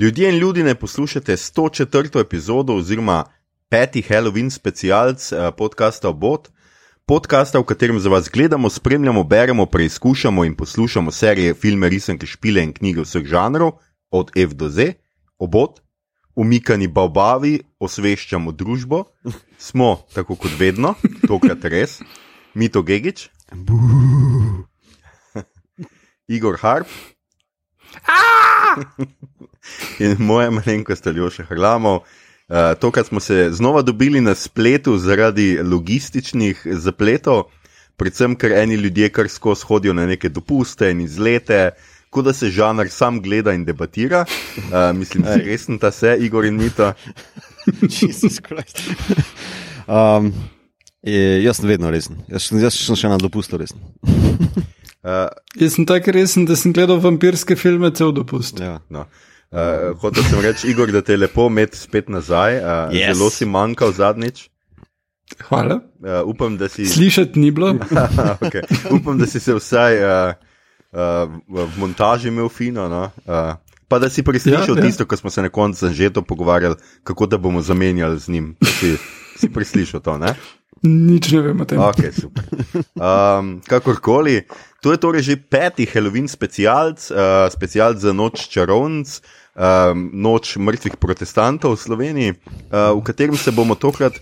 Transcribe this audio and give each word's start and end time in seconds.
Ljudje 0.00 0.28
in 0.28 0.36
ljudi 0.38 0.62
ne 0.62 0.74
poslušate 0.74 1.32
104. 1.32 2.20
epizodo 2.20 2.74
oziroma 2.74 3.24
peti 3.68 4.02
Halloween 4.02 4.50
specialc 4.50 5.32
eh, 5.32 5.50
podcasta 5.58 6.08
Obot, 6.08 6.48
podcasta, 7.06 7.58
v 7.58 7.64
katerem 7.64 8.00
za 8.00 8.08
vas 8.08 8.30
gledamo, 8.32 8.70
spremljamo, 8.70 9.24
beremo, 9.24 9.66
preizkušamo 9.66 10.44
in 10.44 10.54
poslušamo 10.56 11.10
serije, 11.10 11.54
filme, 11.54 11.88
risanke, 11.88 12.26
špile 12.26 12.62
in 12.62 12.72
knjige 12.72 13.00
vseh 13.00 13.26
žanrov, 13.26 13.72
od 14.10 14.30
F 14.36 14.54
do 14.54 14.68
Z, 14.68 14.92
Obot, 15.38 15.80
umikani 16.34 16.88
babavi, 16.88 17.60
osveščamo 17.78 18.52
družbo, 18.52 19.04
smo 19.58 20.00
tako 20.14 20.34
kot 20.34 20.56
vedno, 20.58 20.94
tokrat 21.28 21.64
res, 21.64 22.00
Mito 22.54 22.82
Gigič, 22.82 23.28
Igor 26.36 26.56
Harp. 26.56 26.88
In 30.00 30.16
moja 30.18 30.50
malenkost 30.50 31.06
ali 31.06 31.24
še 31.30 31.44
hrlamov. 31.50 32.02
Uh, 32.50 32.72
tokrat 32.82 33.06
smo 33.06 33.20
se 33.20 33.48
znova 33.54 33.82
dobili 33.82 34.20
na 34.20 34.34
spletu 34.34 34.96
zaradi 34.98 35.60
logističnih 35.62 36.64
zapletov, 36.82 37.44
predvsem 37.96 38.34
ker 38.34 38.52
eni 38.58 38.74
ljudje 38.74 39.08
kar 39.14 39.28
skozi 39.30 39.68
hodijo 39.68 39.94
na 39.94 40.06
neke 40.06 40.28
dopuste 40.28 40.88
in 40.90 41.00
izlete, 41.04 41.70
kot 42.10 42.24
da 42.26 42.32
se 42.34 42.50
žanr 42.50 42.88
sam 42.90 43.20
gleda 43.22 43.52
in 43.54 43.62
debatira. 43.64 44.24
Uh, 44.56 44.90
mislim, 44.98 45.22
da 45.22 45.36
je 45.38 45.44
resen 45.46 45.78
ta 45.78 45.92
se, 45.94 46.16
Igor 46.20 46.44
in 46.44 46.56
Mita. 46.58 46.94
Jezus 48.00 48.40
Kristus. 48.40 48.90
Um, 49.86 50.32
je, 51.02 51.42
jaz 51.44 51.56
sem 51.60 51.68
vedno 51.70 51.90
resen, 51.90 52.18
jaz, 52.28 52.48
sem- 52.50 52.58
jaz 52.62 52.74
sem 52.74 52.96
še 52.98 53.08
na 53.12 53.18
dopustu 53.20 53.60
resen. 53.62 53.78
Uh, 55.00 55.30
Jaz 55.56 55.78
sem 55.78 55.86
tako 55.88 56.12
resen, 56.12 56.44
da 56.44 56.56
sem 56.58 56.74
gledal 56.76 56.98
vampirske 57.00 57.54
filme 57.56 57.88
cel 57.96 58.10
dopust. 58.12 58.58
Ja. 58.60 58.80
no. 58.92 59.06
Uh, 59.52 59.98
hotel 60.00 60.22
sem 60.24 60.40
reči, 60.40 60.70
Igor, 60.70 60.92
da 60.92 61.02
te 61.02 61.12
je 61.12 61.22
lepo 61.24 61.46
imeti 61.46 61.78
spet 61.78 62.08
nazaj. 62.08 62.58
Uh, 62.58 62.94
Yes. 62.94 63.14
Zelo 63.14 63.30
si 63.30 63.46
manjkal 63.46 63.92
zadnjič. 63.92 64.48
Hvala. 65.48 65.80
Uh, 66.02 66.26
upam, 66.26 66.56
da 66.58 66.68
si. 66.68 66.86
Slišati 66.86 67.38
ni 67.38 67.50
bilo. 67.50 67.74
okay. 68.44 68.62
Upam, 68.90 69.18
da 69.18 69.26
si 69.26 69.40
se 69.40 69.54
vsaj 69.54 69.98
uh, 70.02 70.34
uh, 70.92 71.30
v 71.48 71.68
montaži 71.78 72.28
imel 72.28 72.48
fino. 72.48 72.88
No? 72.88 73.10
Uh, 73.26 73.54
pa 73.88 73.98
da 73.98 74.10
si 74.10 74.22
preslišal 74.22 74.74
ja, 74.74 74.74
Ja, 74.74 74.82
ja. 74.82 74.86
tisto, 74.86 75.06
kar 75.06 75.18
smo 75.18 75.30
se 75.30 75.42
na 75.42 75.48
koncu 75.48 75.88
že 75.94 76.10
to 76.10 76.22
pogovarjali, 76.22 76.74
kako 77.04 77.26
da 77.26 77.38
bomo 77.38 77.62
zamenjali 77.62 78.18
z 78.18 78.28
njim. 78.28 78.56
Si, 78.80 78.96
si 79.38 79.52
preslišal 79.52 80.00
to, 80.00 80.18
ne? 80.18 80.34
Nič 80.82 81.28
ne 81.32 81.40
vem 81.44 81.60
o 81.60 81.64
tem. 81.68 81.78
Ok, 81.78 82.08
super. 82.16 82.44
Um, 82.96 83.60
kakorkoli, 83.68 84.46
to 84.80 84.94
je 84.94 84.96
torej 84.96 85.22
že 85.22 85.36
peti 85.36 85.84
Halloween 85.84 86.24
specialc, 86.28 87.10
uh, 87.12 87.52
specialc 87.52 88.00
za 88.00 88.12
noč 88.16 88.48
čarovnic. 88.48 89.20
Um, 89.50 90.10
noč 90.14 90.54
mrtvih 90.62 90.94
protestantov 90.94 91.74
v 91.74 91.82
Sloveniji, 91.82 92.30
uh, 92.70 92.94
v 92.94 93.02
katerem 93.02 93.34
se 93.34 93.50
bomo 93.50 93.74
tokrat 93.74 94.14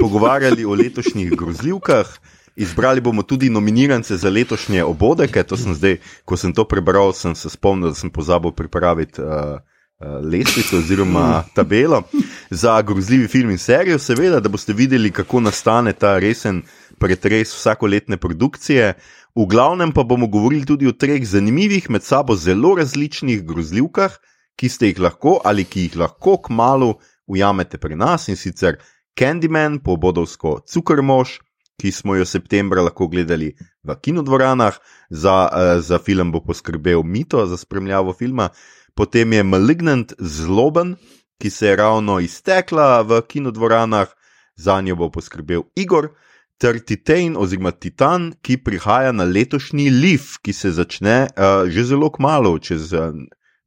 pogovarjali 0.00 0.66
o 0.66 0.74
letošnjih 0.74 1.30
grozljivkah. 1.38 2.10
Izbrali 2.58 3.00
bomo 3.00 3.22
tudi 3.22 3.46
nominirance 3.46 4.16
za 4.16 4.30
letošnje 4.30 4.82
obodeke. 4.84 5.46
To 5.46 5.56
sem 5.56 5.74
zdaj, 5.78 6.02
ko 6.26 6.36
sem 6.36 6.50
to 6.52 6.66
prebral, 6.66 7.14
sem 7.14 7.34
se 7.38 7.48
spomnil, 7.48 7.94
da 7.94 7.96
sem 7.96 8.10
pozabil 8.10 8.50
pripraviti 8.52 9.22
uh, 9.22 9.62
uh, 10.02 10.18
lestvico 10.18 10.82
oziroma 10.82 11.44
tabelo 11.54 12.02
za 12.50 12.82
grozljivi 12.82 13.28
film 13.28 13.54
in 13.54 13.62
serijo, 13.62 14.02
seveda, 14.02 14.40
da 14.40 14.50
boste 14.50 14.74
videli, 14.74 15.14
kako 15.14 15.46
nastane 15.46 15.92
ta 15.92 16.18
resen 16.18 16.62
pretres 16.98 17.54
vsakoletne 17.54 18.16
produkcije. 18.16 18.98
V 19.34 19.46
glavnem 19.46 19.94
pa 19.94 20.02
bomo 20.02 20.26
govorili 20.26 20.66
tudi 20.66 20.90
o 20.90 20.92
treh 20.92 21.24
zanimivih, 21.24 21.90
med 21.90 22.02
sabo 22.02 22.34
zelo 22.36 22.74
različnih 22.74 23.46
grozljivkah, 23.46 24.18
ki 24.56 24.68
ste 24.68 24.92
jih 24.92 25.00
lahko 25.00 25.40
ali 25.44 25.64
ki 25.64 25.88
jih 25.88 25.96
lahko 25.96 26.38
k 26.42 26.54
malu 26.54 26.94
ujamete 27.26 27.78
pri 27.78 27.96
nas 27.96 28.28
in 28.28 28.36
sicer 28.36 28.78
Candyman, 29.18 29.78
pobodovsko 29.84 30.62
Cukrmož, 30.64 31.38
ki 31.80 31.92
smo 31.92 32.16
jo 32.16 32.24
septembra 32.24 32.82
lahko 32.84 33.08
gledali 33.12 33.52
v 33.84 33.96
kinodvoranah, 34.00 34.78
za, 35.10 35.36
uh, 35.48 35.80
za 35.80 35.98
film 35.98 36.32
bo 36.32 36.40
poskrbel 36.40 37.02
Mito 37.02 37.46
za 37.46 37.56
spremljavo 37.56 38.12
filma, 38.12 38.48
potem 38.94 39.32
je 39.32 39.42
Malignant 39.42 40.14
Zloben, 40.18 40.96
ki 41.42 41.50
se 41.50 41.66
je 41.66 41.76
ravno 41.76 42.20
iztekla 42.20 43.02
v 43.02 43.20
kinodvoranah, 43.28 44.08
za 44.56 44.80
njo 44.80 44.96
bo 44.96 45.10
poskrbel 45.10 45.62
Igor. 45.76 46.12
Ter 46.58 46.78
Titan, 46.78 47.34
oziroma 47.36 47.72
Titan, 47.72 48.30
ki 48.42 48.60
prihaja 48.62 49.12
na 49.12 49.24
letošnji 49.24 49.90
Leaf, 49.90 50.36
ki 50.42 50.52
se 50.52 50.70
začne 50.70 51.26
uh, 51.26 51.66
že 51.66 51.84
zelo 51.84 52.12
kmalo, 52.14 52.54
čez 52.62 52.92
uh, 52.94 53.10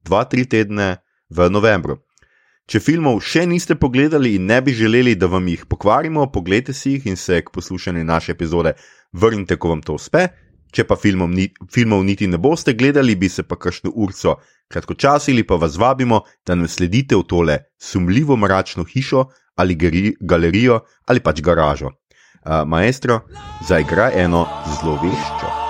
dva, 0.06 0.24
tri 0.30 0.46
tedne 0.46 1.02
v 1.30 1.50
novembru. 1.50 2.00
Če 2.66 2.82
filmov 2.82 3.20
še 3.22 3.44
niste 3.46 3.76
pogledali 3.78 4.36
in 4.40 4.48
ne 4.50 4.58
bi 4.66 4.74
želeli, 4.74 5.14
da 5.14 5.30
vam 5.30 5.46
jih 5.48 5.68
pokvarimo, 5.70 6.26
pogledajte 6.34 6.74
si 6.74 6.96
jih 6.96 7.06
in 7.12 7.18
se 7.18 7.44
k 7.46 7.54
poslušanju 7.54 8.04
naše 8.04 8.34
epizode 8.34 8.74
vrnite, 9.14 9.58
ko 9.58 9.76
vam 9.76 9.84
to 9.86 9.98
uspe. 10.00 10.28
Če 10.74 10.84
pa 10.84 10.98
filmov, 10.98 11.30
ni, 11.30 11.46
filmov 11.72 12.02
niti 12.04 12.28
ne 12.28 12.40
boste 12.42 12.74
gledali, 12.74 13.16
bi 13.16 13.30
se 13.30 13.46
pa 13.46 13.56
kakšno 13.56 13.94
urco 13.94 14.40
kratkočasili, 14.68 15.46
pa 15.48 15.60
vas 15.62 15.78
vabimo, 15.78 16.24
da 16.46 16.58
nam 16.58 16.68
sledite 16.68 17.16
v 17.16 17.28
tole 17.30 17.60
sumljivo 17.78 18.36
mračno 18.36 18.84
hišo 18.84 19.28
ali 19.56 19.76
gari, 19.76 20.16
galerijo 20.20 20.82
ali 21.06 21.22
pač 21.24 21.42
garažo. 21.42 21.94
Uh, 22.46 22.66
maestro, 22.68 23.22
zaigraj 23.70 24.18
eno 24.26 24.46
zloveščo. 24.82 25.65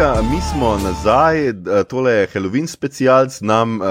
Skratka, 0.00 0.22
mi 0.22 0.40
smo 0.40 0.78
nazaj, 0.78 1.48
eh, 1.48 1.54
tole 1.88 2.12
je 2.12 2.28
Halloween 2.32 2.66
specialc, 2.66 3.40
nam 3.40 3.80
uh, 3.80 3.86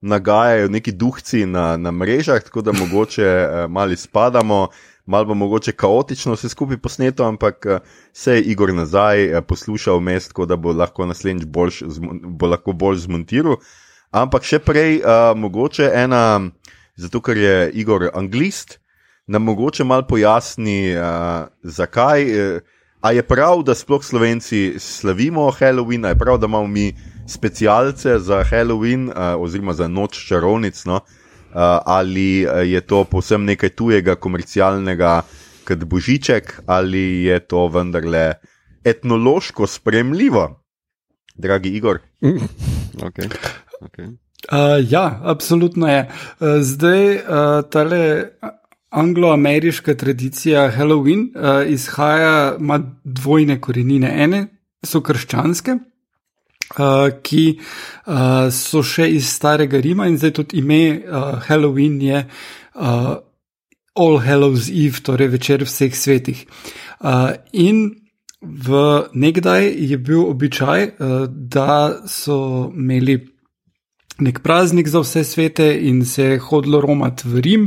nagajajo 0.00 0.68
neki 0.68 0.92
duhci 0.92 1.46
na, 1.46 1.76
na 1.76 1.90
mrežah, 1.90 2.42
tako 2.42 2.62
da 2.62 2.72
mogoče 2.72 3.26
uh, 3.26 3.70
malo 3.70 3.96
spadamo, 3.96 4.68
malo 5.06 5.24
bo 5.24 5.34
mogoče 5.34 5.72
kaotično 5.72 6.34
vse 6.34 6.48
skupaj 6.48 6.76
posneto, 6.82 7.24
ampak 7.24 7.66
uh, 7.66 7.78
se 8.12 8.34
je 8.34 8.42
Igor 8.42 8.74
nazaj 8.74 9.28
uh, 9.28 9.44
poslušal 9.48 10.00
mest, 10.00 10.28
tako 10.28 10.46
da 10.46 10.56
bo 10.56 10.72
lahko 10.72 11.06
naslednjič 11.06 11.46
boljš, 11.46 11.82
zmo- 11.82 12.18
bo 12.22 12.46
lahko 12.46 12.72
bolj 12.72 13.04
zmontiral. 13.06 13.56
Ampak 14.10 14.42
še 14.42 14.58
prej, 14.58 14.98
uh, 14.98 15.30
mogoče 15.38 15.92
ena, 15.94 16.40
zato 16.96 17.22
ker 17.22 17.36
je 17.36 17.70
Igor 17.70 18.10
anglist, 18.14 18.80
nam 19.26 19.46
mogoče 19.46 19.84
malo 19.84 20.08
pojasni, 20.10 20.96
uh, 20.96 21.46
zakaj. 21.62 22.32
Uh, 22.34 22.75
A 23.06 23.12
je 23.12 23.22
prav, 23.22 23.62
da 23.62 23.74
sploh 23.74 24.02
Slovenci 24.04 24.74
slavimo 24.78 25.50
Halloween, 25.50 26.04
a 26.04 26.08
je 26.08 26.18
prav, 26.18 26.38
da 26.38 26.46
imamo 26.46 26.66
mi 26.66 26.96
specialce 27.26 28.18
za 28.18 28.42
Halloween 28.50 29.08
uh, 29.08 29.14
oziroma 29.38 29.72
za 29.72 29.86
noč 29.88 30.26
čarovnic, 30.28 30.84
no? 30.84 30.94
uh, 30.94 31.02
ali 31.86 32.42
eh, 32.42 32.64
je 32.66 32.80
to 32.80 33.04
povsem 33.04 33.44
nekaj 33.44 33.68
tujega, 33.78 34.14
komercialnega, 34.14 35.22
kot 35.68 35.84
božiček, 35.84 36.60
ali 36.66 37.22
je 37.30 37.38
to 37.46 37.68
vendarle 37.68 38.32
etnološko 38.84 39.66
spremljivo, 39.66 40.64
dragi 41.36 41.68
Igor. 41.68 41.98
Okay. 42.22 43.30
Okay. 43.80 44.06
Uh, 44.50 44.82
ja, 44.90 45.20
absolutno 45.22 45.88
je. 45.88 46.08
Uh, 46.40 46.48
zdaj, 46.60 47.14
uh, 47.14 47.22
tale 47.70 48.30
angloameriška 48.96 49.94
tradicija 49.94 50.70
Halloween 50.72 51.28
uh, 51.34 51.70
izhaja, 51.70 52.56
ima 52.60 52.80
dvojne 53.04 53.60
korenine. 53.60 54.12
Ene 54.24 54.46
so 54.84 55.02
krščanske, 55.04 55.76
uh, 56.78 57.10
ki 57.22 57.44
uh, 57.58 58.48
so 58.54 58.82
še 58.86 59.10
iz 59.12 59.28
starega 59.28 59.80
Rima 59.84 60.08
in 60.08 60.16
zdaj 60.20 60.36
tudi 60.40 60.62
ime 60.62 60.80
uh, 60.96 61.36
Halloween 61.48 62.00
je 62.02 62.24
uh, 62.24 63.14
All 63.96 64.18
Hallows 64.24 64.68
Eve, 64.72 65.00
torej 65.04 65.32
večer 65.36 65.64
vseh 65.64 65.94
svetih. 65.96 66.44
Uh, 67.00 67.36
in 67.52 67.88
v 68.40 68.82
nekdaj 69.12 69.72
je 69.90 69.98
bil 69.98 70.24
običaj, 70.24 70.88
uh, 70.88 71.16
da 71.28 72.02
so 72.08 72.70
imeli 72.72 73.20
nek 74.18 74.40
praznik 74.40 74.88
za 74.88 75.00
vse 75.00 75.24
svete 75.24 75.66
in 75.88 76.04
se 76.04 76.22
je 76.22 76.38
hodilo 76.38 76.80
romat 76.80 77.24
v 77.24 77.40
Rim, 77.40 77.66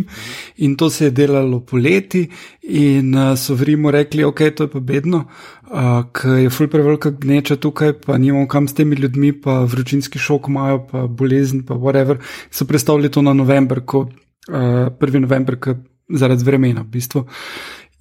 in 0.57 0.75
to 0.75 0.90
se 0.90 1.06
je 1.06 1.12
delalo 1.12 1.60
poleti, 1.60 2.28
in 2.62 3.13
uh, 3.16 3.36
so 3.38 3.56
v 3.56 3.69
Rimu 3.69 3.92
rekli, 3.92 4.24
ok, 4.24 4.42
to 4.56 4.66
je 4.66 4.72
pa 4.72 4.80
bedno, 4.80 5.25
uh, 5.69 6.01
ker 6.13 6.40
je 6.44 6.50
ful 6.50 6.68
prevelika 6.68 7.12
gneča 7.13 7.60
tukaj, 7.62 7.94
pa 8.06 8.18
nimamo 8.18 8.48
kam 8.48 8.68
s 8.68 8.74
temi 8.74 8.96
ljudmi, 8.96 9.34
pa 9.42 9.62
vročinski 9.69 10.19
šok 10.19 10.50
imajo, 10.50 10.84
pa 10.92 11.06
bolezen, 11.07 11.63
pa 11.66 11.78
whatever. 11.78 12.18
So 12.52 12.66
predstavili 12.66 13.12
to 13.12 13.22
na 13.22 13.34
november, 13.34 13.86
ko 13.86 14.07
uh, 14.07 14.90
1. 15.00 15.19
november, 15.19 15.60
ko 15.60 15.78
zaradi 16.10 16.44
vremena 16.44 16.81
v 16.81 16.98
bistvu. 16.98 17.25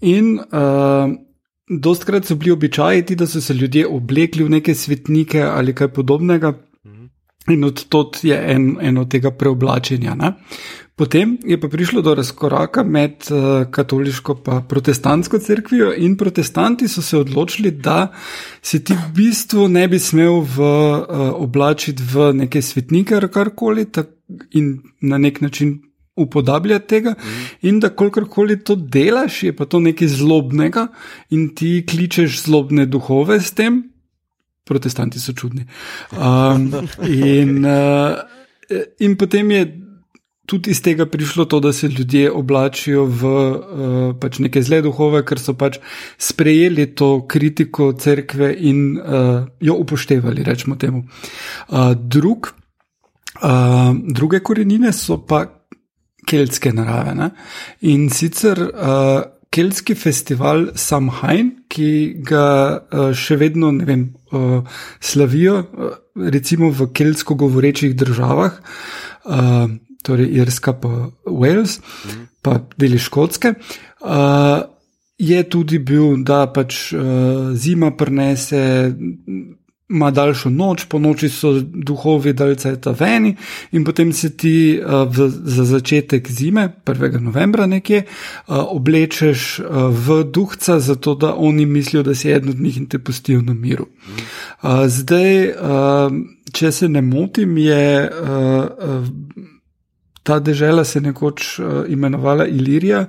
In 0.09 0.39
uh, 0.39 1.13
dostkrat 1.69 2.25
so 2.25 2.37
bili 2.37 2.55
običaji, 2.57 3.03
ti, 3.03 3.17
da 3.17 3.27
so 3.27 3.41
se 3.41 3.55
ljudje 3.55 3.87
oblekli 3.87 4.45
v 4.45 4.57
neke 4.57 4.75
svetnike 4.75 5.43
ali 5.43 5.75
kaj 5.75 5.93
podobnega. 5.93 6.55
In 7.49 7.65
od 7.65 7.85
tod 7.89 8.19
je 8.23 8.37
en, 8.53 8.77
eno 8.81 9.05
tega 9.05 9.31
preoblačenja. 9.31 10.15
Ne? 10.15 10.33
Potem 10.99 11.37
je 11.47 11.55
pa 11.61 11.69
prišlo 11.71 12.03
do 12.03 12.15
razkoraka 12.15 12.83
med 12.83 13.29
uh, 13.31 13.71
katoliško 13.71 14.35
in 14.45 14.63
protestantsko 14.69 15.39
crkvijo, 15.39 15.93
in 15.97 16.17
protestanti 16.17 16.89
so 16.89 17.03
se 17.03 17.19
odločili, 17.19 17.71
da 17.71 18.13
se 18.63 18.83
ti 18.85 18.95
v 18.95 19.13
bistvu 19.15 19.69
ne 19.69 19.89
bi 19.89 19.99
smel 19.99 20.41
v, 20.41 20.59
uh, 20.61 21.05
oblačiti 21.39 22.03
v 22.03 22.33
neke 22.33 22.63
svetnike 22.63 23.15
ali 23.15 23.29
karkoli 23.31 23.87
in 24.51 24.79
na 25.01 25.19
nek 25.19 25.41
način 25.41 25.79
upodabljati 26.17 26.87
tega. 26.87 27.11
Mm. 27.11 27.69
In 27.69 27.81
da 27.81 27.89
kakorkoli 27.89 28.59
to 28.65 28.75
delaš, 28.75 29.43
je 29.43 29.57
pa 29.57 29.65
to 29.65 29.81
nekaj 29.81 30.09
zlobnega 30.09 30.89
in 31.31 31.55
ti 31.55 31.87
kličeš 31.91 32.43
zlobne 32.43 32.87
duhove 32.87 33.41
s 33.41 33.55
tem. 33.55 33.85
Protestanti 34.69 35.21
so 35.21 35.33
čudni. 35.33 35.65
Um, 36.13 36.69
in, 37.09 37.65
uh, 37.65 38.21
in 39.01 39.17
potem 39.17 39.51
je 39.51 39.63
tudi 40.49 40.73
iz 40.73 40.81
tega 40.83 41.07
prišlo 41.07 41.45
to, 41.45 41.61
da 41.61 41.73
se 41.73 41.89
ljudje 41.89 42.31
oblačijo 42.33 43.05
v 43.05 43.25
uh, 43.25 44.17
pač 44.21 44.39
neke 44.45 44.63
zle 44.65 44.81
duhove, 44.83 45.21
ker 45.29 45.41
so 45.41 45.53
pač 45.59 45.77
sprejeli 46.19 46.89
to 46.97 47.11
kritiko 47.29 47.93
cerkve 47.93 48.55
in 48.57 48.97
uh, 48.97 49.45
jo 49.61 49.77
upoštevali, 49.85 50.45
rečemo 50.45 50.77
temu. 50.81 51.05
Uh, 51.69 51.93
drug, 51.95 52.53
uh, 53.43 53.93
druge 54.09 54.41
korenine 54.41 54.93
so 54.93 55.21
pa 55.21 55.45
keltske 56.29 56.73
narave. 56.73 57.15
Ne? 57.17 57.31
In 57.93 58.09
sicer 58.13 58.61
uh, 58.69 59.21
keltski 59.51 59.95
festival 59.95 60.69
Samhain, 60.77 61.53
ki 61.69 61.91
ga 62.27 62.47
uh, 62.79 63.11
še 63.17 63.39
vedno 63.41 63.73
vem, 63.87 64.09
uh, 64.33 64.65
slavijo, 65.01 65.61
uh, 65.65 65.99
recimo 66.31 66.71
v 66.71 66.91
keltsko 66.93 67.37
govorečih 67.39 67.97
državah. 67.97 68.59
Uh, 69.25 69.77
torej 70.03 70.31
Irska, 70.41 70.73
pa 70.73 71.11
Wales, 71.27 71.79
mhm. 71.81 72.27
pa 72.43 72.61
deli 72.77 72.99
Škotske. 72.99 73.55
Uh, 74.01 74.63
je 75.19 75.43
tudi 75.51 75.79
bil, 75.83 76.23
da 76.25 76.47
pač 76.47 76.93
uh, 76.95 77.51
zima 77.55 77.91
prenese. 77.97 78.95
Ma 79.89 80.11
daljšo 80.11 80.51
noč, 80.53 80.85
po 80.85 80.99
noči 81.01 81.31
so 81.33 81.55
duhovi 81.63 82.35
daljce 82.37 82.75
ta 82.81 82.93
veni, 82.93 83.33
in 83.73 83.85
potem 83.85 84.13
se 84.13 84.31
ti 84.37 84.77
uh, 84.77 85.07
v, 85.09 85.29
za 85.33 85.65
začetek 85.65 86.29
zime, 86.29 86.67
1. 86.85 87.21
novembra, 87.25 87.67
nekje, 87.67 88.03
uh, 88.05 88.59
oblečeš 88.69 89.47
uh, 89.61 89.89
v 89.89 90.23
duhca, 90.29 90.77
zato 90.81 91.15
da 91.15 91.33
oni 91.35 91.67
mislijo, 91.67 92.03
da 92.03 92.15
si 92.15 92.29
eden 92.31 92.51
od 92.51 92.61
njih 92.61 92.77
in 92.77 92.87
te 92.87 92.99
pustijo 92.99 93.41
na 93.43 93.55
miru. 93.55 93.89
Uh, 94.63 94.85
zdaj, 94.87 95.49
uh, 95.49 96.21
če 96.53 96.73
se 96.73 96.89
ne 96.89 97.03
motim, 97.03 97.57
je. 97.59 98.11
Uh, 98.13 98.99
uh, 99.01 99.57
ta 100.29 100.39
država 100.39 100.85
se 100.85 100.99
je 100.99 101.03
nekoč 101.03 101.59
uh, 101.59 101.67
imenovala 101.89 102.47
Ilirija 102.47 103.07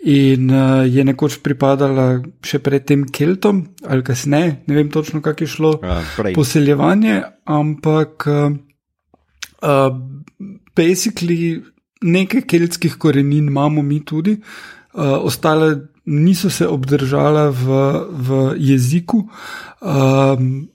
in 0.00 0.50
uh, 0.50 0.86
je 0.86 1.02
nekoč 1.04 1.40
pripadala 1.42 2.20
še 2.44 2.60
predtem 2.62 3.02
Keltom, 3.10 3.64
ali 3.82 4.04
kasneje, 4.06 4.60
ne 4.66 4.76
vem 4.76 4.90
točno, 4.94 5.20
kako 5.24 5.44
je 5.44 5.50
šlo 5.50 5.72
ja, 5.82 5.98
poseljevanje, 6.36 7.22
ampak 7.50 8.28
uh, 8.30 8.54
uh, 9.62 9.90
basically 10.78 11.58
nekaj 12.02 12.46
keltskih 12.46 12.94
korenin 12.94 13.50
imamo 13.50 13.82
mi 13.82 14.00
tudi, 14.06 14.38
uh, 14.38 15.18
ostale 15.18 15.74
niso 16.06 16.50
se 16.50 16.66
obdržale 16.66 17.50
v, 17.50 17.84
v 18.10 18.42
jeziku. 18.70 19.26
Um, 19.82 20.68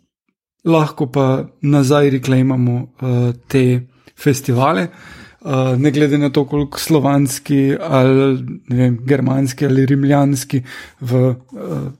Lahko 0.64 1.10
pa 1.12 1.44
nazaj 1.68 2.08
reklamamo 2.14 2.76
uh, 2.80 3.34
te 3.52 3.84
festivale. 4.16 4.86
Uh, 4.88 5.23
Uh, 5.44 5.80
ne 5.80 5.92
glede 5.92 6.18
na 6.18 6.30
to, 6.30 6.46
koliko 6.46 6.80
slovanski 6.80 7.76
ali 7.80 8.46
vem, 8.70 9.00
germanski 9.06 9.66
ali 9.66 9.86
rimljanski 9.86 10.62
v 11.00 11.30
uh, 11.30 11.36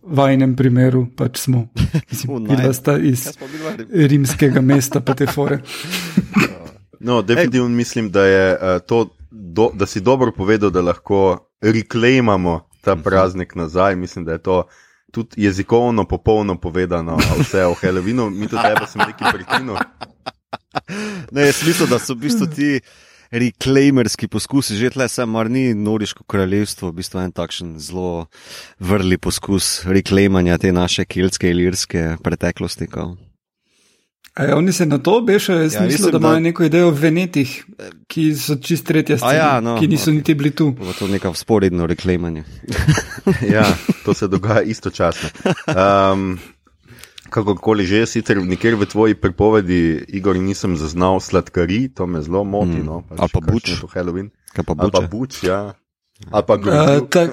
vajnem 0.04 0.56
primeru 0.56 1.08
pač 1.16 1.38
smo. 1.38 1.68
Videla 2.50 2.74
sta 2.74 2.96
iz 2.98 3.28
rimskega 3.92 4.62
mesta, 4.62 5.02
pa 5.06 5.14
te 5.14 5.28
fore. 5.28 5.60
no, 7.00 7.22
definitivno 7.22 7.70
mislim, 7.70 8.12
da 8.12 8.26
je 8.26 8.54
uh, 8.54 8.80
to, 8.88 9.10
do, 9.32 9.70
da 9.74 9.86
si 9.86 10.02
dobro 10.02 10.32
povedal, 10.32 10.70
da 10.70 10.82
lahko 10.82 11.50
reklamamo 11.62 12.62
ta 12.82 12.96
mhm. 12.96 13.04
praznik 13.04 13.56
nazaj. 13.56 13.96
Mislim, 13.96 14.26
da 14.26 14.32
je 14.32 14.38
to 14.38 14.64
tudi 15.12 15.44
jezikovno 15.44 16.08
popolno 16.08 16.58
povedano, 16.58 17.18
vse 17.40 17.66
o 17.66 17.74
Halloweenu, 17.74 18.30
mi 18.30 18.48
to 18.48 18.58
tebe 18.58 18.88
sem 18.88 19.02
neki 19.08 19.24
prekinu. 19.34 19.76
Ne, 21.32 21.42
jaz 21.46 21.68
mislim, 21.68 21.90
da 21.90 22.00
so 22.00 22.14
v 22.14 22.18
bistvu 22.18 22.48
ti 22.56 22.80
reklamerski 23.34 24.28
poskusi, 24.30 24.78
že 24.78 24.94
tle 24.94 25.08
sem, 25.10 25.30
mar 25.30 25.50
ni 25.50 25.74
Noriško 25.74 26.24
kraljevstvo, 26.30 26.92
v 26.92 27.02
bistvu 27.02 27.24
en 27.24 27.34
takšen 27.34 27.76
zelo 27.82 28.28
vrli 28.80 29.18
poskus 29.18 29.82
reklamanja 29.90 30.60
te 30.62 30.72
naše 30.72 31.06
keltske 31.10 31.50
in 31.50 31.58
lirske 31.58 32.04
preteklosti. 32.24 32.88
Aj, 34.34 34.50
oni 34.54 34.74
se 34.74 34.86
na 34.86 34.98
to 34.98 35.18
obešajo, 35.18 35.62
jaz 35.62 35.74
ja, 35.74 35.82
mislim, 35.82 36.12
da 36.12 36.18
imajo 36.18 36.34
da... 36.34 36.40
neko 36.40 36.64
idejo 36.64 36.90
v 36.90 37.02
Venetih, 37.02 37.52
ki 38.10 38.24
so 38.38 38.58
čist 38.62 38.86
tretja 38.86 39.18
stvar, 39.18 39.36
ja, 39.36 39.52
no, 39.62 39.78
ki 39.80 39.88
niso 39.88 40.10
okay. 40.12 40.16
niti 40.16 40.34
bili 40.34 40.52
tu. 40.52 40.74
To 41.00 41.06
je 41.06 41.12
neko 41.12 41.34
sporedno 41.34 41.86
reklamanje. 41.90 42.44
ja, 43.56 43.66
to 44.06 44.14
se 44.14 44.28
dogaja 44.28 44.62
istočasno. 44.62 45.30
Um, 45.70 46.40
kakorkoli 47.34 47.86
že, 47.90 48.06
sicer 48.06 48.38
nikjer 48.38 48.78
v 48.78 48.86
tvoji 48.86 49.18
pripovedi, 49.18 50.06
Igor, 50.14 50.38
nisem 50.38 50.78
zaznal 50.78 51.18
sladkari, 51.18 51.88
to 51.90 52.06
me 52.06 52.22
zelo 52.22 52.44
moti. 52.46 52.78
Mm. 52.78 52.86
No, 52.86 53.02
pač 53.10 53.20
Ali 53.26 53.34
pa 53.34 53.42
buč. 53.42 53.66
Ali 54.78 54.92
pa 54.94 55.02
buč, 55.10 55.42
ja. 55.42 55.62
Ali 56.30 56.46
pa 56.48 56.58
grozljivke. 56.58 57.02
Uh, 57.02 57.10
tak... 57.10 57.30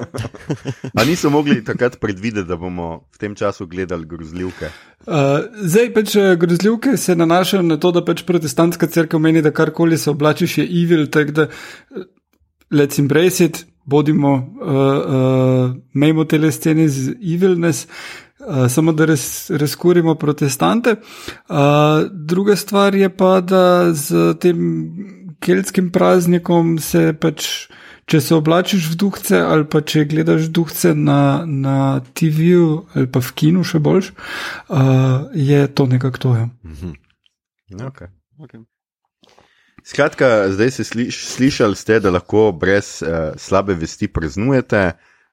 Ali 0.98 1.12
niso 1.12 1.30
mogli 1.30 1.60
takrat 1.64 2.00
predvideti, 2.00 2.48
da 2.48 2.56
bomo 2.56 3.04
v 3.12 3.20
tem 3.20 3.36
času 3.36 3.68
gledali 3.68 4.08
grozljivke? 4.08 4.72
Uh, 5.04 5.44
zdaj 5.60 5.92
pač 5.94 6.16
eh, 6.16 6.32
grozljivke 6.40 6.96
se 6.96 7.16
nanašajo 7.16 7.62
na 7.62 7.76
to, 7.80 7.92
da 7.92 8.04
pač 8.04 8.24
protestantska 8.26 8.88
crkva 8.88 9.20
meni, 9.20 9.44
da 9.44 9.52
karkoli 9.52 9.98
se 10.00 10.10
oblačiš 10.10 10.58
je 10.58 10.66
evil, 10.82 11.06
tako 11.12 11.36
da 11.36 11.46
let's 12.72 12.98
embrace 12.98 13.44
it, 13.44 13.66
bodimo, 13.84 14.32
uh, 14.32 14.72
uh, 14.72 15.76
mejmo 15.94 16.24
te 16.24 16.40
scene 16.50 16.88
z 16.88 17.14
evilness. 17.20 17.84
Uh, 17.84 18.29
samo 18.68 18.92
da 18.92 19.04
res, 19.04 19.50
razkurimo 19.50 20.14
protestante. 20.14 20.96
Uh, 21.48 21.56
druga 22.10 22.56
stvar 22.56 22.94
je 22.94 23.08
pa, 23.08 23.40
da 23.40 23.92
z 23.94 24.34
tem 24.40 24.60
keltskim 25.40 25.90
praznikom 25.92 26.78
se 26.78 27.12
pač, 27.20 27.48
če 28.10 28.20
se 28.20 28.34
oblačiš 28.34 28.90
v 28.92 28.96
duhce 29.00 29.40
ali 29.40 29.66
pa 29.70 29.80
če 29.80 30.04
gledaš 30.10 30.48
duhce 30.52 30.94
na, 30.94 31.44
na 31.46 32.00
TV-ju 32.14 32.86
ali 32.94 33.10
pa 33.12 33.22
v 33.24 33.36
kinu 33.36 33.64
še 33.64 33.80
boljš, 33.80 34.12
uh, 34.68 35.30
je 35.34 35.62
to 35.74 35.86
nekako 35.86 36.24
to. 36.24 36.34
Ja. 36.36 36.48
Mhm. 36.64 36.96
Okay. 37.70 38.10
Okay. 38.40 38.64
Skratka, 39.86 40.50
zdaj 40.50 40.70
ste 40.74 40.84
sliš, 40.84 41.20
slišali, 41.36 41.76
ste, 41.78 42.00
da 42.02 42.10
lahko 42.10 42.50
brez 42.52 42.98
uh, 43.02 43.32
slabe 43.38 43.76
vesti 43.78 44.10
praznujete. 44.10 44.90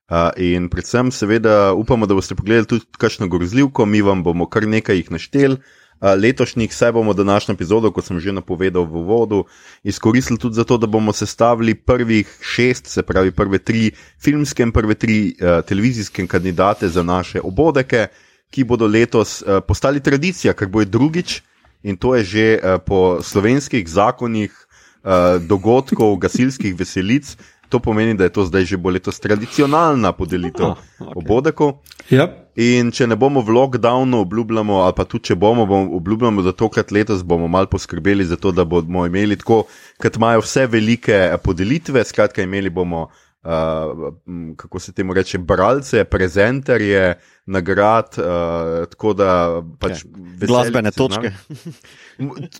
Uh, 0.07 0.31
in 0.39 0.69
predvsem, 0.71 1.11
seveda, 1.11 1.73
upamo, 1.75 2.07
da 2.07 2.15
boste 2.15 2.35
pogledali 2.35 2.65
tudi 2.65 2.85
kakšno 2.95 3.27
grozljivko, 3.27 3.85
mi 3.85 3.99
vam 4.01 4.21
bomo 4.23 4.45
kar 4.47 4.63
nekaj 4.63 4.95
jih 4.95 5.09
naštel. 5.11 5.57
Uh, 5.99 6.13
letošnjih, 6.15 6.71
saj 6.71 6.93
bomo 6.95 7.11
današnjo 7.13 7.57
epizodo, 7.57 7.91
kot 7.91 8.05
sem 8.07 8.19
že 8.23 8.31
napovedal 8.31 8.85
v 8.87 9.01
uvodu, 9.01 9.41
izkoristili 9.83 10.39
tudi 10.39 10.55
zato, 10.55 10.77
da 10.77 10.87
bomo 10.87 11.11
sestavili 11.13 11.75
prvih 11.75 12.37
šest, 12.41 12.87
se 12.87 13.03
pravi 13.03 13.31
prve 13.31 13.59
tri 13.59 13.91
filmske 14.23 14.63
in 14.63 14.71
prve 14.71 14.95
tri 14.95 15.35
uh, 15.41 15.59
televizijske 15.67 16.27
kandidate 16.27 16.87
za 16.87 17.03
naše 17.03 17.41
obodeke, 17.43 18.07
ki 18.49 18.63
bodo 18.63 18.87
letos 18.87 19.41
uh, 19.41 19.59
postali 19.67 19.99
tradicija, 19.99 20.53
ker 20.53 20.71
bo 20.71 20.79
je 20.79 20.85
drugič 20.85 21.41
in 21.83 21.97
to 21.97 22.15
je 22.15 22.23
že 22.23 22.47
uh, 22.55 22.79
po 22.79 23.19
slovenskih 23.19 23.83
zakonih 23.89 24.55
uh, 25.03 25.35
dogodkov, 25.43 26.15
gasilskih 26.15 26.79
veselic. 26.79 27.35
To 27.69 27.79
pomeni, 27.83 28.13
da 28.15 28.23
je 28.23 28.31
to 28.31 28.45
zdaj 28.47 28.65
že 28.65 28.77
bo 28.77 28.89
letos 28.89 29.19
tradicionalna 29.19 30.13
podelitev 30.15 30.65
oh, 30.65 30.77
okay. 30.99 31.13
obodekov. 31.15 31.73
Yep. 32.09 32.35
In 32.57 32.91
če 32.95 33.05
ne 33.11 33.15
bomo 33.19 33.43
v 33.45 33.53
lockdownu, 33.53 34.23
obljubljamo, 34.23 34.79
ali 34.85 34.95
pa 34.97 35.03
tudi 35.05 35.29
če 35.29 35.35
bomo, 35.35 35.65
bomo 35.69 35.97
obljubljamo, 35.99 36.41
da 36.41 36.55
tokrat 36.57 36.91
letos 36.95 37.21
bomo 37.27 37.47
malo 37.47 37.69
poskrbeli 37.69 38.25
za 38.25 38.39
to, 38.39 38.51
da 38.51 38.65
bomo 38.65 39.05
imeli 39.05 39.37
tako, 39.37 39.65
kot 40.01 40.15
imajo 40.17 40.41
vse 40.41 40.65
velike 40.71 41.19
podelitve. 41.43 42.03
Skratka, 42.07 42.41
imeli 42.41 42.71
bomo 42.73 43.09
uh, 43.47 44.13
kako 44.55 44.79
se 44.79 44.91
temu 44.91 45.13
reče, 45.13 45.37
bralce, 45.37 46.03
prezenterje, 46.03 47.19
nagrad. 47.45 48.05
Uh, 48.17 48.85
tako 48.89 49.13
da 49.13 49.61
pač 49.79 50.03
okay. 50.03 50.45
glasbene 50.47 50.91
točke. 50.91 51.31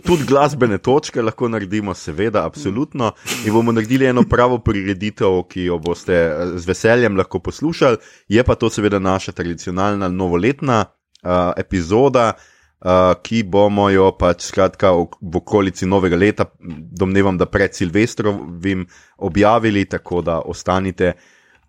Tudi 0.08 0.24
glasbene 0.27 0.77
točke 0.77 1.22
lahko 1.22 1.50
naredimo, 1.50 1.94
seveda, 1.94 2.46
absolutno. 2.46 3.12
In 3.46 3.53
bomo 3.53 3.72
naredili 3.72 4.06
eno 4.06 4.24
pravo 4.29 4.60
prireditev, 4.60 5.41
ki 5.50 5.67
jo 5.67 5.79
boste 5.79 6.20
z 6.56 6.67
veseljem 6.67 7.17
lahko 7.17 7.39
poslušali. 7.39 7.98
Je 8.27 8.44
pa 8.44 8.56
to 8.56 8.70
seveda 8.70 9.00
naša 9.00 9.32
tradicionalna 9.32 10.08
novoletna 10.08 10.86
uh, 10.86 11.51
epizoda 11.58 12.34
uh, 12.79 13.15
ki 13.24 13.43
bomo 13.43 13.89
jo 13.89 14.12
pač 14.17 14.48
skratka 14.50 14.91
v, 14.93 15.07
okolici 15.39 15.86
novega 15.86 16.17
leta, 16.17 16.48
domnevam, 16.60 17.38
da 17.38 17.46
pred 17.46 17.75
Silvestrovim 17.75 18.86
objavili, 19.17 19.86
tako 19.86 20.22
da 20.22 20.39
ostanite 20.41 21.13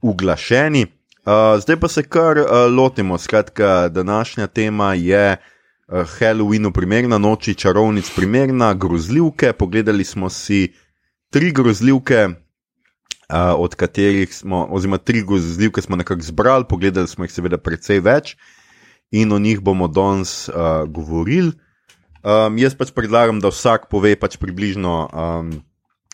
uglašeni. 0.03 0.87
Uh, 1.29 1.59
zdaj 1.61 1.77
pa 1.81 1.89
se 1.89 2.03
kar 2.03 2.39
uh, 2.39 2.67
lotimo. 2.73 3.19
Skratka, 3.19 3.89
današnja 3.89 4.47
tema 4.47 4.95
je 4.95 5.37
uh, 5.37 6.05
Halloweenu 6.19 6.73
primerna, 6.73 7.19
noči 7.19 7.55
čarovnic 7.55 8.11
primerna, 8.17 8.75
grozljivke. 8.75 9.53
Pogledali 9.53 10.05
smo 10.05 10.31
si 10.31 10.73
tri 11.31 11.53
grozljivke. 11.53 12.29
Uh, 13.29 13.37
od 13.61 13.75
katerih 13.75 14.35
smo, 14.35 14.67
oziroma 14.71 14.97
tri 14.99 15.21
grozljivke 15.23 15.83
smo 15.83 15.97
nekako 15.97 16.23
zbrali, 16.23 16.65
pogledali 16.69 17.09
smo 17.09 17.25
jih 17.25 17.33
seveda 17.33 17.59
precej 17.61 18.01
več. 18.01 18.33
Uh, 18.33 18.58
in 19.11 19.33
o 19.33 19.39
njih 19.39 19.61
bomo 19.61 19.89
danes 19.89 20.49
uh, 20.49 20.55
govorili. 20.89 21.53
Um, 22.23 22.59
jaz 22.59 22.75
pač 22.75 22.91
predlagam, 22.93 23.41
da 23.41 23.53
vsak 23.53 23.87
pove 23.91 24.17
pač 24.19 24.37
približno 24.37 24.95
um, 25.09 25.53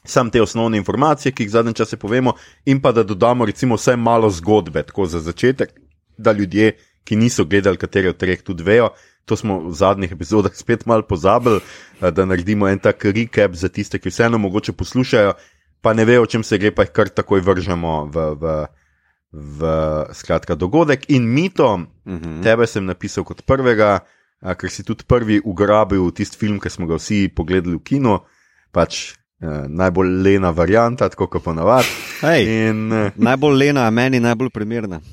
sam 0.05 0.31
te 0.31 0.43
osnovne 0.43 0.79
informacije, 0.79 1.33
ki 1.33 1.47
jih 1.47 1.51
zadnje 1.51 1.73
čase 1.81 1.97
povemo, 1.97 2.35
in 2.67 2.81
pa 2.81 2.93
da 2.93 3.03
dodamo 3.03 3.47
recimo 3.49 3.79
vsaj 3.81 3.97
malo 3.97 4.31
zgodbe, 4.31 4.83
tako 4.83 5.07
za 5.07 5.21
začetek, 5.21 5.73
da 6.19 6.33
ljudje, 6.33 6.77
ki 7.05 7.17
niso 7.17 7.45
gledali 7.45 7.81
katere 7.81 8.13
od 8.13 8.17
treh, 8.21 8.43
tudi 8.43 8.63
vejo. 8.63 8.93
To 9.25 9.37
smo 9.37 9.59
v 9.65 9.73
zadnjih 9.73 10.13
epizodah 10.13 10.53
spet 10.63 10.87
malo 10.87 11.03
pozabili, 11.09 11.61
da 12.01 12.25
naredimo 12.25 12.69
en 12.69 12.79
tak 12.79 13.05
recap 13.05 13.57
za 13.57 13.69
tiste, 13.69 13.99
ki 13.99 14.13
vseeno 14.13 14.39
mogoče 14.39 14.73
poslušajo, 14.73 15.33
pa 15.81 15.93
ne 15.93 16.05
vejo, 16.05 16.23
o 16.23 16.27
čem 16.27 16.45
se 16.45 16.59
gre, 16.59 16.71
pa 16.71 16.85
jih 16.85 16.93
kar 16.93 17.09
takoj 17.09 17.41
vržemo 17.41 18.05
v. 18.13 18.31
v 18.41 18.57
v 19.35 19.61
skratka, 20.13 20.55
dogodek. 20.55 21.11
In 21.11 21.27
mito, 21.27 21.75
uh 21.75 22.13
mhm. 22.13 22.25
-huh. 22.25 22.43
tebe 22.43 22.67
sem 22.67 22.85
napisal 22.85 23.25
kot 23.25 23.43
prvega, 23.43 24.01
a, 24.41 24.55
ker 24.55 24.71
si 24.71 24.83
tudi 24.83 25.05
prvi 25.07 25.41
ugrabil 25.45 26.11
tisti 26.11 26.39
film, 26.39 26.61
ki 26.61 26.71
smo 26.71 26.87
ga 26.87 26.95
vsi 26.95 27.29
pogledali 27.29 27.77
v 27.77 27.83
kinu. 27.83 28.19
Pač, 28.73 29.15
eh, 29.41 29.67
Najbolj 29.69 30.23
lena 30.23 30.51
varianta, 30.51 31.09
tako 31.09 31.27
kot 31.27 31.43
ponavadi. 31.43 31.87
In... 32.23 32.93
Eh, 32.93 33.13
najbolj 33.17 33.57
lena, 33.57 33.87
a 33.87 33.91
meni 33.91 34.21
najbolj 34.21 34.51
primerna. 34.51 35.01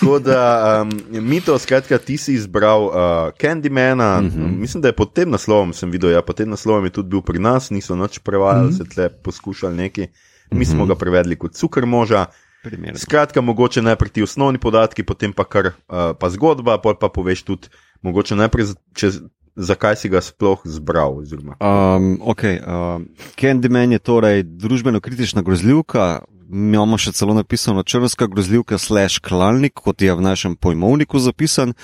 tako 0.00 0.18
da, 0.18 0.82
um, 0.82 1.28
mi 1.28 1.40
to, 1.40 1.58
skratka, 1.58 1.98
ti 1.98 2.16
si 2.16 2.34
izbral 2.34 2.84
uh, 2.84 2.92
Candymana. 3.40 4.20
Mm 4.20 4.30
-hmm. 4.30 4.58
Mislim, 4.58 4.82
da 4.82 4.88
je 4.88 4.92
pod 4.92 5.12
tem 5.12 5.30
naslovom, 5.30 5.72
sem 5.72 5.90
videl, 5.90 6.10
ja, 6.10 6.22
pod 6.22 6.36
tem 6.36 6.48
naslovom 6.48 6.84
je 6.84 6.90
tudi 6.90 7.08
bil 7.08 7.22
pri 7.22 7.38
nas, 7.38 7.70
niso 7.70 7.96
noč 7.96 8.18
prevajali, 8.18 8.66
mm 8.66 8.70
-hmm. 8.70 8.76
se 8.76 8.84
tle 8.84 9.08
poskušali 9.08 9.76
neki 9.76 10.08
mi 10.52 10.64
smo 10.64 10.86
ga 10.86 10.94
prevedli 10.94 11.38
kot 11.38 11.54
cukor 11.58 11.86
moža. 11.86 12.26
Primerno. 12.62 12.98
Skratka, 12.98 13.40
mogoče 13.40 13.82
najprej 13.82 14.10
ti 14.10 14.22
osnovni 14.22 14.58
podatki, 14.58 15.02
potem 15.02 15.32
pa 15.34 15.42
kar 15.44 15.66
uh, 15.66 16.12
pa 16.14 16.30
zgodba, 16.30 16.78
pa 16.78 16.94
pa 16.94 17.08
poveš 17.10 17.42
tudi, 17.42 17.72
mogoče 18.06 18.38
najprej, 18.38 18.76
če, 18.94 19.10
zakaj 19.56 19.96
si 19.98 20.08
ga 20.12 20.22
sploh 20.22 20.62
zbral. 20.64 21.18
Um, 21.58 22.20
ok, 22.22 22.44
uh, 22.44 23.02
Candyman 23.34 23.92
je 23.92 23.98
torej 23.98 24.44
družbeno-kritična 24.46 25.42
grozljivka. 25.42 26.22
Mi 26.52 26.76
imamo 26.76 26.98
še 27.00 27.14
celo 27.16 27.34
napisano 27.34 27.82
črnska 27.82 28.28
grozljivka, 28.30 28.78
slash 28.78 29.18
klalnik, 29.24 29.74
kot 29.74 30.02
je 30.04 30.14
v 30.14 30.22
našem 30.22 30.54
pojmovniku 30.56 31.18
zapisan. 31.18 31.74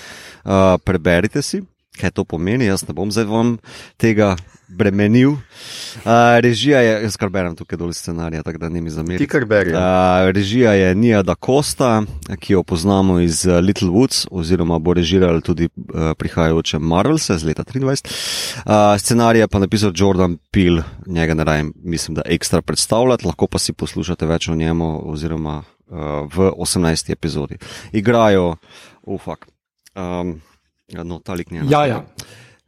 Uh, 0.44 0.76
preberite 0.84 1.42
si, 1.42 1.64
kaj 1.98 2.14
to 2.14 2.25
pomeni. 2.28 2.68
Jaz 2.68 2.87
ne 2.88 2.94
bom 2.94 3.10
zdaj 3.10 3.26
vam 3.26 3.56
tega 3.98 4.37
bremenil. 4.68 5.30
Uh, 5.30 6.38
režija 6.40 6.80
je, 6.80 7.02
jaz 7.02 7.16
kar 7.16 7.30
berem 7.32 7.56
tukaj 7.56 7.78
dol 7.78 7.92
scenarija, 7.92 8.42
tako 8.42 8.58
da 8.58 8.68
ne 8.68 8.80
mi 8.80 8.90
zamerite. 8.90 9.25
Ti 9.25 9.30
kar 9.30 9.44
bereš. 9.48 9.75
Uh, 9.75 10.30
režija 10.34 10.72
je 10.72 10.94
Nija 10.94 11.22
da 11.22 11.34
Costa, 11.34 12.02
ki 12.40 12.52
jo 12.52 12.62
poznamo 12.62 13.18
iz 13.20 13.46
Little 13.46 13.88
Woods, 13.88 14.26
oziroma 14.30 14.78
bo 14.78 14.94
režirala 14.94 15.40
tudi 15.40 15.68
uh, 15.68 16.12
prihajajoče 16.18 16.78
Marvels 16.78 17.30
iz 17.30 17.44
leta 17.44 17.64
23. 17.64 18.06
Uh, 18.66 18.72
scenarij 18.98 19.46
pa 19.48 19.58
napisal 19.58 19.92
Jordan 19.94 20.38
Peel, 20.50 20.82
njega 21.06 21.34
ne 21.34 21.44
rajem, 21.44 21.72
mislim, 21.84 22.14
da 22.14 22.22
ekstra 22.26 22.62
predstavljati, 22.62 23.26
lahko 23.26 23.46
pa 23.46 23.58
si 23.58 23.72
poslušate 23.72 24.26
več 24.26 24.48
o 24.48 24.54
njemu, 24.54 25.10
oziroma 25.10 25.62
uh, 25.62 25.96
v 26.34 26.50
18. 26.56 27.12
epizodi. 27.12 27.58
Igrajo, 27.92 28.56
ufak. 29.02 29.48
Um, 29.96 30.40
no, 31.04 31.18
talik 31.18 31.50
njena. 31.50 31.66
Ja, 31.70 31.87
ja. 31.87 32.04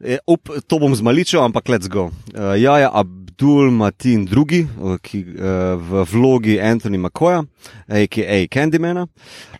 E, 0.03 0.17
up, 0.25 0.49
to 0.67 0.79
bom 0.79 0.95
zmaličil, 0.95 1.43
ampak 1.43 1.69
let's 1.69 1.87
go. 1.87 2.09
Uh, 2.33 2.57
Jaja 2.57 2.89
Abdul 2.93 3.69
Matin 3.71 4.25
II, 4.25 4.65
ki 5.01 5.19
uh, 5.21 5.77
v 5.77 6.05
vlogi 6.09 6.57
Anthony 6.57 6.97
McCoya, 6.97 7.45
a.k.a. 7.87 8.47
Candymana, 8.49 9.05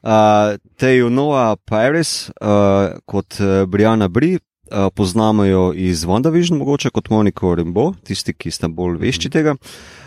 uh, 0.01 0.57
Teju 0.81 1.11
Noah 1.13 1.57
Paris 1.65 2.31
uh, 2.41 2.97
kot 3.05 3.37
uh, 3.39 3.65
Brianna 3.69 4.09
Bri. 4.09 4.39
Uh, 4.71 4.87
poznamo 4.95 5.43
jo 5.43 5.73
iz 5.75 6.05
WandaVision, 6.07 6.55
mogoče 6.57 6.89
kot 6.95 7.09
Moniko 7.11 7.51
Rimbo, 7.55 7.89
tisti, 8.07 8.31
ki 8.33 8.53
ste 8.55 8.69
bolj 8.71 8.95
vešči 9.01 9.27
mhm. 9.27 9.33
tega. 9.33 9.55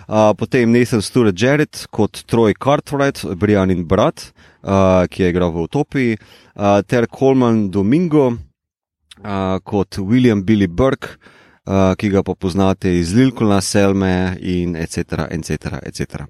Uh, 0.08 0.32
potem 0.36 0.72
Nathan 0.72 1.04
Stewart 1.04 1.36
Jarrett 1.36 1.84
kot 1.92 2.24
Troy 2.26 2.56
Cartwright, 2.56 3.22
Brianin 3.36 3.84
brat, 3.86 4.32
uh, 4.64 5.04
ki 5.06 5.22
je 5.22 5.30
igral 5.30 5.52
v 5.52 5.68
Utopiji, 5.68 6.16
uh, 6.16 6.80
ter 6.88 7.06
Coleman 7.12 7.68
Domingo, 7.70 8.32
uh, 9.24 9.58
kot 9.64 9.98
William 9.98 10.44
Billy 10.44 10.66
Burke, 10.66 11.16
uh, 11.66 11.94
ki 11.98 12.10
ga 12.12 12.22
pa 12.22 12.34
poznate 12.34 12.92
iz 12.98 13.14
Lilkula, 13.16 13.60
Selme 13.60 14.36
in 14.40 14.76
etc. 14.76 15.26
etc., 15.30 15.80
etc. 15.82 16.26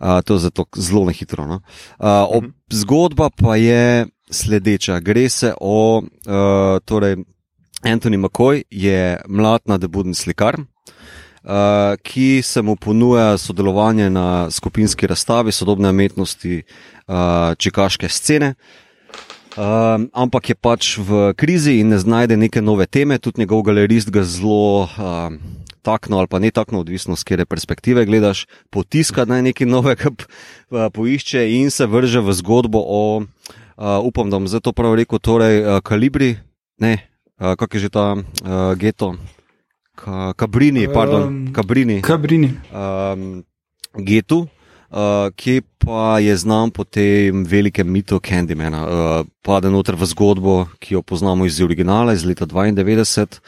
Uh, 0.00 0.20
to 0.24 0.34
je 0.34 0.46
zato 0.48 0.66
zelo 0.76 1.04
nehitro. 1.06 1.46
No? 1.46 1.62
Uh, 1.98 2.26
ob, 2.28 2.44
mhm. 2.44 2.52
zgodba 2.70 3.30
pa 3.30 3.56
je 3.56 4.06
sledeča. 4.30 5.00
Gre 5.00 5.28
se 5.28 5.54
o, 5.60 6.02
uh, 6.02 6.78
torej, 6.84 7.16
Anthony 7.82 8.16
McCoy 8.16 8.62
je 8.70 9.20
mlad 9.28 9.60
nadebuden 9.66 10.14
slikar. 10.14 10.60
Uh, 11.42 11.98
ki 12.02 12.38
se 12.42 12.62
mu 12.62 12.76
ponuja 12.76 13.38
sodelovanje 13.38 14.10
na 14.10 14.50
skupinski 14.50 15.06
razstavi 15.06 15.52
sodobne 15.52 15.90
umetnosti 15.90 16.62
uh, 16.62 17.14
čekaške 17.58 18.08
scene, 18.08 18.54
uh, 18.54 18.81
Um, 19.52 20.08
ampak 20.16 20.48
je 20.48 20.56
pač 20.56 20.96
v 20.96 21.36
krizi 21.36 21.76
in 21.84 21.92
ne 21.92 21.98
znajde 22.00 22.40
neke 22.40 22.64
nove 22.64 22.88
teme, 22.88 23.20
tudi 23.20 23.44
njegov 23.44 23.68
galerist 23.68 24.08
ga 24.08 24.24
zelo 24.24 24.88
um, 24.88 25.36
takno 25.84 26.16
ali 26.16 26.28
pa 26.30 26.40
ne 26.40 26.48
takno, 26.48 26.80
odvisno 26.80 27.16
z 27.20 27.24
kere 27.26 27.44
perspektive 27.44 28.06
gledaš, 28.08 28.48
potiska 28.72 29.28
naj 29.28 29.52
nekaj 29.52 29.68
novega 29.68 30.08
poišče 30.96 31.44
in 31.60 31.68
se 31.68 31.84
vrže 31.84 32.24
v 32.24 32.32
zgodbo 32.32 32.80
o, 32.80 33.20
uh, 33.20 34.00
upam, 34.00 34.32
da 34.32 34.40
bom 34.40 34.48
zdaj 34.48 34.64
to 34.64 34.72
prav 34.72 34.96
rekel, 34.96 35.20
torej 35.20 35.60
uh, 35.60 35.84
kalibri, 35.84 36.40
ne, 36.80 37.04
uh, 37.36 37.52
kak 37.52 37.76
je 37.76 37.86
že 37.86 37.90
ta 37.92 38.16
uh, 38.16 38.72
geto, 38.80 39.20
Ka, 39.92 40.32
kabrini, 40.32 40.88
pardon, 40.88 41.22
um, 41.28 41.52
kabrini. 41.52 42.00
Kabrini. 42.00 42.56
Um, 42.72 43.44
getu 44.00 44.48
uh, 44.92 45.32
ki 45.34 45.62
pa 45.82 46.20
je 46.22 46.36
znan 46.36 46.70
po 46.70 46.84
tem 46.84 47.44
velikem 47.44 47.88
mitu 47.88 48.20
Candymana. 48.20 48.80
Uh, 48.84 49.26
pade 49.42 49.72
noter 49.72 49.96
v 49.98 50.06
zgodbo, 50.06 50.56
ki 50.78 50.94
jo 50.94 51.02
poznamo 51.02 51.48
iz 51.48 51.60
originala 51.60 52.12
iz 52.12 52.24
leta 52.24 52.46
92 52.46 53.40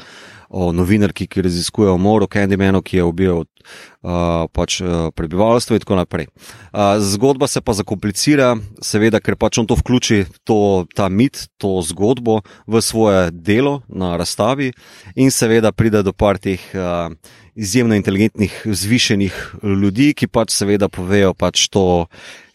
o 0.55 0.73
novinarki, 0.73 1.27
ki 1.27 1.43
raziskuje 1.43 1.91
umor 1.91 2.23
o 2.23 2.31
Candymanu, 2.31 2.83
ki 2.83 3.01
je 3.01 3.05
ubil 3.05 3.43
uh, 3.43 4.45
pač, 4.55 4.79
uh, 4.85 5.11
prebivalstvo 5.15 5.75
in 5.75 5.83
tako 5.83 5.99
naprej. 5.99 6.29
Uh, 6.71 6.95
zgodba 7.03 7.49
se 7.51 7.61
pa 7.61 7.75
zakomplicira, 7.75 8.53
seveda, 8.79 9.19
ker 9.19 9.35
pač 9.41 9.59
on 9.59 9.67
to 9.67 9.75
vključi, 9.79 10.25
to, 10.47 10.87
ta 10.95 11.09
mit, 11.11 11.49
to 11.59 11.81
zgodbo 11.83 12.43
v 12.71 12.83
svoje 12.85 13.33
delo 13.35 13.81
na 13.89 14.15
razstavi 14.21 14.71
in 15.17 15.35
seveda 15.35 15.75
pride 15.75 16.05
do 16.07 16.15
par 16.15 16.39
teh. 16.39 16.63
Uh, 16.71 17.11
Izjemno 17.55 17.95
inteligentnih, 17.95 18.63
zvišenih 18.67 19.35
ljudi, 19.63 20.09
ki 20.19 20.27
pač 20.27 20.51
seveda 20.57 20.89
povejo 20.91 21.35
pač 21.39 21.69
to, 21.71 22.07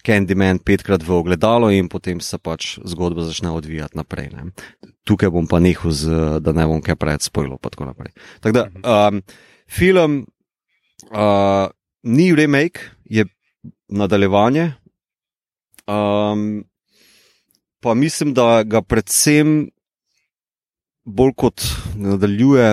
Candyman 0.05 0.59
petkrat 0.63 1.03
v 1.03 1.11
ogledalo 1.11 1.69
in 1.75 1.89
potem 1.91 2.21
se 2.23 2.37
pač 2.39 2.77
zgodba 2.87 3.25
začne 3.27 3.51
odvijati 3.51 3.99
naprej. 3.99 4.31
Ne. 4.31 4.51
Tukaj 5.03 5.31
bom 5.33 5.47
pa 5.47 5.59
nehal, 5.59 5.91
z, 5.91 6.39
da 6.39 6.53
ne 6.55 6.65
bom 6.69 6.81
kaj 6.83 6.95
preveč 6.95 7.27
spojil. 7.27 7.59
Tako 7.59 8.55
da, 8.55 8.63
um, 8.79 9.21
film 9.67 10.23
uh, 11.11 11.67
ni 12.03 12.31
remake, 12.35 12.95
je 13.03 13.27
nadaljevanje. 13.91 14.71
Um, 15.89 16.63
pa 17.83 17.93
mislim, 17.93 18.33
da 18.33 18.63
ga 18.63 18.81
predvsem 18.81 19.69
bolj 21.09 21.33
kot 21.37 21.63
nadaljuje, 21.97 22.67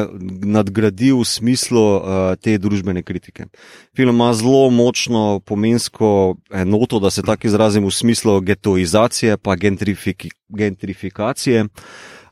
nadgradi 0.45 1.11
v 1.17 1.25
smislu 1.25 1.85
uh, 1.97 2.03
te 2.41 2.57
družbene 2.61 3.03
kritike. 3.03 3.49
Film 3.97 4.15
ima 4.15 4.33
zelo 4.37 4.69
močno 4.71 5.41
pomensko 5.41 6.37
enoto, 6.53 7.01
da 7.01 7.11
se 7.11 7.25
tako 7.27 7.49
izrazim, 7.49 7.85
v 7.85 7.95
smislu 7.95 8.41
getoizacije, 8.41 9.37
pa 9.37 9.57
gentrifik 9.57 10.29
gentrifikacije. 10.49 11.67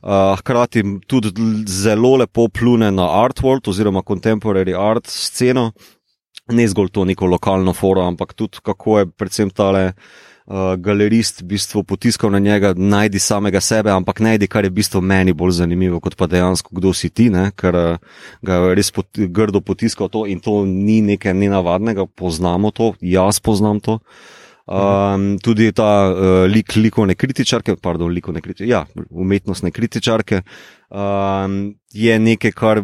Uh, 0.05 0.37
hkrati 0.39 0.83
tudi 1.07 1.33
zelo 1.67 2.15
lepo 2.21 2.47
plune 2.47 2.91
na 2.91 3.09
art 3.23 3.41
world 3.41 3.69
oziroma 3.69 4.03
contemporary 4.05 4.75
art 4.77 5.07
sceno, 5.09 5.71
ne 6.53 6.67
zgolj 6.67 6.91
to 6.93 7.05
neko 7.05 7.25
lokalno 7.25 7.73
foro, 7.73 8.05
ampak 8.05 8.33
tudi 8.33 8.61
kako 8.63 8.99
je 8.99 9.09
predvsem 9.09 9.49
tale 9.49 9.93
uh, 10.45 10.75
galerist 10.77 11.41
v 11.41 11.49
bistvu 11.55 11.83
potiskal 11.83 12.31
na 12.31 12.39
njega, 12.39 12.73
najdi 12.77 13.19
samega 13.19 13.61
sebe, 13.61 13.91
ampak 13.91 14.21
najdi, 14.23 14.47
kar 14.51 14.65
je 14.65 14.71
v 14.71 14.77
bistvu 14.79 15.01
meni 15.01 15.33
bolj 15.33 15.59
zanimivo, 15.61 15.99
kot 16.03 16.15
pa 16.19 16.27
dejansko, 16.31 16.75
kdo 16.75 16.93
si 16.93 17.09
ti, 17.09 17.29
ne? 17.33 17.49
ker 17.57 17.75
uh, 17.75 18.23
ga 18.45 18.61
je 18.61 18.77
res 18.79 18.91
pot, 18.95 19.09
grdo 19.11 19.61
potiskal 19.61 20.09
to 20.13 20.25
in 20.29 20.41
to 20.43 20.63
ni 20.65 21.01
nekaj 21.05 21.33
nenavadnega, 21.33 22.07
poznamo 22.07 22.71
to, 22.71 22.93
jaz 23.01 23.39
poznam 23.39 23.81
to. 23.83 23.99
Um, 24.65 25.35
tudi 25.37 25.69
ta 25.77 26.09
uh, 26.09 26.29
lik 26.49 26.73
likovne 26.73 27.13
kritičarke, 27.13 27.75
pardon, 27.77 28.09
likovne 28.09 28.41
kritičarke, 28.41 28.71
ja, 28.71 28.85
umetnostne 29.13 29.69
kritičarke, 29.69 30.41
um, 30.89 31.75
je 31.93 32.15
nekaj, 32.19 32.53
kar 32.57 32.81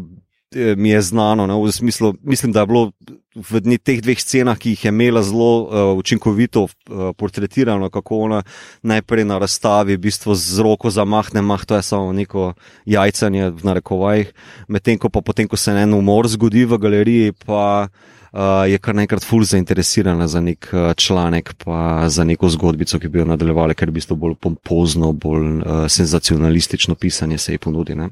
mi 0.78 0.90
je 0.90 1.02
znano. 1.02 1.48
Ne, 1.48 1.56
v 1.56 1.72
smislu, 1.72 2.14
mislim, 2.24 2.52
da 2.52 2.60
je 2.60 2.68
bilo 2.68 2.92
v 3.36 3.78
teh 3.80 4.02
dveh 4.04 4.20
scenah, 4.20 4.60
ki 4.60 4.76
jih 4.76 4.86
je 4.86 4.92
imela 4.92 5.24
zelo 5.24 5.64
uh, 5.64 5.98
učinkovito 5.98 6.68
uh, 6.68 7.12
portretirano, 7.16 7.90
kako 7.90 8.28
ona 8.28 8.44
najprej 8.84 9.26
na 9.26 9.38
razstavi, 9.40 9.96
v 9.96 10.04
bistvu 10.04 10.36
z 10.36 10.60
roko 10.60 10.92
zamahne, 10.92 11.42
mah, 11.42 11.64
to 11.66 11.76
je 11.80 11.82
samo 11.82 12.12
neko 12.14 12.54
jajcanje 12.86 13.52
v 13.56 13.64
narekovajih, 13.64 14.34
medtem 14.68 15.00
ko 15.00 15.10
pa 15.10 15.22
potem, 15.22 15.48
ko 15.48 15.56
se 15.56 15.72
en 15.72 15.94
umor 15.94 16.28
zgodi 16.28 16.66
v 16.66 16.78
galeriji, 16.78 17.38
pa. 17.46 17.88
Uh, 18.32 18.64
je 18.64 18.78
kar 18.80 18.96
naenkrat 18.96 19.26
ful 19.28 19.44
zainteresirana 19.44 20.24
za 20.32 20.40
nek 20.40 20.70
uh, 20.72 20.94
članek, 20.96 21.52
pa 21.60 22.08
za 22.08 22.24
neko 22.24 22.48
zgodbico, 22.48 22.96
ki 22.96 23.10
bi 23.12 23.20
jo 23.20 23.26
nadaljevala, 23.28 23.76
ker 23.76 23.90
je 23.90 23.92
v 23.92 23.98
bistvu 23.98 24.16
bolj 24.16 24.38
pompozno, 24.40 25.12
bolj 25.12 25.60
uh, 25.60 25.84
senzacionalistično 25.92 26.96
pisanje 26.96 27.38
se 27.38 27.52
ji 27.52 27.60
ponudi. 27.60 27.92
Um, 28.00 28.08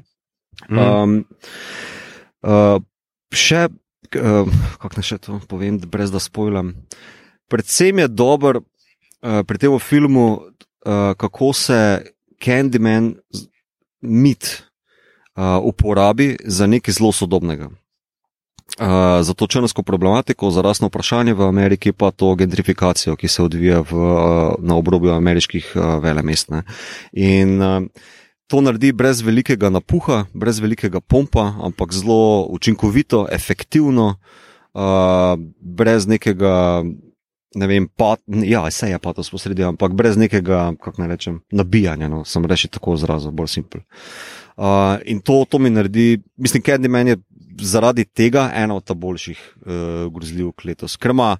mm. 0.76 1.24
Uh, 2.40 2.80
še, 3.34 3.68
uh, 3.68 4.60
kako 4.80 4.96
naj 4.96 5.06
še 5.06 5.18
to 5.20 5.40
povem, 5.48 5.80
brez 5.80 6.12
da 6.12 6.22
spojlam. 6.22 6.74
Predvsem 7.50 8.00
je 8.04 8.08
dober 8.08 8.62
uh, 8.62 9.42
pri 9.44 9.60
tem 9.60 9.76
filmu, 9.82 10.26
uh, 10.40 11.12
kako 11.20 11.52
se 11.52 11.80
Candyman 12.40 13.14
mit 14.00 14.62
uh, 15.36 15.60
uporabi 15.60 16.36
za 16.44 16.66
nekaj 16.66 16.96
zelo 16.96 17.12
sodobnega. 17.12 17.68
Uh, 18.80 19.20
za 19.20 19.34
to 19.34 19.46
črnsko 19.50 19.82
problematiko, 19.82 20.48
za 20.54 20.62
rasno 20.62 20.88
vprašanje 20.88 21.34
v 21.34 21.42
Ameriki, 21.42 21.92
pa 21.92 22.14
to 22.14 22.32
gentrifikacijo, 22.38 23.16
ki 23.18 23.28
se 23.28 23.42
odvija 23.42 23.82
v, 23.82 23.92
uh, 23.92 24.54
na 24.58 24.78
obrobju 24.78 25.12
ameriških 25.12 25.74
uh, 25.74 25.98
velemest. 26.00 26.54
In 27.12 27.60
uh, 27.60 27.84
to 28.50 28.60
naredi 28.60 28.90
brez 28.92 29.22
velikega 29.22 29.70
napuha, 29.70 30.24
brez 30.34 30.58
velikega 30.58 31.00
pompa, 31.00 31.52
ampak 31.62 31.94
zelo 31.94 32.46
učinkovito, 32.50 33.26
efektivno, 33.30 34.16
uh, 34.74 35.38
brez 35.60 36.06
nekega. 36.10 36.82
Ne 37.50 37.66
vem, 37.66 37.88
pa, 37.98 38.14
ja, 38.46 38.60
vse 38.62 38.92
je 38.92 38.98
pa 39.02 39.10
to 39.10 39.24
sposredi, 39.26 39.64
ampak 39.66 39.94
brez 39.98 40.14
nekega, 40.14 40.68
kako 40.78 41.02
naj 41.02 41.08
rečem, 41.10 41.40
nabijanja, 41.50 42.06
no, 42.06 42.20
sem 42.22 42.44
reči 42.46 42.70
tako 42.70 42.94
zrazu, 42.94 43.32
bolj 43.34 43.50
simpel. 43.50 43.82
Uh, 44.54 45.02
in 45.10 45.18
to, 45.18 45.42
to 45.50 45.58
mi 45.58 45.70
naredi, 45.70 46.20
mislim, 46.38 46.62
Candyman 46.62 47.10
je 47.10 47.16
zaradi 47.66 48.04
tega 48.04 48.52
ena 48.54 48.76
od 48.78 48.94
boljših 48.94 49.40
uh, 49.40 49.74
grozljivk 50.14 50.64
letos, 50.64 50.94
ker 50.96 51.10
ima 51.10 51.32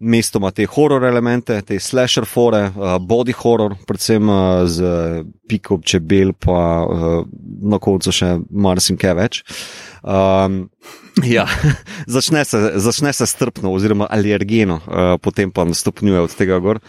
mestoma 0.00 0.50
te 0.50 0.66
horor 0.66 1.04
elemente, 1.06 1.56
te 1.62 1.78
slasher 1.80 2.26
fore, 2.26 2.66
uh, 2.74 2.96
body 2.98 3.34
horror, 3.38 3.76
predvsem 3.86 4.28
uh, 4.28 4.64
z 4.66 5.24
piko 5.48 5.78
čebel, 5.84 6.34
pa 6.34 6.58
uh, 6.84 7.20
na 7.62 7.78
koncu 7.82 8.12
še 8.12 8.34
marsikaj 8.50 9.14
več. 9.18 9.42
Um, 10.02 10.66
ja, 11.24 11.46
začne, 12.16 12.44
se, 12.48 12.60
začne 12.82 13.14
se 13.16 13.28
strpno, 13.30 13.72
oziroma 13.72 14.10
alergeno, 14.10 14.80
uh, 14.84 15.14
potem 15.22 15.54
pa 15.54 15.66
stopnjuje 15.72 16.26
od 16.26 16.36
tega 16.36 16.60
gor. 16.64 16.82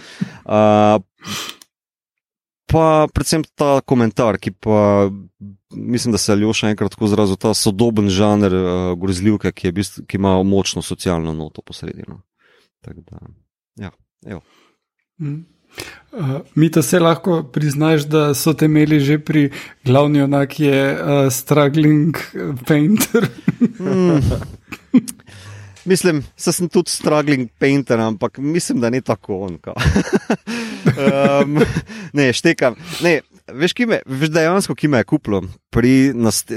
Uh, 0.43 0.97
pa 2.71 2.85
predvsem 3.13 3.45
ta 3.55 3.79
komentar, 3.85 4.41
ki 4.41 4.57
pa 4.57 5.07
mislim, 5.75 6.11
da 6.11 6.18
se 6.18 6.33
je 6.33 6.53
še 6.53 6.72
enkrat 6.74 6.96
tako 6.96 7.09
izrazil, 7.09 7.37
ta 7.39 7.53
sodoben 7.53 8.09
žanr 8.09 8.53
uh, 8.53 8.94
grozljivke, 9.00 9.51
ki, 9.51 9.74
ki 10.07 10.18
ima 10.18 10.37
močno 10.44 10.81
socialno 10.81 11.33
noto 11.33 11.61
posredino. 11.61 12.24
Tak 12.85 12.98
da, 13.09 13.17
ja, 13.75 13.91
mm. 15.17 15.45
uh, 16.11 16.41
mi 16.55 16.71
to 16.71 16.81
se 16.81 17.00
lahko 17.00 17.43
priznaš, 17.53 18.05
da 18.05 18.33
so 18.33 18.53
te 18.53 18.65
imeli 18.65 19.00
že 19.00 19.17
pri 19.19 19.50
glavni 19.85 20.21
onak 20.21 20.59
je 20.59 20.93
uh, 20.93 21.31
struggling 21.31 22.17
painter. 22.67 23.29
mm. 23.79 24.21
Mislim, 25.85 26.24
da 26.45 26.51
sem 26.51 26.69
tudi 26.69 26.89
struggling 26.89 27.50
painter, 27.59 28.00
ampak 28.00 28.37
mislim, 28.37 28.79
da 28.79 28.89
ni 28.89 29.01
tako 29.01 29.39
on. 29.39 29.57
um, 31.43 31.59
ne, 32.13 32.33
štekam. 32.33 32.75
Ne, 33.03 33.19
veš, 33.53 33.74
me, 33.87 34.00
veš, 34.05 34.29
dejansko, 34.29 34.75
ki 34.75 34.87
me 34.87 34.98
je 34.98 35.03
kupilo. 35.03 35.43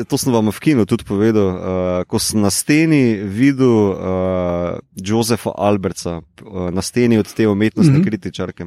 To 0.08 0.18
sem 0.18 0.32
vam 0.32 0.48
v 0.50 0.60
kinu 0.60 0.86
tudi 0.86 1.04
povedal. 1.04 1.48
Uh, 1.48 1.60
ko 2.08 2.18
sem 2.22 2.40
na 2.40 2.50
steni 2.50 3.18
videl 3.22 3.92
uh, 3.92 4.80
Josefa 4.96 5.52
Alberta, 5.56 6.20
uh, 6.20 6.70
na 6.72 6.82
steni 6.82 7.18
od 7.18 7.28
te 7.34 7.48
umetnostne 7.48 7.92
mm 7.92 8.00
-hmm. 8.00 8.04
kritičarke. 8.04 8.66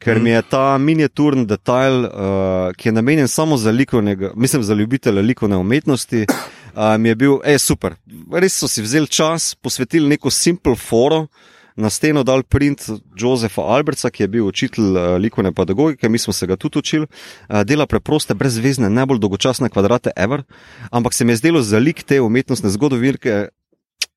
Ker 0.00 0.20
mi 0.20 0.30
je 0.30 0.42
ta 0.42 0.78
miniaturni 0.78 1.44
detajl, 1.46 2.04
uh, 2.04 2.72
ki 2.76 2.88
je 2.88 2.92
namenjen 2.92 3.28
samo 3.28 3.56
za 3.56 3.70
likovnega, 3.70 4.30
mislim, 4.34 4.62
za 4.62 4.74
ljubitelje 4.74 5.22
likovne 5.22 5.56
umetnosti, 5.56 6.26
mi 6.98 7.08
je 7.08 7.14
bil, 7.14 7.38
hej, 7.44 7.58
super. 7.58 7.96
Res 8.32 8.58
so 8.58 8.68
si 8.68 8.82
vzeli 8.82 9.08
čas, 9.08 9.54
posvetili 9.54 10.08
neko 10.08 10.30
simple 10.30 10.76
foro, 10.76 11.26
na 11.80 11.90
steno 11.90 12.22
dal 12.22 12.42
print 12.42 12.88
Josefa 13.16 13.62
Alberta, 13.62 14.10
ki 14.10 14.22
je 14.22 14.28
bil 14.28 14.46
učitelj 14.46 14.84
uh, 14.84 15.14
likovne 15.20 15.52
pedagogike, 15.52 16.08
mi 16.08 16.18
smo 16.18 16.32
se 16.32 16.46
ga 16.46 16.56
tudi 16.56 16.78
učili, 16.78 17.06
uh, 17.06 17.62
dela 17.64 17.86
preproste, 17.86 18.34
brezvezne, 18.34 18.90
najbolj 18.90 19.18
dolgočasne 19.18 19.70
kvadrate 19.70 20.12
ever, 20.16 20.42
ampak 20.90 21.14
se 21.14 21.24
mi 21.24 21.32
je 21.32 21.42
zdelo 21.42 21.62
za 21.62 21.78
lik 21.78 22.02
te 22.02 22.20
umetnostne 22.20 22.70
zgodovinke. 22.70 23.48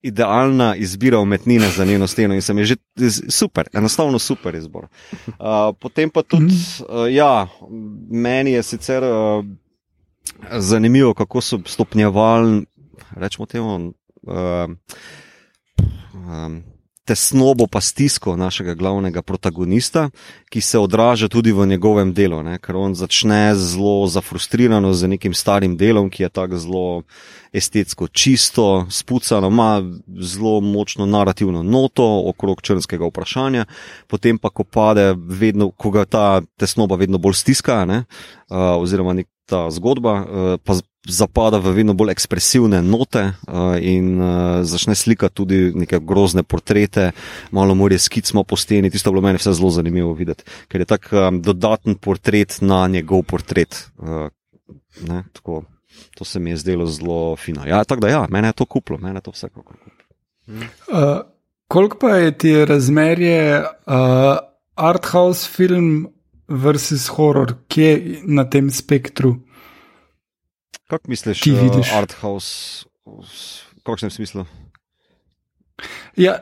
Idealna 0.04 0.76
izbira 0.76 1.20
umetnine 1.20 1.70
za 1.72 1.86
njeno 1.86 2.08
steno 2.08 2.36
in 2.36 2.42
se 2.42 2.54
mi 2.54 2.62
je 2.62 2.66
že 2.66 2.76
super, 3.30 3.68
enostavno 3.74 4.20
super 4.20 4.56
izbor. 4.56 4.88
Uh, 5.28 5.72
potem 5.80 6.10
pa 6.10 6.24
tudi, 6.24 6.56
uh, 6.89 7.08
ja, 7.13 7.48
meni 8.12 8.52
je 8.52 8.63
sicer 8.63 9.04
uh, 9.04 9.46
zanimivo, 10.59 11.13
kako 11.13 11.41
so 11.41 11.59
stopnjevali, 11.65 12.65
rečemo 13.15 13.45
temu, 13.45 13.93
uh, 14.23 14.69
um, 16.13 16.63
tesnobo, 17.05 17.67
pa 17.67 17.81
stisko 17.81 18.36
našega 18.36 18.73
glavnega 18.73 19.21
protagonista, 19.21 20.09
ki 20.49 20.62
se 20.62 20.79
odraža 20.79 21.27
tudi 21.27 21.51
v 21.51 21.65
njegovem 21.67 22.13
delu. 22.13 22.43
Ne? 22.43 22.57
Ker 22.63 22.75
on 22.75 22.95
začne 22.95 23.55
zelo 23.55 24.07
zafrustrirano 24.07 24.93
z 24.93 25.07
nekim 25.07 25.33
starim 25.33 25.75
delom, 25.77 26.09
ki 26.09 26.23
je 26.23 26.29
tako 26.29 26.57
zelo 26.57 27.01
estetsko 27.53 28.07
čisto, 28.07 28.88
spucano, 28.89 29.47
ima 29.47 29.83
zelo 30.19 30.62
močno 30.62 31.05
narativno 31.05 31.63
noto 31.63 32.23
okrog 32.29 32.62
črnskega 32.62 33.05
vprašanja, 33.05 33.65
potem 34.07 34.39
pa, 34.39 34.49
ko 34.49 34.63
pade, 34.63 35.13
vedno, 35.17 35.71
ko 35.71 35.91
ga 35.91 36.05
ta 36.05 36.41
tesnoba 36.57 36.95
vedno 36.95 37.17
bolj 37.17 37.33
stiska, 37.43 37.83
ne? 37.86 38.05
uh, 38.49 38.79
oziroma 38.79 39.13
nek 39.13 39.27
ta 39.45 39.67
zgodba, 39.71 40.13
uh, 40.21 40.25
pa 40.63 40.79
zapada 41.03 41.60
v 41.60 41.73
vedno 41.75 41.93
bolj 41.93 42.13
ekspresivne 42.13 42.79
note 42.82 43.23
uh, 43.23 43.75
in 43.82 44.15
uh, 44.21 44.63
začne 44.63 44.95
slikati 44.95 45.36
tudi 45.36 45.60
neke 45.75 45.99
grozne 45.99 46.43
portrete, 46.43 47.12
malo 47.51 47.75
more 47.75 47.99
skicmo 47.99 48.43
po 48.43 48.56
steni. 48.56 48.91
Tisto 48.91 49.12
je 49.12 49.13
bilo 49.13 49.25
meni 49.25 49.41
vse 49.41 49.53
zelo 49.53 49.71
zanimivo 49.73 50.13
videti, 50.15 50.47
ker 50.71 50.82
je 50.82 50.88
tak 50.88 51.12
dodaten 51.43 51.99
portret 51.99 52.62
na 52.62 52.88
njegov 52.88 53.23
portret. 53.27 53.89
Ne, 55.08 55.23
tako, 55.34 55.63
to 56.15 56.25
se 56.25 56.39
mi 56.39 56.53
je 56.53 56.58
zdelo 56.58 56.86
zelo 56.86 57.36
fino. 57.36 57.65
Ja, 57.67 57.84
tako 57.84 58.01
da, 58.01 58.08
ja, 58.08 58.25
mene 58.29 58.47
je 58.47 58.53
to 58.63 58.65
kuplo, 58.65 58.97
mene 58.97 59.17
je 59.17 59.27
to 59.27 59.32
vse 59.32 59.49
kako 59.49 59.63
kuplo. 59.63 59.93
Uh, 60.47 61.21
koliko 61.67 61.97
pa 61.97 62.10
je 62.10 62.38
ti 62.38 62.65
razmerje 62.65 63.60
uh, 63.60 64.38
art 64.75 65.06
house 65.06 65.49
film 65.49 66.08
versus 66.47 67.08
horror, 67.15 67.56
kje 67.67 68.21
na 68.23 68.45
tem 68.49 68.69
spektru? 68.71 69.38
Kako 70.89 71.10
misliš, 71.10 71.41
ti 71.41 71.51
vidiš 71.51 71.89
uh, 71.91 71.97
art 71.97 72.13
house, 72.21 72.86
v 73.06 73.84
kakšnem 73.88 74.12
smislu? 74.12 74.45
Ja, 76.19 76.38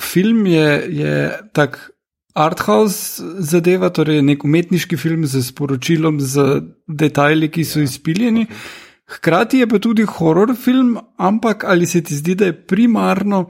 film 0.00 0.46
je, 0.46 0.68
je 0.88 1.16
tak 1.52 1.90
arthouse 2.36 3.24
zadeva, 3.40 3.90
torej 3.90 4.22
nek 4.24 4.44
umetniški 4.44 4.98
film 5.00 5.26
z 5.26 5.42
sporočilom, 5.44 6.20
z 6.20 6.60
detajli, 6.86 7.50
ki 7.52 7.64
so 7.64 7.80
ja, 7.80 7.88
izpiljeni. 7.88 8.46
Hkrati 9.06 9.62
je 9.62 9.68
pa 9.70 9.78
tudi 9.78 10.04
horor 10.08 10.54
film, 10.58 10.96
ampak 11.16 11.64
ali 11.64 11.86
se 11.86 12.02
ti 12.04 12.16
zdi, 12.16 12.34
da 12.34 12.50
je 12.50 12.56
primarno 12.66 13.46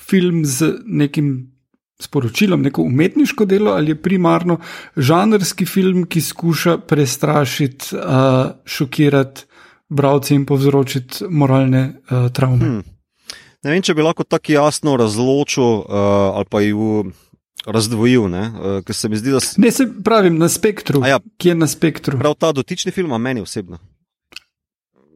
film 0.00 0.44
z 0.44 0.74
nekim 0.84 1.55
sporočilom, 2.02 2.62
neko 2.62 2.82
umetniško 2.82 3.44
delo, 3.44 3.70
ali 3.72 3.90
je 3.90 4.02
primarno 4.02 4.58
žanrski 4.96 5.66
film, 5.66 6.04
ki 6.04 6.20
skuša 6.20 6.78
prestrašiti, 6.78 7.96
uh, 7.96 8.50
šokirati 8.64 9.46
bralce 9.88 10.34
in 10.34 10.46
povzročiti 10.46 11.24
moralne 11.30 11.86
uh, 12.10 12.32
travme? 12.32 12.64
Hmm. 12.64 12.82
Ne 13.64 13.72
vem, 13.72 13.82
če 13.82 13.94
bi 13.96 14.04
lahko 14.04 14.24
tako 14.24 14.52
jasno 14.52 14.96
razločil 14.96 15.64
uh, 15.64 15.86
ali 16.36 16.44
pa 16.50 16.60
jih 16.60 17.10
razdvojil. 17.66 18.28
Ne, 18.30 18.44
uh, 18.52 18.94
se 18.94 19.08
zdi, 19.12 19.30
da 19.32 19.40
se... 19.40 19.60
ne 19.60 19.70
se 19.70 19.88
pravim 20.04 20.38
na 20.38 20.48
spektru. 20.48 21.02
Ja, 21.06 21.18
ki 21.38 21.48
je 21.48 21.54
na 21.54 21.66
spektru. 21.66 22.18
Prav 22.18 22.34
ta 22.38 22.52
dotični 22.52 22.92
film, 22.92 23.12
a 23.12 23.18
meni 23.18 23.40
osebno. 23.40 23.78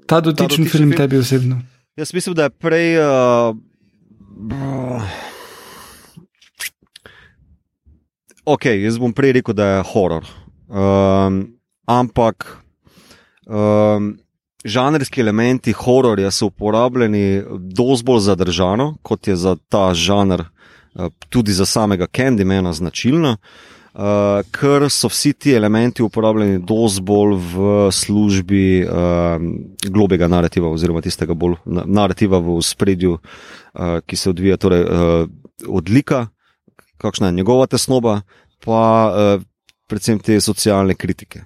Ta 0.06 0.20
dotični, 0.20 0.36
ta 0.36 0.48
dotični 0.48 0.68
film, 0.68 0.90
film 0.90 0.96
tebi 0.96 1.18
osebno. 1.18 1.60
Jaz 1.96 2.14
mislim, 2.14 2.34
da 2.34 2.48
je 2.48 2.50
prej. 2.50 2.96
Uh, 2.98 3.56
ok, 8.54 8.66
jaz 8.80 8.98
bom 8.98 9.12
prej 9.16 9.38
rekel, 9.38 9.54
da 9.54 9.66
je 9.66 9.86
horor. 9.92 10.26
Um, 10.68 11.42
ampak. 11.86 12.56
Um, 13.46 14.14
žanrski 14.64 15.20
elementi 15.20 15.72
hororja 15.72 16.30
so 16.30 16.50
uporabljeni 16.50 17.42
dosti 17.58 18.04
bolj 18.04 18.20
zadržano, 18.20 18.94
kot 19.02 19.28
je 19.28 19.36
za 19.36 19.56
ta 19.68 19.94
žanr, 19.94 20.40
eh, 20.40 21.08
tudi 21.28 21.52
za 21.52 21.66
samega 21.66 22.06
Candymana 22.06 22.72
značilno. 22.72 23.36
Uh, 23.90 24.46
ker 24.54 24.84
so 24.86 25.08
vsi 25.10 25.32
ti 25.32 25.52
elementi 25.52 26.02
uporabljeni 26.02 26.60
dosti 26.62 27.02
bolj 27.02 27.32
v 27.34 27.64
službi 27.90 28.84
uh, 28.86 28.92
globega 29.90 30.28
narativa, 30.28 30.70
oziroma 30.70 31.02
tistega 31.02 31.34
bolj 31.34 31.56
narativa 31.66 32.38
v 32.38 32.60
spredju, 32.62 33.16
uh, 33.18 33.98
ki 34.06 34.16
se 34.16 34.30
odvija, 34.30 34.56
torej 34.62 34.84
uh, 34.86 35.26
odlika, 35.66 36.28
kakšna 37.00 37.30
je 37.30 37.38
njegova 37.40 37.66
tesnoba, 37.70 38.20
pa 38.64 38.82
uh, 39.08 39.42
predvsem 39.90 40.20
te 40.22 40.38
socialne 40.40 40.94
kritike. 40.94 41.42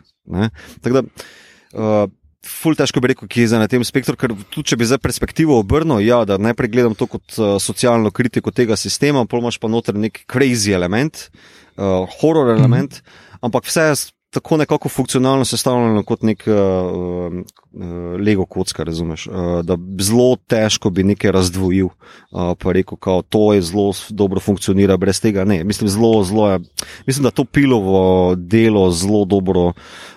Tako 0.82 1.00
da 1.00 1.02
uh, 1.04 2.12
ful 2.44 2.76
težko 2.76 3.00
bi 3.00 3.12
rekel, 3.12 3.28
ki 3.30 3.46
je 3.46 3.60
na 3.60 3.68
tem 3.70 3.84
spektru, 3.86 4.16
ker 4.20 4.34
tudi 4.52 4.72
če 4.72 4.78
bi 4.80 4.88
za 4.88 4.98
perspektivo 5.00 5.56
obrnil, 5.60 6.02
ja, 6.04 6.22
da 6.28 6.38
najprej 6.40 6.72
gledam 6.74 6.96
to 6.98 7.08
kot 7.10 7.38
uh, 7.38 7.56
socialno 7.62 8.12
kritiko 8.14 8.52
tega 8.54 8.76
sistema, 8.80 9.24
pol 9.28 9.44
imaš 9.44 9.60
pa 9.62 9.70
noter 9.72 9.96
nek 9.98 10.24
crazy 10.30 10.74
element, 10.76 11.28
uh, 11.76 12.04
horror 12.20 12.52
element, 12.54 13.00
mm 13.00 13.04
-hmm. 13.04 13.38
ampak 13.48 13.70
vse 13.70 13.88
je 13.90 13.96
tako 14.34 14.56
nekako 14.56 14.88
funkcionalno 14.88 15.44
sestavljeno 15.44 16.02
kot 16.02 16.22
nek 16.22 16.44
uh, 16.46 16.54
uh, 16.54 18.20
Lego 18.20 18.46
kocka, 18.46 18.84
razumeš, 18.84 19.26
uh, 19.26 19.34
da 19.62 19.76
zelo 20.00 20.36
težko 20.46 20.90
bi 20.90 21.04
nekaj 21.04 21.32
razdvojil, 21.32 21.86
uh, 21.86 22.52
pa 22.58 22.72
rekel, 22.72 22.98
kao, 22.98 23.22
to 23.22 23.52
je 23.54 23.62
zelo 23.62 23.92
dobro 24.10 24.40
funkcionira 24.40 24.96
brez 24.96 25.20
tega. 25.20 25.44
Ne, 25.44 25.64
mislim, 25.64 25.88
zelo, 25.88 26.24
zelo 26.24 26.50
je, 26.50 26.60
mislim, 27.06 27.24
da 27.24 27.30
to 27.30 27.44
pilovo 27.44 28.34
delo 28.34 28.90
zelo 28.90 29.24
dobro. 29.24 29.72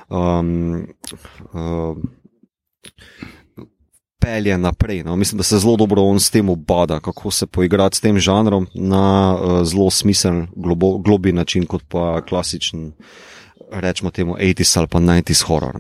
Um, 0.09 0.87
uh, 1.53 1.97
pelje 4.19 4.57
naprej. 4.57 5.03
No. 5.03 5.15
Mislim, 5.15 5.37
da 5.37 5.43
se 5.43 5.59
zelo 5.59 5.75
dobro 5.75 6.01
on 6.01 6.19
s 6.19 6.29
tem 6.29 6.49
obada, 6.49 6.99
kako 6.99 7.31
se 7.31 7.47
poigrati 7.47 7.97
s 7.97 8.01
tem 8.01 8.19
žanrom 8.19 8.67
na 8.73 9.35
uh, 9.35 9.63
zelo 9.63 9.89
smiseln, 9.89 10.47
globo, 10.55 10.97
globi 10.97 11.31
način, 11.31 11.65
kot 11.65 11.83
pa 11.87 12.21
klasičen, 12.21 12.91
rečemo 13.71 14.11
temu, 14.11 14.35
80s 14.39 14.77
ali 14.77 14.87
pa 14.87 14.99
90s 14.99 15.43
horror. 15.47 15.75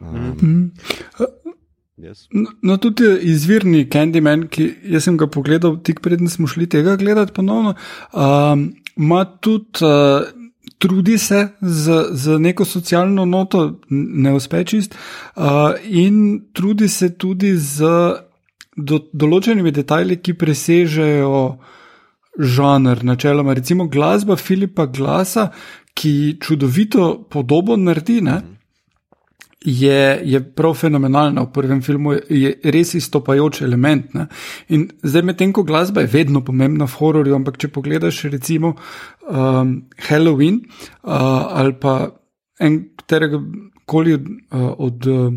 Um, 0.00 0.36
mm 0.42 0.70
yes. 2.02 2.26
no, 2.30 2.50
no, 2.62 2.76
tudi 2.76 3.04
izvirni 3.30 3.86
Candyman, 3.90 4.48
ki 4.50 4.98
sem 5.00 5.16
ga 5.16 5.28
pogledal, 5.30 5.76
tik 5.86 6.00
preden 6.02 6.28
smo 6.28 6.46
šli 6.50 6.66
tega 6.66 6.96
gledati 6.96 7.32
ponovno, 7.32 7.74
um, 8.12 8.72
ima 8.96 9.24
tudi. 9.40 9.84
Uh, 9.86 10.42
trudi 10.82 11.18
se 11.18 11.48
z, 11.60 12.04
z 12.10 12.38
neko 12.38 12.64
socialno 12.64 13.24
noto, 13.24 13.80
ne 13.90 14.32
uspe 14.34 14.64
čist, 14.64 14.94
uh, 15.36 15.44
in 15.84 16.40
trudi 16.52 16.88
se 16.88 17.12
tudi 17.14 17.52
z 17.56 17.86
do, 18.76 18.98
določenimi 19.12 19.70
detajli, 19.74 20.18
ki 20.18 20.34
presežejo 20.38 21.42
žanr. 22.38 23.04
Načeloma, 23.04 23.54
recimo 23.54 23.86
glasba 23.86 24.36
Filipa 24.40 24.88
Glasa, 24.90 25.50
ki 25.94 26.38
čudovito 26.40 27.26
podobo 27.30 27.76
naredi. 27.76 28.20
Ne? 28.20 28.40
je, 29.64 30.20
je 30.24 30.40
prav 30.54 30.74
fenomenalna 30.74 31.42
v 31.42 31.52
prvem 31.52 31.82
filmu, 31.82 32.12
je 32.30 32.52
res 32.64 32.94
izstopajoč 32.94 33.62
element. 33.62 34.14
Ne? 34.14 34.26
In 34.68 34.88
zdaj, 35.02 35.22
medtem 35.22 35.52
ko 35.52 35.62
glasba 35.62 36.02
je 36.02 36.10
vedno 36.12 36.42
pomembna 36.44 36.86
v 36.86 36.98
hororju, 36.98 37.36
ampak 37.36 37.58
če 37.62 37.70
pogledaš 37.72 38.24
recimo 38.32 38.74
um, 38.74 39.76
Halloween 40.08 40.60
uh, 40.62 41.12
ali 41.62 41.78
pa 41.80 42.10
enega 42.60 43.40
koli 43.86 44.14
uh, 44.14 44.22
od 44.78 45.06
uh, 45.06 45.32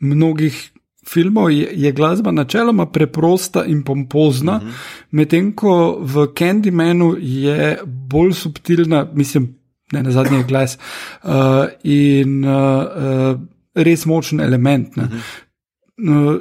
mnogih. 0.00 0.68
Filmov 1.02 1.48
je, 1.50 1.66
je 1.82 1.90
glasba 1.92 2.30
načeloma 2.30 2.84
preprosta 2.86 3.64
in 3.66 3.80
pompozna, 3.82 4.56
uh 4.56 4.62
mhm. 4.62 4.70
-huh. 4.70 5.08
medtem 5.10 5.52
ko 5.52 5.98
v 6.00 6.26
Candymanu 6.30 7.16
je 7.18 7.78
bolj 7.84 8.32
subtilna, 8.32 9.08
mislim, 9.14 9.48
ne 9.92 10.02
na 10.02 10.10
zadnji 10.10 10.44
glas. 10.48 10.78
Uh, 11.22 11.66
in 11.84 12.44
uh, 12.44 13.40
res 13.74 14.06
močen 14.06 14.40
element. 14.40 14.96
Uh 14.96 15.04
-huh. 15.04 15.20
uh, 16.08 16.40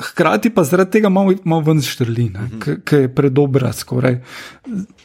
hkrati 0.00 0.50
pa 0.50 0.64
zaradi 0.64 0.90
tega 0.90 1.08
malo, 1.08 1.34
malo 1.44 1.62
ven 1.62 1.82
štrlina, 1.82 2.40
uh 2.42 2.50
-huh. 2.50 2.82
ki 2.84 2.96
je 2.96 3.14
predobra 3.14 3.72
skoraj 3.72 4.20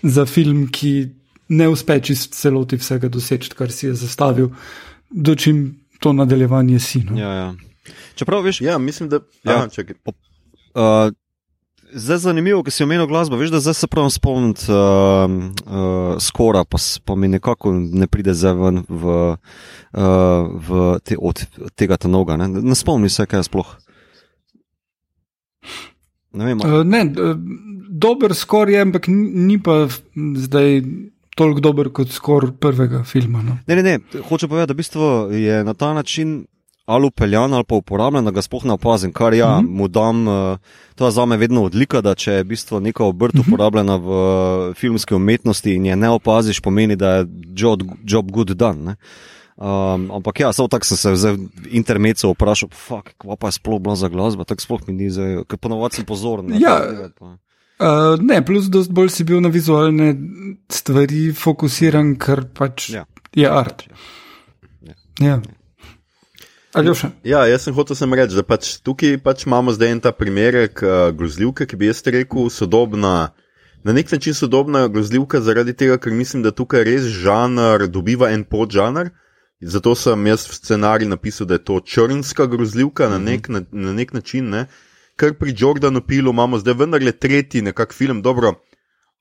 za 0.04 0.26
film, 0.26 0.68
ki 0.72 1.10
ne 1.50 1.68
uspe 1.68 2.00
čist 2.00 2.34
celoti 2.34 2.78
vsega 2.78 3.10
doseči, 3.10 3.50
kar 3.56 3.72
si 3.72 3.88
je 3.88 3.94
zastavil, 3.94 4.50
dočim 5.10 5.80
to 6.00 6.14
nadaljevanje 6.14 6.80
sinu. 6.80 7.18
Ja, 7.18 7.34
ja. 7.34 7.54
Čeprav 8.16 8.42
veš, 8.42 8.62
ja, 8.62 8.78
mislim, 8.78 9.10
da. 9.10 9.20
Ja, 9.44 9.52
ja, 9.52 9.68
čakaj. 9.68 9.96
Uh, 10.06 11.12
Zdaj 11.94 12.16
je 12.16 12.20
zanimivo, 12.20 12.64
ker 12.64 12.74
si 12.74 12.84
omenil 12.84 13.08
glasbo. 13.08 13.38
Veš, 13.40 13.52
da 13.52 13.60
zdaj 13.60 13.74
se 13.74 13.88
pravim 13.88 14.10
spomniti 14.10 14.72
uh, 14.72 14.78
uh, 15.28 16.16
skora, 16.20 16.64
pa, 16.64 16.78
pa 17.06 17.16
mi 17.16 17.28
nekako 17.28 17.74
ne 17.74 18.08
pride 18.08 18.34
zdaj 18.34 18.54
ven 18.60 18.84
v, 18.90 19.18
uh, 19.36 20.04
v 20.68 21.00
te, 21.04 21.18
od 21.20 21.44
tega 21.76 21.98
tanoga. 21.98 22.38
Ne, 22.40 22.48
ne 22.48 22.76
spomni 22.76 23.10
se, 23.10 23.26
kaj 23.26 23.44
je 23.44 23.50
sploh. 23.50 23.76
Ne, 26.32 26.46
vem, 26.46 26.64
uh, 26.64 26.82
ne 26.88 27.04
dober 27.92 28.36
skor 28.36 28.70
je, 28.70 28.82
ampak 28.82 29.08
ni 29.12 29.60
pa 29.62 29.86
zdaj. 30.16 30.82
Toliko 31.32 31.62
dober 31.64 31.88
kot 31.96 32.12
skor 32.12 32.50
prvega 32.60 33.06
filma. 33.08 33.40
No. 33.40 33.54
Ne, 33.64 33.76
ne, 33.80 33.84
ne. 33.86 34.22
Hoče 34.28 34.50
povedati, 34.52 34.68
da 34.68 34.76
v 34.76 34.82
bistvu 34.82 35.06
je 35.32 35.62
na 35.64 35.74
ta 35.74 35.94
način 35.96 36.42
ali 36.92 37.08
upeljan 37.08 37.54
ali 37.54 37.64
pa 37.68 37.76
uporabljen, 37.76 38.26
da 38.28 38.32
ga 38.36 38.44
sploh 38.44 38.66
ne 38.68 38.76
opazim. 38.76 39.14
Kar 39.14 39.34
ja, 39.34 39.60
mm 39.60 39.66
-hmm. 39.66 39.78
mu 39.78 39.88
dam, 39.88 40.28
uh, 40.28 40.58
to 40.96 41.06
je 41.06 41.12
za 41.12 41.26
me 41.26 41.38
vedno 41.38 41.64
odlika, 41.64 42.02
da 42.02 42.16
če 42.16 42.32
je 42.32 42.44
v 42.44 42.48
bistvu 42.48 42.80
neka 42.80 43.04
obrt 43.04 43.36
-hmm. 43.36 43.48
uporabljena 43.48 43.96
v 43.96 44.08
uh, 44.08 44.76
filmski 44.76 45.16
umetnosti 45.16 45.74
in 45.74 45.86
je 45.86 45.96
ne 45.96 46.10
opaziš, 46.10 46.60
pomeni, 46.60 46.96
da 46.96 47.10
je 47.10 47.28
job, 47.56 47.82
job 48.04 48.32
good 48.32 48.52
done. 48.52 48.96
Um, 49.62 50.12
ampak 50.12 50.40
ja, 50.40 50.54
samo 50.54 50.68
tako 50.68 50.86
sem 50.86 50.98
se 50.98 51.32
v 51.32 51.38
intermecu 51.70 52.32
vprašal, 52.32 52.70
kva 53.18 53.36
pa 53.36 53.48
je 53.48 53.52
sploh 53.52 53.82
bila 53.82 53.96
za 53.96 54.10
glasba, 54.10 54.44
tako 54.44 54.62
sploh 54.62 54.88
mi 54.88 54.94
ni 54.94 55.10
zdaj, 55.10 55.44
ker 55.46 55.60
ponovadi 55.62 55.96
sem 55.96 56.06
pozoren. 56.06 56.50
Ja. 56.62 56.82
Uh, 57.78 58.18
ne, 58.22 58.46
plus, 58.46 58.66
da 58.74 58.82
bolj 58.90 59.10
si 59.10 59.24
bil 59.24 59.42
na 59.42 59.50
vizualne 59.50 60.16
stvari 60.70 61.30
fokusiran, 61.34 62.16
ker 62.18 62.46
pač 62.58 62.90
ja. 62.90 63.06
je 63.38 63.50
art. 63.50 63.86
Ja. 63.86 63.96
Ja. 64.82 64.96
Ja. 65.28 65.42
Ja, 67.24 67.44
jaz 67.48 67.66
sem 67.68 67.76
hotel 67.76 67.98
sem 68.00 68.14
reči, 68.16 68.36
da 68.38 68.44
pač 68.48 68.78
tukaj 68.80 69.18
pač 69.24 69.44
imamo 69.44 69.74
zdaj 69.76 69.90
en 69.92 70.02
ta 70.06 70.12
primerek 70.16 70.80
uh, 70.86 71.10
grozljivke, 71.12 71.68
ki 71.68 71.76
bi 71.76 71.90
jaz 71.90 72.00
rekel 72.08 72.48
sodobna. 72.50 73.34
Na 73.84 73.96
nek 73.98 74.12
način 74.12 74.34
sodobna 74.38 74.86
grozljivka, 74.88 75.42
zaradi 75.42 75.74
tega, 75.74 75.98
ker 75.98 76.14
mislim, 76.14 76.44
da 76.46 76.54
tukaj 76.56 76.86
res 76.88 77.10
žanr 77.12 77.90
dobiva 77.90 78.30
en 78.32 78.46
podžanr. 78.46 79.10
Zato 79.62 79.96
sem 79.96 80.26
jaz 80.30 80.48
v 80.48 80.56
scenariju 80.58 81.10
napisal, 81.10 81.48
da 81.50 81.58
je 81.58 81.66
to 81.66 81.80
črnska 81.86 82.48
grozljivka 82.48 83.10
na 83.10 83.20
nek, 83.20 83.50
na, 83.50 83.64
na 83.72 83.94
nek 83.94 84.14
način. 84.14 84.48
Ne? 84.50 84.66
Ker 85.20 85.36
pri 85.38 85.54
Jordanu 85.58 86.02
Pilu 86.02 86.32
imamo 86.32 86.58
zdaj 86.62 86.78
vendarle 86.80 87.12
tretji 87.12 87.62
nekak 87.62 87.94
film, 87.94 88.22
dobro, 88.22 88.56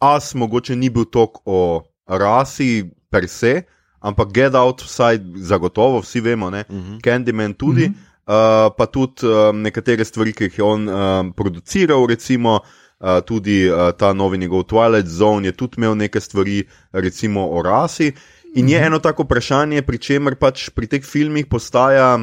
as 0.01 0.35
mogoče 0.35 0.77
ni 0.77 0.89
bil 0.91 1.05
tok 1.05 1.43
o 1.45 1.83
rasi 2.07 2.87
per 3.11 3.29
se, 3.29 3.63
ampak 4.01 4.33
Get 4.33 4.55
Out, 4.55 4.83
vsaj 4.83 5.19
zagotovo, 5.37 6.01
vsi 6.01 6.21
vemo, 6.21 6.51
ne, 6.51 6.65
uh 6.69 6.77
mhm. 6.77 6.95
-huh. 6.95 7.01
Candyman 7.01 7.55
tudi, 7.55 7.85
uh 7.85 7.91
-huh. 7.91 8.69
uh, 8.69 8.75
pa 8.77 8.87
tudi 8.87 9.27
uh, 9.27 9.55
nekatere 9.55 10.05
stvari, 10.05 10.33
ki 10.33 10.45
jih 10.45 10.59
je 10.59 10.65
on 10.65 10.89
uh, 10.89 11.35
produciral, 11.37 12.07
recimo 12.07 12.61
uh, 13.01 13.09
tudi 13.27 13.71
uh, 13.71 13.93
ta 13.99 14.13
novi 14.13 14.39
njegov 14.39 14.63
Twilight 14.63 15.07
Zone 15.07 15.49
je 15.49 15.53
tudi 15.53 15.75
imel 15.77 15.95
neke 15.95 16.21
stvari, 16.21 16.65
recimo 16.93 17.49
o 17.49 17.63
rasi. 17.63 18.13
In 18.55 18.69
je 18.69 18.87
eno 18.87 18.99
tako 18.99 19.23
vprašanje, 19.23 19.83
pri 19.83 19.99
čemer 19.99 20.35
pač 20.35 20.71
pri 20.71 20.87
teh 20.87 21.05
filmih 21.05 21.47
postaja. 21.47 22.19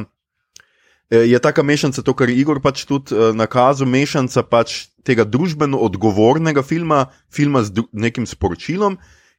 Je 1.10 1.38
taka 1.38 1.62
mešanica, 1.62 2.02
to, 2.02 2.12
kar 2.14 2.28
je 2.28 2.36
Igor 2.36 2.60
pač 2.60 2.84
tudi 2.84 3.14
uh, 3.14 3.36
nakazal, 3.36 3.88
mešanica 3.88 4.42
pač 4.42 4.86
tega 5.04 5.24
družbeno 5.24 5.78
odgovornega 5.78 6.62
filma, 6.62 7.06
filma 7.32 7.62
z 7.62 7.72
nekim 7.92 8.26
sporočilom 8.26 8.98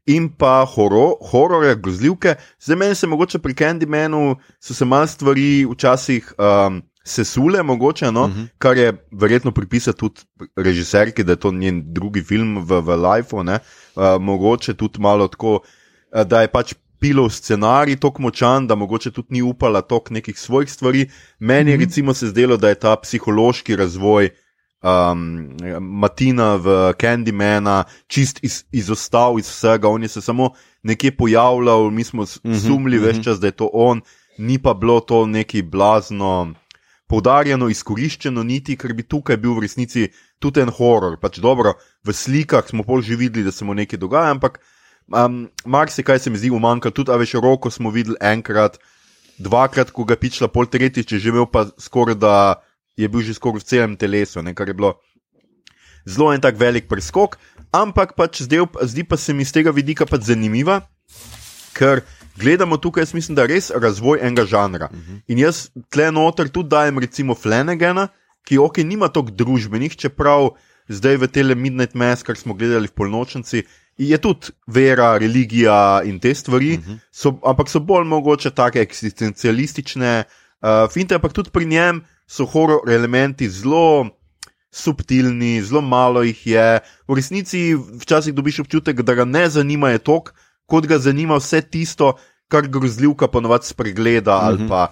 in 0.09 0.29
pa 0.29 0.65
horo, 0.65 1.13
hororja, 1.31 1.75
grozljivke. 1.75 2.35
Zdaj 2.59 2.77
meni 2.77 2.95
se 2.95 3.07
mogoče 3.07 3.39
pri 3.39 3.53
Candymanu 3.53 4.35
so 4.59 4.73
se 4.73 4.85
mal 4.85 5.07
stvari 5.07 5.65
včasih 5.69 6.33
um, 6.37 6.81
sesule, 7.03 7.63
mogoče, 7.63 8.11
no, 8.11 8.23
uh 8.25 8.29
-huh. 8.31 8.47
kar 8.57 8.77
je 8.77 8.93
verjetno 9.11 9.51
pripisati 9.51 9.99
tudi 9.99 10.21
režiserki, 10.55 11.23
da 11.23 11.31
je 11.31 11.39
to 11.39 11.51
njen 11.51 11.83
drugi 11.93 12.23
film 12.23 12.57
v, 12.65 12.81
v 12.81 12.95
Lifeu, 12.95 13.43
ne, 13.43 13.59
uh, 13.95 14.21
mogoče 14.21 14.73
tudi 14.73 14.99
malo 14.99 15.27
tako, 15.27 15.53
uh, 16.15 16.21
da 16.23 16.41
je 16.41 16.47
pač. 16.47 16.73
Pilov 16.99 17.29
scenarij 17.29 17.95
tako 17.95 18.21
močan, 18.21 18.67
da 18.67 18.75
mogoče 18.75 19.11
tudi 19.11 19.27
ni 19.29 19.41
upala 19.41 19.81
toliko 19.81 20.13
nekih 20.13 20.39
svojih 20.39 20.71
stvari. 20.71 21.09
Meni 21.39 21.71
je 21.71 21.77
Mhm. 21.77 21.83
recimo 21.85 22.13
se 22.13 22.27
zdelo, 22.27 22.57
da 22.57 22.69
je 22.69 22.75
ta 22.75 22.95
psihološki 22.95 23.75
razvoj 23.75 24.29
um, 24.81 25.57
Matina 25.79 26.55
v 26.55 26.93
Candymana 26.99 27.83
čist 28.07 28.39
iz, 28.43 28.63
izostal 28.71 29.39
iz 29.39 29.47
vsega, 29.49 29.89
on 29.89 30.03
je 30.03 30.07
se 30.07 30.21
samo 30.21 30.53
nekje 30.83 31.11
pojavljal, 31.17 31.89
mi 31.89 32.03
smo 32.03 32.23
Mhm, 32.23 32.53
sumili 32.53 32.97
mhm. 32.97 33.05
več 33.05 33.23
čas, 33.23 33.39
da 33.39 33.47
je 33.47 33.51
to 33.51 33.69
on, 33.73 34.01
ni 34.37 34.59
pa 34.59 34.73
bilo 34.73 34.99
to 34.99 35.25
neki 35.25 35.61
blazno. 35.61 36.53
Poudarjeno, 37.09 37.69
izkoriščeno, 37.69 38.43
niti, 38.43 38.75
ker 38.77 38.93
bi 38.93 39.01
tukaj 39.01 39.37
bil 39.41 39.55
v 39.57 39.63
resnici 39.65 40.11
tudi 40.39 40.61
en 40.61 40.69
horor. 40.69 41.17
Pač 41.17 41.39
dobro, 41.41 41.73
v 42.05 42.13
slikah 42.13 42.67
smo 42.69 42.85
pol 42.85 43.01
že 43.01 43.17
videli, 43.17 43.43
da 43.43 43.51
se 43.51 43.65
mu 43.65 43.73
nekaj 43.73 43.97
dogaja, 43.97 44.29
ampak 44.29 44.59
um, 45.09 45.49
marsikaj 45.65 46.19
se 46.19 46.29
mi 46.29 46.37
zdi 46.37 46.53
umanjka. 46.53 46.93
Tudi, 46.93 47.09
a 47.09 47.17
veš, 47.17 47.33
roko 47.41 47.73
smo 47.73 47.89
videli 47.89 48.13
enkrat, 48.21 48.77
dvakrat, 49.41 49.89
ko 49.89 50.05
ga 50.05 50.21
pičla, 50.21 50.53
pol 50.53 50.69
tretjič 50.69 51.17
je 51.17 51.19
živel, 51.19 51.49
pa 51.49 51.65
skoraj 51.81 52.19
da 52.21 52.61
je 52.99 53.07
bil 53.07 53.23
že 53.23 53.37
skoraj 53.37 53.63
v 53.63 53.69
celem 53.71 53.93
telesu, 53.95 54.43
ne, 54.43 54.51
kar 54.51 54.67
je 54.67 54.75
bilo 54.75 54.99
zelo 56.03 56.33
en 56.33 56.41
tak 56.43 56.59
velik 56.59 56.91
preskok, 56.91 57.39
ampak 57.71 58.15
pač 58.19 58.43
zdaj, 58.43 58.67
zdi 58.83 59.07
pa 59.07 59.15
se 59.15 59.33
mi 59.33 59.47
z 59.47 59.59
tega 59.59 59.71
vidika 59.71 60.07
pač 60.09 60.27
zanimiva, 60.27 60.81
ker 61.77 62.03
gledamo 62.39 62.79
tukaj, 62.81 63.07
jaz 63.07 63.13
mislim, 63.15 63.35
da 63.35 63.45
je 63.45 63.55
res 63.55 63.71
razvoj 63.71 64.19
enega 64.23 64.45
žanra. 64.45 64.89
Uh 64.91 64.99
-huh. 64.99 65.21
In 65.27 65.39
jaz 65.39 65.69
tle 65.89 66.11
noter 66.11 66.49
tudi 66.49 66.69
dajem 66.69 66.99
recimo 66.99 67.35
Flanagana, 67.35 68.09
ki 68.43 68.57
ok, 68.57 68.77
nima 68.83 69.07
toliko 69.07 69.31
družbenih, 69.31 69.95
čeprav 69.95 70.55
zdaj 70.89 71.17
v 71.17 71.27
tele 71.27 71.55
Midnight 71.55 71.95
Mass, 71.95 72.23
kar 72.23 72.37
smo 72.37 72.53
gledali 72.53 72.87
v 72.87 72.91
polnočnici. 72.91 73.63
Je 73.97 74.17
tudi 74.17 74.55
vera, 74.67 75.17
religija 75.17 76.01
in 76.05 76.19
te 76.19 76.33
stvari, 76.35 76.77
uh 76.77 76.83
-huh. 76.83 76.99
so, 77.11 77.39
ampak 77.43 77.69
so 77.69 77.79
bolj 77.79 78.05
mogoče 78.07 78.51
take 78.51 78.81
eksistencialistične 78.81 80.23
uh, 80.23 80.91
finte, 80.91 81.15
ampak 81.15 81.33
tudi 81.33 81.49
pri 81.49 81.65
njem 81.65 82.01
so 82.29 82.45
horor 82.45 82.85
elementi 82.93 83.49
zelo 83.49 84.09
subtilni, 84.71 85.61
zelo 85.61 85.81
malo 85.81 86.21
jih 86.23 86.47
je. 86.47 86.79
V 87.07 87.17
resnici 87.17 87.73
včasih 87.73 88.33
dobiš 88.33 88.59
občutek, 88.59 89.01
da 89.01 89.15
ga 89.17 89.25
ne 89.25 89.47
zanimajo 89.49 89.97
tok, 89.97 90.33
kot 90.69 90.85
ga 90.85 90.99
zanima 91.01 91.39
vse 91.41 91.61
tisto, 91.61 92.13
kar 92.49 92.67
grozljivka 92.69 93.27
ponovadi 93.27 93.65
spregleda 93.65 94.37
uh 94.37 94.41
-huh. 94.43 94.47
ali 94.47 94.67
pa. 94.69 94.91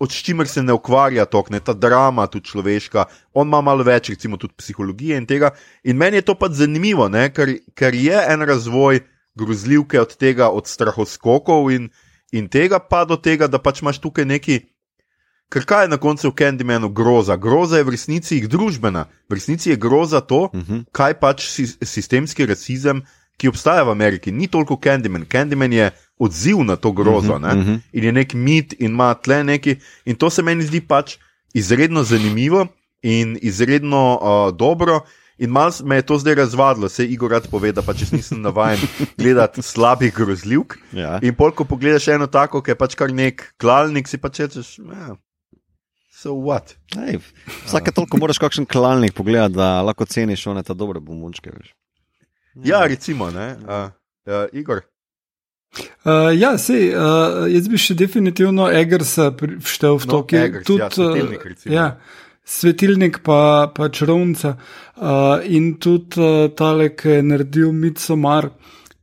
Od 0.00 0.10
čimer 0.10 0.48
se 0.48 0.62
ne 0.62 0.72
ukvarja 0.72 1.24
tok, 1.24 1.50
ne 1.50 1.60
ta 1.60 1.72
drama, 1.72 2.26
tudi 2.26 2.44
človeška, 2.44 3.04
on 3.34 3.46
ima 3.46 3.60
malo 3.60 3.84
več, 3.84 4.08
recimo, 4.08 4.36
tudi 4.36 4.54
psihologije 4.56 5.16
in 5.16 5.26
tega. 5.26 5.50
In 5.84 5.96
meni 5.96 6.16
je 6.16 6.22
to 6.22 6.34
pač 6.34 6.52
zanimivo, 6.52 7.08
ne, 7.08 7.32
ker, 7.32 7.48
ker 7.74 7.94
je 7.94 8.24
en 8.28 8.40
razvoj 8.40 9.00
grozljivke 9.34 10.00
od 10.00 10.16
tega, 10.16 10.48
od 10.48 10.66
strahoskokov 10.66 11.70
in, 11.70 11.90
in 12.32 12.48
tega, 12.48 12.78
pa 12.78 13.04
do 13.04 13.16
tega, 13.16 13.46
da 13.46 13.58
pač 13.58 13.82
imaš 13.82 13.98
tukaj 13.98 14.24
neki. 14.24 14.60
Ker 15.50 15.64
kaj 15.66 15.84
je 15.84 15.90
na 15.90 15.98
koncu 15.98 16.30
v 16.30 16.34
Candymanu 16.38 16.88
groza? 16.94 17.36
Groza 17.36 17.80
je 17.80 17.84
v 17.84 17.90
resnici 17.96 18.38
družbena, 18.46 19.08
v 19.26 19.34
resnici 19.34 19.70
je 19.70 19.76
groza 19.76 20.20
to, 20.20 20.46
uh 20.46 20.50
-huh. 20.54 20.84
kaj 20.92 21.14
pač 21.18 21.48
si, 21.50 21.66
sistemski 21.66 22.46
rasizem, 22.46 23.02
ki 23.36 23.48
obstaja 23.48 23.82
v 23.82 23.90
Ameriki, 23.90 24.32
ni 24.32 24.46
toliko 24.48 24.76
Candyman. 24.76 25.24
Candyman 25.24 25.72
je 25.72 25.90
odziv 26.18 26.62
na 26.64 26.76
to 26.76 26.92
grozo 26.92 27.34
uh 27.34 27.40
-huh, 27.40 27.58
uh 27.58 27.66
-huh. 27.66 27.80
in 27.92 28.04
je 28.04 28.12
nek 28.12 28.34
mit 28.34 28.72
in 28.78 28.92
ima 28.92 29.14
tle 29.14 29.44
neki. 29.44 29.76
In 30.04 30.16
to 30.16 30.30
se 30.30 30.42
meni 30.42 30.62
zdi 30.62 30.80
pač 30.80 31.16
izredno 31.54 32.02
zanimivo 32.02 32.66
in 33.02 33.38
izredno 33.42 34.18
uh, 34.22 34.56
dobro. 34.56 35.00
In 35.38 35.50
malo 35.50 35.72
me 35.84 35.96
je 35.96 36.02
to 36.02 36.18
zdaj 36.18 36.34
razvadilo, 36.34 36.88
se 36.88 37.06
Igor 37.06 37.30
rad 37.30 37.48
pove, 37.50 37.72
da 37.72 37.82
pač 37.82 38.10
nisem 38.12 38.40
navaden 38.40 38.78
gledati 39.18 39.62
slabih 39.62 40.14
grozljivk. 40.14 40.76
Ja. 40.92 41.18
In 41.22 41.34
pol, 41.34 41.50
ko 41.50 41.64
pogledaš 41.64 42.08
eno 42.08 42.26
tako, 42.26 42.62
ki 42.62 42.70
je 42.70 42.74
pač 42.74 42.94
kar 42.94 43.12
nek 43.12 43.54
klalnik, 43.56 44.08
si 44.08 44.18
pač 44.18 44.38
rečeš, 44.38 44.78
ja, 44.78 45.16
so 46.22 46.34
what. 46.36 46.76
Ej, 47.08 47.18
vsake 47.64 47.92
toliko 47.96 48.18
moraš 48.20 48.38
kakšen 48.38 48.66
klalnik 48.68 49.14
pogledati, 49.16 49.54
da 49.56 49.82
lahko 49.82 50.04
ceniš 50.04 50.46
one 50.46 50.62
ta 50.62 50.74
dobre 50.74 51.00
bombončke. 51.00 51.50
Veš. 51.56 51.74
Ja, 52.64 52.84
recimo, 52.86 53.30
ne, 53.30 53.56
uh, 53.64 53.90
uh, 54.26 54.46
Igor. 54.52 54.82
Uh, 56.04 56.34
ja, 56.34 56.56
sej, 56.58 56.90
uh, 56.98 57.44
jaz 57.48 57.68
bi 57.70 57.78
še 57.78 57.94
definitivno 57.94 58.66
Egersa 58.74 59.30
pri- 59.38 59.60
vštel 59.62 60.00
v 60.02 60.08
No, 60.08 60.12
to, 60.12 60.22
ki 60.26 60.36
je 60.36 60.48
Eggers, 60.48 60.66
tudi 60.66 60.82
ja, 60.82 60.88
svetilnik, 60.90 61.44
recimo. 61.46 61.74
ja, 61.74 61.86
svetilnik, 62.44 63.20
pa, 63.22 63.40
pa 63.74 63.88
čarovnica. 63.88 64.56
Uh, 64.98 65.38
in 65.46 65.76
tudi 65.78 66.18
uh, 66.20 66.50
tale, 66.58 66.90
ki 66.98 67.20
je 67.20 67.22
naredil 67.22 67.70
Midsommar, 67.72 68.50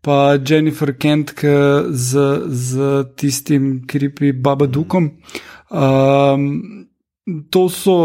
pa 0.03 0.35
Jennifer 0.35 0.91
Kent 0.99 1.33
ki 1.39 1.55
z, 1.95 2.27
z 2.51 2.91
tistim 3.15 3.87
kripi 3.87 4.33
Babadukom. 4.35 5.09
Um, 5.71 6.86
to 7.49 7.69
so. 7.69 7.97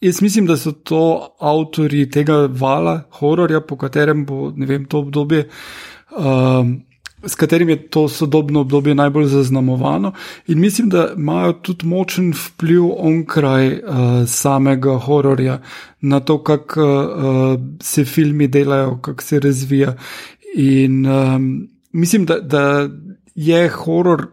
Jaz 0.00 0.20
mislim, 0.22 0.46
da 0.46 0.56
so 0.56 0.72
to 0.72 1.28
avtori 1.40 2.04
tega 2.10 2.46
vala, 2.46 3.00
hororja, 3.18 3.60
po 3.60 3.76
katerem 3.76 4.22
bo 4.26 4.52
vem, 4.56 4.84
to 4.86 5.00
obdobje, 5.02 5.48
um, 6.14 6.76
s 7.26 7.34
katerim 7.34 7.68
je 7.68 7.88
to 7.90 8.08
sodobno 8.08 8.60
obdobje 8.60 8.94
najbolj 8.94 9.26
zaznamovano. 9.26 10.12
In 10.46 10.60
mislim, 10.60 10.88
da 10.88 11.08
imajo 11.16 11.52
tudi 11.52 11.86
močen 11.86 12.30
vpliv 12.30 12.84
onkraj 12.98 13.72
uh, 13.72 13.82
samega 14.26 14.98
hororja 14.98 15.58
na 16.00 16.20
to, 16.20 16.42
kako 16.42 16.84
uh, 16.84 17.60
se 17.82 18.04
filmi 18.04 18.46
delajo, 18.48 18.98
kako 19.02 19.22
se 19.22 19.40
razvija. 19.40 19.96
In 20.54 21.06
um, 21.06 21.68
mislim, 21.92 22.24
da, 22.24 22.40
da 22.40 22.88
je 23.34 23.68
horor 23.68 24.26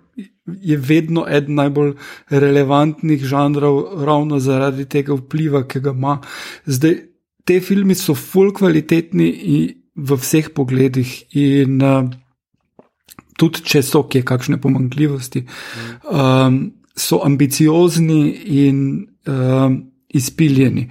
je 0.45 0.77
vedno 0.77 1.25
eden 1.29 1.55
najbolj 1.55 1.93
relevantnih 2.29 3.23
žanrov, 3.25 4.03
ravno 4.05 4.39
zaradi 4.39 4.85
tega 4.85 5.15
vpliva, 5.17 5.63
ki 5.67 5.79
ga 5.79 5.93
ima. 5.95 6.19
Zdaj, 6.65 6.95
te 7.45 7.59
filmi 7.61 7.95
so 7.95 8.15
full 8.15 8.53
kvalitetni 8.53 9.29
v 9.95 10.17
vseh 10.21 10.49
pogledih 10.53 11.11
in 11.37 11.81
uh, 11.81 12.09
tudi 13.39 13.63
če 13.65 13.81
so 13.83 14.03
kje 14.09 14.23
kakšne 14.27 14.59
pomankljivosti, 14.61 15.45
um, 16.11 16.59
so 16.95 17.21
ambiciozni 17.25 18.21
in 18.61 18.79
um, 19.27 19.77
izpiljeni. 20.15 20.89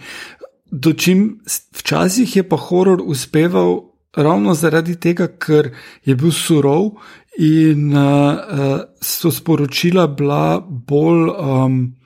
Dočim 0.70 1.40
včasih 1.78 2.36
je 2.36 2.48
pa 2.48 2.56
horor 2.58 3.02
uspeval 3.04 3.76
ravno 4.16 4.54
zaradi 4.54 4.96
tega, 5.00 5.28
ker 5.28 5.70
je 6.04 6.16
bil 6.16 6.32
surov 6.32 6.94
in 7.38 7.94
uh, 7.96 8.80
so 9.02 9.30
sporočila 9.30 10.06
bila 10.06 10.60
bolj, 10.60 11.30
um, 11.38 11.96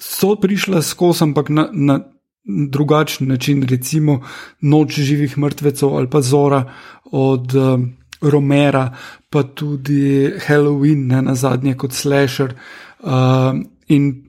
so 0.00 0.34
prišla 0.36 0.82
skozi, 0.82 1.24
ampak 1.24 1.48
na, 1.48 1.68
na 1.72 2.00
drugačen 2.48 3.28
način, 3.28 3.62
recimo 3.62 4.20
Noč 4.60 4.98
živih 4.98 5.38
mrtvecev 5.38 5.88
ali 5.88 6.10
pa 6.10 6.20
Zora 6.20 6.72
od 7.04 7.54
um, 7.54 7.92
Romera, 8.20 8.96
pa 9.30 9.42
tudi 9.42 10.32
Halloween, 10.46 11.06
ne 11.06 11.22
na 11.22 11.34
zadnje 11.34 11.76
kot 11.76 11.92
slasher. 11.92 12.54
Uh, 13.00 13.60
in 13.88 14.28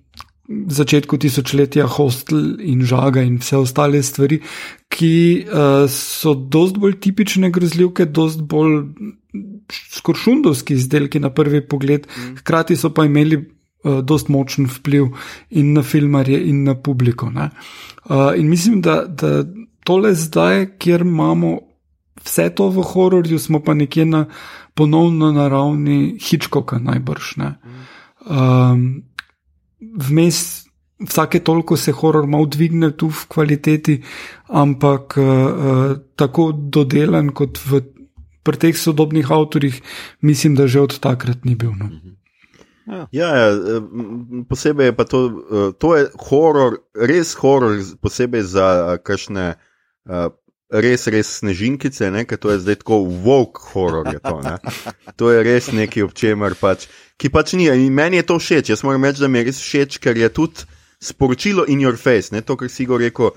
začetku 0.50 1.18
tisočletja 1.18 1.86
Hostel 1.86 2.58
in 2.62 2.82
Žaga 2.86 3.22
in 3.22 3.38
vse 3.38 3.58
ostale 3.58 4.02
stvari, 4.04 4.40
ki 4.90 5.46
uh, 5.46 5.86
so 5.90 6.34
dost 6.34 6.78
bolj 6.82 6.98
tipične 7.02 7.52
grozljivke, 7.54 8.06
dost 8.06 8.42
bolj 8.42 8.84
skoršundovski 9.72 10.74
izdelki 10.74 11.20
na 11.20 11.30
prvi 11.30 11.62
pogled, 11.68 12.08
mm. 12.08 12.36
hkrati 12.42 12.76
so 12.76 12.94
pa 12.94 13.06
imeli 13.06 13.38
uh, 13.38 14.00
dost 14.04 14.30
močen 14.30 14.68
vpliv 14.70 15.12
in 15.50 15.74
na 15.74 15.84
filmarje 15.84 16.42
in 16.50 16.64
na 16.64 16.76
publiko. 16.76 17.32
Uh, 17.34 18.32
in 18.38 18.50
mislim, 18.50 18.82
da, 18.82 19.04
da 19.06 19.44
tole 19.84 20.14
zdaj, 20.14 20.78
kjer 20.78 21.02
imamo 21.02 21.58
vse 22.24 22.50
to 22.56 22.70
v 22.70 22.84
hororju, 22.84 23.40
smo 23.40 23.60
pa 23.64 23.74
nekje 23.74 24.06
na 24.06 24.26
ponovno 24.74 25.32
na 25.32 25.48
ravni 25.48 26.18
Hitchcocka 26.22 26.80
najbrž. 26.80 27.36
Um, 28.30 29.04
vmes 29.80 30.66
vsake 31.00 31.40
toliko 31.40 31.78
se 31.78 31.92
horor 31.92 32.28
malo 32.28 32.46
dvigne 32.46 32.92
tu 32.98 33.08
v 33.08 33.26
kvaliteti, 33.28 34.02
ampak 34.48 35.18
uh, 35.18 35.98
tako 36.16 36.52
dodelan 36.52 37.32
kot 37.36 37.60
v, 37.66 37.82
pri 38.44 38.58
teh 38.58 38.78
sodobnih 38.78 39.32
avtorjih, 39.32 39.82
mislim, 40.22 40.56
da 40.56 40.68
že 40.68 40.82
od 40.82 41.00
takrat 41.00 41.46
ni 41.46 41.56
bil. 41.56 41.76
No. 41.76 41.90
Ja, 43.12 43.30
ja, 43.36 43.50
eh, 43.54 43.82
posebej 44.50 44.90
je 44.90 44.96
pa 44.98 45.06
to, 45.06 45.20
to 45.78 45.96
je 45.96 46.10
horor, 46.30 46.82
res 46.98 47.36
horor, 47.38 47.78
posebej 48.02 48.44
za 48.50 48.98
kakšne 49.06 49.54
uh, 50.10 50.34
res, 50.70 51.08
res 51.10 51.30
snežinkice, 51.42 52.10
ne, 52.14 52.24
to 52.26 52.54
je 52.54 52.62
zdaj 52.62 52.82
tako 52.84 53.02
vok 53.06 53.62
horor. 53.74 54.10
Je 54.14 54.20
to, 54.22 54.42
to 55.18 55.32
je 55.34 55.44
res 55.44 55.72
nekaj, 55.74 56.06
ob 56.06 56.14
čemer 56.14 56.56
pač, 56.56 56.88
ki 57.18 57.34
pač 57.34 57.54
ni. 57.58 57.70
In 57.70 57.94
meni 57.94 58.22
je 58.22 58.30
to 58.30 58.40
všeč, 58.40 58.74
jaz 58.74 58.86
moram 58.86 59.06
reči, 59.06 59.22
da 59.22 59.30
mi 59.30 59.42
je 59.42 59.50
res 59.50 59.62
všeč, 59.62 60.00
ker 60.02 60.18
je 60.18 60.30
tudi 60.30 60.70
sporočilo 61.02 61.66
in 61.66 61.82
your 61.82 61.98
face, 61.98 62.34
ne 62.36 62.42
to, 62.46 62.58
kar 62.60 62.70
si 62.70 62.86
go 62.86 63.00
rekel. 63.02 63.34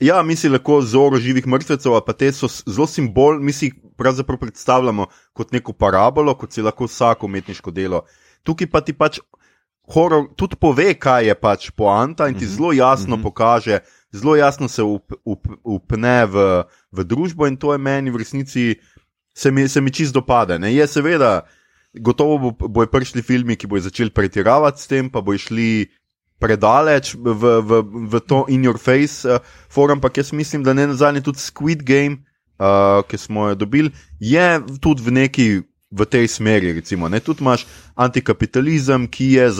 Ja, 0.00 0.22
mi 0.22 0.36
si 0.36 0.48
lahko 0.48 0.80
zoro 0.82 1.18
živih 1.20 1.46
mrtvecev, 1.46 1.98
pa 2.06 2.12
te 2.12 2.32
so 2.32 2.48
zelo 2.48 2.86
simbol, 2.86 3.38
mi 3.40 3.52
si 3.52 3.70
pravzaprav 3.96 4.38
predstavljamo 4.38 5.06
kot 5.32 5.52
neko 5.52 5.72
parabolo, 5.72 6.34
kot 6.34 6.52
si 6.52 6.62
lahko 6.62 6.88
vsako 6.90 7.26
umetniško 7.26 7.70
delo. 7.70 8.02
Tukaj 8.42 8.70
pa 8.70 8.80
ti 8.80 8.92
pač 8.92 9.20
horor 9.92 10.28
tudi 10.36 10.56
pove, 10.56 10.94
kaj 10.94 11.26
je 11.28 11.34
pač 11.38 11.70
poanta 11.70 12.28
in 12.28 12.38
ti 12.38 12.44
mhm. 12.44 12.54
zelo 12.54 12.72
jasno 12.72 13.16
mhm. 13.16 13.22
pokaže, 13.22 13.80
zelo 14.12 14.36
jasno 14.36 14.68
se 14.68 14.82
up, 14.82 15.12
up, 15.24 15.48
upne 15.64 16.26
v, 16.26 16.46
v 16.92 17.04
družbo 17.04 17.46
in 17.46 17.56
to 17.56 17.72
je 17.72 17.78
meni 17.78 18.10
v 18.10 18.22
resnici, 18.22 18.76
se 19.34 19.50
mi, 19.50 19.68
se 19.68 19.80
mi 19.80 19.92
čisto 19.92 20.20
dopade. 20.20 20.58
Ne? 20.58 20.74
Je 20.74 20.86
seveda, 20.86 21.42
gotovo 21.94 22.38
bo, 22.38 22.68
bojo 22.68 22.90
prišli 22.90 23.22
filmi, 23.22 23.56
ki 23.56 23.66
bojo 23.66 23.88
začeli 23.88 24.10
pretiravati 24.10 24.82
s 24.82 24.90
tem, 24.90 25.10
pa 25.10 25.20
bojo 25.20 25.38
šli 25.38 25.88
predaleč 26.42 27.14
v, 27.14 27.62
v, 27.62 27.80
v 28.10 28.22
to 28.26 28.42
in 28.50 28.66
your 28.66 28.78
face 28.82 29.22
uh, 29.22 29.38
forum, 29.70 30.02
ampak 30.02 30.18
jaz 30.18 30.32
mislim, 30.34 30.66
da 30.66 30.74
ne 30.74 30.90
na 30.90 30.98
zadnje 30.98 31.22
tudi 31.22 31.38
Squid 31.38 31.86
Game, 31.86 32.26
uh, 32.58 33.00
ki 33.06 33.18
smo 33.18 33.52
jo 33.52 33.60
dobili, 33.62 33.94
je 34.20 34.58
tudi 34.82 35.02
v 35.02 35.20
neki. 35.22 35.50
V 35.92 36.06
tej 36.08 36.24
smeri, 36.24 36.70
recimo, 36.72 37.04
ne, 37.04 37.18
tudi 37.20 37.44
imaš 37.44 37.66
antikapitalizem, 38.00 39.04
ki 39.12 39.26
je 39.36 39.50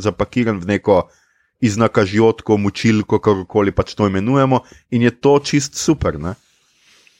zapakiran 0.00 0.56
v 0.56 0.70
neko 0.70 1.02
iznakažjotko, 1.60 2.56
mučilko, 2.56 3.18
kako 3.20 3.44
koli 3.44 3.74
pač 3.76 3.92
to 3.92 4.08
imenujemo, 4.08 4.62
in 4.88 5.04
je 5.04 5.12
to 5.12 5.36
čist 5.44 5.76
super. 5.76 6.16
Ne? 6.16 6.32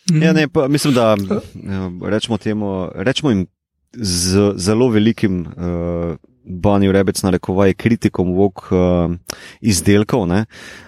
Ja, 0.09 0.33
ne, 0.33 0.49
pa, 0.49 0.69
mislim, 0.69 0.95
da 0.95 1.13
ja, 1.13 1.91
rečemo, 2.11 2.39
temu, 2.39 2.89
rečemo 2.95 3.31
jim 3.31 3.47
z 3.93 4.53
zelo 4.57 4.89
velikim 4.89 5.41
uh, 5.47 6.17
Bani 6.45 6.93
Rebec 6.93 7.23
narekovaj 7.23 7.75
kritikom 7.75 8.35
vok 8.37 8.65
uh, 8.71 9.13
izdelkov, 9.61 10.27
ne, 10.31 10.45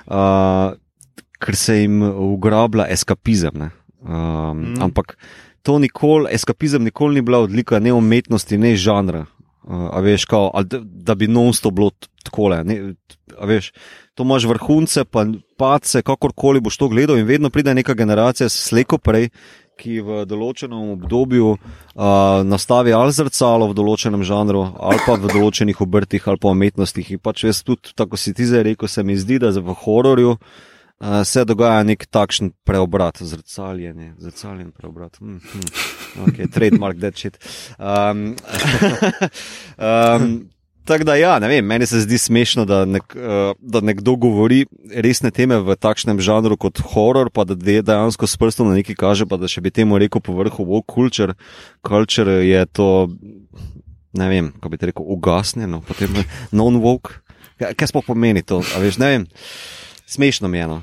uh, 0.06 0.74
ker 1.38 1.56
se 1.56 1.80
jim 1.82 2.02
ugrablja 2.02 2.88
eskapizem. 2.90 3.68
Um, 4.04 4.10
mm. 4.10 4.82
Ampak 4.82 5.16
to 5.62 5.78
nikoli, 5.78 6.32
eskapizem 6.34 6.84
nikoli 6.84 7.20
ni 7.20 7.22
bila 7.22 7.44
odlika 7.46 7.78
ne 7.78 7.92
umetnosti, 7.92 8.58
ne 8.58 8.74
žanra. 8.76 9.24
Uh, 9.64 9.88
veš, 10.04 10.26
kao, 10.28 10.50
da, 10.68 10.80
da 10.82 11.14
bi 11.14 11.28
non-stop 11.28 11.74
bilo 11.74 11.90
tako. 12.24 12.50
To 14.14 14.22
imaš 14.22 14.44
vrhunce, 14.44 15.04
pa 15.04 15.24
pace, 15.56 16.02
kakorkoli 16.02 16.60
boš 16.60 16.76
to 16.76 16.88
gledal, 16.88 17.18
in 17.18 17.26
vedno 17.26 17.50
pride 17.50 17.74
neka 17.74 17.94
generacija, 17.94 18.48
slejko 18.48 18.98
prej, 18.98 19.28
ki 19.80 20.00
v 20.04 20.22
določenem 20.28 20.94
obdobju 20.94 21.54
uh, 21.54 21.58
nastavi 22.46 22.94
ali 22.94 23.14
zrcalo 23.14 23.70
v 23.70 23.76
določenem 23.78 24.22
žanru, 24.26 24.66
ali 24.78 25.00
pa 25.06 25.18
v 25.18 25.32
določenih 25.32 25.82
obrtih, 25.84 26.28
ali 26.30 26.40
pa 26.40 26.54
umetnostih. 26.54 27.14
In 27.16 27.22
pač 27.22 27.46
jaz 27.48 27.64
tudi, 27.66 27.94
tako 27.96 28.20
si 28.20 28.34
ti 28.34 28.46
zdaj 28.48 28.64
rekel, 28.70 28.88
se 28.88 29.02
mi 29.02 29.18
zdi, 29.18 29.40
da 29.42 29.50
v 29.54 29.76
hororju 29.84 30.36
uh, 30.36 31.20
se 31.26 31.44
dogaja 31.44 31.82
nek 31.86 32.06
takšen 32.06 32.54
preobrat, 32.64 33.20
zrcaljenje, 33.20 34.14
zrcaljen 34.22 34.72
preobrat. 34.72 35.20
Hm, 35.20 35.38
hm. 35.42 35.68
Okay, 36.28 36.46
trademark, 36.46 37.00
that 37.02 37.18
shit. 37.18 37.38
Um, 37.78 38.36
um, 39.78 40.50
Tako 40.84 41.04
da, 41.04 41.14
ja, 41.16 41.38
ne 41.38 41.48
vem, 41.48 41.64
meni 41.64 41.86
se 41.86 42.00
zdi 42.00 42.18
smešno, 42.18 42.64
da, 42.68 42.82
nek, 42.84 43.14
uh, 43.16 43.56
da 43.58 43.80
nekdo 43.80 44.16
govori 44.20 44.66
resne 44.92 45.30
teme 45.32 45.56
v 45.64 45.76
takšnem 45.80 46.20
žanru 46.20 46.58
kot 46.60 46.82
horor, 46.92 47.30
pa 47.32 47.46
da 47.48 47.56
dejansko 47.56 48.28
s 48.28 48.36
prstom 48.36 48.68
na 48.68 48.76
neki 48.76 48.96
kaže, 48.98 49.24
pa 49.24 49.38
da 49.40 49.48
še 49.48 49.62
bi 49.64 49.72
temu 49.72 49.96
rekel 50.00 50.20
po 50.20 50.36
vrhu 50.36 50.66
woke 50.68 50.92
culture. 50.92 51.38
Culture 51.88 52.42
je 52.44 52.66
to, 52.66 52.88
ne 54.12 54.28
vem, 54.28 54.52
kako 54.58 54.72
bi 54.74 54.80
te 54.82 54.90
rekel, 54.92 55.08
ugasnjeno, 55.16 55.80
potem 55.88 56.20
non-woke. 56.52 57.16
Kaj 57.64 57.88
sploh 57.88 58.04
pomeni 58.04 58.44
to? 58.44 58.60
Veš, 58.60 59.00
ne 59.00 59.10
vem, 59.14 59.26
smešno 60.10 60.52
mi 60.52 60.60
je. 60.60 60.68
No, 60.68 60.82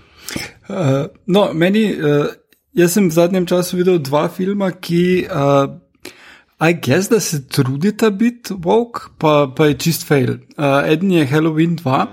uh, 0.66 0.98
no 1.30 1.46
meni, 1.54 1.86
uh, 1.94 2.34
jaz 2.74 2.98
sem 2.98 3.06
v 3.12 3.20
zadnjem 3.20 3.46
času 3.46 3.78
videl 3.84 4.02
dva 4.02 4.26
filma, 4.34 4.74
ki. 4.74 5.06
Uh, 5.30 5.78
I 6.62 6.74
guess, 6.74 7.10
da 7.10 7.20
se 7.20 7.48
trudita 7.48 8.10
biti 8.10 8.54
woke, 8.54 9.10
pa, 9.18 9.48
pa 9.56 9.66
je 9.66 9.78
čist 9.82 10.06
fail. 10.06 10.36
Uh, 10.58 10.86
eden 10.86 11.12
je 11.12 11.26
Halloween 11.26 11.76
2, 11.76 12.06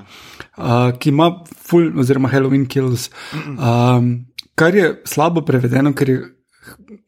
uh, 0.57 0.99
ki 0.99 1.13
ima 1.13 1.29
full, 1.53 1.93
oziroma 2.01 2.31
Halloween 2.33 2.65
kills, 2.67 3.11
um, 3.35 4.25
kar 4.57 4.75
je 4.75 4.95
slabo 5.05 5.45
prevedeno, 5.45 5.93
ker 5.93 6.09
je 6.09 6.19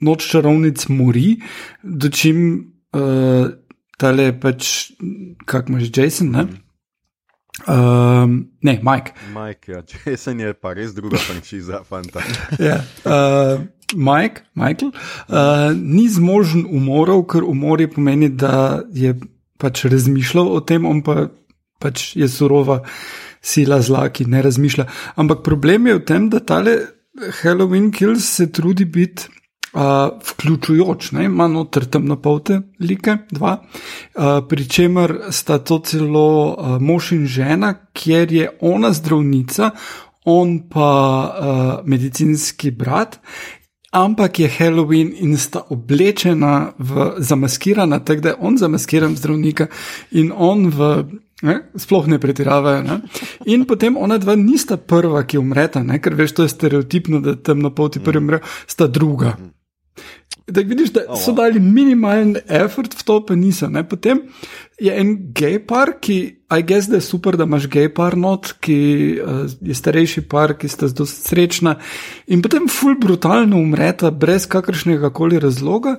noč 0.04 0.28
čarovnic 0.28 0.84
mori, 0.92 1.38
dočim 1.82 2.42
uh, 2.92 3.48
tale 4.00 4.32
pač, 4.40 4.90
kak 5.48 5.72
imaš 5.72 5.88
Jason, 5.96 6.36
ne? 6.36 6.46
Um, 7.68 8.36
ne, 8.62 8.78
Mike. 8.84 9.12
Mike, 9.34 9.72
ja, 9.72 9.82
Jason 10.04 10.40
je 10.40 10.52
pa 10.54 10.72
res 10.76 10.94
druga 10.96 11.20
franšiza, 11.20 11.82
fanta. 11.88 12.20
ja. 12.68 12.80
Uh, 13.04 13.64
Mike, 13.96 14.42
Michael, 14.54 14.92
uh, 14.92 15.72
ni 15.74 16.08
zmožen 16.08 16.66
umorov, 16.68 17.26
ker 17.32 17.44
umor 17.44 17.80
je 17.80 17.90
pomeni, 17.90 18.28
da 18.28 18.82
je 18.94 19.14
pač 19.60 19.84
razmišljal 19.84 20.48
o 20.48 20.60
tem, 20.60 20.86
on 20.86 21.02
pa 21.02 21.28
pač 21.80 22.14
je 22.16 22.28
surova 22.28 22.80
sila 23.42 23.80
zla, 23.82 24.08
ki 24.12 24.28
ne 24.28 24.42
razmišlja. 24.44 24.86
Ampak 25.16 25.44
problem 25.44 25.88
je 25.88 25.98
v 25.98 26.04
tem, 26.06 26.28
da 26.32 26.40
tale 26.44 26.76
Halloween 27.42 27.90
Kills 27.92 28.28
se 28.28 28.50
trudi 28.52 28.84
biti. 28.84 29.28
Uh, 29.70 30.18
vključujoč, 30.26 31.12
ne, 31.14 31.28
ima 31.28 31.46
noter 31.46 31.84
temnopolte 31.86 32.56
like, 32.82 33.12
dva, 33.30 33.52
uh, 33.62 34.40
pri 34.50 34.64
čemer 34.66 35.12
sta 35.30 35.60
to 35.62 35.78
celo 35.86 36.24
uh, 36.50 36.72
mož 36.82 37.12
in 37.14 37.28
žena, 37.30 37.76
kjer 37.94 38.32
je 38.34 38.48
ona 38.66 38.90
zdravnica, 38.90 39.70
on 40.26 40.56
pa 40.74 40.90
uh, 40.90 41.86
medicinski 41.86 42.74
brat, 42.74 43.20
ampak 43.90 44.38
je 44.38 44.48
Halloween 44.48 45.12
in 45.16 45.36
sta 45.38 45.62
oblečena, 45.68 46.72
v, 46.78 47.14
zamaskirana, 47.18 47.98
tako 48.04 48.20
da 48.20 48.28
je 48.28 48.36
on 48.38 48.58
zamaskiran 48.58 49.16
zdravnika 49.16 49.66
in 50.10 50.32
on 50.36 50.68
v. 50.70 51.04
Ne, 51.42 51.54
sploh 51.76 52.04
ne 52.06 52.18
pretiravajo. 52.20 52.82
Ne? 52.82 52.98
In 53.48 53.64
potem 53.64 53.96
ona 53.96 54.18
dva 54.20 54.34
nista 54.36 54.76
prva, 54.76 55.22
ki 55.24 55.38
umreta, 55.40 55.80
ne? 55.82 55.96
ker 55.96 56.12
veš, 56.14 56.34
to 56.36 56.44
je 56.44 56.52
stereotipno, 56.52 57.20
da 57.24 57.32
temnopolti 57.32 58.02
prvi 58.04 58.20
umrejo, 58.20 58.44
sta 58.68 58.86
druga. 58.86 59.38
Da 60.50 60.64
vidiš, 60.66 60.90
da 60.90 61.16
so 61.18 61.32
dali 61.36 61.60
minimalen 61.60 62.34
effort 62.48 62.94
v 62.98 63.04
to, 63.06 63.18
pa 63.26 63.36
niso. 63.38 63.68
Ne? 63.70 63.84
Potem 63.86 64.22
je 64.80 64.94
en 64.96 65.12
gay 65.36 65.60
par, 65.62 65.98
ki, 66.02 66.16
I 66.50 66.64
guess, 66.66 66.88
da 66.90 66.98
je 66.98 67.06
super, 67.06 67.36
da 67.38 67.46
imaš 67.46 67.68
gay 67.70 67.90
par 67.94 68.16
not, 68.18 68.54
ki 68.64 68.80
uh, 69.22 69.44
je 69.62 69.76
starejši 69.76 70.24
par, 70.30 70.56
ki 70.58 70.68
sta 70.68 70.88
zelo 70.90 71.06
srečna. 71.06 71.76
In 72.26 72.42
potem 72.42 72.66
ful 72.72 72.98
brutalno 72.98 73.60
umreta, 73.60 74.10
brez 74.10 74.48
kakršnega 74.50 75.12
koli 75.14 75.38
razloga. 75.38 75.98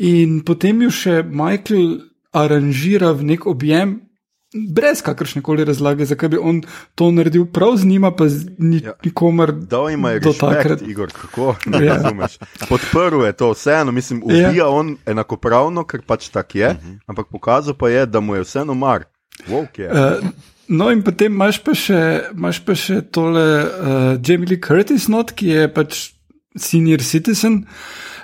In 0.00 0.40
potem 0.46 0.86
jo 0.86 0.94
še 0.94 1.20
Michael 1.26 1.98
aranžira 2.32 3.12
v 3.12 3.34
nek 3.34 3.46
objem, 3.50 3.98
brez 4.54 5.02
kakršne 5.02 5.42
koli 5.42 5.64
razlage, 5.64 6.04
zakaj 6.04 6.28
bi 6.28 6.38
on 6.38 6.62
to 6.94 7.10
naredil, 7.10 7.46
prav 7.46 7.76
z 7.76 7.84
njima, 7.84 8.10
pa 8.10 8.28
z 8.28 8.46
ni, 8.58 8.80
ja. 8.84 8.92
nikomer. 9.04 9.52
Da, 9.52 9.90
ima 9.92 10.10
je 10.10 10.20
do 10.20 10.32
takrat. 10.32 10.82
Igor, 10.82 11.12
kako 11.12 11.54
ne 11.66 11.80
ja. 11.86 11.94
razumeš? 11.94 12.38
Podprl 12.68 13.24
je 13.26 13.32
to 13.32 13.50
vseeno, 13.52 13.92
mislim, 13.92 14.18
ja. 14.20 14.24
ubija 14.24 14.64
ja. 14.64 14.68
on 14.68 14.96
enakopravno, 15.06 15.84
ker 15.84 16.02
pač 16.06 16.28
tak 16.28 16.54
je, 16.54 16.68
uh 16.68 16.76
mhm. 16.76 16.92
-huh. 16.92 16.98
ampak 17.06 17.26
pokazal 17.30 17.74
pa 17.74 17.88
je, 17.88 18.06
da 18.06 18.20
mu 18.20 18.34
je 18.34 18.40
vseeno 18.40 18.74
mar. 18.74 19.04
Wow, 19.48 19.62
uh, 19.62 20.28
no, 20.68 20.90
in 20.90 21.02
potem 21.02 21.32
imaš 21.32 21.58
pa 21.64 21.74
še, 21.74 22.22
imaš 22.36 22.60
pa 22.64 22.74
še 22.74 23.00
tole 23.10 23.64
uh, 23.64 24.18
Jamie 24.28 24.46
Lee 24.48 24.60
Curtis, 24.60 25.08
not, 25.08 25.32
ki 25.32 25.48
je 25.48 25.68
pač 25.74 26.12
senior 26.56 27.00
citizen. 27.00 27.64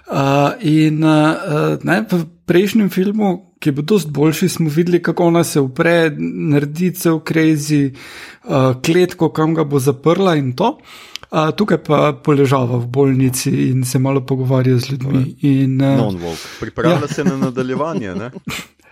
Uh, 0.07 0.53
in 0.61 1.05
uh, 1.05 1.77
ne, 1.83 2.05
prejšnjem 2.49 2.89
filmu, 2.91 3.35
ki 3.61 3.69
je 3.69 3.77
bil 3.77 3.85
dosti 3.85 4.11
boljši, 4.15 4.49
smo 4.49 4.71
videli, 4.73 5.03
kako 5.03 5.29
ona 5.29 5.45
se 5.45 5.61
upre, 5.61 6.11
naredi 6.19 6.91
cel 6.97 7.21
crazy 7.21 7.91
uh, 7.91 8.73
kletko, 8.85 9.31
kam 9.37 9.55
ga 9.55 9.65
bo 9.69 9.81
zaprla 9.83 10.37
in 10.41 10.55
to. 10.57 10.79
Uh, 11.29 11.51
tukaj 11.53 11.83
pa 11.85 11.99
poležava 12.25 12.79
v 12.81 12.89
bolnici 12.89 13.53
in 13.69 13.85
se 13.85 13.99
malo 14.01 14.25
pogovarja 14.27 14.79
z 14.79 14.95
ljudmi. 14.95 15.25
In, 15.45 15.77
uh, 15.83 16.25
Pripravlja 16.61 17.05
ja. 17.05 17.15
se 17.15 17.25
na 17.25 17.37
nadaljevanje. 17.37 18.15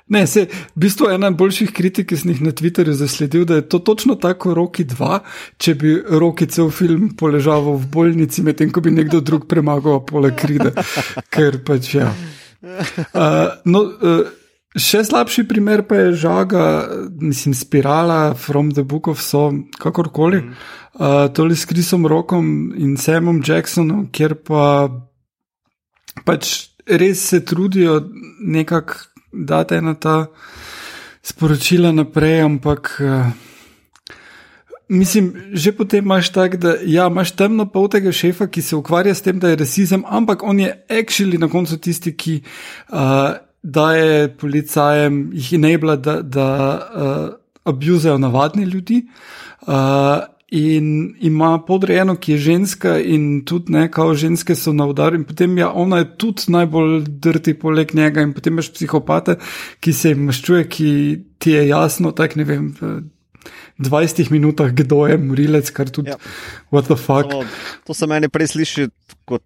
Ne, 0.09 0.27
se, 0.33 0.45
v 0.77 0.81
bistvu 0.85 1.09
ena 1.15 1.31
boljših 1.31 1.73
kritik, 1.73 2.11
ki 2.11 2.21
sem 2.21 2.35
jih 2.35 2.43
na 2.45 2.53
Twitterju 2.53 2.93
zasledil, 2.93 3.47
da 3.49 3.63
je 3.63 3.69
to 3.69 3.79
točno 3.79 4.19
tako 4.21 4.53
Roki 4.55 4.85
2, 4.85 5.21
če 5.57 5.75
bi 5.81 5.97
Roki 6.11 6.47
cel 6.53 6.69
film 6.71 7.15
poležal 7.17 7.73
v 7.73 7.89
bolnici, 7.89 8.45
medtem 8.45 8.69
ko 8.69 8.85
bi 8.85 8.93
nekdo 8.93 9.25
drug 9.25 9.49
premagal 9.49 10.05
poleg 10.05 10.37
kride. 10.37 10.75
Ker 11.33 11.63
pač 11.65 11.95
ja. 11.97 12.13
Uh, 12.63 13.57
no, 13.65 13.83
uh, 13.85 14.29
še 14.77 15.03
slabši 15.07 15.47
primer 15.49 15.85
pa 15.89 16.01
je 16.01 16.15
žaga, 16.27 16.65
mislim, 17.21 17.55
spirala 17.55 18.35
from 18.35 18.73
the 18.77 18.85
book 18.85 19.09
of 19.13 19.21
Song, 19.23 19.67
kakorkoli. 19.81 20.43
Uh, 20.97 21.29
tole 21.37 21.57
s 21.57 21.69
Krisom 21.69 22.07
Rokom 22.09 22.73
in 22.77 22.97
Samom 22.97 23.43
Jacksonom, 23.45 24.07
kjer 24.13 24.39
pa 24.41 24.89
pač 26.25 26.71
res 26.87 27.27
se 27.29 27.43
trudijo 27.45 28.01
nekako 28.41 28.95
dati 29.33 29.77
ena 29.77 29.95
ta 30.01 30.27
sporočila 31.27 31.93
naprej, 31.93 32.41
ampak 32.47 32.97
uh, 33.05 33.46
mislim, 34.89 35.33
že 35.53 35.73
potem 35.73 36.05
imaš 36.05 36.31
tak, 36.33 36.57
da 36.57 36.77
ja, 36.85 37.07
imaš 37.07 37.31
temno 37.37 37.67
poltega 37.67 38.13
šefa, 38.13 38.47
ki 38.47 38.63
se 38.63 38.77
ukvarja 38.77 39.15
s 39.15 39.23
tem, 39.23 39.39
da 39.39 39.49
je 39.49 39.57
rasizem, 39.57 40.05
ampak 40.07 40.43
on 40.43 40.61
je 40.61 40.85
actually 40.89 41.39
na 41.39 41.49
koncu 41.49 41.79
tisti, 41.79 42.17
ki 42.17 42.41
uh, 42.43 42.99
daje 43.63 44.37
policajem, 44.39 45.31
jih 45.35 45.53
enabla, 45.59 45.97
da, 45.97 46.21
da 46.23 46.49
uh, 46.77 47.35
abuzajo 47.65 48.19
navadne 48.19 48.65
ljudi. 48.65 49.07
Uh, 49.67 49.75
in 50.51 51.17
ima 51.21 51.59
podrejeno, 51.59 52.15
ki 52.17 52.33
je 52.33 52.39
ženska, 52.39 52.99
in 52.99 53.45
tudi 53.45 53.73
ne, 53.73 53.91
kao 53.91 54.15
ženske 54.15 54.55
so 54.55 54.73
na 54.73 54.87
udaru, 54.87 55.17
in 55.17 55.25
potem 55.25 55.59
ja, 55.59 55.73
ona 55.73 55.99
je 55.99 56.11
tudi 56.17 56.53
najbolj 56.55 57.03
drti 57.09 57.55
poleg 57.59 57.95
njega, 57.95 58.23
in 58.23 58.33
potem 58.33 58.55
imaš 58.55 58.71
psihopate, 58.73 59.37
ki 59.81 59.93
se 59.93 60.15
jim 60.15 60.25
maščuje, 60.31 60.69
ki 60.69 60.91
ti 61.39 61.51
je 61.51 61.67
jasno, 61.69 62.15
tak 62.15 62.37
ne 62.37 62.45
vem. 62.45 62.71
V 63.79 63.89
20 63.89 64.33
minutah, 64.33 64.73
kdo 64.73 65.07
je 65.07 65.19
morilec, 65.21 65.69
kar 65.71 65.91
tudi. 65.93 66.11
Ja. 66.11 66.21
What 66.73 66.89
the 66.89 66.97
fuck. 66.97 67.29
Samo, 67.29 67.45
to 67.85 67.95
se 67.95 68.09
meni 68.09 68.29
prej 68.33 68.57
sliši 68.57 68.89
kot. 69.29 69.45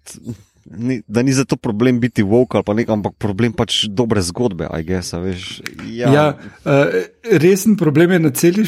Ni, 0.70 1.00
da 1.08 1.22
ni 1.24 1.32
zato 1.34 1.56
problem 1.56 1.98
biti 1.98 2.22
vok 2.22 2.54
ali 2.54 2.64
pa 2.64 2.74
nekaj, 2.76 2.92
ampak 2.94 3.14
problem 3.18 3.54
pač 3.56 3.88
dobre 3.90 4.22
zgodbe, 4.22 4.68
aj 4.70 4.84
gesa, 4.86 5.18
veš. 5.18 5.64
Ja, 5.88 6.12
Ja, 6.12 6.26
uh, 6.62 7.00
resen 7.42 7.74
problem 7.80 8.12
je 8.12 8.20
na 8.20 8.30
celi, 8.30 8.66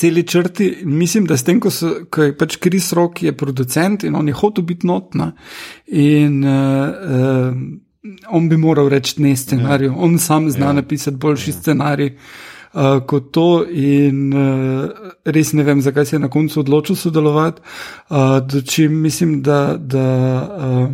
celi 0.00 0.24
črti. 0.26 0.70
Mislim, 0.82 1.28
da 1.30 1.36
s 1.36 1.46
tem, 1.46 1.60
ko, 1.62 1.70
so, 1.70 1.92
ko 2.10 2.24
je 2.24 2.34
pač 2.34 2.56
Kris 2.56 2.90
Rock, 2.96 3.22
je 3.22 3.36
producent 3.36 4.02
in 4.08 4.16
on 4.16 4.32
je 4.32 4.34
hotel 4.34 4.66
biti 4.66 4.88
notna. 4.90 5.30
In 5.86 6.40
uh, 6.42 6.88
uh, 6.88 8.24
on 8.34 8.48
bi 8.48 8.58
moral 8.58 8.88
reči 8.90 9.20
ne 9.22 9.36
scenariju, 9.36 9.92
ja. 9.92 9.98
on 10.08 10.18
sam 10.18 10.50
zna 10.50 10.72
ja. 10.72 10.80
napisati 10.80 11.20
boljši 11.20 11.50
ja. 11.50 11.60
scenarij. 11.60 12.10
Uh, 12.74 12.98
kot 13.06 13.30
to, 13.30 13.62
in 13.70 14.32
uh, 14.34 14.90
res 15.24 15.52
ne 15.54 15.62
vem, 15.62 15.78
zakaj 15.80 16.06
se 16.06 16.16
je 16.16 16.20
na 16.20 16.28
koncu 16.28 16.60
odločil 16.60 16.96
sodelovati. 16.96 17.62
Uh, 18.10 18.40
Dočim 18.42 18.96
mislim, 19.02 19.42
da, 19.42 19.76
da 19.78 20.06
uh, 20.42 20.88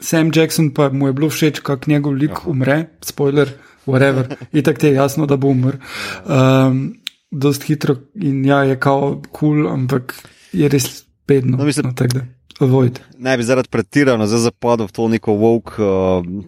Sam 0.00 0.30
Jackson 0.34 0.70
pa 0.70 0.88
mu 0.88 1.06
je 1.06 1.12
bilo 1.12 1.30
všeč, 1.30 1.58
kako 1.60 1.90
njegov 1.90 2.12
lik 2.14 2.30
Aha. 2.30 2.50
umre, 2.50 2.76
spoiler, 3.02 3.50
whatever, 3.86 4.36
in 4.52 4.62
tako 4.62 4.86
je 4.86 4.92
jasno, 4.92 5.26
da 5.26 5.36
bo 5.36 5.48
umrl. 5.48 5.76
Um, 6.24 6.94
dost 7.30 7.62
hitro 7.62 7.96
in 8.14 8.44
ja, 8.44 8.62
je 8.64 8.78
kao 8.80 9.22
kul, 9.32 9.64
cool, 9.64 9.68
ampak 9.72 10.14
je 10.52 10.68
res 10.68 11.04
bedno. 11.28 11.56
No, 11.56 11.64
mislim- 11.64 11.86
no, 11.86 11.92
tako 11.92 12.18
da, 12.18 12.26
avoid. 12.60 13.00
ne 13.18 13.36
bi 13.36 13.42
zaradi 13.42 13.68
pretirano 13.68 14.26
zdaj 14.26 14.38
zapadel 14.38 14.86
v 14.86 14.92
to 14.92 15.08
neko 15.08 15.32
vok 15.32 15.68
uh, 15.78 15.84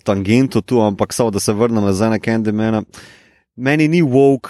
tangento 0.04 0.60
tu, 0.60 0.80
ampak 0.80 1.12
samo 1.12 1.30
da 1.30 1.40
se 1.40 1.52
vrnem 1.52 1.84
nazaj 1.84 2.10
na 2.10 2.18
Candymana. 2.18 2.82
Meni 3.56 3.88
ni 3.88 4.00
vok, 4.00 4.48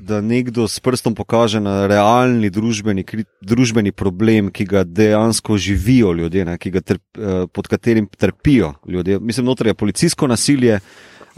da 0.00 0.20
nekdo 0.20 0.64
s 0.68 0.80
prstom 0.80 1.14
pokaže 1.14 1.60
na 1.60 1.84
realni 1.86 2.50
družbeni, 2.50 3.04
kri- 3.06 3.26
družbeni 3.46 3.92
problem, 3.92 4.48
ki 4.50 4.64
ga 4.66 4.82
dejansko 4.84 5.58
živijo 5.60 6.12
ljudje, 6.18 6.44
ne, 6.44 6.56
ga 6.58 6.80
trp, 6.80 7.02
uh, 7.18 7.44
pod 7.52 7.68
katerim 7.68 8.08
trpijo 8.18 8.74
ljudje. 8.88 9.20
Mislim, 9.20 9.46
noter 9.46 9.70
je 9.70 9.74
policijsko 9.74 10.26
nasilje. 10.26 10.80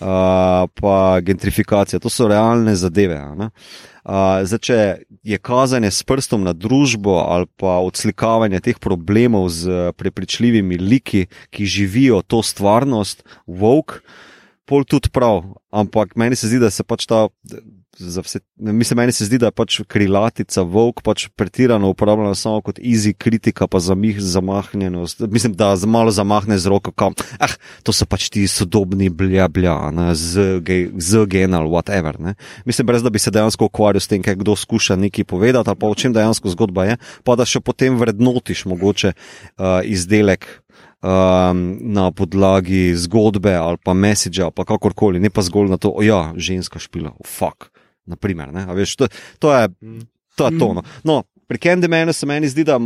Uh, 0.02 0.08
pa 0.80 1.20
gentrifikacija, 1.20 2.00
to 2.00 2.10
so 2.10 2.26
realne 2.26 2.72
zadeve. 2.74 3.20
Uh, 3.22 4.40
zdaj, 4.42 4.58
če 4.58 4.78
je 5.22 5.38
kazanje 5.38 5.90
s 5.92 6.02
prstom 6.02 6.42
na 6.42 6.56
družbo 6.56 7.20
ali 7.20 7.46
pa 7.60 7.76
odslikavanje 7.84 8.58
teh 8.64 8.80
problemov 8.82 9.46
z 9.52 9.68
eh, 9.68 9.92
prepričljivimi 9.92 10.80
liki, 10.80 11.26
ki 11.54 11.68
živijo 11.68 12.22
to 12.26 12.40
stvarnost, 12.42 13.22
vok, 13.46 14.00
pol 14.68 14.84
tudi 14.84 15.10
prav. 15.12 15.44
Ampak 15.72 16.16
meni 16.16 16.36
se 16.36 16.48
zdi, 16.48 16.60
da 16.62 16.70
se 16.70 16.84
pač 16.84 17.06
ta. 17.08 17.28
Vse, 18.00 18.40
mislim, 18.56 18.96
meni 18.96 19.12
se 19.12 19.26
zdi, 19.28 19.36
da 19.38 19.50
je 19.50 19.54
pač 19.56 19.74
krilatica 19.88 20.62
Vok 20.64 21.02
pač 21.04 21.26
pretirano 21.36 21.90
uporabljena 21.92 22.32
samo 22.34 22.62
kot 22.64 22.78
easy 22.80 23.12
kritika, 23.12 23.66
pa 23.68 23.82
za 23.84 23.94
mih 23.94 24.16
zamahnjenost. 24.16 25.20
Mislim, 25.28 25.52
da 25.52 25.74
malo 25.86 26.10
zamahne 26.10 26.56
z 26.58 26.72
roko, 26.72 26.92
kam, 26.92 27.12
ah, 27.36 27.52
to 27.84 27.92
so 27.92 28.08
pač 28.08 28.30
ti 28.32 28.46
sodobni 28.48 29.10
blja, 29.12 29.48
blja, 29.52 29.76
ne, 29.92 30.14
z, 30.16 30.60
ge- 30.64 30.88
z 30.96 31.26
gen 31.28 31.54
ali 31.54 31.68
whatever. 31.68 32.16
Ne. 32.20 32.34
Mislim, 32.64 32.88
brez 32.88 33.04
da 33.04 33.12
bi 33.12 33.20
se 33.20 33.30
dejansko 33.30 33.68
ukvarjal 33.68 34.00
s 34.00 34.08
tem, 34.08 34.24
kaj 34.24 34.40
kdo 34.40 34.56
skuša 34.56 34.96
nekaj 34.96 35.28
povedati 35.28 35.68
ali 35.68 35.78
pa 35.78 35.92
o 35.92 35.94
čem 35.94 36.16
dejansko 36.16 36.48
zgodba 36.56 36.88
je, 36.88 36.96
pa 37.24 37.36
da 37.36 37.44
še 37.44 37.60
potem 37.60 38.00
vrednotiš 38.00 38.64
mogoče 38.72 39.12
uh, 39.12 39.84
izdelek. 39.84 40.48
Um, 41.02 41.62
na 41.82 42.12
podlagi 42.14 42.94
zgodbe 42.94 43.56
ali 43.58 43.78
pa 43.82 43.90
ali 44.42 44.54
pa 44.54 44.64
kakorkoli, 44.64 45.18
ne 45.18 45.30
pa 45.34 45.42
zgolj 45.42 45.72
na 45.72 45.76
to, 45.76 45.90
da 45.98 46.04
ja, 46.06 46.30
ženska 46.36 46.78
špila, 46.78 47.10
oh, 47.10 47.26
fuck. 47.26 47.72
Naprimer, 48.06 48.52
ne, 48.54 48.62
a 48.66 48.74
veš, 48.74 48.96
to, 48.96 49.08
to 49.42 49.50
je 49.54 49.68
to. 50.36 50.46
Je 50.46 50.58
to 50.58 50.74
no. 50.74 50.82
no, 51.04 51.22
pri 51.46 51.58
Candymanu 51.58 52.12
se 52.12 52.26
meni 52.26 52.48
zdi, 52.48 52.64
da 52.64 52.78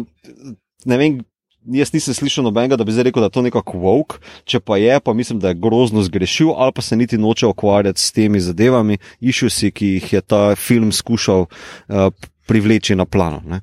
ne 0.84 0.96
vem. 0.96 1.24
Jaz 1.66 1.90
nisem 1.90 2.14
slišal 2.14 2.44
nobenega, 2.46 2.76
da 2.78 2.84
bi 2.86 2.92
zdaj 2.94 3.08
rekel, 3.08 3.24
da 3.24 3.26
je 3.26 3.34
to 3.34 3.42
nekako 3.42 3.80
vok, 3.82 4.14
če 4.46 4.60
pa 4.62 4.76
je, 4.78 5.00
pa 5.02 5.10
mislim, 5.18 5.40
da 5.42 5.50
je 5.50 5.58
grozno 5.58 6.04
zgrešil, 6.06 6.52
ali 6.54 6.70
pa 6.72 6.82
se 6.82 6.94
niti 6.96 7.18
noče 7.18 7.48
ukvarjati 7.50 7.98
s 8.00 8.12
temi 8.14 8.38
zadevami, 8.40 9.00
išusi, 9.18 9.72
ki 9.74 9.88
jih 9.96 10.12
je 10.12 10.20
ta 10.22 10.42
film 10.54 10.92
skušal 10.94 11.48
uh, 11.48 12.06
privleči 12.46 12.94
na 12.94 13.04
plano. 13.04 13.42
Ne. 13.50 13.60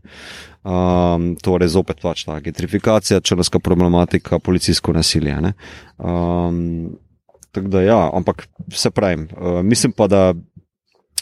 Um, 0.64 1.34
torej, 1.44 1.74
zopet 1.76 2.00
pač 2.00 2.24
ta 2.24 2.38
gentrifikacija, 2.40 3.20
črnska 3.20 3.60
problematika, 3.60 4.40
policijsko 4.40 4.94
nasilje. 4.96 5.36
ne. 5.42 5.54
Um, 5.98 6.96
tako 7.52 7.68
da, 7.68 7.82
ja, 7.82 8.10
ampak 8.14 8.48
se 8.72 8.92
pravim, 8.92 9.28
uh, 9.36 9.60
mislim 9.64 9.92
pa, 9.92 10.08
da 10.08 10.34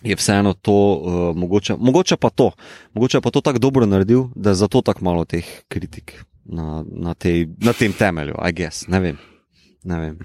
je 0.04 0.16
vseeno 0.16 0.54
to, 0.54 0.74
uh, 0.74 1.38
mogoče, 1.38 1.76
mogoče 1.80 2.18
pa 2.18 2.30
to, 2.30 2.52
mogoče 2.94 3.22
pa 3.22 3.32
to 3.32 3.42
tako 3.42 3.60
dobro 3.60 3.86
naredil, 3.86 4.24
da 4.36 4.50
je 4.50 4.62
zato 4.62 4.82
tako 4.82 5.06
malo 5.06 5.26
teh 5.26 5.46
kritik 5.68 6.24
na, 6.46 6.86
na, 6.88 7.14
tej, 7.14 7.48
na 7.58 7.74
tem 7.74 7.94
temelju, 7.94 8.36
I 8.50 8.54
guess, 8.54 8.88
ne 8.88 9.00
vem. 9.00 9.18
Ne 9.84 10.00
vem. 10.00 10.20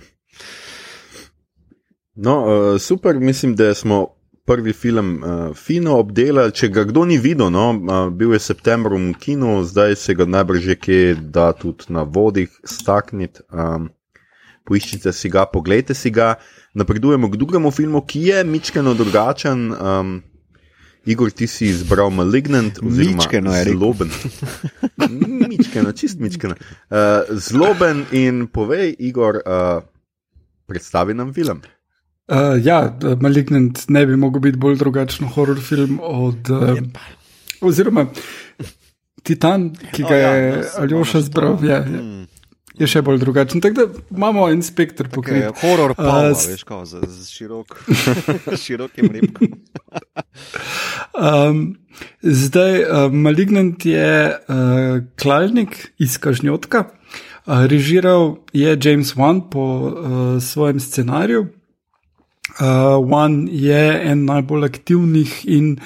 No, 2.15 2.37
uh, 2.45 2.81
super, 2.81 3.17
mislim, 3.17 3.57
da 3.57 3.75
smo 3.75 4.16
prvi 4.47 4.73
film 4.73 5.23
uh, 5.23 5.55
fino 5.55 5.99
obdelali. 5.99 6.55
Če 6.55 6.71
ga 6.71 6.87
kdo 6.87 7.05
ni 7.11 7.19
videl, 7.19 7.51
no, 7.51 7.67
uh, 7.75 8.07
bil 8.15 8.37
je 8.37 8.43
september 8.47 8.95
v 8.95 9.13
kinu, 9.21 9.59
zdaj 9.67 9.97
se 9.99 10.15
ga 10.15 10.27
najbrž 10.27 10.71
že 10.71 10.77
kje 10.79 11.01
da 11.35 11.51
tudi 11.53 11.91
na 11.91 12.07
vodih 12.07 12.53
stakniti. 12.65 13.43
Um, 13.51 13.91
poiščite 14.67 15.13
si 15.15 15.31
ga, 15.31 15.47
pogledajte 15.51 15.95
si 15.95 16.11
ga. 16.15 16.37
Napredujemo 16.79 17.31
k 17.31 17.39
drugemu 17.41 17.71
filmu, 17.71 18.03
ki 18.07 18.23
je 18.31 18.45
mičkeno 18.45 18.95
drugačen. 18.95 19.71
Um, 19.75 20.17
Igor, 21.07 21.31
ti 21.31 21.47
si 21.47 21.69
izbral 21.71 22.11
Malignant, 22.11 22.81
Mičkeno 22.83 23.55
je 23.55 23.71
zloben. 23.71 24.11
mičkeno, 25.53 25.93
čist 25.95 26.19
mičkeno. 26.19 26.59
Uh, 26.91 27.31
zloben 27.31 28.03
in 28.11 28.49
povej, 28.51 28.91
Igor, 28.99 29.39
uh, 29.47 29.87
predstavi 30.67 31.15
nam 31.15 31.31
film. 31.35 31.63
Uh, 32.29 32.37
ja, 32.59 32.81
Malignant 33.21 33.85
ne 33.89 34.07
bi 34.07 34.17
mogel 34.17 34.41
biti 34.41 34.59
bolj 34.59 34.77
drugačen 34.77 35.29
horror 35.29 35.61
film 35.61 36.01
od. 36.03 36.51
Uh, 36.51 36.79
oziroma, 37.63 38.07
Titan, 39.23 39.69
ki 39.93 40.03
ga 40.03 40.09
O, 40.09 40.17
ja, 40.17 40.33
je 40.33 40.49
no, 40.53 40.63
se 40.65 40.81
Aljoša 40.81 41.21
zbral, 41.23 41.59
je, 41.63 41.71
je, 41.71 41.81
Mm. 42.03 42.27
je 42.77 42.87
še 42.87 43.03
bolj 43.03 43.19
drugačen. 43.19 43.61
Tako 43.61 43.75
da 43.77 43.87
imamo 44.13 44.49
en 44.49 44.63
spektr 44.63 45.05
Okay, 45.05 45.11
pokrit. 45.11 45.45
horor 45.57 45.95
pa, 45.95 46.03
Uh, 46.25 46.33
s- 46.33 46.49
veš, 46.49 46.65
kao, 46.65 46.83
z, 46.85 46.99
z 47.05 47.29
širok, 47.29 47.79
širokim 48.65 49.11
repkom. 49.11 49.49
Um, 51.15 51.77
zdaj, 52.21 52.81
uh, 52.83 52.89
Malignant 53.11 53.81
je 53.83 54.09
uh, 54.29 54.35
klalnik 55.17 55.77
iz 55.99 56.19
Kažnjotka, 56.19 56.85
uh, 57.47 57.65
režiral 57.65 58.37
je 58.53 58.79
James 58.79 59.15
Wan 59.15 59.41
po 59.51 59.63
uh, 59.81 59.91
svojem 60.39 60.81
scenariju. 60.81 61.47
Uh, 62.57 62.97
Wan 63.11 63.49
je 63.53 64.01
en 64.11 64.25
najbolj 64.25 64.65
aktivnih 64.65 65.33
in 65.45 65.77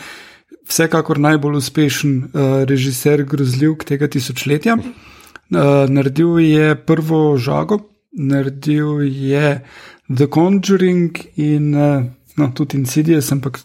vsekakor 0.71 1.19
najbolj 1.19 1.57
uspešen 1.59 2.13
uh, 2.23 2.63
režiser 2.71 3.25
grozljivk 3.27 3.85
tega 3.89 4.07
tisočletja. 4.07 4.77
Uh, 4.79 5.91
naredil 5.91 6.39
je 6.39 6.77
prvo 6.87 7.37
žago, 7.37 7.81
naredil 8.13 9.03
je 9.03 9.61
The 10.07 10.29
Conjuring 10.31 11.19
in 11.37 11.75
uh, 11.75 12.05
no, 12.37 12.53
tudi 12.55 12.79
Insidious, 12.79 13.33
ampak 13.33 13.59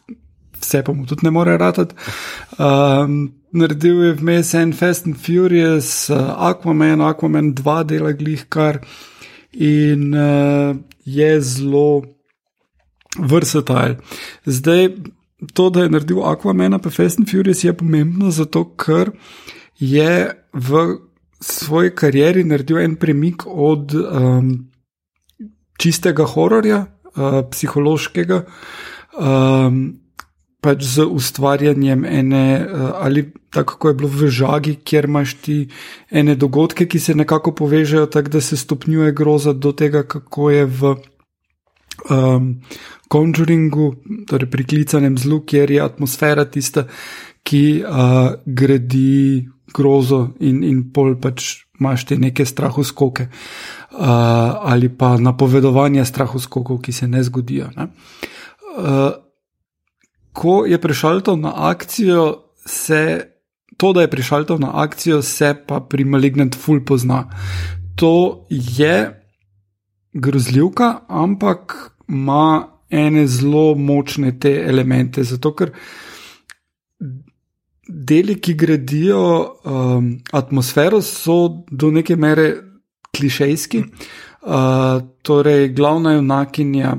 vse 0.62 0.82
pa 0.84 0.94
mu 0.94 1.06
tudi 1.06 1.28
ne 1.28 1.32
more 1.32 1.58
ratati. 1.58 1.94
Um, 2.58 3.36
naredil 3.54 4.02
je 4.04 4.14
vmes 4.18 4.54
en 4.54 4.74
Fast 4.74 5.06
and 5.06 5.22
Furious, 5.22 6.10
uh, 6.10 6.34
Aquaman, 6.50 7.06
Aquaman 7.06 7.54
2 7.54 7.84
dela 7.84 8.18
glih 8.18 8.50
kar 8.50 8.82
in 9.54 10.14
uh, 10.14 10.76
je 11.06 11.42
zelo 11.42 12.15
versatile. 13.20 13.98
Zdaj, 14.46 14.90
to, 15.54 15.70
da 15.70 15.84
je 15.84 15.90
naredil 15.90 16.24
Aquaman, 16.24 16.80
pa 16.80 16.90
Fast 16.90 17.20
and 17.20 17.30
Furious 17.32 17.64
je 17.64 17.74
pomembno 17.78 18.32
zato, 18.32 18.66
ker 18.76 19.12
je 19.80 20.32
v 20.54 20.86
svoji 21.42 21.92
karieri 21.96 22.44
naredil 22.44 22.80
en 22.80 22.96
premik 22.96 23.44
od 23.46 23.94
um, 23.94 24.50
čistega 25.78 26.26
hororja, 26.26 26.86
uh, 27.16 27.42
psihološkega, 27.52 28.42
um, 29.20 29.82
pač 30.64 30.84
z 30.96 31.06
ustvarjanjem 31.06 32.06
ene, 32.06 32.46
uh, 32.64 32.92
ali 33.04 33.28
tako 33.54 33.78
kot 33.78 33.92
je 33.92 33.98
bilo 34.00 34.10
v 34.10 34.30
žagi, 34.32 34.76
kjer 34.84 35.10
imaš 35.12 35.36
ti 35.44 35.58
ene 36.12 36.36
dogodke, 36.36 36.88
ki 36.88 37.00
se 37.00 37.16
nekako 37.16 37.54
povežejo, 37.56 38.08
tako 38.12 38.38
da 38.38 38.42
se 38.42 38.58
stopnjuje 38.58 39.12
groza 39.12 39.54
do 39.54 39.72
tega, 39.72 40.04
kako 40.04 40.50
je 40.50 40.66
v. 40.66 40.96
Um, 42.10 42.62
Conjuringu, 43.08 43.96
torej 44.28 44.50
priklicanem 44.50 45.18
zlu, 45.18 45.44
kjer 45.46 45.72
je 45.72 45.82
atmosfera 45.82 46.46
tista, 46.46 46.86
ki 47.46 47.84
uh, 47.86 48.34
gradi 48.46 49.46
grozo 49.76 50.36
in, 50.40 50.64
in 50.64 50.82
pol 50.94 51.16
pač 51.22 51.66
imaš 51.80 52.06
te 52.10 52.18
neke 52.18 52.46
strahoskoke 52.48 53.28
uh, 53.28 54.00
ali 54.72 54.90
pa 54.90 55.16
napovedovanje 55.18 56.06
strahoskokov, 56.06 56.80
ki 56.82 56.92
se 56.92 57.08
ne 57.08 57.24
zgodijo. 57.24 57.70
Ne? 57.76 57.90
Uh, 58.76 59.12
ko 60.36 60.66
je 60.68 60.82
prišel 60.82 61.22
to 61.22 61.36
na 61.36 61.54
akcijo, 61.70 62.54
se 62.66 63.32
to, 63.78 63.94
da 63.94 64.02
je 64.02 64.12
prišel 64.12 64.46
to 64.46 64.58
na 64.58 64.72
akcijo, 64.84 65.22
se 65.22 65.54
pa 65.68 65.80
pri 65.80 66.06
Malignant 66.06 66.56
Full 66.56 66.86
pozna. 66.86 67.26
To 67.96 68.46
je 68.50 69.22
grozljivka, 70.14 71.06
ampak 71.08 71.95
ima 72.08 72.68
ene 72.90 73.28
zelo 73.28 73.76
močne 73.76 74.40
te 74.40 74.52
elemente, 74.68 75.24
zato 75.24 75.54
ker 75.56 75.72
deli, 77.88 78.36
ki 78.42 78.54
gradijo 78.54 79.24
um, 79.64 80.12
atmosfero, 80.34 81.02
so 81.02 81.66
do 81.70 81.92
neke 81.92 82.16
mere 82.16 82.54
klišejski. 83.16 83.84
Uh, 84.46 85.02
torej, 85.22 85.70
glavna 85.74 86.14
junakinja, 86.14 86.96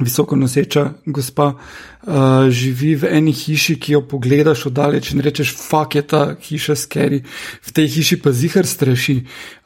visoko 0.00 0.36
noseča 0.36 0.84
gospa, 1.06 1.52
uh, 1.54 2.48
živi 2.50 2.94
v 2.96 3.10
eni 3.12 3.32
hiši, 3.32 3.76
ki 3.80 3.96
jo 3.96 4.02
pogledaš 4.08 4.66
oddaleč 4.70 5.12
in 5.14 5.22
rečeš: 5.24 5.54
Fak 5.56 5.94
je 5.94 6.02
ta 6.02 6.22
hiša 6.40 6.76
skeri, 6.76 7.22
v 7.62 7.72
tej 7.72 7.88
hiši 7.96 8.20
pa 8.22 8.32
zihar 8.32 8.66
straši. 8.66 9.20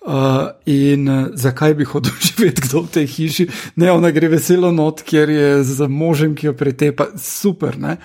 Uh, 0.04 0.52
in 0.68 1.08
uh, 1.08 1.28
zakaj 1.32 1.74
bi 1.74 1.84
hodil 1.88 2.12
živeti 2.28 2.66
kdo 2.68 2.84
v 2.84 2.94
tej 3.00 3.06
hiši? 3.06 3.48
Ne, 3.80 3.92
ona 3.92 4.12
gre 4.12 4.28
veselo 4.28 4.72
not, 4.72 5.02
ker 5.02 5.30
je 5.30 5.62
z 5.64 5.88
možem, 5.88 6.34
ki 6.34 6.52
jo 6.52 6.56
pretepa, 6.58 7.14
super. 7.16 7.78
Ne? 7.80 7.96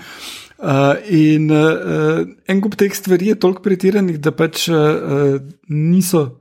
Uh, 0.60 0.96
in 1.08 1.52
uh, 1.52 2.28
en 2.48 2.62
kup 2.62 2.76
teh 2.76 2.92
stvari 2.96 3.32
je 3.32 3.40
toliko 3.40 3.64
pretiranih, 3.64 4.20
da 4.20 4.32
pač 4.36 4.68
uh, 4.68 5.40
niso 5.68 6.39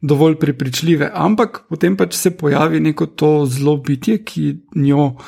dovolj 0.00 0.36
prepričljive, 0.40 1.10
ampak 1.14 1.62
potem 1.68 1.96
pač 1.96 2.14
se 2.14 2.30
pojavi 2.36 2.80
neko 2.80 3.06
to 3.06 3.30
zelo 3.46 3.76
bitje, 3.76 4.18
ki 4.24 4.46
njo 4.74 5.06
uh, 5.06 5.18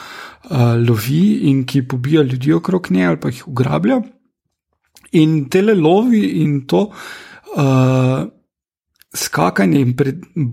lovi 0.88 1.50
in 1.50 1.64
ki 1.66 1.86
pobija 1.88 2.22
ljudi 2.22 2.52
okrog 2.52 2.90
nje 2.90 3.06
ali 3.06 3.20
pa 3.20 3.28
jih 3.28 3.48
ugrablja. 3.48 4.00
In 5.12 5.48
tele 5.48 5.74
lovi 5.74 6.24
in 6.42 6.66
to. 6.66 6.90
Uh, 7.56 8.28
Skakanje 9.14 9.80
in 9.80 9.94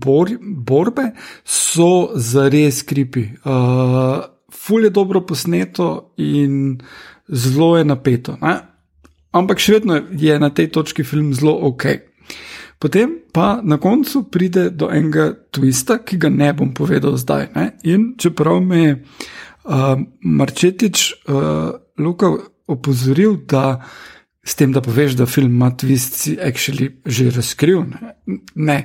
bor, 0.00 0.30
borbe 0.40 1.10
so 1.44 2.16
zares 2.16 2.80
kripi. 2.88 3.26
Uh, 3.44 4.24
ful 4.48 4.84
je 4.84 4.90
dobro 4.90 5.20
posneto 5.20 6.14
in 6.16 6.78
zelo 7.28 7.76
je 7.76 7.84
napeto. 7.84 8.38
Ne? 8.40 8.56
Ampak 9.36 9.60
še 9.60 9.76
vedno 9.76 10.00
je 10.10 10.38
na 10.40 10.50
tej 10.50 10.70
točki 10.72 11.04
film 11.04 11.34
zelo 11.36 11.52
ok. 11.68 11.84
Potem 12.78 13.18
pa 13.32 13.60
na 13.64 13.78
koncu 13.80 14.26
pride 14.30 14.70
do 14.70 14.90
enega 14.92 15.32
twista, 15.50 15.98
ki 16.04 16.18
ga 16.20 16.28
ne 16.28 16.52
bom 16.52 16.74
povedal 16.76 17.16
zdaj. 17.16 17.48
Ne? 17.56 17.66
In 17.88 18.14
čeprav 18.20 18.60
me 18.60 18.82
je 18.82 18.92
uh, 19.64 19.96
Marčetič 20.20 21.24
uh, 21.28 21.72
Luka 21.98 22.36
opozoril, 22.68 23.40
da 23.48 23.80
s 24.46 24.54
tem, 24.54 24.72
da 24.72 24.80
poveš, 24.84 25.16
da 25.18 25.26
film 25.26 25.56
ima 25.56 25.72
twist, 25.74 26.20
si 26.20 26.36
actually 26.38 26.92
že 27.06 27.30
razkril. 27.30 27.82
Ne. 27.90 28.14
ne. 28.54 28.78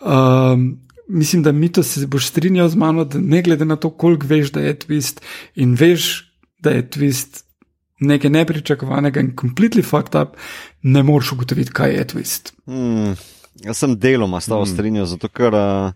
Um, 0.00 0.80
mislim, 1.08 1.42
da 1.42 1.52
mi 1.52 1.68
to 1.68 1.82
se 1.82 2.06
boš 2.06 2.26
strinjal 2.32 2.68
z 2.68 2.76
mano, 2.76 3.04
da 3.04 3.20
ne 3.20 3.42
glede 3.42 3.64
na 3.64 3.76
to, 3.76 3.90
koliko 3.90 4.26
veš, 4.26 4.50
da 4.52 4.60
je 4.60 4.78
twist 4.78 5.22
in 5.54 5.76
veš, 5.78 6.32
da 6.58 6.70
je 6.70 6.88
twist 6.90 7.45
nekaj 8.00 8.30
nepričakovanega 8.30 9.20
in 9.20 9.32
completely 9.36 9.82
fucked 9.84 10.20
up, 10.22 10.36
ne 10.82 11.02
moreš 11.02 11.32
ugotoviti, 11.32 11.72
kaj 11.72 11.94
je 11.94 12.06
twist. 12.12 12.52
Hmm, 12.66 13.16
jaz 13.64 13.78
sem 13.78 13.96
deloma 13.98 14.40
s 14.40 14.50
to 14.50 14.58
hmm. 14.58 14.72
strinjal, 14.72 15.06
zato 15.06 15.28
ker 15.28 15.54
uh, 15.54 15.92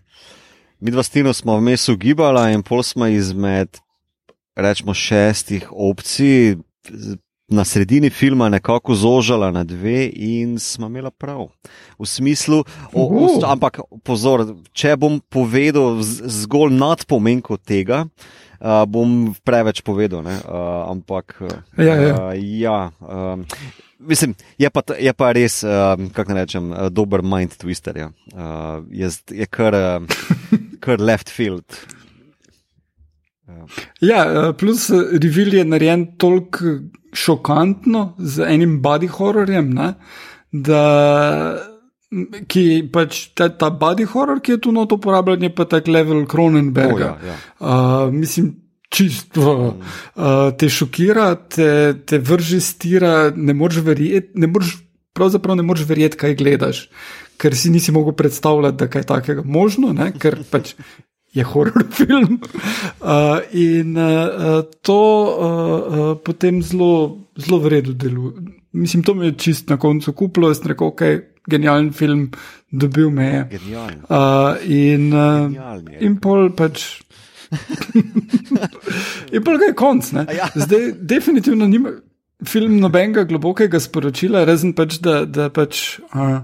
mi 0.79 0.91
dva 0.91 1.03
stino 1.03 1.33
smo 1.33 1.57
vmes 1.59 1.89
ugibala 1.89 2.49
in 2.51 2.63
pol 2.63 2.83
smo 2.83 3.07
izmed, 3.07 3.77
rečemo, 4.55 4.93
šestih 4.93 5.69
opcij. 5.71 6.57
Na 7.51 7.65
sredini 7.67 8.07
filma 8.09 8.47
nekako 8.49 8.95
zožala 8.95 9.49
na 9.51 9.65
dve, 9.67 10.05
in 10.15 10.55
smo 10.59 10.87
imeli 10.87 11.09
prav. 11.11 11.49
V 11.99 12.07
smislu, 12.07 12.61
o, 12.93 13.01
o, 13.03 13.25
ampak 13.43 13.81
pozor, 14.07 14.45
če 14.71 14.95
bom 14.95 15.17
povedal 15.19 15.99
zgolj 15.99 16.71
nadpomenko 16.71 17.57
tega, 17.59 18.05
uh, 18.05 18.40
uh, 18.61 18.85
bom 18.85 19.33
preveč 19.43 19.81
povedal. 19.81 20.23
Uh, 20.23 20.87
ampak, 20.87 21.41
ja, 21.77 21.95
ja. 21.97 22.13
Uh, 22.13 22.33
ja 22.37 22.79
um, 23.01 23.45
mislim, 24.07 24.35
je 24.57 24.69
pa, 24.69 24.81
je 24.99 25.13
pa 25.13 25.31
res, 25.31 25.61
um, 25.63 26.09
kako 26.13 26.33
naj 26.33 26.45
rečem, 26.45 26.71
uh, 26.71 26.89
dober 26.89 27.23
mind 27.25 27.57
twister. 27.61 27.97
Ja. 27.97 28.09
Uh, 28.33 28.85
je, 28.89 29.09
je 29.31 29.45
kar, 29.45 29.75
uh, 29.75 30.21
kar 30.83 31.01
left 31.01 31.29
field. 31.29 31.65
Ja, 33.99 34.53
plus 34.57 34.87
revil 34.93 35.53
je 35.53 35.65
narejen 35.67 36.05
toliko 36.17 36.77
šokantno 37.13 38.13
z 38.17 38.45
enim 38.47 38.77
body 38.81 39.09
horrorjem, 39.11 39.73
ne, 39.75 39.93
da 40.51 40.83
ki 42.51 42.63
pač 42.91 43.21
ta, 43.37 43.47
ta 43.55 43.69
body 43.71 44.05
horror, 44.11 44.41
ki 44.43 44.57
je 44.57 44.61
tu 44.67 44.73
noto 44.75 44.97
uporabljen, 44.99 45.47
je 45.47 45.53
pa 45.55 45.65
tak 45.69 45.87
level 45.87 46.25
Kronenberga. 46.27 47.13
Oh, 47.15 47.23
ja, 47.23 47.31
ja. 47.31 47.37
uh, 47.63 48.11
mislim, 48.11 48.51
čisto 48.91 49.51
uh, 49.55 50.51
te 50.59 50.67
šokira, 50.69 51.33
te, 51.47 51.95
te 52.05 52.19
vrži 52.19 52.59
stira, 52.63 53.31
ne 53.35 53.55
moreš 53.55 53.85
verjeti, 53.85 54.35
ne 54.43 54.51
moreš, 54.51 54.75
pravzaprav 55.15 55.55
ne 55.59 55.63
moreš 55.63 55.87
verjeti, 55.87 56.19
kaj 56.19 56.35
gledaš, 56.41 56.83
ker 57.39 57.55
si 57.55 57.71
nisi 57.71 57.95
mogel 57.95 58.17
predstavljati, 58.19 58.77
da 58.77 58.89
je 58.89 58.95
kaj 58.97 59.07
takega 59.13 59.47
možno, 59.47 59.95
ne? 59.95 60.11
ker 60.19 60.41
pač. 60.51 60.75
Je 61.31 61.45
horor 61.47 61.85
film. 61.95 62.41
Uh, 62.99 63.39
in 63.55 63.95
uh, 63.95 64.65
to 64.83 64.97
uh, 64.99 65.45
uh, 65.47 66.09
potem 66.19 66.59
zelo, 66.59 67.21
zelo 67.39 67.61
vredno 67.63 67.93
deluje. 67.95 68.49
Mislim, 68.75 68.99
to 69.07 69.13
mi 69.15 69.29
je 69.29 69.37
čist 69.39 69.71
na 69.71 69.77
koncu 69.79 70.11
kuplo, 70.11 70.49
jaz 70.51 70.59
rekel, 70.67 70.91
ok, 70.91 71.05
genijalen 71.49 71.91
film, 71.93 72.31
dobil 72.71 73.09
me 73.09 73.25
je. 73.25 73.59
Uh, 74.09 74.55
in 74.65 75.13
uh, 75.13 75.51
in 75.99 76.17
pol 76.21 76.51
pač. 76.55 77.01
in 79.35 79.43
pol 79.43 79.57
ga 79.57 79.71
je 79.71 79.75
konc. 79.75 80.13
Ja. 80.13 80.49
Zdaj, 80.55 80.93
definitivno 81.01 81.67
nima 81.67 81.95
film 82.47 82.79
nobenega 82.81 83.23
globokega 83.29 83.79
sporočila, 83.79 84.45
razen 84.45 84.73
pač, 84.77 84.99
da, 85.03 85.23
da 85.25 85.49
pač, 85.53 85.99
uh, 86.13 86.39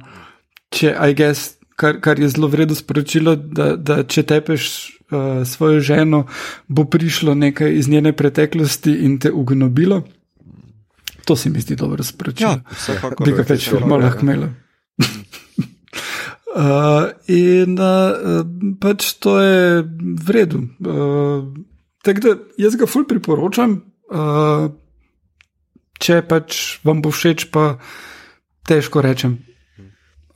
če, 0.74 0.94
I 0.94 1.16
guess, 1.18 1.56
kar, 1.80 2.02
kar 2.04 2.20
je 2.22 2.30
zelo 2.36 2.50
vredno 2.52 2.78
sporočilo, 2.78 3.36
da, 3.36 3.76
da 3.76 4.04
če 4.04 4.28
tepeš. 4.28 4.94
Uh, 5.08 5.46
svojo 5.48 5.80
ženo 5.80 6.26
bo 6.68 6.84
prišlo 6.84 7.32
nekaj 7.32 7.78
iz 7.80 7.88
njene 7.88 8.12
preteklosti 8.12 8.92
in 9.08 9.14
te 9.24 9.32
ugnobilo. 9.32 10.02
To 11.24 11.36
se 11.36 11.50
mi 11.50 11.64
zdi 11.64 11.78
dobro 11.80 12.04
sporočilo. 12.04 12.50
Ja, 12.50 13.12
bi 13.24 13.32
ga 13.32 13.46
več 13.48 13.70
filmov 13.70 14.04
lahko 14.04 14.28
imelo. 14.28 14.50
Uh, 14.98 15.06
in 17.28 17.80
uh, 17.80 18.44
pač 18.82 19.14
to 19.22 19.40
je 19.40 19.84
v 19.86 20.30
redu. 20.34 20.58
Uh, 20.82 21.46
Tako 22.08 22.22
da 22.24 22.36
jaz 22.58 22.76
ga 22.80 22.88
fulj 22.88 23.04
priporočam, 23.10 23.74
uh, 24.16 24.70
če 26.00 26.22
pač 26.30 26.80
vam 26.88 27.02
bo 27.04 27.12
všeč, 27.12 27.50
pa 27.52 27.76
težko 28.68 29.04
rečem. 29.04 29.42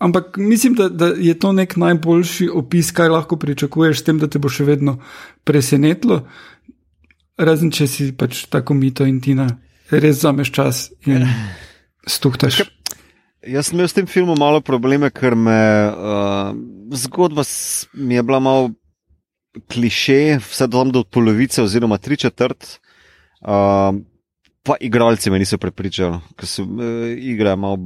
Ampak 0.02 0.36
mislim, 0.42 0.76
da, 0.76 0.90
da 0.90 1.12
je 1.16 1.36
to 1.40 1.52
nek 1.54 1.78
najboljši 1.78 2.50
opis, 2.50 2.90
kaj 2.92 3.12
lahko 3.14 3.38
pričakuješ, 3.40 4.02
s 4.02 4.08
tem, 4.08 4.20
da 4.20 4.28
te 4.28 4.42
bo 4.42 4.50
še 4.50 4.66
vedno 4.68 4.98
presenetilo. 5.48 6.26
razen 7.38 7.72
če 7.72 7.88
si 7.88 8.12
pač 8.12 8.46
tako 8.50 8.74
mito 8.74 9.06
in 9.06 9.22
tina, 9.22 9.48
res 9.92 10.22
zameš 10.22 10.52
čas 10.52 10.92
in 11.06 11.28
stuhtaš. 12.18 12.64
Jaz 13.42 13.70
sem 13.70 13.78
imel 13.78 13.90
s 13.90 13.98
tem 13.98 14.06
filmom 14.06 14.38
malo 14.38 14.62
probleme, 14.62 15.10
ker 15.10 15.34
me 15.34 15.58
uh, 15.90 16.54
zgodba 16.94 17.42
mi 17.98 18.16
je 18.16 18.24
bila 18.24 18.40
malo 18.40 18.70
kliše, 19.68 20.38
vse 20.46 20.68
do, 20.70 20.84
do 20.94 21.02
polovice, 21.04 21.64
oziroma 21.64 21.98
tri 21.98 22.18
četrt. 22.22 22.78
Uh, 23.42 23.98
pa 24.62 24.78
igralci 24.78 25.34
me 25.34 25.42
niso 25.42 25.58
prepričali, 25.58 26.22
ker 26.38 26.48
so 26.48 26.68
uh, 26.68 27.10
igre 27.18 27.56
malo, 27.58 27.82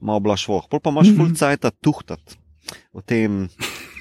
malo 0.00 0.24
blašvo. 0.24 0.62
Pol 0.70 0.80
pa 0.80 0.90
imaš 0.90 1.12
mm 1.12 1.12
-hmm. 1.12 1.16
full 1.16 1.36
cajt 1.36 1.68
tuhtat 1.80 2.38
o 2.92 3.00
tem, 3.00 3.48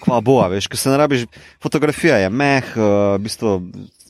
kva 0.04 0.22
bo, 0.22 0.40
veš, 0.50 0.68
ker 0.68 0.80
se 0.80 0.90
ne 0.90 0.98
rabiš. 0.98 1.26
Fotografija 1.64 2.18
je 2.18 2.30
meh, 2.30 2.64
uh, 2.76 3.16
v 3.16 3.24
bistvu 3.28 3.60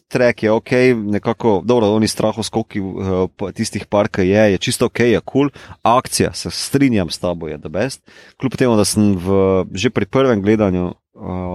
trek 0.08 0.44
je 0.44 0.52
ok, 0.52 0.72
nekako, 0.96 1.62
dobro, 1.66 1.92
oni 1.94 2.08
straho 2.08 2.44
skoki 2.44 2.80
uh, 2.80 3.52
tistih 3.54 3.86
parka 3.86 4.22
je, 4.22 4.52
je 4.52 4.58
čisto 4.58 4.86
ok, 4.86 5.00
je 5.00 5.20
kul, 5.20 5.50
cool. 5.50 5.50
akcija, 5.82 6.34
se 6.34 6.52
strinjam 6.52 7.10
s 7.10 7.20
tabo, 7.20 7.48
je 7.48 7.58
the 7.58 7.70
best. 7.70 8.02
Kljub 8.40 8.56
temu, 8.56 8.76
da 8.76 8.86
sem 8.86 9.16
v, 9.16 9.66
že 9.74 9.90
pri 9.90 10.06
prvem 10.06 10.42
gledanju 10.42 10.86
uh, 10.88 10.94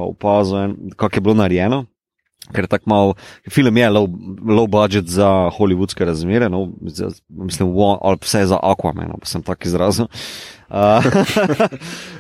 opazil, 0.09 0.76
kako 0.96 1.16
je 1.16 1.20
bilo 1.20 1.34
narejeno. 1.34 1.86
Ker 2.53 2.64
je 2.64 2.68
tako 2.68 2.90
malo, 2.90 3.14
film 3.50 3.76
je 3.76 3.90
low, 3.90 4.09
low 4.42 4.66
budget 4.66 5.07
za 5.07 5.50
hollywoodske 5.57 6.05
razmere, 6.05 6.48
no, 6.50 6.72
za, 6.82 7.09
mislim, 7.28 7.70
ali 8.03 8.18
vse 8.20 8.46
za 8.46 8.59
Aquaman, 8.62 9.14
pa 9.20 9.26
sem 9.26 9.42
tako 9.42 9.68
izrazil. 9.70 10.07
Uh, 10.68 11.05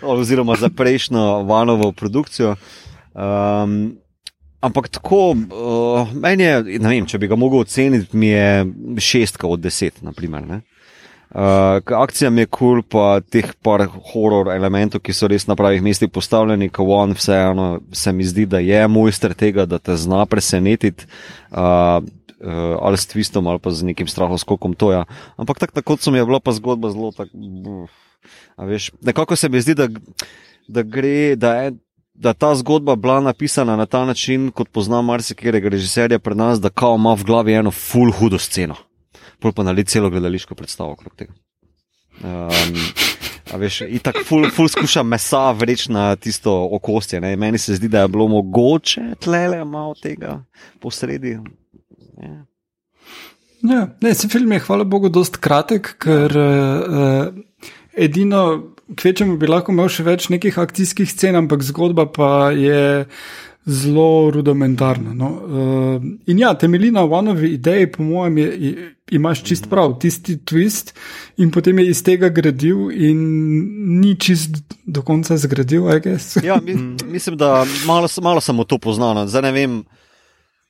oziroma 0.14 0.54
za 0.56 0.68
prejšnjo 0.68 1.42
vanovo 1.42 1.92
produkcijo. 1.92 2.54
Um, 3.14 4.01
Ampak 4.62 4.88
tako, 4.94 5.32
uh, 5.34 6.12
meni 6.14 6.44
je, 6.46 6.78
ne 6.78 6.92
vem, 6.92 7.06
če 7.10 7.18
bi 7.18 7.26
ga 7.26 7.38
mogel 7.38 7.64
oceniti, 7.64 8.14
mi 8.16 8.28
je 8.30 9.00
šestka 9.02 9.48
od 9.50 9.58
deset, 9.64 9.98
naprimer. 10.06 10.46
Uh, 11.32 11.80
akcija 11.98 12.30
mi 12.30 12.44
je 12.44 12.50
kul, 12.52 12.82
cool, 12.82 12.82
pa 12.86 13.04
teh 13.24 13.48
par 13.64 13.82
horor 14.12 14.52
elementov, 14.54 15.02
ki 15.02 15.14
so 15.16 15.26
res 15.32 15.48
na 15.48 15.56
pravih 15.58 15.82
mestih 15.82 16.12
postavljeni, 16.12 16.70
ko 16.70 16.86
on 16.94 17.16
vseeno 17.18 17.68
se 17.90 18.12
mi 18.12 18.26
zdi, 18.28 18.46
da 18.46 18.60
je 18.62 18.84
mojster 18.86 19.34
tega, 19.34 19.66
da 19.66 19.80
te 19.82 19.96
zna 19.98 20.26
presenetiti. 20.26 21.08
Uh, 21.50 22.00
Uh, 22.42 22.74
ali 22.82 22.98
s 22.98 23.06
twistom, 23.06 23.46
ali 23.46 23.62
pa 23.62 23.70
z 23.70 23.86
nekim 23.86 24.08
strahom, 24.10 24.34
skokom 24.34 24.72
to 24.74 24.88
je. 24.90 24.98
Ja. 24.98 25.04
Ampak 25.38 25.62
tako 25.62 25.78
tak, 25.78 26.02
so 26.02 26.10
mi 26.10 26.18
je 26.18 26.26
bila 26.26 26.40
pa 26.42 26.50
zgodba 26.50 26.90
zelo 26.90 27.12
tako. 27.14 27.38
Nekako 28.98 29.38
se 29.38 29.46
mi 29.46 29.62
zdi, 29.62 29.76
da, 29.78 29.86
da 30.66 30.82
gre, 30.82 31.36
da 31.38 31.54
je 31.54 31.68
da 32.22 32.32
ta 32.32 32.54
zgodba 32.54 32.96
bila 32.96 33.20
napisana 33.20 33.76
na 33.76 33.86
ta 33.86 34.04
način, 34.04 34.50
kot 34.50 34.68
pozna 34.68 35.02
marsikega 35.02 35.68
režiserja 35.68 36.18
pri 36.18 36.34
nas, 36.34 36.60
da 36.60 36.70
kao 36.70 36.94
ima 36.94 37.14
v 37.14 37.24
glavi 37.24 37.54
eno 37.54 37.70
full 37.70 38.12
hudo 38.12 38.38
sceno. 38.38 38.74
Pol 39.40 39.52
pa 39.52 39.62
nali 39.62 39.84
celo 39.84 40.10
gledališko 40.10 40.54
predstavo 40.54 40.92
okrog 40.92 41.14
tega. 41.16 41.32
Um, 42.22 42.78
a 43.52 43.56
veš, 43.58 43.80
in 43.88 43.98
tako 43.98 44.22
ful, 44.28 44.46
ful 44.54 44.68
skuša 44.68 45.02
mesa 45.02 45.50
vreči 45.50 45.92
na 45.92 46.16
tisto 46.16 46.52
okostje. 46.72 47.20
Ne? 47.20 47.36
Meni 47.36 47.58
se 47.58 47.74
zdi, 47.74 47.88
da 47.88 48.04
je 48.04 48.08
bilo 48.08 48.28
mogoče 48.28 49.00
tlele 49.20 49.64
malo 49.64 49.94
tega 50.02 50.44
posredi. 50.80 51.38
Ja. 52.22 52.44
Ja, 53.62 53.86
ne, 54.00 54.14
se 54.14 54.28
film 54.28 54.52
je, 54.52 54.58
hvala 54.58 54.84
Bogu, 54.84 55.08
dost 55.08 55.36
kratek, 55.36 55.94
ker 56.02 56.32
uh, 56.38 57.34
edino 57.94 58.71
kvečemu 58.96 59.36
bi 59.40 59.50
lahko 59.50 59.72
imel 59.72 59.90
še 59.92 60.04
več 60.06 60.28
nekih 60.32 60.58
akcijskih 60.58 61.10
scen, 61.10 61.38
ampak 61.38 61.64
zgodba 61.66 62.06
pa 62.10 62.50
je 62.56 63.06
zelo 63.64 64.30
rudimentarna. 64.34 65.14
No. 65.14 65.28
Uh, 65.30 66.04
in 66.26 66.38
ja, 66.38 66.54
temelji 66.58 66.90
na 66.90 67.04
Vanovi 67.06 67.52
ideji, 67.54 67.92
po 67.92 68.02
mojem, 68.02 68.38
je, 68.38 68.48
je, 68.58 68.88
imaš 69.18 69.44
čist 69.46 69.68
prav, 69.70 69.94
tisti 70.02 70.36
twist, 70.36 70.94
in 71.38 71.52
potem 71.54 71.78
je 71.78 71.92
iz 71.92 72.02
tega 72.02 72.32
gradil, 72.34 72.88
in 72.90 73.20
ni 74.00 74.16
čist 74.18 74.58
do 74.82 75.04
konca 75.06 75.36
zgradil, 75.38 75.86
aj 75.94 76.02
gess. 76.02 76.36
ja, 76.42 76.58
mi, 76.64 76.74
mislim, 77.06 77.36
da 77.38 77.64
malo, 77.86 78.08
malo 78.22 78.40
samo 78.40 78.64
to 78.64 78.78
poznano. 78.78 79.26
Zdaj 79.26 79.42
ne 79.42 79.52
vem. 79.52 79.82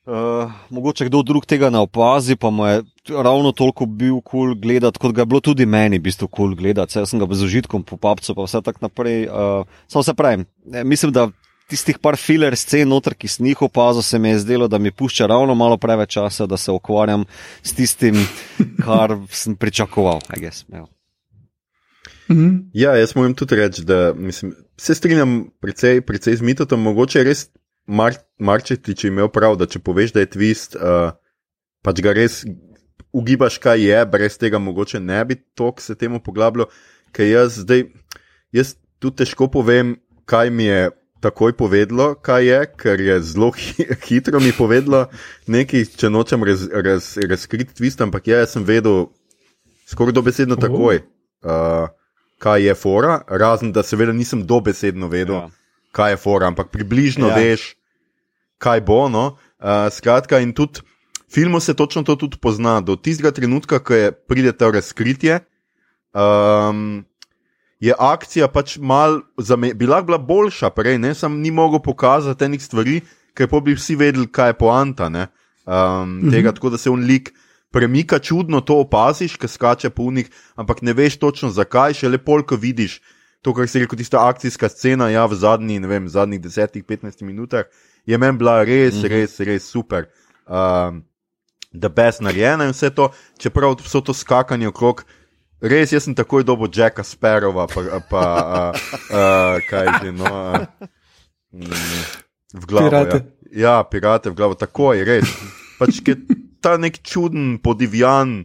Uh, 0.02 0.50
mogoče 0.70 1.06
kdo 1.06 1.20
drug 1.22 1.44
tega 1.46 1.68
ne 1.70 1.78
opazi, 1.78 2.34
pa 2.36 2.50
mu 2.50 2.66
je 2.66 2.80
ravno 3.08 3.52
toliko 3.52 3.86
bil 3.86 4.16
kul 4.20 4.48
cool 4.48 4.54
gledati, 4.58 4.98
kot 4.98 5.12
ga 5.14 5.22
je 5.22 5.26
bilo 5.26 5.40
tudi 5.40 5.66
meni, 5.66 6.00
v 6.00 6.02
bistvu 6.08 6.26
kul 6.26 6.48
cool 6.48 6.56
gledati. 6.58 6.98
Jaz 6.98 7.12
sem 7.12 7.22
ga 7.22 7.28
z 7.30 7.46
užitkom 7.46 7.84
po 7.86 7.96
papcu, 7.96 8.34
pa 8.34 8.42
vse 8.42 8.64
tako 8.66 8.82
naprej. 8.88 9.28
Uh, 9.30 9.62
Samo 9.86 10.02
se 10.02 10.14
pravim, 10.14 10.44
mislim, 10.66 11.12
da 11.14 11.28
tistih 11.70 12.00
par 12.02 12.18
filer 12.18 12.56
scen 12.58 12.90
noter, 12.90 13.14
ki 13.14 13.30
sem 13.30 13.46
jih 13.52 13.62
opazil, 13.62 14.02
se 14.02 14.18
mi 14.18 14.34
je 14.34 14.42
zdelo, 14.42 14.68
da 14.68 14.78
mi 14.78 14.90
pušča 14.90 15.30
ravno 15.30 15.54
malo 15.54 15.78
preveč 15.78 16.18
časa, 16.18 16.46
da 16.50 16.56
se 16.56 16.74
ukvarjam 16.74 17.24
s 17.62 17.78
tistim, 17.78 18.18
kar 18.84 19.16
sem 19.30 19.56
pričakoval. 19.56 20.20
Mhm. 22.30 22.50
Ja, 22.74 22.96
jaz 22.96 23.14
moram 23.14 23.34
tudi 23.34 23.56
reči, 23.56 23.84
da 23.84 24.12
mislim, 24.16 24.54
se 24.76 24.94
strinjam 24.94 25.44
precej, 25.60 26.00
precej 26.00 26.36
z 26.36 26.42
mitotom, 26.42 26.82
mogoče 26.82 27.24
res 27.24 27.46
Mar 27.86 28.14
Marčetič 28.38 29.04
imel 29.04 29.28
prav, 29.32 29.56
da 29.58 29.66
če 29.66 29.80
poveš, 29.82 30.14
da 30.14 30.22
je 30.22 30.30
twist, 30.30 30.76
uh, 30.78 31.14
pač 31.82 32.02
ga 32.04 32.14
res 32.14 32.42
ugibaš, 33.12 33.58
kaj 33.62 33.82
je, 33.82 34.00
brez 34.08 34.38
tega 34.40 34.60
mogoče 34.62 35.00
ne 35.00 35.20
bi 35.26 35.36
tok 35.58 35.82
se 35.82 35.96
temu 35.98 36.22
poglabljal, 36.22 36.70
ker 37.12 37.28
jaz 37.28 37.60
zdaj, 37.64 37.86
jaz 38.54 38.74
tudi 39.02 39.22
težko 39.22 39.50
povem, 39.52 39.96
kaj 40.30 40.50
mi 40.50 40.68
je 40.70 40.90
takoj 41.22 41.54
povedalo, 41.58 42.12
kaj 42.14 42.46
je, 42.46 42.60
ker 42.78 43.00
je 43.00 43.16
zelo 43.22 43.50
hi 43.58 43.86
hitro 44.06 44.40
mi 44.40 44.54
povedalo 44.54 45.06
nekaj, 45.46 45.86
če 45.98 46.10
nočem 46.10 46.46
raz, 46.46 46.66
raz, 46.70 47.14
razkriti 47.18 47.74
twist, 47.78 48.02
ampak 48.02 48.30
ja, 48.30 48.42
jaz 48.42 48.54
sem 48.56 48.66
vedel 48.66 49.10
skoraj 49.90 50.14
dobesedno 50.16 50.56
takoj, 50.56 51.02
uh, 51.44 51.90
kaj 52.42 52.62
je 52.66 52.74
fora, 52.78 53.20
razen 53.28 53.74
da 53.74 53.82
seveda 53.86 54.14
nisem 54.14 54.46
dobesedno 54.46 55.10
vedel. 55.10 55.42
Ja 55.42 55.61
kaj 55.92 56.16
je 56.16 56.20
fora, 56.20 56.48
ampak 56.48 56.72
približno 56.72 57.30
ja. 57.30 57.36
veš, 57.36 57.74
kaj 58.58 58.80
bo. 58.86 59.06
No? 59.12 59.36
Uh, 59.62 59.86
skratka, 59.92 60.40
in 60.42 60.52
tudi 60.56 60.82
filmu 61.32 61.60
se 61.60 61.74
točno 61.74 62.02
to 62.02 62.16
tudi 62.16 62.40
pozna. 62.40 62.80
Do 62.80 62.96
tistega 62.96 63.30
trenutka, 63.30 63.78
ko 63.78 63.94
je 63.94 64.12
pride 64.12 64.52
to 64.52 64.70
razkritje, 64.70 65.40
um, 66.12 67.04
je 67.82 67.94
akcija 67.98 68.48
pač 68.48 68.76
mal, 68.78 69.20
bila, 69.74 70.02
bila 70.02 70.18
boljša, 70.18 70.70
prej 70.70 70.98
ne, 71.02 71.14
sem 71.14 71.40
ni 71.40 71.50
mogel 71.50 71.82
pokazati 71.82 72.44
enih 72.44 72.62
stvari, 72.62 73.00
ker 73.34 73.48
pa 73.50 73.60
bi 73.60 73.74
vsi 73.74 73.96
vedeli, 73.96 74.28
kaj 74.28 74.52
je 74.52 74.58
poanta. 74.58 75.08
Um, 75.08 76.18
mhm. 76.18 76.30
Tega, 76.30 76.52
tako 76.52 76.70
da 76.70 76.78
se 76.78 76.90
on 76.90 77.04
lik. 77.06 77.32
Premika 77.72 78.18
čudno 78.20 78.60
to 78.60 78.76
opaziš, 78.82 79.38
ker 79.40 79.48
skače 79.48 79.88
po 79.90 80.04
unih, 80.04 80.26
ampak 80.60 80.82
ne 80.84 80.92
veš 80.92 81.16
točno 81.16 81.48
zakaj, 81.48 81.94
še 81.96 82.10
lepo, 82.12 82.36
ko 82.44 82.58
vidiš, 82.60 82.98
to, 83.42 83.54
kar 83.54 83.68
si 83.68 83.82
rekel, 83.82 83.98
tista 83.98 84.22
akcijska 84.28 84.68
scena, 84.70 85.08
ja, 85.10 85.26
v 85.26 85.34
zadnji, 85.34 85.80
ne 85.82 85.90
vem, 85.90 86.08
zadnjih 86.08 86.40
10-15 86.40 87.24
minutah, 87.26 87.66
je 88.06 88.18
meni 88.18 88.38
bila 88.38 88.62
res, 88.64 88.94
mm 88.94 89.02
-hmm. 89.02 89.08
res, 89.08 89.40
res 89.40 89.64
super. 89.70 90.06
Um, 90.46 91.04
da 91.72 91.88
best 91.88 92.20
narejena 92.20 92.64
in 92.64 92.72
vse 92.72 92.90
to, 92.90 93.10
čeprav 93.38 93.76
so 93.86 94.00
to 94.00 94.14
skakanje 94.14 94.68
okrog. 94.68 95.04
Res, 95.60 95.92
jaz 95.92 96.04
sem 96.04 96.14
takoj 96.14 96.44
dobil 96.44 96.68
Jacka 96.74 97.02
Sparrowa, 97.02 97.66
pa, 97.66 98.00
pa 98.10 98.22
uh, 98.72 98.80
uh, 99.10 99.60
kaj 99.70 99.86
že, 100.02 100.12
no, 100.12 100.24
uh, 100.26 100.66
v 102.54 102.66
glavu. 102.66 102.90
Pirate. 102.90 103.24
Ja. 103.50 103.78
ja, 103.78 103.84
pirate 103.84 104.30
v 104.30 104.34
glavu, 104.34 104.54
takoj, 104.54 105.04
res. 105.04 105.24
Pač, 105.78 106.02
ta 106.60 106.76
nek 106.76 106.98
čuden, 107.02 107.58
podivjan, 107.58 108.44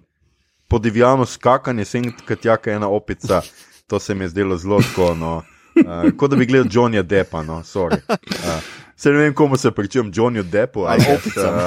podivjano 0.69 1.25
skakanje, 1.25 1.85
sem 1.85 2.13
kot 2.27 2.45
jaka 2.45 2.71
ena 2.71 2.87
opica 2.87 3.41
to 3.87 3.99
se 3.99 4.15
mi 4.15 4.23
je 4.23 4.29
zdelo 4.29 4.57
zelo 4.57 4.81
tako. 4.81 5.15
No. 5.15 5.43
Uh, 5.75 6.11
kot 6.17 6.31
da 6.31 6.35
bi 6.35 6.45
gledal 6.45 6.67
Johnnyja 6.71 7.03
Deppa, 7.03 7.43
no, 7.43 7.59
sorry. 7.63 7.99
Uh, 8.09 8.61
se 8.95 9.11
ne 9.11 9.17
vem, 9.17 9.33
komu 9.33 9.57
se 9.57 9.71
pričujem, 9.71 10.11
Johnnyju 10.13 10.43
Deppu 10.43 10.85
ali 10.85 11.05
opicam. 11.17 11.53
Uh, 11.53 11.61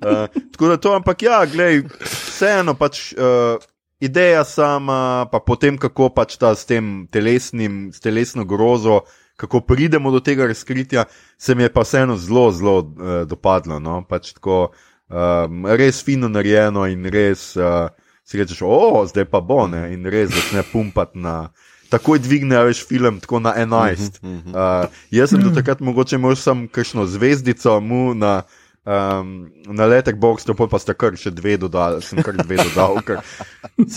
uh, 0.00 0.26
tako 0.52 0.68
da 0.68 0.76
to, 0.76 0.94
ampak 0.94 1.22
ja, 1.22 1.44
gledaj, 1.46 1.82
vseeno 2.00 2.74
pač. 2.74 3.12
Uh, 3.12 3.62
Ideja 4.00 4.44
sama, 4.44 5.24
pa 5.32 5.38
potem, 5.40 5.78
kako 5.80 6.10
pač 6.12 6.34
ta 6.36 6.50
s 6.52 6.66
tem 6.68 7.06
telesnim, 7.08 7.92
s 7.94 8.02
telesno 8.04 8.44
grozo, 8.44 8.98
kako 9.40 9.62
pridemo 9.64 10.10
do 10.12 10.20
tega 10.20 10.46
razkritja, 10.50 11.06
se 11.38 11.54
mi 11.54 11.62
je 11.62 11.70
pa 11.72 11.86
vseeno 11.86 12.16
zelo, 12.20 12.50
zelo 12.52 12.78
uh, 12.82 13.22
dopadlo. 13.24 13.78
No? 13.80 14.02
Pač 14.04 14.34
tako, 14.34 14.74
um, 15.08 15.64
res 15.78 16.02
fino 16.04 16.28
narejeno 16.28 16.84
in 16.90 17.06
res. 17.08 17.54
Uh, 17.56 17.88
si 18.24 18.40
rečeš, 18.40 18.64
o, 18.64 19.04
zdaj 19.06 19.28
pa 19.28 19.40
bo 19.44 19.66
ne 19.68 19.92
in 19.94 20.08
res 20.08 20.32
začne 20.32 20.64
pumpati 20.72 21.20
na. 21.20 21.52
Takoj 21.92 22.18
dvigne 22.18 22.58
več 22.66 22.80
film, 22.82 23.20
tako 23.22 23.38
na 23.44 23.52
11. 23.54 24.16
Uh, 24.24 24.88
jaz 25.14 25.30
sem 25.30 25.42
do 25.44 25.52
takrat 25.54 25.78
mogoče 25.84 26.16
imel 26.16 26.34
samo 26.34 26.66
kakšno 26.72 27.04
zvezdico 27.06 27.76
mu 27.84 28.16
na, 28.18 28.40
um, 28.82 29.52
na 29.68 29.86
letek 29.86 30.16
box, 30.18 30.48
to 30.48 30.56
pa 30.56 30.80
sta 30.82 30.96
kar 30.96 31.14
še 31.20 31.30
dve 31.30 31.54
dodal, 31.60 32.00
sem 32.02 32.18
kar 32.24 32.34
dve 32.40 32.58
dodal. 32.64 32.98
Kar. 33.06 33.22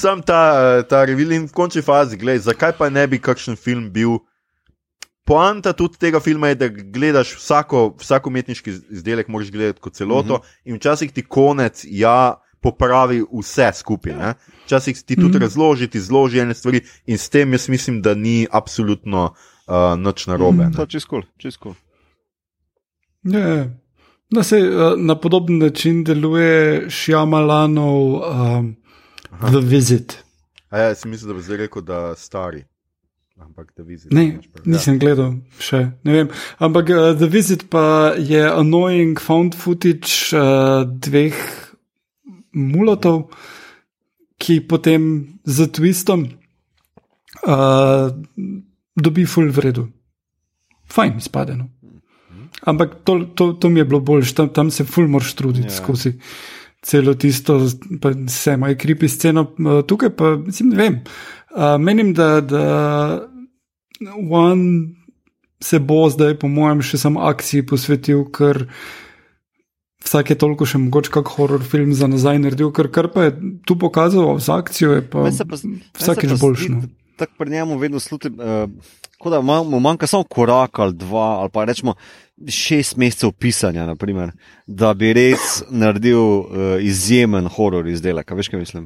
Sam 0.04 0.22
ta, 0.22 0.84
ta 0.86 1.08
revil 1.10 1.34
in 1.40 1.48
v 1.48 1.56
končni 1.56 1.82
fazi, 1.82 2.20
gledaj, 2.20 2.46
zakaj 2.52 2.76
pa 2.78 2.92
ne 2.94 3.08
bi 3.10 3.24
kakšen 3.24 3.58
film 3.58 3.90
bil 3.96 4.20
poanta 5.28 5.74
tudi 5.76 6.00
tega 6.00 6.20
filma 6.24 6.52
je, 6.54 6.60
da 6.62 6.70
gledaš 6.70 7.34
vsako, 7.36 7.90
vsako 8.00 8.32
umetniški 8.32 8.76
izdelek, 9.00 9.28
moraš 9.28 9.52
gledati 9.52 9.84
kot 9.84 9.98
celoto, 9.98 10.34
uh 10.34 10.40
-huh. 10.40 10.60
in 10.66 10.76
včasih 10.76 11.12
ti 11.12 11.24
konec, 11.26 11.84
ja, 11.90 12.40
popravi 12.62 13.24
vse 13.40 13.72
skupaj. 13.74 14.14
Ne? 14.14 14.34
Včasih 14.66 15.04
ti 15.06 15.16
tudi 15.16 15.28
uh 15.28 15.34
-huh. 15.34 15.42
razloži, 15.42 15.88
ti 15.88 16.00
zloži 16.00 16.40
ene 16.40 16.54
stvari, 16.54 16.82
in 17.06 17.18
s 17.18 17.30
tem 17.30 17.52
jaz 17.52 17.70
mislim, 17.70 18.02
da 18.02 18.14
ni 18.14 18.48
absolutno 18.52 19.34
uh, 19.68 20.00
nič 20.00 20.28
narobe. 20.28 20.64
-huh. 20.64 20.76
To 20.76 20.82
je 20.82 20.88
čisto, 20.88 21.22
čisto. 21.38 21.76
Ja, 23.24 23.66
na, 24.30 24.44
se, 24.44 24.62
na 24.98 25.16
podoben 25.16 25.58
način 25.58 26.04
deluje 26.04 26.90
Šjamalanov 26.90 28.14
um, 28.14 28.76
The 29.40 29.60
Visit. 29.60 30.24
A 30.70 30.80
ja, 30.80 30.96
sem 30.96 31.12
mislil, 31.12 31.28
da 31.28 31.34
bi 31.34 31.44
zdaj 31.44 31.58
rekel, 31.58 31.82
da 31.82 32.16
stari. 32.16 32.64
Ampak 33.38 33.74
The 33.74 33.84
Visit. 33.84 34.12
Ne, 34.12 34.26
ja. 34.26 34.40
nisem 34.66 35.00
gledal 35.00 35.36
še. 35.62 35.84
Ampak 36.58 36.90
uh, 36.90 37.14
The 37.18 37.30
Visit 37.30 37.68
pa 37.70 38.14
je 38.18 38.42
annoying 38.50 39.20
found 39.22 39.56
footage 39.56 40.34
uh, 40.34 40.84
dveh 40.84 41.38
mulotov, 42.58 43.30
ki 44.38 44.60
potem 44.70 45.40
z 45.46 45.70
twistom 45.74 46.28
uh, 47.46 48.10
dobi 48.98 49.26
full 49.26 49.50
vredno. 49.54 49.88
Fajn, 50.92 51.18
izpadeno. 51.18 51.70
Ampak 52.68 53.02
to, 53.06 53.20
to, 53.36 53.54
to 53.54 53.70
mi 53.70 53.80
je 53.80 53.86
bilo 53.86 54.00
boljše, 54.00 54.36
tam, 54.36 54.50
tam 54.50 54.72
se 54.72 54.86
ful 54.86 55.08
moraš 55.08 55.34
truditi 55.38 55.68
yeah. 55.68 55.78
Ja. 55.78 55.84
skozi 55.84 56.14
celo 56.82 57.14
tisto, 57.14 57.60
pa 58.02 58.12
vse 58.16 58.58
moj 58.58 58.78
kripi 58.78 59.10
sceno. 59.10 59.48
Tukaj 59.88 60.10
pa, 60.16 60.36
mislim, 60.36 60.70
ne 60.70 60.78
vem. 60.78 61.02
Uh, 61.52 61.76
menim, 61.82 62.14
da, 62.14 62.42
da 62.42 62.64
One 64.32 64.96
se 65.60 65.80
bo 65.80 66.10
zdaj, 66.10 66.38
po 66.40 66.48
mojem, 66.48 66.84
še 66.86 67.00
samo 67.02 67.24
akciji 67.26 67.66
posvetil, 67.66 68.28
ker 68.34 68.68
vsake 70.08 70.38
toliko 70.40 70.68
še 70.68 70.80
mogoče 70.82 71.12
kak 71.14 71.34
horror 71.36 71.64
film 71.68 71.92
za 71.98 72.08
nazaj 72.10 72.40
naredil, 72.44 72.72
ker 72.76 72.90
kar 72.94 73.12
pa 73.14 73.28
je 73.28 73.36
tu 73.68 73.78
pokazal 73.80 74.40
z 74.40 74.54
akcijo, 74.56 74.96
je 74.98 75.04
pa, 75.04 75.28
pa 75.28 75.60
vsake 76.00 76.32
že 76.32 76.40
boljši. 76.42 76.72
No. 76.76 76.88
Tako 77.18 77.34
pri 77.42 77.52
njemu 77.52 77.78
vedno 77.82 78.00
slutim. 78.00 78.40
Uh, 78.40 78.70
Kot 79.18 79.34
da 79.34 79.40
mu 79.42 79.80
manjka 79.82 80.06
samo 80.06 80.28
korak 80.30 80.78
ali 80.80 80.94
dva, 80.94 81.40
ali 81.42 81.50
pa 81.50 81.64
rečemo 81.66 81.96
šest 82.54 83.00
mesecev 83.02 83.32
pisanja, 83.34 83.88
naprimer, 83.90 84.36
da 84.68 84.92
bi 84.94 85.10
res 85.18 85.64
naredil 85.74 86.22
uh, 86.22 86.46
izjemen 86.86 87.50
horor 87.50 87.90
izdelek. 87.90 88.30
Veš, 88.38 88.52
kaj 88.54 88.62
mislim? 88.62 88.86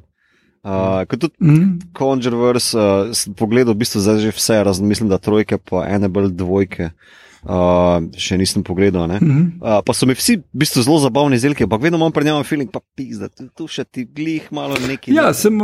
Uh, 0.64 1.04
kot 1.12 1.20
tudi 1.20 1.36
mm. 1.44 1.92
Conjureverse, 1.98 2.80
uh, 2.80 3.36
pogledal 3.36 3.76
v 3.76 3.82
bistvu 3.84 4.00
zdaj 4.06 4.22
že 4.24 4.32
vse, 4.38 4.62
razen 4.64 4.88
mislim, 4.88 5.12
da 5.12 5.20
trojke, 5.20 5.60
pa 5.60 5.84
ene 5.92 6.08
bolj 6.08 6.32
dvojke. 6.40 6.94
Uh, 6.94 7.20
še 8.18 8.38
nisem 8.38 8.64
pogledal. 8.64 9.08
Mm 9.08 9.18
-hmm. 9.18 9.46
uh, 9.62 9.84
pa 9.86 9.94
so 9.94 10.06
mi 10.06 10.14
vsi 10.14 10.38
v 10.38 10.44
bistvu 10.54 10.82
zelo 10.82 11.00
zabavni 11.00 11.36
izdelki, 11.36 11.64
ampak 11.64 11.82
vedno 11.82 11.98
imam 11.98 12.12
pri 12.12 12.26
njem 12.26 12.44
feeling, 12.44 12.72
pa 12.72 12.80
pizda, 12.96 13.30
tu, 13.30 13.48
tu 13.56 13.68
še 13.68 13.84
ti 13.84 14.06
glih 14.06 14.52
malo 14.52 14.76
nekaj. 14.88 15.14
Ja, 15.14 15.34
sem, 15.34 15.62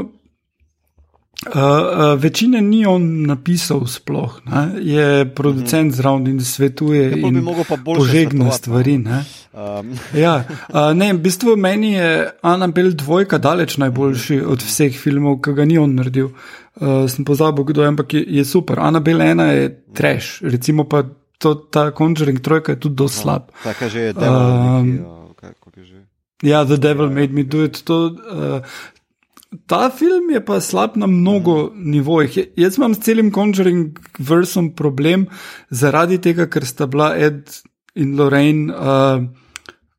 Uh, 1.45 1.53
uh, 1.53 2.19
večine 2.23 2.61
ni 2.61 2.85
on 2.85 3.25
napisal, 3.27 3.85
sploh 3.87 4.41
ne? 4.45 4.81
je 4.81 5.35
producent 5.35 5.91
mm. 5.91 5.95
zraven 5.95 6.27
in 6.27 6.39
svetuje. 6.41 7.11
Ja, 7.11 7.27
in 7.27 7.45
požegne 7.85 8.51
stvari. 8.51 8.95
Um. 8.97 9.93
ja, 10.25 10.43
uh, 10.73 10.93
ne, 10.97 11.13
v 11.13 11.21
bistvu 11.21 11.53
meni 11.55 11.93
je 11.93 12.31
Anabel 12.41 12.89
dvojka 12.91 13.37
daleč 13.37 13.77
najboljši 13.77 14.41
od 14.41 14.65
vseh 14.65 14.97
filmov, 14.97 15.37
ki 15.45 15.53
ga 15.53 15.65
ni 15.65 15.77
on 15.77 15.93
naredil. 15.95 16.33
Uh, 16.81 17.05
sem 17.05 17.25
pozabil, 17.25 17.69
kdo 17.69 17.85
je, 17.85 17.87
ampak 17.87 18.17
je, 18.17 18.25
je 18.39 18.45
super. 18.45 18.81
Anabel 18.81 19.21
ena 19.21 19.51
je 19.53 19.69
trash, 19.93 20.41
recimo 20.41 20.89
pa 20.89 21.05
to, 21.37 21.55
ta 21.55 21.91
Conjuring 21.97 22.41
trojka 22.41 22.71
je 22.71 22.79
tudi 22.79 22.95
dosti 22.95 23.21
slab. 23.21 23.51
Tako 23.63 23.89
že 23.89 23.99
je, 23.99 24.13
da 24.13 24.25
je. 24.25 25.05
Ja, 26.41 26.65
The 26.65 26.77
Devil 26.77 27.09
Made 27.09 27.33
Me 27.33 27.43
Do 27.43 27.63
It. 27.65 27.81
To, 27.85 28.05
uh, 28.05 28.61
Ta 29.65 29.89
film 29.89 30.29
je 30.29 30.41
pa 30.45 30.59
slab 30.59 30.97
na 30.99 31.07
mnogo 31.07 31.71
nivojih. 31.75 32.37
Jaz 32.55 32.77
imam 32.77 32.95
s 32.95 32.99
celim 32.99 33.31
Conjuring 33.33 33.99
versom 34.19 34.73
problem 34.75 35.27
zaradi 35.69 36.17
tega, 36.21 36.49
ker 36.51 36.65
sta 36.67 36.85
bila 36.85 37.13
Ed 37.15 37.47
in 37.95 38.17
Lorraine 38.19 38.73
uh, 38.73 39.23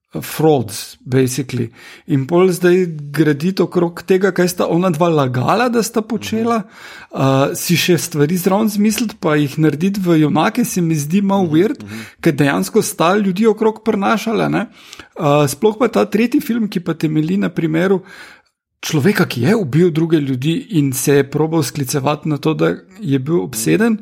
frauds, 0.08 0.96
basically. 1.04 1.68
In 2.08 2.24
pol 2.26 2.48
zdaj 2.56 2.86
graditi 3.12 3.60
okrog 3.60 4.00
tega, 4.08 4.30
kaj 4.32 4.48
sta 4.54 4.68
ona 4.72 4.88
dva 4.90 5.10
lagala, 5.12 5.68
da 5.68 5.82
sta 5.84 6.00
počela, 6.00 6.62
uh, 6.64 7.52
si 7.58 7.76
še 7.76 7.98
stvari 8.00 8.38
zraven 8.40 8.72
zmisliti, 8.72 9.18
pa 9.20 9.36
jih 9.36 9.58
narediti 9.60 10.00
v 10.00 10.22
junake, 10.22 10.64
se 10.64 10.80
mi 10.80 10.96
zdi 10.96 11.20
malo 11.20 11.50
weird, 11.52 11.84
ker 12.24 12.32
dejansko 12.32 12.80
sta 12.80 13.12
ljudi 13.20 13.46
okrog 13.52 13.82
prenašala. 13.84 14.48
Uh, 14.48 15.44
sploh 15.44 15.76
pa 15.76 15.92
ta 15.92 16.06
tretji 16.08 16.40
film, 16.40 16.70
ki 16.72 16.80
pa 16.80 16.96
temelji 16.96 17.36
na 17.44 17.52
primeru 17.52 18.00
človeka, 18.80 19.28
ki 19.28 19.44
je 19.44 19.60
ubil 19.60 19.92
druge 19.92 20.24
ljudi 20.24 20.56
in 20.80 20.92
se 20.96 21.20
je 21.20 21.30
probal 21.30 21.62
sklicevati 21.62 22.32
na 22.32 22.40
to, 22.40 22.56
da 22.56 22.72
je 22.96 23.18
bil 23.18 23.42
obseden. 23.42 24.00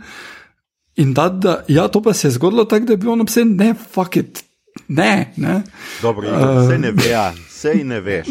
In 0.96 1.12
da, 1.12 1.28
da 1.28 1.64
ja, 1.68 1.88
to 1.88 2.00
pa 2.00 2.14
se 2.14 2.28
je 2.28 2.38
zgodilo 2.38 2.64
tako, 2.64 2.86
da 2.86 2.92
je 2.94 3.02
bil 3.02 3.10
on 3.12 3.26
obseden, 3.26 3.56
ne, 3.56 3.74
fuck 3.74 4.16
it, 4.16 4.45
ne. 4.88 5.32
ne. 5.36 5.62
Dobro, 6.02 6.28
uh, 6.28 6.62
vse 6.62 6.78
ne 6.78 6.90
ve, 6.90 7.32
vse 7.48 7.72
ja, 7.78 7.84
ne 7.84 8.00
veš. 8.00 8.28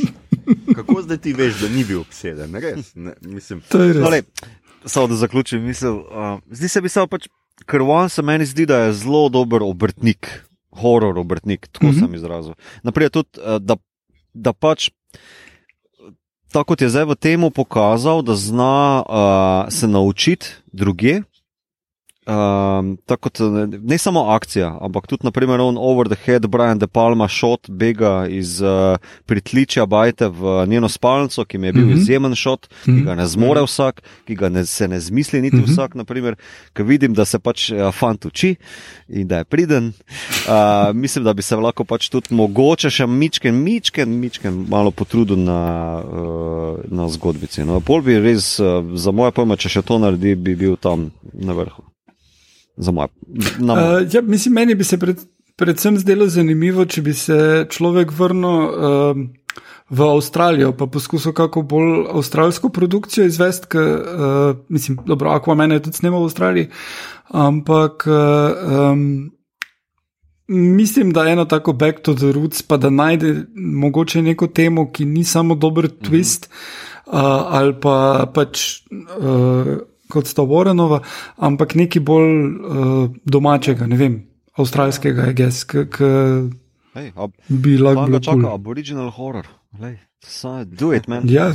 Kako 0.75 1.01
zdaj 1.01 1.17
ti 1.17 1.33
veš, 1.33 1.59
da 1.61 1.69
ni 1.69 1.83
bil 1.83 1.99
obseden? 1.99 2.55
Res, 2.55 2.91
ne, 2.95 3.13
mislim, 3.21 3.61
to 3.69 3.81
je 3.83 3.93
res. 3.93 4.03
No, 4.03 4.49
samo 4.85 5.07
da 5.07 5.15
zaključim, 5.15 5.63
misel, 5.63 5.95
uh, 5.95 6.39
zdi 6.51 6.67
se 6.67 6.81
mi 6.81 6.89
samo 6.89 7.07
pač, 7.07 7.27
ker 7.65 7.81
on 7.81 8.09
se 8.09 8.21
meni 8.21 8.45
zdi, 8.45 8.65
da 8.65 8.85
je 8.85 8.93
zelo 8.93 9.29
dober 9.29 9.63
obrtnik, 9.63 10.29
horor 10.81 11.17
obrtnik, 11.17 11.67
tako 11.67 11.85
mm 11.85 11.91
-hmm. 11.91 11.99
sem 11.99 12.15
izrazil. 12.15 12.53
Naprej 12.83 13.09
tudi, 13.09 13.29
uh, 13.39 13.57
da, 13.61 13.77
da 14.33 14.53
pač 14.53 14.89
tako 16.55 16.71
kot 16.71 16.81
je 16.81 16.89
zdaj 16.89 17.03
v 17.05 17.15
tem 17.19 17.43
pokazal, 17.51 18.23
da 18.23 18.35
zna 18.35 19.03
uh, 19.03 19.67
se 19.67 19.87
naučiti 19.87 20.47
druge. 20.71 21.21
Um, 22.25 22.97
tako 23.05 23.29
kot 23.29 23.39
ne 23.81 23.97
samo 23.97 24.23
akcija, 24.33 24.77
ampak 24.81 25.05
tudi, 25.07 25.27
naprimer, 25.27 25.61
on 25.61 25.77
over 25.77 26.07
the 26.09 26.17
head, 26.25 26.47
Brian 26.49 26.79
De 26.79 26.87
Palma, 26.87 27.27
šot, 27.27 27.69
bega 27.69 28.25
iz 28.29 28.61
uh, 28.65 28.97
pritličja 29.25 29.85
Bajte 29.85 30.31
v 30.33 30.65
njeno 30.67 30.89
spalnico, 30.89 31.45
ki 31.45 31.57
mi 31.57 31.67
je 31.67 31.73
bil 31.73 31.85
mm 31.85 31.89
-hmm. 31.89 32.01
izjemen 32.01 32.35
šot, 32.35 32.67
ki 32.67 32.91
mm 32.91 32.97
-hmm. 32.97 33.05
ga 33.05 33.15
ne 33.15 33.27
zmore 33.27 33.61
vsak, 33.61 34.01
ki 34.25 34.35
ga 34.35 34.49
ne, 34.49 34.65
se 34.65 34.87
ne 34.87 34.99
zmisli 34.99 35.41
niti 35.41 35.55
mm 35.55 35.63
-hmm. 35.63 35.71
vsak, 35.71 35.95
naprimer, 35.95 36.35
ker 36.73 36.85
vidim, 36.85 37.13
da 37.13 37.25
se 37.25 37.39
pač 37.39 37.69
uh, 37.69 37.93
fant 37.93 38.25
uči 38.25 38.55
in 39.09 39.27
da 39.27 39.37
je 39.37 39.43
priden. 39.43 39.87
Uh, 39.87 40.95
mislim, 40.95 41.23
da 41.25 41.33
bi 41.33 41.41
se 41.41 41.55
lahko 41.55 41.83
pač 41.83 42.09
tudi 42.09 42.35
mogoče 42.35 42.89
še 42.89 43.07
mičken, 43.07 43.55
mičken, 43.55 44.09
mičken 44.19 44.65
malo 44.69 44.91
potrudil 44.91 45.37
na, 45.37 46.01
uh, 46.11 46.79
na 46.91 47.07
zgodbici. 47.07 47.63
No, 47.63 47.79
pol 47.79 48.01
bi 48.01 48.19
res, 48.19 48.59
uh, 48.59 48.95
za 48.95 49.11
moje 49.11 49.31
pojme, 49.31 49.57
če 49.57 49.69
še 49.69 49.81
to 49.81 49.99
naredi, 49.99 50.35
bi 50.35 50.55
bil 50.55 50.75
tam 50.75 51.11
na 51.33 51.53
vrhu 51.53 51.94
za 52.77 52.91
moj. 52.91 53.07
Uh, 53.59 54.13
ja, 54.13 54.21
mislim, 54.21 54.53
meni 54.53 54.75
bi 54.75 54.83
se 54.83 54.97
pred, 54.99 55.19
predvsem 55.55 55.97
zdelo 55.99 56.27
zanimivo, 56.27 56.85
če 56.85 57.01
bi 57.01 57.13
se 57.13 57.65
človek 57.71 58.11
vrnil 58.11 58.49
uh, 58.49 59.21
v 59.89 60.09
Avstralijo, 60.09 60.73
pa 60.77 60.87
poskusil 60.89 61.33
kako 61.33 61.61
bolj 61.61 62.07
avstralsko 62.17 62.69
produkcijo 62.73 63.27
izvesti, 63.29 63.69
ker 63.69 63.85
uh, 63.85 64.57
mislim, 64.69 64.99
dobro, 65.05 65.31
Aquaman 65.37 65.71
je 65.71 65.83
tudi 65.87 66.01
snimal 66.01 66.25
v 66.25 66.31
Avstraliji, 66.31 66.69
ampak. 67.31 68.07
Uh, 68.07 68.91
um, 68.91 69.31
Mislim, 70.47 71.09
da 71.09 71.23
je 71.25 71.31
eno 71.33 71.45
tako 71.49 71.73
back 71.73 72.03
to 72.05 72.13
the 72.13 72.31
roots, 72.31 72.61
pa 72.61 72.77
da 72.77 72.89
najde 72.89 73.47
mogoče 73.55 74.21
neko 74.21 74.47
temo, 74.47 74.91
ki 74.91 75.05
ni 75.05 75.23
samo 75.23 75.55
dober 75.55 75.87
twist, 75.87 76.45
mm 76.45 76.51
-hmm. 76.51 77.17
uh, 77.17 77.45
ali 77.49 77.73
pa 77.81 78.27
pač 78.33 78.83
uh, 79.17 79.77
kot 80.15 80.31
sta 80.31 80.45
Warrenova, 80.47 81.01
ampak 81.37 81.75
nekaj 81.75 82.03
bolj 82.07 82.31
uh, 82.31 83.05
domačega, 83.27 83.87
ne 83.91 83.99
vem, 83.99 84.17
avstralskega, 84.55 85.29
gess, 85.35 85.67
ki 85.67 85.85
bi 87.51 87.77
lahko 87.77 88.09
bil. 88.09 88.19
Čaka, 88.23 88.53
aboriginal 88.55 89.11
horror, 89.15 89.47
do 90.71 90.93
it, 90.95 91.07
man. 91.11 91.27
Ja. 91.29 91.51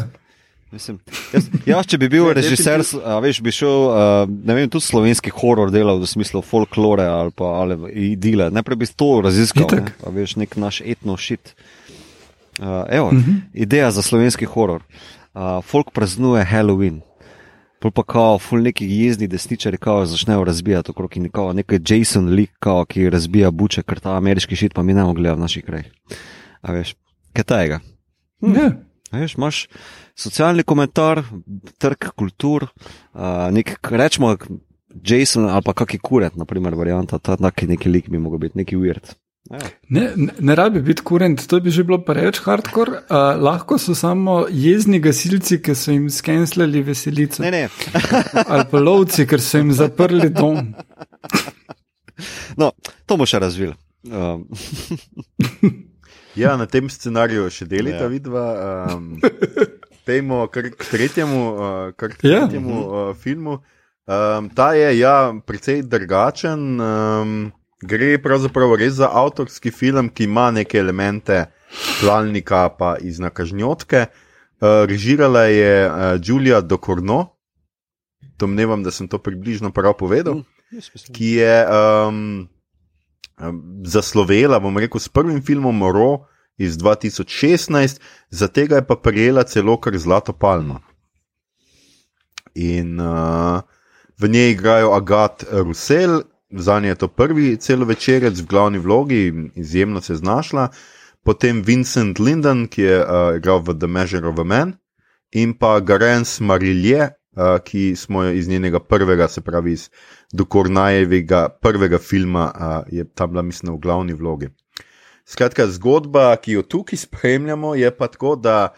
Mislim, 0.71 1.01
jaz, 1.35 1.49
jaz, 1.67 1.87
če 1.91 1.99
bi 1.99 2.07
bil 2.13 2.29
režiser, 2.39 2.85
veš, 3.25 3.41
bi 3.43 3.51
šel, 3.55 3.87
uh, 3.91 4.31
ne 4.31 4.55
vem, 4.55 4.69
tudi 4.71 4.87
slovenski 4.87 5.33
horor 5.35 5.73
delal 5.75 5.99
v 5.99 6.07
smislu 6.07 6.45
folklore 6.47 7.09
ali 7.11 7.35
pa 7.35 7.57
ali 7.65 7.75
idile. 8.13 8.53
Najprej 8.55 8.79
bi 8.79 8.91
to 8.95 9.11
raziskal, 9.27 9.67
ne, 9.75 9.91
pa 9.99 10.15
veš, 10.15 10.37
nek 10.39 10.55
naš 10.63 10.83
etno 10.87 11.19
šit. 11.19 11.57
Uh, 12.61 12.85
evo, 12.87 13.09
uh 13.09 13.15
mhm. 13.15 13.31
-huh. 13.31 13.41
Ideja 13.55 13.91
za 13.91 14.03
slovenski 14.03 14.45
horor. 14.45 14.83
Uh, 15.35 15.65
folk 15.65 15.91
praznuje 15.91 16.45
Halloween. 16.45 17.01
Pol 17.81 17.95
pa 17.97 18.03
kao, 18.05 18.39
ful 18.39 18.61
neki 18.61 18.85
jezni 18.85 19.27
desničari, 19.31 19.79
kao 19.81 20.05
začnejo 20.07 20.45
razbijati 20.45 20.91
okrog 20.91 21.17
in 21.17 21.31
kao 21.33 21.53
nekaj 21.57 21.79
Jason 21.89 22.29
Lee, 22.29 22.53
kao, 22.59 22.85
ki 22.85 23.11
razbija 23.11 23.51
buče, 23.51 23.83
ker 23.83 24.01
ta 24.01 24.17
ameriški 24.17 24.57
šit 24.57 24.75
pa 24.77 24.83
mi 24.83 24.95
ne 24.95 25.05
mogli 25.05 25.31
v 25.31 25.41
naših 25.41 25.65
krajih. 25.65 25.89
A 26.61 26.77
veš, 26.77 26.93
kaj 27.33 27.45
tega? 27.49 27.81
Hm. 28.45 28.53
Ne. 28.53 28.67
A 29.11 29.23
veš, 29.23 29.35
imaš 29.39 29.63
socialni 30.15 30.63
komentar, 30.63 31.23
trg 31.81 32.13
kultur, 32.17 32.69
uh, 32.69 33.49
nek, 33.51 33.79
rečemo, 33.91 34.37
Jason 34.91 35.49
ali 35.49 35.65
pa 35.65 35.73
kakšen 35.73 36.03
kuret, 36.03 36.37
naprimer, 36.37 36.75
varianta, 36.75 37.19
ta 37.19 37.37
taki 37.37 37.67
neki 37.67 37.89
lik 37.89 38.11
bi 38.11 38.19
mogel 38.19 38.45
biti, 38.45 38.59
neki 38.59 38.77
weird. 38.77 39.15
Ja. 39.51 39.59
Ne, 39.89 40.03
ne, 40.17 40.33
ne 40.39 40.55
rabi 40.55 40.83
biti 40.85 41.03
kurent, 41.03 41.47
to 41.49 41.59
bi 41.65 41.73
že 41.75 41.83
bilo 41.83 41.99
preveč 42.05 42.39
hardcore. 42.45 43.01
Uh, 43.09 43.41
lahko 43.41 43.79
so 43.81 43.95
samo 43.97 44.45
jezni 44.53 45.01
gasilci, 45.03 45.59
ki 45.65 45.75
so 45.75 45.95
jim 45.95 46.11
skenslali 46.13 46.83
veselico. 46.87 47.43
Ne, 47.43 47.51
ne. 47.51 47.63
Ali 48.53 48.67
pa 48.71 48.79
lovci, 48.79 49.27
ker 49.27 49.41
so 49.43 49.59
jim 49.59 49.73
zaprli 49.75 50.29
dom. 50.31 50.75
No, 52.61 52.71
to 53.09 53.17
bo 53.17 53.27
še 53.27 53.41
razvil. 53.43 53.73
Um, 54.07 54.45
Ja, 56.39 56.55
na 56.57 56.67
tem 56.71 56.87
scenariju 56.87 57.49
še 57.51 57.67
delita 57.67 58.05
Ja. 58.05 58.07
ja. 58.07 58.11
vidva. 58.13 58.45
Um, 58.95 59.19
Pejmo 60.07 60.45
kar 60.53 60.69
k 60.71 60.87
tretjemu, 60.87 61.41
uh, 61.51 61.91
kar 61.99 62.15
k 62.15 62.23
Ja. 62.29 62.45
tretjemu 62.47 62.77
uh, 62.87 63.17
filmu. 63.19 63.59
Um, 64.07 64.47
ta 64.55 64.73
je 64.79 64.93
ja, 64.99 65.33
precej 65.47 65.83
drugačen. 65.83 66.79
Um, 66.81 67.35
gre 67.83 68.19
pravzaprav 68.23 68.75
res 68.79 68.99
za 69.01 69.09
avtorski 69.13 69.71
film, 69.71 70.09
ki 70.09 70.25
ima 70.25 70.51
neke 70.51 70.79
elemente 70.79 71.47
klalnika 72.01 72.69
pa 72.79 72.97
iz 73.01 73.19
nakažnjotke. 73.19 74.07
Uh, 74.61 74.85
režirala 74.85 75.49
je 75.49 75.75
uh, 75.89 75.93
Julia 76.23 76.61
Dokorno, 76.61 77.37
domnevam, 78.39 78.83
da 78.83 78.91
sem 78.91 79.09
to 79.09 79.19
približno 79.19 79.73
prav 79.73 79.97
povedal 79.97 80.43
ki 81.13 81.27
je 81.27 81.67
um, 81.67 82.49
um, 83.41 83.63
zaslovela, 83.85 84.61
bom 84.61 84.79
rekel, 84.79 85.01
s 85.01 85.09
prvim 85.09 85.43
filmom 85.43 85.83
Ro 85.83 86.27
iz 86.59 86.79
2016, 86.79 88.01
za 88.31 88.49
tega 88.49 88.77
je 88.77 88.87
pa 88.87 88.97
prejela 88.97 89.45
celo 89.45 89.77
kar 89.81 89.99
zlato 89.99 90.33
palmo. 90.33 90.81
In 92.55 93.01
uh, 93.01 93.63
v 94.19 94.29
njej 94.29 94.51
igrajo 94.53 94.93
Agat 94.95 95.45
Rusel, 95.51 96.23
za 96.51 96.81
nje 96.81 96.89
je 96.89 96.95
to 96.95 97.09
prvi 97.09 97.57
celovečerec 97.57 98.41
v 98.41 98.47
glavni 98.47 98.79
vlogi, 98.79 99.51
izjemno 99.55 100.01
se 100.01 100.13
je 100.13 100.17
znašla, 100.17 100.69
potem 101.23 101.63
Vincent 101.63 102.19
Linden, 102.19 102.67
ki 102.69 102.83
je 102.83 102.99
uh, 103.01 103.37
igral 103.37 103.63
v 103.63 103.79
The 103.79 103.87
Measure 103.87 104.29
of 104.29 104.39
a 104.39 104.45
Man, 104.45 104.75
in 105.33 105.55
pa 105.55 105.81
Garens 105.81 106.41
Marilje, 106.41 107.11
uh, 107.37 107.59
ki 107.65 107.97
smo 107.97 108.25
jo 108.25 108.33
iz 108.33 108.49
njenega 108.49 108.81
prvega, 108.81 109.29
se 109.29 109.41
pravi 109.41 109.73
iz 109.73 109.91
Dukornajevega 110.33 111.49
prvega 111.63 111.99
filma, 111.99 112.53
uh, 112.55 112.93
je 112.93 113.05
tam 113.15 113.31
bila, 113.31 113.43
mislim, 113.43 113.75
v 113.75 113.79
glavni 113.79 114.13
vlogi. 114.13 114.49
Skratka, 115.27 115.67
zgodba, 115.67 116.37
ki 116.37 116.53
jo 116.53 116.63
tukaj 116.63 116.99
spremljamo, 116.99 117.75
je 117.75 117.91
pa 117.97 118.09
tako, 118.09 118.35
da 118.37 118.73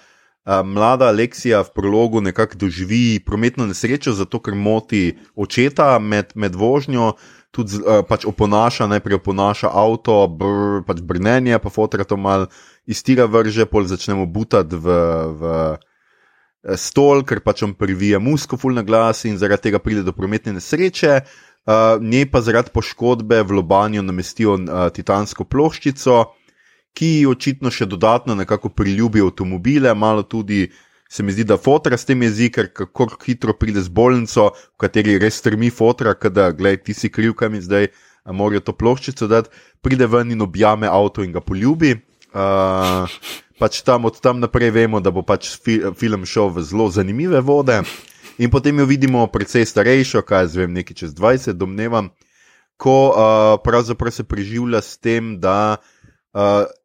a, 0.44 0.62
mlada 0.62 1.08
Aleksija 1.08 1.62
v 1.62 1.70
prologu 1.74 2.20
nekako 2.20 2.58
doživi 2.66 3.20
prometno 3.26 3.66
nesrečo, 3.66 4.12
zato 4.12 4.40
ker 4.42 4.54
moti 4.54 5.16
očeta 5.34 5.98
med, 5.98 6.34
med 6.34 6.54
vožnjo, 6.54 7.12
tudi 7.53 7.78
a, 7.84 8.00
pač 8.09 8.24
oponaša, 8.26 8.88
najprej 8.90 9.20
oponaša 9.20 9.70
avto, 9.70 10.24
br, 10.26 10.82
pač 10.88 11.05
brnenje, 11.05 11.61
pa 11.61 11.70
fotra 11.70 12.05
to 12.09 12.16
mal 12.16 12.48
iz 12.88 13.05
tira 13.05 13.28
vrže, 13.28 13.68
pol 13.68 13.86
začnemo 13.86 14.26
butati 14.26 14.76
v. 14.76 14.98
v 15.38 15.42
eh, 15.76 15.90
Stol, 16.78 17.24
ker 17.26 17.40
pač 17.42 17.64
on 17.66 17.72
privija 17.74 18.20
musko, 18.22 18.55
fulna 18.55 18.84
glas 18.86 19.24
in 19.26 19.34
zaradi 19.34 19.66
tega 19.66 19.80
pride 19.82 20.05
do 20.07 20.12
prometne 20.14 20.53
nesreče, 20.55 21.16
uh, 21.18 21.98
njej 21.98 22.28
pa 22.30 22.38
zaradi 22.38 22.70
poškodbe 22.70 23.40
v 23.42 23.57
lobanju 23.59 24.05
namestijo 24.07 24.55
uh, 24.55 24.86
titansko 24.94 25.42
ploščico, 25.42 26.20
ki 26.94 27.09
ji 27.16 27.26
očitno 27.26 27.66
še 27.66 27.90
dodatno 27.90 28.38
nekako 28.38 28.70
priljubi 28.78 29.24
avtomobile, 29.26 29.90
malo 29.98 30.22
tudi 30.22 30.68
se 31.12 31.22
mi 31.22 31.32
zdi, 31.32 31.44
da 31.44 31.58
fotra 31.60 31.96
s 31.96 32.08
tem 32.08 32.22
jezi, 32.24 32.48
ker 32.48 32.70
kako 32.72 33.10
hitro 33.26 33.52
pride 33.52 33.82
z 33.84 33.92
bolnico, 33.92 34.46
v 34.56 34.80
kateri 34.80 35.18
res 35.20 35.42
strmi 35.42 35.68
fotra, 35.68 36.14
da 36.16 36.48
gledaj, 36.56 36.78
ti 36.86 36.96
si 36.96 37.10
kriv, 37.12 37.34
kaj 37.36 37.52
mi 37.52 37.60
zdaj 37.60 37.90
morajo 38.32 38.62
to 38.64 38.72
ploščico 38.72 39.28
dati, 39.28 39.52
pride 39.84 40.08
ven 40.08 40.32
in 40.32 40.40
objame 40.40 40.88
avto 40.88 41.20
in 41.26 41.34
ga 41.36 41.44
poljubi. 41.44 41.98
Uh, 42.32 43.12
pač 43.60 43.82
tam 43.84 44.08
od 44.08 44.22
tam 44.24 44.40
naprej 44.40 44.72
vemo, 44.72 45.02
da 45.04 45.12
bo 45.12 45.20
pač 45.20 45.52
fi, 45.60 45.82
film 46.00 46.24
šel 46.24 46.48
v 46.56 46.64
zelo 46.64 46.88
zanimive 46.88 47.44
vode. 47.44 47.82
In 48.40 48.48
potem 48.48 48.80
jo 48.80 48.88
vidimo 48.88 49.26
precej 49.28 49.68
starejšo, 49.68 50.24
kaj 50.24 50.46
jaz 50.46 50.56
vem, 50.56 50.72
nekaj 50.72 51.02
čez 51.02 51.12
20, 51.18 51.60
domnevam, 51.60 52.08
ko 52.80 52.96
uh, 53.12 53.58
pravzaprav 53.60 54.16
se 54.16 54.24
preživlja 54.24 54.80
s 54.80 54.96
tem, 54.96 55.36
da 55.44 55.76
uh, 55.76 56.01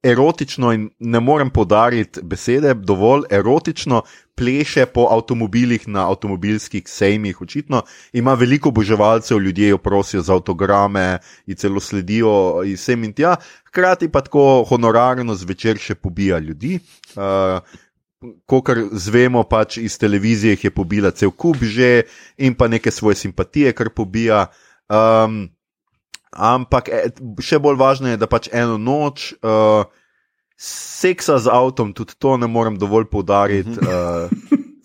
erotično 0.03 0.73
in 0.73 0.89
ne 0.99 1.19
morem 1.19 1.49
podariti 1.49 2.21
besede, 2.23 2.73
dovolj 2.73 3.23
erotično 3.31 4.01
pleše 4.35 4.85
po 4.85 5.07
avtomobilih 5.11 5.87
na 5.87 6.09
avtomobilskih 6.09 6.83
sejmih. 6.85 7.41
Očitno 7.41 7.81
ima 8.13 8.33
veliko 8.33 8.69
oboževalcev, 8.69 9.39
ljudje 9.39 9.67
jo 9.67 9.77
prosijo 9.77 10.21
za 10.21 10.33
avtograme 10.33 11.17
in 11.45 11.55
celo 11.55 11.79
sledijo 11.79 12.63
iz 12.65 12.83
sem 12.83 13.03
in 13.03 13.13
tja, 13.13 13.35
hkrati 13.67 14.11
pa 14.11 14.21
tako 14.21 14.65
honorarno 14.69 15.35
zvečer 15.35 15.77
še 15.77 15.95
pobija 15.95 16.39
ljudi. 16.39 16.79
Uh, 17.15 17.61
Kokar 18.45 18.79
zvemo, 18.91 19.43
pač 19.43 19.77
iz 19.77 19.97
televizije 19.97 20.57
je 20.63 20.71
pobila 20.73 21.11
cel 21.11 21.31
kup 21.31 21.61
že 21.61 22.01
in 22.37 22.55
pa 22.55 22.67
neke 22.67 22.91
svoje 22.91 23.15
simpatije, 23.15 23.73
kar 23.73 23.89
pobija. 23.89 24.47
Um, 24.89 25.56
ampak 26.37 26.89
e, 26.93 27.09
še 27.41 27.59
bolj 27.59 27.79
važno 27.81 28.13
je, 28.13 28.21
da 28.21 28.29
pač 28.29 28.47
eno 28.53 28.77
noč 28.77 29.33
uh, 29.41 29.89
seksa 30.57 31.37
z 31.41 31.49
avtom, 31.49 31.93
tudi 31.97 32.13
to 32.17 32.37
ne 32.37 32.47
morem 32.47 32.77
dovolj 32.77 33.09
poudariti. 33.11 33.73
Uh, 33.81 34.29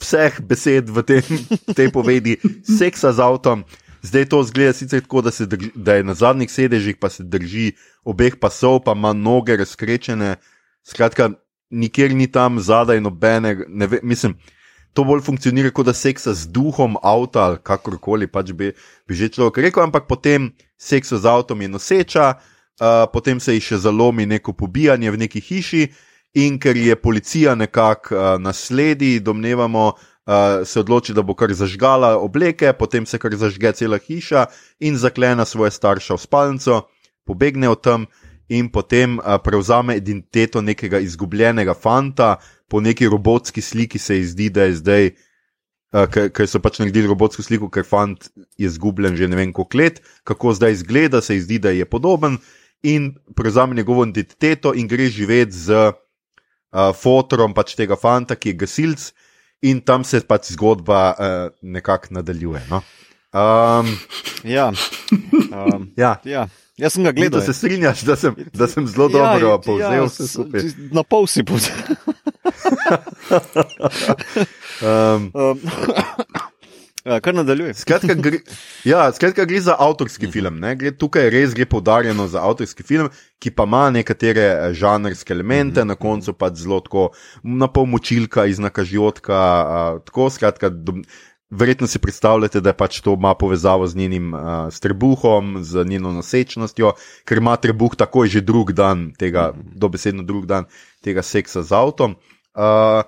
vseh 0.03 0.43
besed 0.43 0.91
v 0.91 0.99
tem, 1.07 1.23
tej 1.79 1.89
povedi, 1.95 2.37
seksa 2.67 3.15
z 3.15 3.23
avtom. 3.23 3.63
Zdaj 4.03 4.35
to 4.35 4.43
zgleda 4.43 4.75
sicer 4.75 5.05
tako, 5.07 5.23
da, 5.23 5.31
drži, 5.31 5.71
da 5.79 5.95
je 5.95 6.03
na 6.03 6.15
zadnjih 6.19 6.51
sedežih, 6.51 6.99
pa 6.99 7.07
se 7.07 7.23
drži 7.23 7.79
obeh 8.03 8.35
pasov, 8.35 8.83
pa 8.83 8.99
ima 8.99 9.15
noge 9.15 9.55
razkrečene. 9.57 10.43
Skratka, 10.83 11.31
nikjer 11.71 12.11
ni 12.11 12.27
tam 12.27 12.59
zadaj 12.59 12.99
nobene, 13.01 13.63
ne 13.69 13.87
ve, 13.87 14.03
mislim. 14.03 14.35
To 14.93 15.07
bolj 15.09 15.23
funkcionira 15.25 15.71
kot 15.73 15.87
da 15.89 15.95
seksa 15.97 16.35
z 16.37 16.51
duhom 16.53 16.99
avta 17.01 17.57
kakorkoli 17.57 18.27
pač 18.29 18.51
bi, 18.53 18.75
bi 19.09 19.15
že 19.17 19.31
človek 19.33 19.63
rekel, 19.65 19.87
ampak 19.87 20.05
potem 20.05 20.51
seksa 20.83 21.19
z 21.19 21.27
avtom 21.31 21.63
je 21.63 21.69
noseča, 21.69 22.35
uh, 22.35 23.07
potem 23.13 23.41
se 23.41 23.55
ji 23.55 23.63
še 23.63 23.79
zalomi 23.87 24.27
neko 24.27 24.53
pobijanje 24.59 25.11
v 25.11 25.21
neki 25.25 25.41
hiši 25.41 25.83
in 26.43 26.59
ker 26.59 26.77
je 26.77 26.97
policija 26.97 27.55
nekako 27.55 28.17
uh, 28.17 28.23
nasledi, 28.43 29.21
domnevamo, 29.21 29.93
uh, 29.93 30.67
se 30.67 30.81
odloči, 30.81 31.15
da 31.15 31.23
bo 31.23 31.37
kar 31.39 31.55
zažgala 31.55 32.17
obleke, 32.19 32.73
potem 32.73 33.07
se 33.07 33.19
kar 33.19 33.37
zažge 33.39 33.73
cela 33.79 34.01
hiša 34.03 34.47
in 34.81 34.99
zaklene 34.99 35.47
svoje 35.47 35.71
starše 35.71 36.17
v 36.17 36.23
spalnico, 36.25 36.83
pobegne 37.25 37.71
od 37.71 37.83
tam 37.83 38.07
in 38.49 38.69
potem 38.69 39.21
uh, 39.21 39.39
prevzame 39.45 39.97
identiteto 40.01 40.61
nekega 40.61 40.99
izgubljenega 40.99 41.75
fanta, 41.79 42.37
po 42.69 42.81
neki 42.81 43.07
robotski 43.07 43.61
sliki 43.63 43.99
se 43.99 44.17
ji 44.17 44.25
zdi, 44.25 44.49
da 44.51 44.65
je 44.67 44.81
zdaj, 44.81 45.07
uh, 45.07 45.29
ker 45.93 46.49
so 46.49 46.61
pač 46.65 46.81
naredili 46.81 47.11
robotsko 47.11 47.45
sliko, 47.45 47.69
ker 47.69 47.85
fant 47.85 48.31
je 48.57 48.69
izgubljen 48.69 49.17
že 49.17 49.29
ne 49.29 49.37
vem 49.37 49.53
koliko 49.53 49.79
let, 49.79 50.01
kako 50.25 50.55
zdaj 50.57 50.79
izgleda, 50.79 51.21
se 51.21 51.37
zdi, 51.41 51.59
da 51.61 51.71
je 51.71 51.85
podoben 51.85 52.39
in 52.83 53.13
prevzame 53.37 53.77
njegovo 53.77 54.05
identiteto 54.09 54.73
in 54.75 54.89
gre 54.89 55.07
živeti 55.13 55.53
z 55.53 55.93
uh, 55.93 56.91
fotorom 56.97 57.55
pač 57.55 57.77
tega 57.79 57.97
fanta, 58.01 58.35
ki 58.35 58.55
je 58.55 58.61
gasilc, 58.65 59.05
in 59.63 59.85
tam 59.85 60.05
se 60.05 60.23
pač 60.27 60.51
zgodba 60.57 61.03
uh, 61.13 61.47
nekako 61.63 62.19
nadaljuje. 62.19 62.65
No? 62.73 62.83
Um, 63.33 63.93
Ja. 64.45 64.73
Um, 65.53 65.93
ja. 65.97 66.21
ja. 66.25 66.49
Jaz 66.83 66.93
sem 66.93 67.05
ga 67.05 67.13
Gledal, 67.13 67.39
da 67.39 67.45
se 67.45 67.55
strinjaš, 67.55 68.03
da 68.03 68.17
sem, 68.17 68.35
da 68.53 68.67
sem 68.67 68.87
zelo 68.87 69.07
dobro 69.09 69.49
ja, 69.49 69.59
povzel 69.61 70.07
vse 70.07 70.25
s- 70.25 70.33
skupaj. 70.33 70.61
Na 70.91 71.05
pol 71.05 71.27
si 71.27 71.45
povzel. 71.45 71.79
Um, 74.83 75.31
Um, 75.33 75.61
ja, 77.05 77.21
kar 77.21 77.35
nadaljuje. 77.35 77.75
Skratka, 77.75 78.15
gre, 78.17 78.39
ja, 78.85 79.05
skratka, 79.13 79.45
gre 79.45 79.61
za 79.61 79.77
avtorski 79.79 80.27
film. 80.27 80.59
Ne? 80.59 80.75
Gre, 80.77 80.93
tukaj 80.93 81.31
res 81.31 81.55
gre 81.55 81.67
poudarjeno 81.67 82.27
za 82.29 82.43
avtorski 82.43 82.83
film, 82.83 83.09
ki 83.39 83.51
pa 83.51 83.65
ima 83.65 83.85
nekatere 83.91 84.45
eh, 84.49 84.73
žanrske 84.73 85.33
elemente, 85.33 85.85
na 85.85 85.95
koncu 85.95 86.33
pa 86.33 86.51
zelo 86.51 86.81
tako 86.81 87.09
na 87.43 87.67
pol 87.69 87.87
močilka 87.87 88.47
iz 88.47 88.59
nakažjotka. 88.59 89.35
a, 89.35 89.81
Tako, 90.07 90.31
skratka, 90.31 90.71
dom, 90.71 91.03
verjetno 91.53 91.87
si 91.87 92.01
predstavljate, 92.01 92.61
da 92.65 92.73
pač 92.73 93.01
to 93.05 93.13
ima 93.15 93.35
povezavo 93.37 93.87
z 93.87 93.97
njenim 93.97 94.33
a, 94.35 94.71
s 94.73 94.81
trebuhom, 94.81 95.59
z 95.61 95.85
njeno 95.85 96.13
nosečnostjo, 96.13 96.95
ker 97.29 97.39
ima 97.39 97.57
trebuh 97.57 97.97
takoj 97.97 98.33
že 98.33 98.41
drug 98.41 98.73
dan, 98.73 99.13
tega, 99.19 99.53
dobesedno 99.57 100.25
drug 100.25 100.49
dan 100.49 100.67
tega 101.05 101.23
seksa 101.23 101.63
z 101.63 101.77
avtom. 101.77 102.17
Uh, 102.53 103.05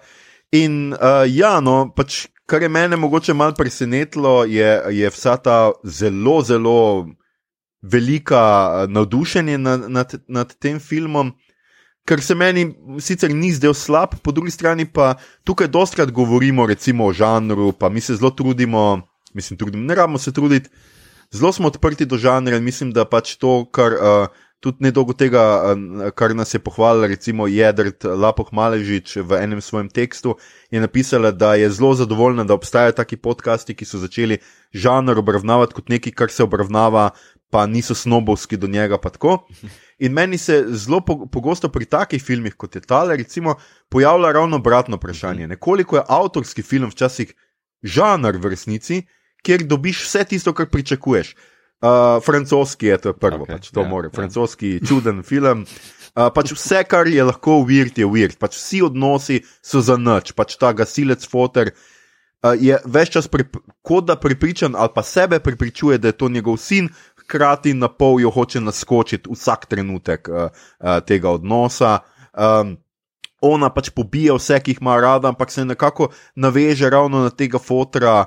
In 0.55 0.93
uh, 0.95 1.25
ja, 1.27 1.59
no, 1.59 1.89
pač, 1.91 2.29
kar 2.47 2.63
je 2.63 2.71
mene 2.71 2.97
mogoče 3.01 3.35
malo 3.35 3.57
presenetilo, 3.59 4.45
je, 4.47 4.69
je 4.95 5.11
vsa 5.11 5.35
ta 5.43 5.73
zelo, 5.83 6.37
zelo 6.47 6.77
velika 7.83 8.45
eh, 8.45 8.87
navdušenje 8.89 9.59
nad, 9.59 9.91
nad, 9.91 10.15
nad 10.29 10.55
tem 10.57 10.79
filmom, 10.81 11.35
ker 12.05 12.21
se 12.21 12.35
meni 12.35 12.69
sicer 13.01 13.33
ni 13.35 13.53
zdel 13.53 13.75
slab, 13.75 14.19
po 14.23 14.33
drugi 14.33 14.53
strani 14.53 14.85
pa 14.85 15.15
tukaj 15.45 15.69
dostkrat 15.73 16.13
govorimo 16.13 16.67
recimo 16.67 17.09
o 17.09 17.13
žanru, 17.13 17.73
pa 17.73 17.89
mi 17.89 18.01
se 18.01 18.17
zelo 18.17 18.31
trudimo, 18.31 19.01
mislim, 19.35 19.59
trudimo, 19.59 19.85
ne 19.85 19.95
rabimo 19.95 20.19
se 20.19 20.33
truditi. 20.33 20.71
zelo 21.33 21.53
smo 21.53 21.67
odprti 21.69 22.07
do 22.07 22.19
žanra 22.19 22.57
in 22.57 22.65
mislim, 22.65 22.93
da 22.93 23.05
pač 23.05 23.37
to, 23.37 23.65
kar 23.73 23.93
uh, 23.93 24.27
tudi 24.61 24.85
nedolgo 24.85 25.13
tega, 25.13 25.43
uh, 25.73 26.11
kar 26.15 26.35
nas 26.37 26.55
je 26.55 26.61
pohvalila, 26.61 27.07
recimo 27.07 27.47
Jedrt 27.47 28.05
Lapoh 28.05 28.53
Maležič 28.53 29.17
v 29.17 29.41
enem 29.41 29.61
svojem 29.61 29.89
tekstu, 29.89 30.37
je 30.71 30.81
napisala, 30.81 31.31
da 31.33 31.55
je 31.55 31.71
zelo 31.71 31.95
zadovoljna, 31.95 32.45
da 32.45 32.55
obstajajo 32.55 32.93
taki 32.93 33.17
podcasti, 33.17 33.75
ki 33.75 33.85
so 33.85 33.99
začeli 33.99 34.39
žanr 34.73 35.19
obravnavati 35.19 35.75
kot 35.75 35.89
nekaj, 35.89 36.13
kar 36.13 36.31
se 36.31 36.45
obravnava, 36.45 37.11
pa 37.51 37.67
niso 37.67 37.95
snobovski 37.95 38.57
do 38.57 38.67
njega. 38.67 38.99
In 39.99 40.13
meni 40.13 40.39
se 40.39 40.65
zelo 40.69 41.01
pogosto 41.05 41.69
pri 41.69 41.87
takih 41.87 42.23
filmih, 42.23 42.55
kot 42.59 42.75
je 42.75 42.81
tale, 42.83 43.17
recimo, 43.17 43.55
pojavlja 43.89 44.33
ravno 44.33 44.57
obratno 44.57 44.97
vprašanje. 44.97 45.47
Nekoliko 45.47 45.97
je 45.97 46.07
avtorski 46.09 46.63
film 46.63 46.91
včasih 46.91 47.35
žanr 47.83 48.39
v 48.41 48.55
resnici, 48.55 49.03
kjer 49.45 49.67
dobiš 49.69 50.05
vse 50.07 50.25
tisto, 50.25 50.55
kar 50.57 50.67
pričakuješ. 50.73 51.35
Uh, 51.85 52.23
francoski 52.25 52.87
je 52.87 52.99
to 52.99 53.13
prvo, 53.13 53.45
okay, 53.45 53.59
pač 53.59 53.69
to 53.69 53.81
yeah, 53.81 53.85
ja, 53.85 53.91
more. 53.91 54.09
Ja. 54.09 54.17
Francoski 54.17 54.69
yeah. 54.79 54.89
čuden 54.89 55.23
film. 55.23 55.67
Uh, 56.15 56.31
pač 56.33 56.55
vse, 56.55 56.81
kar 56.89 57.11
je 57.11 57.25
lahko 57.25 57.59
uvirt, 57.61 57.99
je 57.99 58.07
uvirt. 58.09 58.39
Pač 58.41 58.57
vsi 58.57 58.81
odnosi 58.87 59.43
so 59.61 59.83
za 59.85 59.99
noč. 60.01 60.33
Pač 60.33 60.57
ta 60.57 60.73
gasilec 60.73 61.27
fotor 61.29 61.75
uh, 61.75 62.55
je 62.57 62.79
več 62.89 63.13
čas 63.19 63.29
kot 63.85 64.09
da 64.09 64.17
pripričan 64.17 64.79
ali 64.79 64.95
pa 64.95 65.05
sebe 65.05 65.43
pripričuje, 65.45 65.99
da 65.99 66.09
je 66.09 66.17
to 66.17 66.29
njegov 66.33 66.57
sin, 66.57 66.89
hkrati 67.25 67.75
na 67.75 67.89
pol 67.89 68.21
jo 68.21 68.31
hoče 68.31 68.61
naskočiti 68.61 69.31
vsak 69.33 69.67
trenutek 69.67 70.29
uh, 70.29 70.49
uh, 70.81 71.01
tega 71.07 71.31
odnosa. 71.31 71.99
Um, 72.33 72.77
ona 73.45 73.69
pač 73.71 73.91
pobija 73.93 74.37
vse, 74.39 74.59
ki 74.61 74.75
jih 74.75 74.81
ima 74.81 74.97
rada, 75.01 75.29
ampak 75.29 75.53
se 75.53 75.65
nekako 75.65 76.09
naveže 76.37 76.91
ravno 76.91 77.25
na 77.27 77.31
tega 77.31 77.59
fotora 77.59 78.25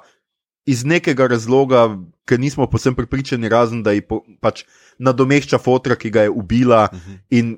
iz 0.68 0.84
nekega 0.86 1.28
razloga, 1.28 1.88
ker 2.28 2.40
nismo 2.40 2.68
posem 2.68 2.96
pripričani, 2.96 3.50
razen 3.50 3.84
da 3.84 3.96
ji 3.96 4.04
po, 4.04 4.22
pač 4.44 4.66
nadomešča 5.00 5.58
fotra, 5.64 5.96
ki 5.96 6.12
ga 6.12 6.28
je 6.28 6.30
ubila 6.30 6.90
uh 6.92 6.98
mhm. 6.98 7.12
-huh. 7.12 7.20
in 7.30 7.58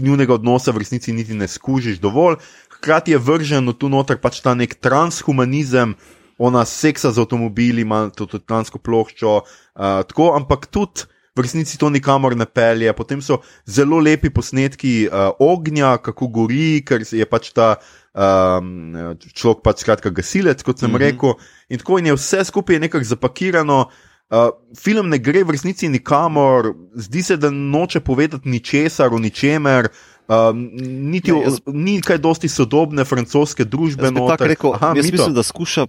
njunega 0.00 0.34
odnosa 0.34 0.70
v 0.70 0.78
resnici 0.78 1.12
niti 1.12 1.34
ne 1.34 1.48
skužiš 1.48 1.98
dovolj. 1.98 2.36
Hkrati 2.78 3.10
je 3.10 3.18
vrženo 3.18 3.72
tu 3.72 3.88
noter 3.88 4.18
pač 4.18 4.40
ta 4.40 4.54
nek 4.54 4.74
transhumanizem, 4.74 5.94
ona 6.38 6.64
seksa 6.64 7.10
z 7.10 7.22
avtomobili, 7.22 7.82
ima 7.82 8.08
tudi 8.14 8.40
transko 8.46 8.78
ploščo, 8.78 9.38
uh, 9.42 10.02
tako, 10.08 10.34
ampak 10.38 10.66
tudi. 10.70 11.08
V 11.38 11.42
resnici 11.44 11.76
to 11.78 11.86
nikamor 11.86 12.34
ne 12.34 12.48
pelje. 12.50 12.90
Potem 12.98 13.20
so 13.22 13.36
zelo 13.62 14.00
lepi 14.02 14.26
posnetki 14.34 15.06
uh, 15.06 15.36
ognja, 15.38 15.92
kako 16.02 16.26
gori, 16.34 16.82
ker 16.82 17.04
je 17.06 17.26
pač 17.30 17.52
ta 17.54 17.76
um, 18.18 18.96
človek 19.30 19.62
pač 19.62 19.84
skratka 19.84 20.10
gasilec, 20.10 20.64
kot 20.66 20.82
sem 20.82 20.90
mm 20.90 20.96
-hmm. 20.96 21.04
rekel. 21.06 21.34
In 21.70 21.78
tako 21.78 21.98
in 21.98 22.06
je 22.06 22.14
vse 22.18 22.44
skupaj 22.44 22.78
nekako 22.78 23.04
zapakirano. 23.04 23.86
Uh, 24.28 24.50
film 24.76 25.08
ne 25.08 25.18
gre 25.18 25.44
v 25.44 25.50
resnici 25.50 25.88
nikamor, 25.88 26.74
zdi 26.94 27.22
se, 27.22 27.36
da 27.36 27.50
noče 27.50 28.00
povedati 28.00 28.48
ničesar 28.48 29.14
o 29.14 29.18
ničemer. 29.18 29.88
Uh, 30.28 30.52
niti, 30.52 31.32
ne, 31.32 31.40
jaz, 31.42 31.60
ni 31.66 32.00
kaj 32.00 32.18
dosti 32.18 32.48
sodobne 32.48 33.04
francoske 33.04 33.64
družbe. 33.64 34.10
Jaz, 34.10 34.36
rekel, 34.40 34.74
Aha, 34.74 34.92
jaz 34.96 35.10
mislim, 35.10 35.34
da 35.34 35.42
skuša 35.42 35.86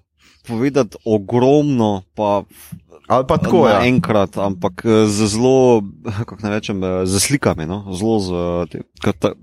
povedati 0.50 0.97
ogromno, 1.06 2.02
pa, 2.18 2.43
pa 3.08 3.38
tako 3.38 3.68
je. 3.68 3.74
Ja. 3.74 3.84
Enkrat, 3.86 4.38
ampak 4.41 4.82
eh, 4.86 5.06
z 5.06 5.30
zelo, 5.30 5.86
kako 6.26 6.41
naj 6.41 6.58
rečem, 6.58 6.82
eh, 6.84 7.06
z 7.06 7.22
slikami, 7.22 7.70
no? 7.70 7.86
zelo 7.93 8.18
z, 8.20 8.30
te, 9.14 9.36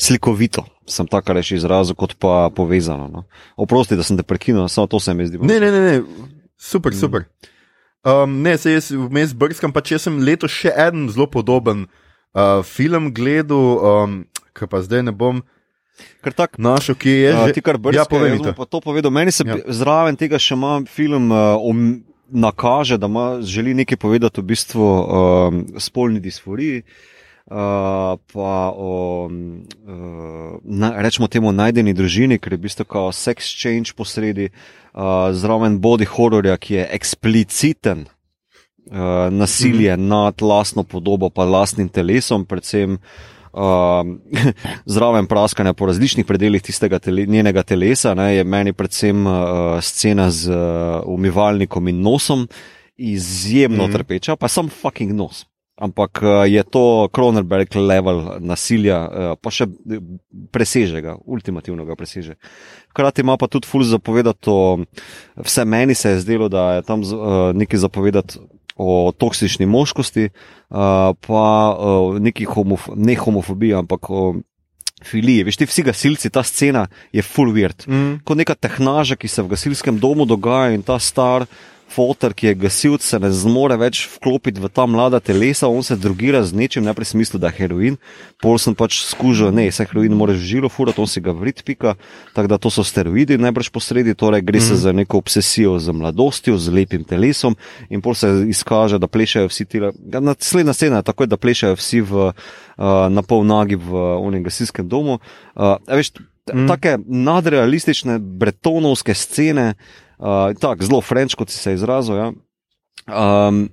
slikovito 0.00 0.64
sem 0.86 1.06
tako 1.06 1.34
reči 1.36 1.56
izrazil, 1.58 1.94
kot 1.98 2.14
pa 2.18 2.48
povezano. 2.54 3.08
No. 3.10 3.24
Oprosti, 3.56 3.98
da 3.98 4.06
sem 4.06 4.16
te 4.16 4.22
prekinil, 4.22 4.68
samo 4.68 4.86
to 4.86 5.00
se 5.00 5.14
mi 5.14 5.26
zdi. 5.26 5.38
Ne, 5.42 5.60
ne, 5.60 5.70
ne, 5.70 5.80
ne. 5.80 6.02
super, 6.56 6.92
mm. 6.94 6.98
super. 6.98 7.26
Um, 8.06 8.40
ne, 8.42 8.54
se 8.58 8.72
jaz 8.72 8.92
vmes 8.94 9.34
brskam, 9.34 9.74
pa 9.74 9.82
če 9.82 9.98
sem 9.98 10.20
letos 10.22 10.54
še 10.54 10.70
en 10.70 11.08
zelo 11.10 11.26
podoben 11.26 11.86
uh, 11.86 12.62
film 12.62 13.10
gledal, 13.14 13.82
um, 13.82 14.20
ki 14.54 14.70
pa 14.70 14.82
zdaj 14.86 15.08
ne 15.10 15.14
bom. 15.14 15.42
Ker 16.24 16.32
tako 16.32 16.62
našo, 16.62 16.94
ki 16.94 17.10
je 17.10 17.30
že. 17.32 17.38
Uh, 17.38 17.54
ti 17.54 17.62
kar 17.64 17.78
brskaš, 17.78 18.02
ja, 18.02 18.04
povem. 18.10 18.40
Pa 18.56 18.66
to 18.68 18.80
povedal, 18.80 19.10
meni 19.14 19.32
se 19.32 19.46
ja. 19.46 19.56
zraven 19.68 20.16
tega 20.18 20.40
še 20.40 20.56
ima 20.58 20.80
film. 20.90 21.30
Uh, 21.32 21.56
om, 21.60 21.88
Nakaže, 22.26 22.96
da 22.98 23.06
ima, 23.06 23.38
želi 23.38 23.70
nekaj 23.78 24.00
povedati 24.02 24.40
o 24.40 24.42
bistvu, 24.42 24.82
um, 24.82 25.60
spolni 25.78 26.18
disforiji, 26.18 26.80
uh, 26.82 28.18
pa 28.32 28.56
o, 28.74 29.30
uh, 29.30 30.56
na, 30.64 30.90
rečemo 31.06 31.28
temu, 31.30 31.52
najdeni 31.54 31.94
družini, 31.94 32.40
ker 32.42 32.56
je 32.56 32.58
v 32.58 32.64
bistvu 32.64 32.88
kao 32.90 33.12
sex 33.14 33.52
change 33.54 33.94
posredi, 33.94 34.48
uh, 34.50 35.30
zraven 35.38 35.78
body 35.78 36.10
horrorja, 36.16 36.58
ki 36.58 36.80
je 36.80 36.88
ekspliciten. 36.98 38.08
Uh, 38.90 39.30
nasilje 39.30 39.94
mm. 39.96 40.08
nad 40.08 40.42
lastno 40.42 40.82
podobo, 40.82 41.30
pa 41.30 41.46
lastnim 41.46 41.88
telesom, 41.88 42.42
predvsem 42.46 42.98
uh, 42.98 43.35
zraven 44.94 45.26
praskanja 45.26 45.72
po 45.72 45.86
različnih 45.86 46.26
predeljih 46.26 46.62
tistega 46.62 46.98
tele, 46.98 47.26
njenega 47.26 47.62
telesa, 47.62 48.14
ne, 48.14 48.34
je 48.36 48.44
meni 48.44 48.72
predvsem 48.76 49.26
uh, 49.26 49.36
scena 49.80 50.30
z 50.30 50.52
uh, 50.52 51.02
umivalnikom 51.06 51.88
in 51.88 52.00
nosom 52.04 52.46
izjemno 52.96 53.88
mm. 53.88 53.92
trpeča, 53.92 54.36
pa 54.36 54.48
sem 54.48 54.68
fucking 54.68 55.12
nos 55.16 55.46
ampak 55.76 56.22
eh, 56.22 56.48
je 56.48 56.62
to 56.64 57.08
Kronerberg 57.12 57.76
level 57.76 58.40
nasilja, 58.40 58.98
eh, 59.04 59.34
pa 59.40 59.52
še 59.52 59.68
preseže 60.52 61.02
ga, 61.04 61.16
ultimativno 61.24 61.84
ga 61.84 61.96
preseže. 61.96 62.36
Hkrati 62.92 63.24
ima 63.24 63.36
pa 63.36 63.48
tudi 63.48 63.68
fulz 63.68 63.92
zapovedati 63.92 64.50
o, 64.50 64.80
vse 65.36 65.64
meni 65.68 65.94
se 65.94 66.16
je 66.16 66.22
zdelo, 66.24 66.48
da 66.48 66.78
je 66.78 66.82
tam 66.88 67.02
uh, 67.04 67.52
nekaj 67.52 67.82
zapovedati 67.82 68.40
o 68.76 69.12
toksični 69.12 69.66
moškosti, 69.66 70.28
pa 70.68 71.44
neki 72.20 72.44
homof 72.44 72.90
ne 72.96 73.16
homofobiji, 73.16 73.74
ampak 73.80 74.10
o 74.10 74.34
filiji. 75.04 75.44
Veš, 75.46 75.60
ti 75.60 75.68
vsi 75.68 75.84
gasilci, 75.86 76.30
ta 76.32 76.42
scena 76.44 76.86
je 77.12 77.24
full 77.24 77.54
weird. 77.56 77.86
Mm. 77.88 78.20
Kot 78.24 78.38
neka 78.40 78.56
tehnaža, 78.56 79.16
ki 79.16 79.28
se 79.28 79.44
v 79.44 79.52
gasilskem 79.54 80.00
domu 80.00 80.26
dogaja 80.28 80.74
in 80.76 80.84
ta 80.84 80.98
star 81.00 81.46
fotor, 81.88 82.34
ki 82.34 82.50
je 82.50 82.54
gasilc, 82.54 83.04
se 83.04 83.18
ne 83.22 83.30
zmore 83.32 83.76
več 83.80 84.04
vklopiti 84.16 84.60
v 84.60 84.70
ta 84.72 84.86
mlada 84.90 85.20
telesa, 85.22 85.68
on 85.68 85.84
se 85.86 85.96
drugira 85.96 86.42
z 86.44 86.56
nečim, 86.56 86.84
najprej 86.84 87.12
smislu, 87.12 87.40
da 87.40 87.50
je 87.52 87.62
heroin, 87.62 87.96
pol 88.42 88.58
sem 88.60 88.74
pač 88.76 89.00
skužil, 89.06 89.52
ne, 89.54 89.68
se 89.72 89.86
heroin 89.86 90.14
moraš 90.16 90.42
žilo 90.42 90.70
furati, 90.72 91.00
on 91.00 91.10
si 91.10 91.22
ga 91.24 91.34
vrit 91.36 91.62
pika, 91.66 91.94
tako 92.36 92.52
da 92.52 92.58
to 92.58 92.72
so 92.74 92.84
steroidi 92.86 93.38
najbrž 93.40 93.70
posredi, 93.74 94.16
torej 94.18 94.44
gre 94.46 94.60
se 94.60 94.74
mm. 94.74 94.82
za 94.82 94.92
neko 94.92 95.22
obsesijo 95.22 95.78
z 95.78 95.94
mladostjo, 95.94 96.58
z 96.58 96.74
lepim 96.74 97.04
telesom 97.06 97.56
in 97.88 98.02
pol 98.04 98.18
se 98.18 98.30
izkaže, 98.50 99.00
da 99.00 99.08
plešajo 99.08 99.50
vsi 99.52 99.64
ti, 99.64 99.82
naslednja 100.20 100.74
scena 100.76 101.02
je 101.02 101.08
takoj, 101.10 101.30
da 101.30 101.40
plešajo 101.40 101.78
vsi 101.78 102.02
v, 102.02 102.30
uh, 102.30 102.96
na 103.12 103.22
pol 103.22 103.46
nagi 103.46 103.78
v 103.78 104.06
onem 104.20 104.44
gasilskem 104.44 104.88
domu. 104.88 105.20
Uh, 105.54 105.76
veš, 105.86 106.12
mm. 106.54 106.68
Take 106.68 106.98
nadrealistične 107.06 108.18
bretonovske 108.18 109.14
scene, 109.14 109.74
uh, 110.18 110.52
tako 110.60 110.84
zelo 110.84 111.00
frenč, 111.00 111.34
kot 111.34 111.50
si 111.50 111.58
se 111.58 111.74
izrazil, 111.74 112.16
ja, 112.16 112.32
um, 113.06 113.66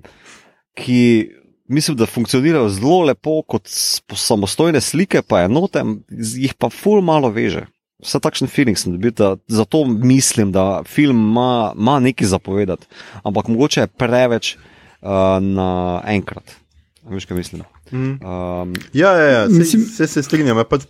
ki 0.78 1.30
mislim, 1.67 1.97
da 1.97 2.05
funkcionirajo 2.05 2.69
zelo 2.69 3.01
lepo 3.03 3.41
kot 3.41 3.69
samostojne 4.15 4.82
slike, 4.82 5.21
pa 5.28 5.43
enote, 5.47 5.84
jih 6.09 6.53
pa 6.57 6.69
ful 6.69 7.01
malo 7.01 7.30
veže. 7.34 7.67
Vse 8.03 8.19
takšen 8.19 8.49
feeling 8.51 8.78
sem 8.78 8.95
dobil, 8.95 9.13
da 9.15 9.36
zato 9.47 9.86
mislim, 9.86 10.51
da 10.51 10.84
film 10.84 11.21
ima, 11.30 11.74
ima 11.78 11.99
nekaj 12.03 12.28
zapovedati, 12.28 12.88
ampak 13.24 13.47
mogoče 13.47 13.86
je 13.86 13.88
preveč 13.88 14.55
uh, 14.55 15.39
na 15.39 16.01
enkrat. 16.05 16.57
Veš, 17.03 17.26
kaj 17.26 17.38
mislim? 17.38 17.63
Mm. 17.91 18.19
Um, 18.25 18.73
ja, 18.93 19.11
ja, 19.17 19.29
ja. 19.29 19.49
Se, 19.49 19.53
mislim, 19.53 19.81
se, 19.86 20.07
se 20.07 20.23
strinjam. 20.23 20.57
Ja, 20.57 20.63
pač 20.63 20.86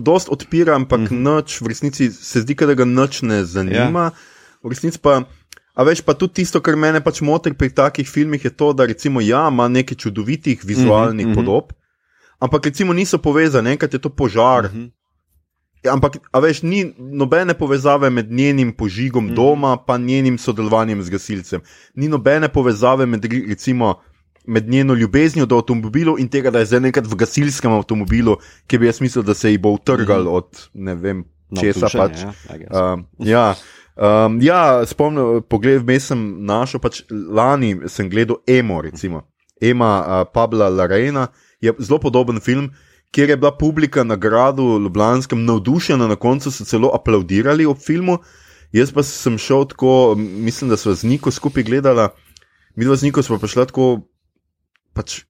dost 0.00 0.28
odpira, 0.28 0.74
ampak 0.74 1.10
mm. 1.10 1.22
noč, 1.22 1.60
v 1.60 1.74
resnici 1.74 2.10
se 2.12 2.40
zdi, 2.40 2.54
da 2.54 2.74
ga 2.74 2.84
noč 2.84 3.22
ne 3.22 3.44
zanima. 3.44 4.10
Ja 4.10 4.38
v 4.62 4.74
resnici 4.74 4.98
pa. 4.98 5.24
A 5.78 5.86
veš, 5.86 6.02
pa 6.02 6.10
tudi 6.18 6.42
tisto, 6.42 6.58
kar 6.58 6.74
mene 6.74 6.98
pač 6.98 7.22
moti 7.22 7.54
pri 7.54 7.70
takih 7.70 8.02
filmih, 8.02 8.42
je 8.42 8.50
to, 8.50 8.72
da 8.74 8.82
recimo, 8.82 9.22
ja, 9.22 9.46
ima 9.46 9.68
nekaj 9.70 9.94
čudovitih 9.94 10.64
vizualnih 10.64 11.26
mm 11.26 11.30
-hmm. 11.30 11.34
podob, 11.34 11.72
ampak 12.42 12.66
recimo 12.66 12.92
niso 12.92 13.18
povezane, 13.18 13.70
enkrat 13.70 13.94
je 13.94 14.00
to 14.02 14.10
požar. 14.10 14.74
Mm 14.74 14.76
-hmm. 14.76 14.90
Ampak, 15.92 16.18
a 16.32 16.38
veš, 16.40 16.62
ni 16.62 16.94
nobene 16.98 17.54
povezave 17.54 18.10
med 18.10 18.32
njenim 18.32 18.72
požigom 18.72 19.24
mm 19.24 19.30
-hmm. 19.30 19.34
doma 19.34 19.78
in 19.88 20.04
njenim 20.04 20.38
sodelovanjem 20.38 21.02
z 21.02 21.10
gasilcem. 21.10 21.60
Ni 21.94 22.08
nobene 22.08 22.48
povezave 22.48 23.06
med, 23.06 23.24
recimo, 23.48 24.02
med 24.48 24.68
njeno 24.68 24.94
ljubeznijo 24.94 25.46
do 25.46 25.58
avtomobilov 25.60 26.20
in 26.20 26.28
tega, 26.32 26.50
da 26.50 26.62
je 26.62 26.70
zdaj 26.70 26.88
enkrat 26.88 27.06
v 27.06 27.16
gasilskem 27.20 27.72
avtomobilu, 27.76 28.38
ki 28.66 28.78
bi 28.80 28.88
jaz 28.88 29.02
mislil, 29.04 29.26
da 29.28 29.34
se 29.36 29.52
ji 29.52 29.58
bo 29.58 29.74
utrgal 29.76 30.22
mm 30.22 30.26
-hmm. 30.26 30.36
od 30.36 30.68
ne 30.74 30.94
vem 30.94 31.24
česa. 31.60 31.88
Pač. 31.92 32.22
Ja, 32.22 32.94
uh, 32.94 33.04
ja. 33.18 33.54
Um, 33.98 34.38
ja, 34.42 34.86
spomnim, 34.86 35.42
pogled, 35.48 35.82
vmes 35.82 36.06
sem 36.06 36.20
našel, 36.46 36.80
pač 36.80 37.02
lani 37.10 37.76
sem 37.90 38.08
gledal 38.10 38.38
Emo, 38.46 38.80
recimo. 38.82 39.24
Ema 39.60 39.92
uh, 40.00 40.32
Pabla 40.32 40.68
Larena 40.68 41.26
je 41.60 41.72
zelo 41.78 41.98
podoben 41.98 42.40
film, 42.40 42.70
kjer 43.10 43.30
je 43.30 43.36
bila 43.36 43.50
publika 43.58 44.04
na 44.04 44.16
gradu 44.16 44.78
Ljubljanskem 44.78 45.44
navdušena, 45.44 46.06
na 46.06 46.16
koncu 46.16 46.50
so 46.50 46.64
celo 46.64 46.92
aplaudirali 46.94 47.66
ob 47.66 47.78
filmu. 47.82 48.18
Jaz 48.72 48.92
pa 48.92 49.02
sem 49.02 49.38
šel 49.38 49.64
tako, 49.64 50.14
mislim, 50.16 50.70
da 50.70 50.76
so 50.76 50.94
z 50.94 51.04
Niko 51.08 51.30
skupaj 51.30 51.62
gledala. 51.62 52.08
mi 52.76 52.84
dva 52.84 52.96
z 52.96 53.02
Niko 53.02 53.22
smo 53.22 53.38
prišli 53.38 53.66
tako, 53.66 54.00
pač, 54.98 55.22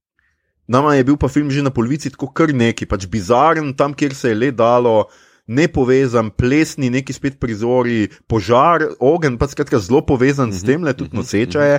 nama 0.65 0.97
je 0.97 1.05
bil 1.05 1.21
pa 1.21 1.29
film 1.29 1.53
že 1.53 1.65
na 1.65 1.73
polovici 1.75 2.13
tako 2.13 2.33
kar 2.33 2.57
neki, 2.57 2.89
pač 2.89 3.05
bizaren, 3.05 3.75
tam, 3.77 3.93
kjer 3.93 4.17
se 4.17 4.33
je 4.33 4.39
le 4.41 4.53
dalo, 4.57 5.05
nepovezan, 5.49 6.29
plesni, 6.31 6.91
neki 6.93 7.13
spet 7.17 7.39
prizori, 7.41 8.11
požar, 8.29 8.85
ogen, 9.01 9.39
pa 9.41 9.49
skratka 9.49 9.81
zelo 9.81 10.03
povezan 10.05 10.53
s 10.53 10.61
tem, 10.61 10.85
le 10.85 10.93
tudi 10.93 11.17
noseča 11.17 11.65
je, 11.65 11.79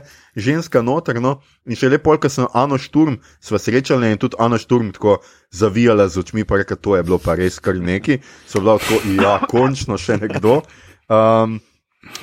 ženska 0.49 0.81
notrno. 0.81 1.37
In 1.69 1.77
še 1.77 1.91
lepo, 1.93 2.17
ko 2.17 2.31
sem 2.33 2.49
Ano 2.57 2.81
Šturm, 2.81 3.19
sva 3.37 3.61
srečala 3.61 4.09
in 4.09 4.17
tudi 4.17 4.41
Ano 4.41 4.57
Šturm 4.57 4.89
tako 4.97 5.19
zavijala 5.53 6.09
z 6.09 6.25
očmi, 6.25 6.49
pa 6.49 6.63
reka, 6.63 6.75
to 6.75 6.97
je 6.97 7.05
bilo 7.05 7.21
pa 7.21 7.37
res 7.37 7.61
kar 7.61 7.77
neki, 7.77 8.19
so 8.49 8.63
bila 8.63 8.79
tako, 8.81 9.01
ja, 9.21 9.37
končno 9.45 10.01
še 10.01 10.17
nekdo. 10.17 10.61
Um, 11.09 11.55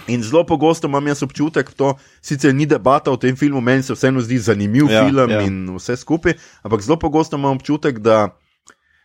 In 0.09 0.23
zelo 0.23 0.45
pogosto 0.47 0.89
imam 0.89 1.07
jaz 1.07 1.23
občutek, 1.23 1.71
da 1.79 1.95
sicer 2.23 2.55
ni 2.55 2.67
debata 2.67 3.11
o 3.11 3.17
tem 3.17 3.37
filmu, 3.37 3.61
meni 3.61 3.83
se 3.83 3.93
vseeno 3.93 4.21
zdi 4.25 4.39
zanimiv 4.39 4.91
ja, 4.91 5.05
film 5.05 5.31
ja. 5.31 5.43
in 5.45 5.77
vse 5.77 5.97
skupaj, 5.97 6.33
ampak 6.63 6.81
zelo 6.81 6.97
pogosto 6.99 7.37
imam 7.37 7.57
občutek, 7.57 7.99
da, 7.99 8.39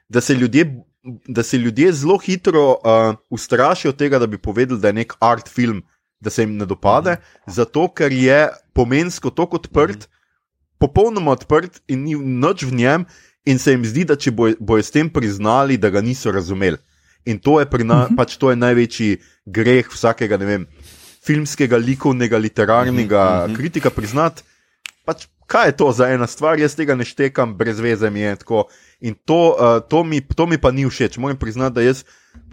da 0.09 0.21
se 0.21 0.35
ljudje 0.35 0.69
da 1.27 1.43
se 1.43 1.57
ljudje 1.57 1.91
zelo 1.93 2.17
hitro 2.17 2.69
uh, 2.69 3.15
ustrašijo 3.29 3.91
tega, 3.91 4.19
da 4.19 4.27
bi 4.27 4.37
povedali, 4.37 4.79
da 4.79 4.87
je 4.87 4.93
nek 4.93 5.13
art 5.19 5.49
film, 5.49 5.83
da 6.19 6.29
se 6.29 6.43
jim 6.43 6.55
ne 6.57 6.65
dopade, 6.65 7.11
mm. 7.11 7.51
zato 7.51 7.87
ker 7.93 8.11
je 8.11 8.47
pomensko 8.73 9.29
tako 9.29 9.55
odprt, 9.55 10.07
mm. 10.07 10.77
popolnoma 10.77 11.31
odprt 11.31 11.81
in 11.87 12.03
ni 12.03 12.15
nič 12.15 12.63
v 12.63 12.73
njem, 12.73 13.05
in 13.45 13.59
se 13.59 13.71
jim 13.71 13.85
zdi, 13.85 14.05
da 14.05 14.15
če 14.15 14.31
bojo 14.31 14.55
boj 14.59 14.83
s 14.83 14.93
tem 14.93 15.09
priznali, 15.09 15.77
da 15.77 15.89
ga 15.89 16.01
niso 16.01 16.31
razumeli. 16.31 16.77
In 17.25 17.39
to 17.39 17.59
je, 17.59 17.65
na, 17.65 17.95
mm 17.95 18.07
-hmm. 18.07 18.15
pač 18.17 18.37
to 18.37 18.49
je 18.49 18.55
največji 18.55 19.17
greh 19.45 19.87
vsakega 19.89 20.37
vem, 20.37 20.67
filmskega, 21.25 21.77
likovnega, 21.77 22.37
literarnega 22.37 23.23
mm 23.23 23.51
-hmm. 23.51 23.55
kritika 23.57 23.89
priznati. 23.89 24.43
Pač, 25.05 25.27
kaj 25.47 25.67
je 25.67 25.77
to 25.77 25.91
za 25.91 26.07
ena 26.09 26.27
stvar, 26.27 26.59
jaz 26.59 26.75
tega 26.75 26.95
ne 26.95 27.05
štekam, 27.05 27.55
brez 27.57 27.79
veze 27.79 28.09
mi 28.09 28.19
je 28.19 28.35
tako. 28.35 28.67
In 29.01 29.15
to, 29.25 29.57
uh, 29.59 29.89
to, 29.89 30.03
mi, 30.03 30.21
to 30.21 30.45
mi 30.47 30.57
pa 30.57 30.71
ni 30.71 30.85
všeč. 30.85 31.17
Moram 31.17 31.37
priznati, 31.37 31.75
da 31.75 31.81
jaz, 31.81 32.03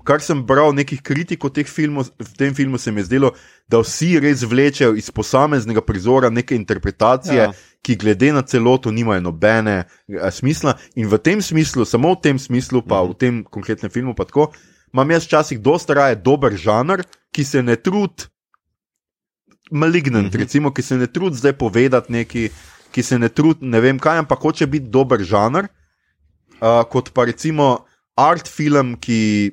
kar 0.05 0.21
sem 0.25 0.41
bral 0.47 0.73
nekih 0.75 1.03
kritikov 1.03 1.53
teh 1.55 1.69
filmov, 1.69 2.09
v 2.19 2.33
tem 2.39 2.55
filmu 2.55 2.79
se 2.79 2.93
mi 2.93 3.01
je 3.01 3.05
zdelo, 3.05 3.33
da 3.69 3.79
vsi 3.79 4.21
res 4.21 4.43
vlečejo 4.43 4.95
iz 4.97 5.11
posameznega 5.11 5.81
prizora 5.81 6.31
neke 6.31 6.57
interpretacije, 6.57 7.43
ja. 7.43 7.53
ki 7.83 7.97
glede 7.97 8.33
na 8.33 8.43
celoto 8.43 8.91
nimajo 8.91 9.21
nobene 9.21 9.85
uh, 9.85 10.31
smisla. 10.31 10.75
In 10.97 11.09
v 11.09 11.19
tem 11.19 11.43
smislu, 11.43 11.85
samo 11.85 12.15
v 12.17 12.21
tem 12.23 12.39
smislu, 12.39 12.83
pa 12.83 13.03
mhm. 13.05 13.13
v 13.13 13.15
tem 13.15 13.45
konkretnem 13.45 13.91
filmu, 13.91 14.15
pa 14.15 14.25
tako, 14.25 14.53
imam 14.93 15.11
jaz 15.11 15.27
včasih 15.27 15.61
dosta 15.61 15.95
raje 15.95 16.17
dober 16.17 16.57
žanr, 16.57 17.05
ki 17.33 17.45
se 17.45 17.63
ne 17.63 17.77
trudi. 17.77 18.29
Malignant, 19.71 20.33
mhm. 20.33 20.41
recimo, 20.41 20.73
ki 20.73 20.83
se 20.83 20.97
ne 20.97 21.07
trudi 21.07 21.37
zdaj 21.37 21.53
povedati 21.61 22.13
nekaj, 22.13 22.49
ki 22.93 23.03
se 23.03 23.19
ne 23.19 23.29
trudi, 23.29 23.67
ne 23.69 23.81
vem 23.85 23.99
kaj, 24.01 24.25
ampak 24.25 24.41
hoče 24.41 24.67
biti 24.67 24.89
dober 24.89 25.21
žanr 25.21 25.69
uh, 26.61 26.85
kot 26.91 27.13
pa 27.15 27.25
recimo 27.29 27.85
art 28.19 28.49
film, 28.51 28.97
ki, 28.99 29.53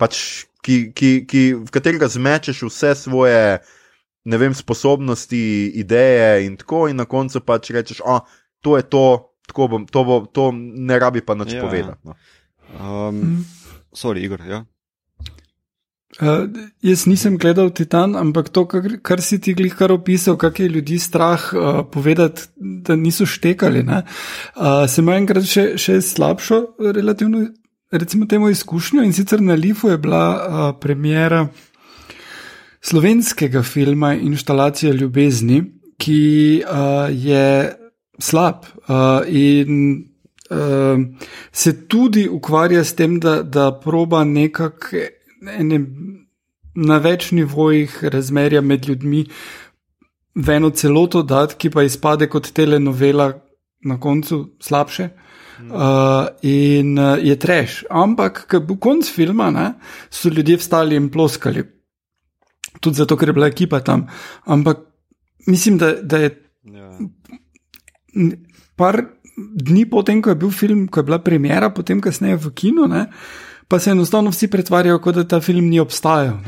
pač, 0.00 0.46
ki, 0.64 0.90
ki, 0.96 1.10
ki, 1.28 1.42
v 1.60 1.70
katerega 1.70 2.10
zmečeš 2.10 2.64
vse 2.66 2.94
svoje 2.98 3.60
vem, 4.24 4.54
sposobnosti, 4.54 5.70
ideje 5.78 6.46
in 6.46 6.58
tako, 6.60 6.88
in 6.90 6.98
na 7.00 7.06
koncu 7.06 7.42
pač 7.44 7.70
rečeš, 7.74 8.02
da 8.02 8.20
to 8.60 8.76
je 8.76 8.84
to, 8.90 9.04
bom, 9.56 9.86
to, 9.86 10.00
bo, 10.04 10.16
to 10.26 10.50
ne 10.54 10.98
rabi 10.98 11.22
pa 11.24 11.38
nič 11.38 11.54
ja, 11.56 11.62
povedati. 11.62 12.02
No. 12.04 12.14
Um, 12.76 13.42
sorry, 13.92 14.24
Igor. 14.24 14.40
Ja. 14.48 14.64
Uh, 16.18 16.50
jaz 16.82 17.04
nisem 17.06 17.36
gledal 17.38 17.70
Titan, 17.70 18.16
ampak 18.18 18.48
to, 18.50 18.64
kar, 18.66 18.82
kar 18.98 19.20
si 19.22 19.38
ti 19.38 19.54
glih 19.54 19.76
kar 19.78 19.92
opisal, 19.94 20.34
kako 20.36 20.62
je 20.62 20.68
ljudi 20.68 20.98
strah 20.98 21.44
uh, 21.54 21.84
povedati, 21.86 22.50
da 22.56 22.96
niso 22.96 23.26
štekali. 23.26 23.84
Uh, 23.86 24.02
sem 24.90 25.06
imel 25.06 25.22
enkrat 25.22 25.46
še, 25.46 25.64
še 25.78 26.00
slabšo, 26.02 26.60
relativno, 26.98 27.46
recimo, 27.94 28.26
temu 28.26 28.50
izkušnjo 28.50 29.06
in 29.06 29.14
sicer 29.14 29.40
na 29.40 29.54
Lifu 29.54 29.92
je 29.94 30.00
bila 30.02 30.24
uh, 30.34 30.66
premjera 30.82 31.46
slovenskega 32.82 33.62
filma 33.62 34.16
Instalacija 34.18 34.92
ljubezni, 34.92 35.62
ki 36.00 36.20
uh, 36.66 37.06
je 37.14 37.46
slab 38.18 38.66
uh, 38.88 39.22
in. 39.30 40.09
Uh, 40.50 41.04
se 41.52 41.86
tudi 41.88 42.28
ukvarja 42.28 42.84
s 42.84 42.94
tem, 42.98 43.20
da, 43.20 43.42
da 43.42 43.70
proba 43.84 44.24
nekako 44.24 45.04
ene, 45.46 45.78
na 46.74 46.98
več 46.98 47.30
nivojih 47.32 48.00
razmerja 48.10 48.60
med 48.60 48.88
ljudmi 48.88 49.24
v 50.34 50.56
eno 50.56 50.70
celoto 50.70 51.22
dati, 51.22 51.54
ki 51.58 51.70
pa 51.70 51.84
izpade 51.86 52.26
kot 52.30 52.50
telenovela 52.54 53.32
na 53.86 54.00
koncu 54.00 54.44
slabše. 54.60 55.10
Uh, 55.60 56.26
in 56.42 56.98
uh, 56.98 57.18
je 57.20 57.36
treš. 57.38 57.84
Ampak, 57.90 58.46
ko 58.48 58.56
je 58.56 58.64
bil 58.64 58.78
konc 58.80 59.08
filma, 59.12 59.50
ne, 59.52 59.66
so 60.10 60.32
ljudje 60.32 60.56
vstali 60.56 60.96
in 60.96 61.10
ploskali. 61.12 61.62
Tudi 62.80 62.96
zato, 62.96 63.16
ker 63.20 63.28
je 63.28 63.36
bila 63.36 63.50
ekipa 63.52 63.82
tam. 63.84 64.06
Ampak 64.48 64.80
mislim, 65.46 65.76
da, 65.78 65.92
da 66.02 66.18
je 66.24 66.30
ja. 66.64 66.90
par 68.76 69.02
dni 69.40 69.86
potem, 69.90 70.22
ko 70.22 70.32
je 70.32 70.40
bil 70.40 70.50
film, 70.54 70.86
ko 70.88 71.00
je 71.00 71.08
bila 71.08 71.20
premjera, 71.22 71.70
potem 71.74 72.00
kasneje 72.00 72.38
v 72.40 72.52
kinu, 72.54 72.88
ne, 72.90 73.06
pa 73.70 73.78
se 73.78 73.94
enostavno 73.94 74.32
vsi 74.34 74.50
pretvarjajo, 74.50 75.00
kot 75.02 75.20
da 75.20 75.24
ta 75.28 75.40
film 75.40 75.70
ni 75.70 75.80
obstajal. 75.80 76.40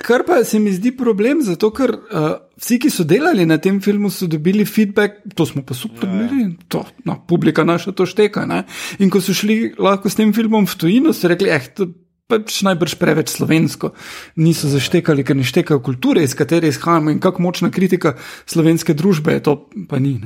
Kar 0.00 0.24
pa 0.26 0.40
se 0.44 0.58
mi 0.58 0.72
zdi 0.74 0.90
problem, 0.96 1.42
zato 1.46 1.68
ker 1.70 1.92
uh, 1.94 2.30
vsi, 2.58 2.80
ki 2.82 2.90
so 2.90 3.04
delali 3.06 3.44
na 3.46 3.60
tem 3.62 3.78
filmu, 3.84 4.10
so 4.10 4.26
dobili 4.26 4.64
feedback, 4.66 5.20
to 5.36 5.46
smo 5.46 5.62
pa 5.66 5.76
super 5.76 6.08
imeli, 6.08 6.40
ja. 6.42 6.50
to 6.68 6.82
no, 7.06 7.20
publika 7.28 7.64
naša 7.64 7.94
to 7.94 8.08
šteka. 8.08 8.46
Ne? 8.48 8.64
In 8.98 9.12
ko 9.12 9.22
so 9.22 9.36
šli 9.36 9.76
lahko 9.78 10.10
s 10.10 10.18
tem 10.18 10.32
filmom 10.34 10.66
v 10.66 10.78
tujino, 10.80 11.14
so 11.14 11.30
rekli, 11.30 11.52
eh, 11.52 11.68
to 11.76 11.92
pač 12.30 12.60
najbrž 12.66 12.96
preveč 13.00 13.32
slovensko. 13.34 13.92
Niso 14.40 14.70
zaštekali, 14.70 15.24
ker 15.26 15.38
ne 15.38 15.46
štekajo 15.46 15.82
kulture, 15.84 16.24
iz 16.24 16.36
katere 16.38 16.70
izhajamo 16.70 17.10
in 17.10 17.20
kako 17.22 17.42
močna 17.42 17.70
kritika 17.74 18.14
slovenske 18.46 18.94
družbe 18.94 19.38
je 19.38 19.42
to, 19.48 19.56
pa 19.90 19.98
ni. 19.98 20.18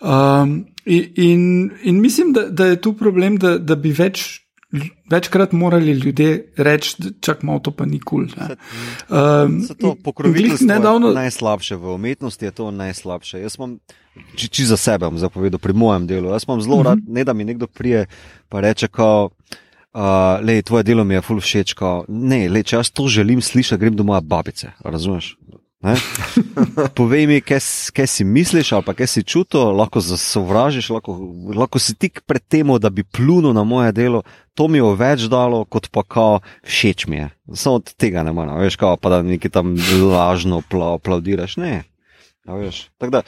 Um, 0.00 0.60
in, 0.84 1.10
in, 1.16 1.42
in 1.82 2.00
mislim, 2.00 2.32
da, 2.36 2.46
da 2.48 2.70
je 2.72 2.80
tu 2.80 2.94
problem, 2.96 3.36
da, 3.40 3.58
da 3.58 3.76
bi 3.76 3.92
več 3.92 4.40
večkrat 5.10 5.52
morali 5.52 5.92
ljudje 5.92 6.52
reči, 6.56 6.96
da 6.98 7.34
malo 7.42 7.58
to 7.58 7.70
pa 7.70 7.84
ni 7.86 8.00
kul. 8.00 8.26
Cool, 8.28 8.48
um, 9.44 9.68
to 9.80 9.94
pokroviteljstvo 10.04 10.66
nedavno... 10.66 11.08
je 11.08 11.14
najslabše 11.14 11.76
v 11.76 11.94
umetnosti, 11.94 12.44
je 12.44 12.50
to 12.50 12.70
najslabše. 12.70 13.40
Jaz 13.40 13.56
sem, 13.58 13.78
če, 14.36 14.48
če 14.48 14.66
za 14.70 14.76
sebe 14.76 15.10
zapovedal 15.18 15.58
pri 15.58 15.74
mojem 15.74 16.06
delu, 16.06 16.30
jaz 16.30 16.46
sem 16.46 16.62
zelo 16.62 16.76
uh 16.76 16.82
-huh. 16.82 16.86
rad, 16.86 16.98
mhm. 16.98 17.12
ne 17.12 17.24
da 17.24 17.32
mi 17.32 17.44
nekdo 17.44 17.66
prije 17.66 18.06
pa 18.48 18.60
reče, 18.60 18.88
kao, 18.88 19.30
uh, 19.94 20.38
le, 20.44 20.62
tvoje 20.62 20.86
delo 20.86 21.04
mi 21.04 21.14
je 21.14 21.24
ful 21.24 21.40
všeč, 21.40 21.74
kao, 21.78 22.04
ne, 22.08 22.46
le, 22.48 22.62
če 22.62 22.80
jaz 22.80 22.92
to 22.94 23.08
želim 23.08 23.42
slišati, 23.42 23.80
grem 23.80 23.96
do 23.96 24.06
moje 24.06 24.22
babice, 24.26 24.72
razumeš? 24.84 25.34
Povej 26.98 27.24
mi, 27.24 27.38
kaj, 27.40 27.60
kaj 27.96 28.06
si 28.06 28.24
misliš, 28.24 28.72
ali 28.76 28.84
pa 28.84 28.92
kaj 28.92 29.08
si 29.08 29.22
čutil, 29.24 29.72
lahko 29.72 30.02
zasovražiš, 30.04 30.90
lahko, 30.92 31.16
lahko 31.56 31.80
si 31.80 31.96
tik 31.96 32.20
pred 32.28 32.44
tem, 32.44 32.68
da 32.76 32.90
bi 32.92 33.04
plunil 33.04 33.54
na 33.56 33.64
moje 33.64 33.92
delo. 33.96 34.22
To 34.60 34.68
mi 34.68 34.76
je 34.76 34.90
več 35.00 35.24
dalo, 35.32 35.64
kot 35.64 35.88
pa 35.88 36.04
kao 36.04 36.40
všeč 36.68 37.06
mi 37.08 37.16
je. 37.16 37.30
Samo 37.54 37.80
od 37.80 37.94
tega 37.96 38.22
ne 38.26 38.34
morem, 38.36 38.60
veš, 38.60 38.76
kao, 38.76 38.98
pa 39.00 39.08
da 39.08 39.22
nekaj 39.24 39.56
tam 39.56 39.72
lažno 40.04 40.60
aplaudiraš. 40.92 41.56
Ne. 41.56 41.84
Da, 42.44 43.22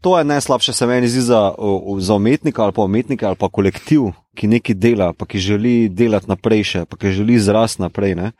to 0.00 0.18
je 0.18 0.24
najslabše, 0.24 0.72
se 0.72 0.86
meni 0.86 1.08
zdi 1.08 1.20
za, 1.20 1.54
za 1.98 2.14
umetnika 2.14 2.64
ali 2.64 2.72
pa 2.72 2.82
umetnika 2.82 3.28
ali 3.28 3.36
pa 3.36 3.48
kolektiv, 3.48 4.12
ki 4.34 4.48
nekaj 4.48 4.74
dela, 4.74 5.12
pa 5.12 5.26
ki 5.26 5.38
želi 5.38 5.88
delati 5.88 6.28
naprej 6.30 6.64
še, 6.64 6.84
pa 6.88 6.96
ki 6.96 7.12
želi 7.12 7.38
zrasti 7.38 7.82
naprej. 7.82 8.14
Ne 8.16 8.32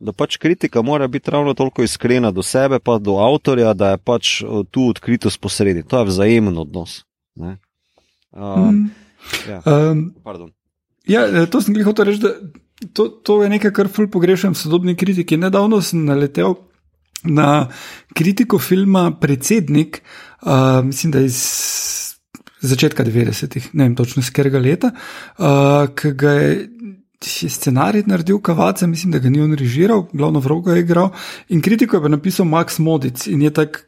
da 0.00 0.12
pač 0.12 0.36
kritika 0.36 0.82
mora 0.82 1.06
biti 1.06 1.30
ravno 1.30 1.54
toliko 1.54 1.82
iskrena 1.82 2.30
do 2.30 2.42
sebe, 2.42 2.78
pa 2.78 2.98
do 2.98 3.18
avtorja, 3.18 3.74
da 3.74 3.90
je 3.90 3.98
pač 3.98 4.30
tu 4.70 4.88
odkritost 4.88 5.40
posredi. 5.40 5.82
To 5.82 5.98
je 5.98 6.10
vzajemen 6.12 6.58
odnos. 6.58 7.02
Um, 7.36 7.56
mm. 8.32 8.90
ja. 9.48 9.62
Um, 9.66 10.14
ja, 11.06 11.26
eh, 11.26 11.46
to 11.50 11.60
sem 11.62 11.74
hotel 11.84 12.12
reči, 12.12 12.22
da 12.22 12.34
to, 12.94 13.08
to 13.08 13.42
je 13.42 13.50
nekaj, 13.50 13.74
kar 13.74 13.90
ful 13.90 14.06
pogrešam 14.10 14.54
v 14.54 14.62
sodobni 14.62 14.94
kritiki. 14.96 15.36
Nedavno 15.36 15.80
sem 15.82 16.04
naletel 16.06 16.54
na 17.24 17.68
kritiko 18.14 18.58
filma 18.58 19.10
Predsednik, 19.20 20.02
uh, 20.42 20.84
mislim, 20.84 21.12
da 21.12 21.24
iz. 21.26 21.42
Začetka 22.58 23.04
90-ih, 23.06 23.68
ne 23.78 23.84
vem 23.86 23.92
točno, 23.94 24.18
z 24.22 24.32
katerega 24.34 24.58
leta, 24.58 24.88
uh, 25.38 25.84
ki 25.94 26.10
ga 26.18 26.32
je 26.34 26.54
je 27.42 27.50
scenarij 27.50 28.02
naredil 28.06 28.40
Kavaca, 28.40 28.86
mislim, 28.86 29.12
da 29.12 29.18
ga 29.18 29.30
ni 29.30 29.40
on 29.40 29.54
režiral, 29.54 30.06
glavno 30.12 30.40
vrogo 30.40 30.70
je 30.70 30.80
igral. 30.80 31.10
In 31.48 31.62
kritiko 31.62 31.96
je 31.96 32.02
pa 32.02 32.08
napisal 32.08 32.46
Max 32.46 32.78
Modic 32.78 33.26
in 33.26 33.42
je 33.42 33.50
tak. 33.50 33.84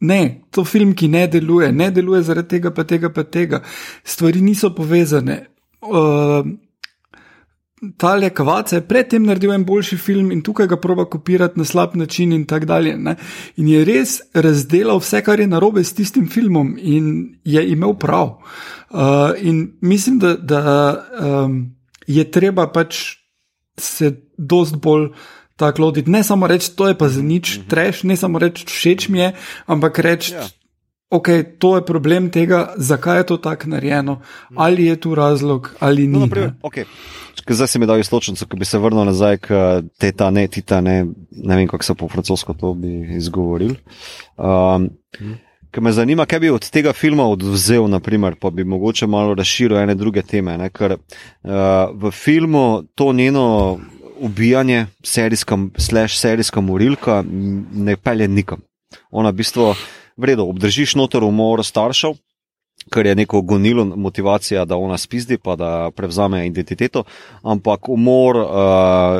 Ne, 0.00 0.42
to 0.50 0.64
film, 0.64 0.94
ki 0.94 1.08
ne 1.08 1.26
deluje, 1.26 1.72
ne 1.72 1.90
deluje 1.90 2.22
zaradi 2.22 2.48
tega, 2.48 2.70
pa 2.70 2.84
tega, 2.84 3.08
pa 3.12 3.22
tega. 3.24 3.62
Stvari 4.04 4.40
niso 4.40 4.74
povezane. 4.74 5.46
Uh, 5.80 6.44
tale 7.96 8.30
kvace 8.30 8.80
predtem 8.88 9.26
naredil 9.28 9.52
en 9.52 9.64
boljši 9.64 9.96
film 9.96 10.30
in 10.32 10.42
tukaj 10.42 10.66
ga 10.66 10.78
proba 10.80 11.04
kopirati 11.04 11.58
na 11.58 11.64
slab 11.64 11.96
način 11.96 12.32
in 12.32 12.46
tako 12.46 12.66
dalje. 12.66 12.96
Ne? 12.96 13.16
In 13.56 13.68
je 13.68 13.84
res 13.84 14.20
razdelal 14.34 14.98
vse, 14.98 15.22
kar 15.22 15.40
je 15.40 15.46
narobe 15.46 15.84
s 15.84 15.94
tistim 15.94 16.28
filmom 16.28 16.76
in 16.78 17.36
je 17.44 17.66
imel 17.72 17.94
prav. 17.94 18.38
Uh, 18.90 19.00
in 19.40 19.76
mislim, 19.80 20.18
da, 20.18 20.36
da 20.36 20.62
um, 21.20 21.76
je 22.06 22.30
treba 22.30 22.68
pač 22.72 23.18
se 23.78 24.12
dost 24.38 24.76
bolj. 24.76 25.10
Tako 25.56 25.82
loditi, 25.82 26.10
ne 26.10 26.20
samo 26.20 26.46
reči, 26.46 26.68
to 26.76 26.88
je 26.88 26.94
pa 26.98 27.08
za 27.08 27.22
nič, 27.22 27.56
mm 27.56 27.60
-hmm. 27.60 27.68
treš, 27.68 28.02
ne 28.02 28.16
samo 28.16 28.38
reči, 28.38 28.66
všeč 28.66 29.08
mi 29.08 29.18
je, 29.18 29.32
ampak 29.66 29.98
reči, 29.98 30.32
ja. 30.32 30.44
Ok, 31.10 31.28
to 31.58 31.76
je 31.76 31.84
problem 31.84 32.30
tega, 32.30 32.74
zakaj 32.76 33.18
je 33.18 33.26
to 33.26 33.36
tako 33.36 33.68
narejeno, 33.68 34.20
ali 34.54 34.86
je 34.86 34.96
tu 35.00 35.14
razlog, 35.14 35.70
ali 35.80 36.06
ni. 36.06 36.12
No, 36.12 36.26
naprimer, 36.26 36.52
okay 36.62 36.84
zdaj 37.54 37.66
se 37.66 37.78
mi 37.78 37.86
da 37.86 37.96
istočnico, 37.98 38.46
ko 38.46 38.56
bi 38.56 38.64
se 38.64 38.78
vrnil 38.78 39.04
nazaj 39.04 39.36
k 39.36 39.48
teta, 39.98 40.30
ne 40.30 40.48
tita, 40.48 40.80
ne, 40.80 41.06
ne 41.30 41.56
vem, 41.56 41.68
kako 41.68 41.84
se 41.84 41.94
po 41.94 42.08
francosko 42.08 42.54
to 42.54 42.74
bi 42.74 43.16
izgovoril. 43.16 43.74
Um, 44.36 44.90
Ker 45.70 45.82
me 45.82 45.92
zanima, 45.92 46.24
kaj 46.26 46.40
bi 46.40 46.50
od 46.50 46.70
tega 46.70 46.92
filma 46.92 47.26
odvzel, 47.28 47.88
naprimer, 47.88 48.34
pa 48.40 48.50
bi 48.50 48.64
mogoče 48.64 49.06
malo 49.06 49.34
razširil 49.34 49.78
ene 49.78 49.94
druge 49.94 50.22
teme. 50.22 50.56
Ne? 50.58 50.70
Ker 50.70 50.92
uh, 50.92 51.50
v 51.92 52.10
filmu 52.10 52.82
to 52.94 53.12
njeno 53.12 53.78
ubijanje, 54.18 54.86
serijska, 55.04 55.58
slash 55.76 56.16
serijska 56.16 56.60
morilka, 56.60 57.24
ne 57.74 57.96
pelje 57.96 58.28
nikam. 58.28 58.62
Ona 59.10 59.30
v 59.30 59.42
bistvu, 59.42 59.74
vredno, 60.16 60.48
obdržiš 60.48 60.94
noter 60.94 61.24
umor 61.24 61.64
staršev, 61.64 62.16
kar 62.90 63.06
je 63.06 63.14
neko 63.14 63.40
gonilo, 63.42 63.84
motivacija, 63.84 64.64
da 64.64 64.76
ona 64.76 64.98
spizdi, 64.98 65.38
pa 65.38 65.56
da 65.56 65.90
prevzame 65.96 66.46
identiteto, 66.46 67.04
ampak 67.42 67.88
umor 67.88 68.36
uh, 68.36 68.48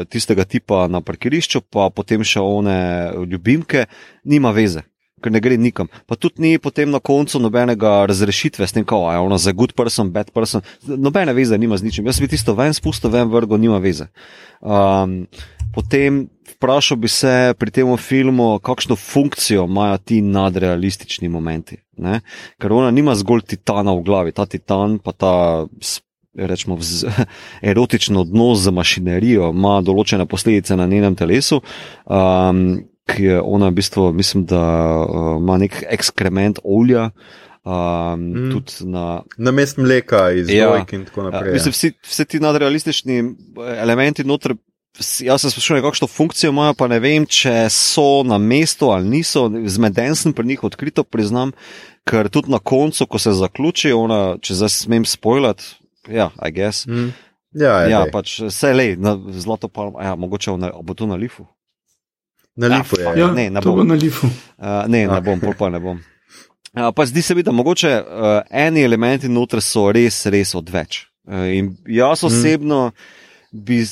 tistega 0.09 0.45
tipa 0.45 0.87
na 0.89 1.01
parkirišču, 1.01 1.61
pa 1.71 1.91
potem 1.91 2.25
še 2.25 2.41
one 2.41 2.79
ljubimke, 3.27 3.87
nima 4.25 4.51
veze. 4.51 4.85
Ker 5.25 5.33
ne 5.33 5.41
gre 5.41 5.57
nikam. 5.57 5.89
Pa 6.05 6.13
tudi 6.21 6.43
ni 6.45 6.59
potem 6.61 6.91
na 6.93 6.99
koncu 7.01 7.41
nobenega 7.41 8.03
razrešitve 8.05 8.67
s 8.69 8.75
tem, 8.77 8.85
kako 8.85 9.13
je 9.15 9.21
ona 9.25 9.39
za 9.41 9.53
good 9.57 9.73
person, 9.73 10.11
bad 10.13 10.29
person. 10.31 10.61
Nobene 10.85 11.33
veze 11.33 11.57
nima 11.59 11.77
z 11.81 11.87
ničim. 11.87 12.07
Jaz 12.07 12.19
bi 12.21 12.29
tisto 12.29 12.53
ven 12.55 12.75
spustil, 12.77 13.11
ven 13.11 13.31
vrgo, 13.33 13.57
nima 13.57 13.79
veze. 13.81 14.11
Um, 14.61 15.23
potem 15.73 16.27
vprašal 16.57 17.01
bi 17.01 17.09
se 17.09 17.55
pri 17.57 17.73
tem 17.73 17.97
filmu, 17.97 18.59
kakšno 18.61 18.97
funkcijo 18.97 19.65
imajo 19.65 19.97
ti 20.05 20.21
nadrealistični 20.21 21.33
momenti. 21.33 21.79
Ne? 21.97 22.21
Ker 22.61 22.75
ona 22.77 22.91
nima 22.93 23.15
zgolj 23.17 23.47
titana 23.55 23.95
v 23.97 24.03
glavi, 24.05 24.35
ta 24.37 24.45
titan 24.47 24.99
pa 24.99 25.17
ta. 25.17 25.33
Rečemo, 26.37 26.77
erotičen 27.73 28.17
odnos 28.21 28.67
z 28.67 28.73
mašinerijo 28.77 29.49
ima 29.57 29.79
določene 29.81 30.27
posledice 30.29 30.77
na 30.77 30.85
njenem 30.85 31.17
telesu, 31.17 31.63
um, 32.05 32.61
ki 33.07 33.25
je 33.25 33.41
ona 33.41 33.71
v 33.71 33.79
bistvu, 33.79 34.11
mislim, 34.13 34.45
da 34.51 34.63
uh, 35.05 35.37
ima 35.41 35.59
nek 35.63 35.83
ekskrement 35.89 36.63
olja. 36.65 37.11
Um, 37.67 38.21
mm. 38.23 38.63
Na, 38.87 39.23
na 39.39 39.51
mest 39.51 39.79
mleka 39.79 40.31
iz 40.31 40.51
ja, 40.51 40.71
in 40.93 41.05
tako 41.05 41.27
naprej. 41.27 41.51
Ja. 41.51 41.55
Mislim, 41.59 41.75
vsi, 41.75 41.93
vsi 42.03 42.25
ti 42.25 42.41
nadrealistični 42.41 43.25
elementi 43.83 44.25
noter 44.25 44.55
Jaz 44.97 45.43
se 45.43 45.51
sprašujem, 45.51 45.83
kakšno 45.85 46.07
funkcijo 46.09 46.51
imajo, 46.51 46.75
pa 46.75 46.87
ne 46.89 46.97
vem, 47.05 47.27
če 47.29 47.67
so 47.73 48.23
na 48.25 48.39
mestu 48.41 48.89
ali 48.95 49.09
niso. 49.19 49.45
Zmeden 49.69 50.17
sem 50.17 50.33
pri 50.33 50.47
njih 50.47 50.65
odkrito 50.65 51.05
priznam, 51.05 51.53
ker 52.09 52.31
tudi 52.33 52.51
na 52.51 52.59
koncu, 52.59 53.07
ko 53.07 53.21
se 53.21 53.35
zaključi, 53.37 53.93
ona, 53.93 54.39
če 54.41 54.57
zdaj 54.57 54.73
smem 54.73 55.05
spoilat, 55.05 55.65
ja, 56.09 56.31
I 56.41 56.53
guess. 56.55 56.87
Mm. 56.89 57.13
Ja, 57.57 57.77
ja 57.89 58.05
pač 58.13 58.39
vse 58.47 58.73
le, 58.77 58.89
zlato 59.37 59.69
pa, 59.69 59.91
ja, 60.05 60.15
mogoče 60.17 60.57
na, 60.61 60.73
bo 60.83 60.97
to 60.97 61.09
na 61.09 61.21
lifu. 61.21 61.45
Na 62.57 62.71
lifu, 62.73 63.01
ja, 63.01 63.13
ja. 63.17 63.31
Ne, 63.33 63.51
ne 63.51 63.61
bom. 63.61 63.83
Na 63.87 63.95
lifu. 63.95 64.27
Uh, 64.27 64.85
ne, 64.89 65.05
ne 65.07 65.21
bom, 65.21 65.41
pol 65.41 65.53
pa 65.59 65.69
ne 65.73 65.81
bom. 65.83 66.01
Uh, 66.77 66.89
pa 66.97 67.07
zdi 67.09 67.23
se 67.23 67.35
mi, 67.37 67.45
da 67.45 67.53
mogoče 67.53 67.93
uh, 68.01 68.41
eni 68.51 68.85
elementi 68.85 69.29
noter 69.29 69.61
so 69.65 69.91
res, 69.93 70.23
res 70.33 70.55
odveč. 70.57 71.05
Uh, 71.29 71.47
in 71.53 71.71
jaz 71.89 72.23
mm. 72.23 72.27
osebno 72.31 72.81
mm. 72.89 73.63
bi 73.67 73.83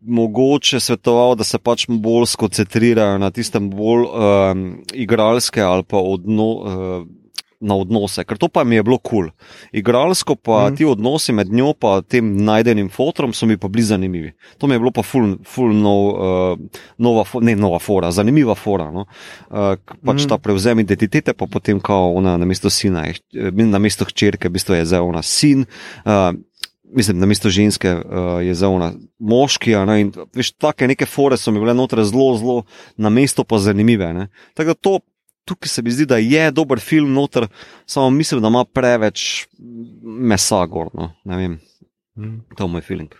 mogoče 0.00 0.80
svetoval, 0.80 1.34
da 1.38 1.44
se 1.44 1.58
pač 1.58 1.86
bolj 1.88 2.28
skoncentrirajo 2.34 3.18
na 3.18 3.30
tistem 3.34 3.70
bolj 3.70 4.06
um, 4.06 4.66
igralske 4.94 5.62
ali 5.62 5.86
pa 5.86 5.98
odno, 5.98 6.46
uh, 6.46 7.06
na 7.60 7.74
odnose, 7.74 8.22
ker 8.24 8.38
to 8.38 8.48
pa 8.48 8.64
mi 8.64 8.78
je 8.78 8.82
bilo 8.86 8.98
kul. 8.98 9.08
Cool. 9.08 9.30
Igralsko 9.72 10.36
pa 10.36 10.68
mm. 10.68 10.76
ti 10.76 10.84
odnosi 10.84 11.32
med 11.32 11.52
njo 11.52 11.72
in 11.74 12.02
tem 12.08 12.36
najdenim 12.44 12.88
fotrom 12.88 13.32
so 13.32 13.46
mi 13.46 13.56
pa 13.56 13.68
bili 13.68 13.82
zanimivi. 13.82 14.32
To 14.58 14.66
mi 14.66 14.74
je 14.74 14.78
bilo 14.78 14.90
pa 14.90 15.02
ful, 15.02 15.36
ful 15.44 15.74
nov, 15.74 16.02
uh, 16.08 16.58
nova, 16.98 17.24
ne 17.40 17.56
nova 17.56 17.78
fora, 17.78 18.10
zanimiva 18.10 18.54
fora. 18.54 18.90
No? 18.90 19.06
Uh, 19.50 19.74
pač 20.04 20.24
mm. 20.24 20.28
ta 20.28 20.38
prevzem 20.38 20.78
identitete, 20.80 21.34
pa 21.34 21.46
potem 21.46 21.80
kao 21.80 22.12
ona 22.14 22.36
na 22.36 22.46
mesto 22.46 22.70
sina, 22.70 23.06
na 23.32 23.78
mesto 23.78 24.04
hčerke, 24.04 24.48
v 24.48 24.58
bistvu 24.58 24.78
je 24.78 24.86
zdaj 24.86 25.00
ona 25.00 25.22
sin. 25.22 25.66
Uh, 26.04 26.30
mislim, 26.94 27.18
na 27.18 27.26
mesto 27.26 27.50
ženske 27.50 27.94
uh, 27.94 28.38
je 28.44 28.54
zauna 28.54 28.92
moški. 29.18 29.74
Ne, 29.86 30.00
in, 30.00 30.12
veš, 30.34 30.54
take 30.56 30.86
neke 30.86 31.06
fore 31.06 31.36
so 31.36 31.52
mi 31.52 31.60
bile 31.60 31.74
notre 31.74 32.04
zelo, 32.04 32.36
zelo 32.38 32.62
na 32.96 33.10
mesto 33.10 33.44
pa 33.44 33.58
zanimive. 33.58 34.28
Tako 34.54 34.68
da 34.68 34.74
to, 34.74 34.98
tukaj 35.48 35.72
se 35.72 35.82
mi 35.82 35.94
zdi, 35.94 36.06
da 36.08 36.20
je 36.20 36.50
dober 36.52 36.80
film 36.80 37.12
noter, 37.16 37.48
samo 37.86 38.10
mislim, 38.10 38.42
da 38.44 38.52
ima 38.52 38.64
preveč 38.64 39.46
mesa 40.02 40.64
gor. 40.66 40.92
No, 40.94 41.12
ne 41.24 41.36
vem, 41.36 41.60
mm. 42.16 42.40
to 42.56 42.64
je 42.64 42.74
moj 42.76 42.84
feeling. 42.84 43.14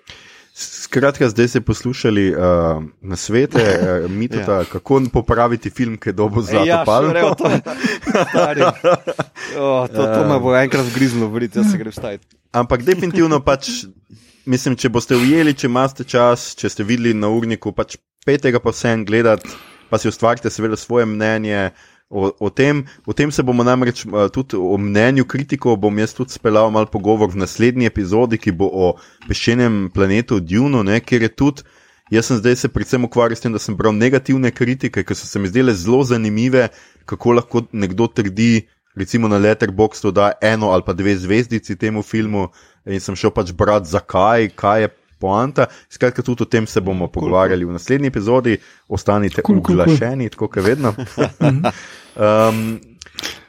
Skratka, 0.59 1.29
zdaj 1.31 1.49
ste 1.49 1.61
poslušali 1.61 2.35
uh, 2.35 2.41
na 3.01 3.17
svete, 3.17 3.63
uh, 3.63 4.11
mitota, 4.11 4.57
ja. 4.59 4.65
kako 4.65 5.03
popraviti 5.13 5.71
film, 5.71 5.97
ki 5.97 6.09
je 6.09 6.13
dobro 6.13 6.43
za 6.43 6.65
ja, 6.67 6.83
palmo. 6.87 7.13
To, 7.39 7.45
oh, 9.63 9.87
to, 9.87 10.03
to 10.03 10.25
me 10.27 10.39
bo 10.43 10.57
enkrat 10.57 10.87
zgriznilo, 10.91 11.29
vidite, 11.31 11.61
da 11.63 11.69
se 11.71 11.79
gre 11.79 11.91
vstajati. 11.95 12.27
Ampak 12.53 12.83
definitivno 12.83 13.39
pač, 13.41 13.69
mislim, 14.47 14.75
če 14.77 14.91
boste 14.91 15.15
ujeli, 15.17 15.55
če 15.55 15.71
imate 15.71 16.05
čas, 16.05 16.57
če 16.59 16.73
ste 16.75 16.83
videli 16.89 17.15
na 17.15 17.31
urniku, 17.31 17.71
pač 17.73 17.95
petega 18.27 18.59
pa 18.59 18.75
vsem 18.75 19.07
gledati, 19.07 19.47
pa 19.91 19.99
si 19.99 20.11
ustvarite 20.11 20.51
seveda 20.51 20.77
svoje 20.77 21.07
mnenje. 21.07 21.71
O, 22.11 22.33
o, 22.41 22.51
tem, 22.51 22.85
o 23.07 23.13
tem 23.13 23.31
se 23.31 23.43
bomo 23.43 23.63
namreč 23.63 24.07
uh, 24.07 24.31
tudi 24.33 24.57
o 24.57 24.79
mnenju 24.81 25.27
kritikov, 25.29 25.77
bom 25.77 25.99
jaz 26.01 26.15
tudi 26.17 26.33
speljal 26.33 26.71
malo 26.73 26.89
pogovor 26.89 27.29
v 27.29 27.37
naslednji 27.37 27.85
epizodi, 27.85 28.39
ki 28.41 28.55
bo 28.57 28.65
o 28.73 28.87
peščenem 29.27 29.91
planetu 29.93 30.41
Dune, 30.41 30.81
ne, 30.89 31.03
ker 31.05 31.27
je 31.27 31.29
tudi, 31.29 31.67
jaz 32.09 32.31
sem 32.31 32.41
zdaj 32.41 32.57
se 32.57 32.73
predvsem 32.73 33.05
ukvarjal 33.05 33.37
s 33.37 33.45
tem, 33.45 33.53
da 33.53 33.61
sem 33.61 33.77
bral 33.77 33.93
negativne 33.93 34.49
kritike, 34.49 35.05
ki 35.05 35.19
so 35.19 35.29
se 35.29 35.37
mi 35.37 35.53
zdele 35.53 35.77
zelo 35.77 36.01
zanimive, 36.09 36.71
kako 37.05 37.37
lahko 37.43 37.67
nekdo 37.77 38.09
trdi, 38.09 38.65
recimo 38.97 39.29
na 39.29 39.37
Letterboxdu, 39.37 40.09
da 40.09 40.33
eno 40.41 40.73
ali 40.73 40.89
pa 40.89 40.97
dve 40.97 41.13
zvezdici 41.13 41.77
temu 41.77 42.01
filmu 42.03 42.49
in 42.89 43.05
sem 43.05 43.21
šel 43.21 43.37
pač 43.37 43.53
brati, 43.53 43.93
zakaj, 43.93 44.49
kaj 44.57 44.87
je 44.87 44.95
poanta. 45.19 45.69
Skratka, 45.93 46.23
tudi 46.23 46.43
o 46.43 46.49
tem 46.49 46.67
se 46.67 46.81
bomo 46.81 47.09
pogovarjali 47.13 47.69
v 47.69 47.77
naslednji 47.77 48.09
epizodi, 48.09 48.59
ostanite 48.89 49.43
cool, 49.43 49.59
uglašeni, 49.61 50.31
cool, 50.33 50.49
cool. 50.49 50.49
tako 50.49 50.49
kot 50.49 50.65
vedno. 50.65 50.95
um, 52.19 52.79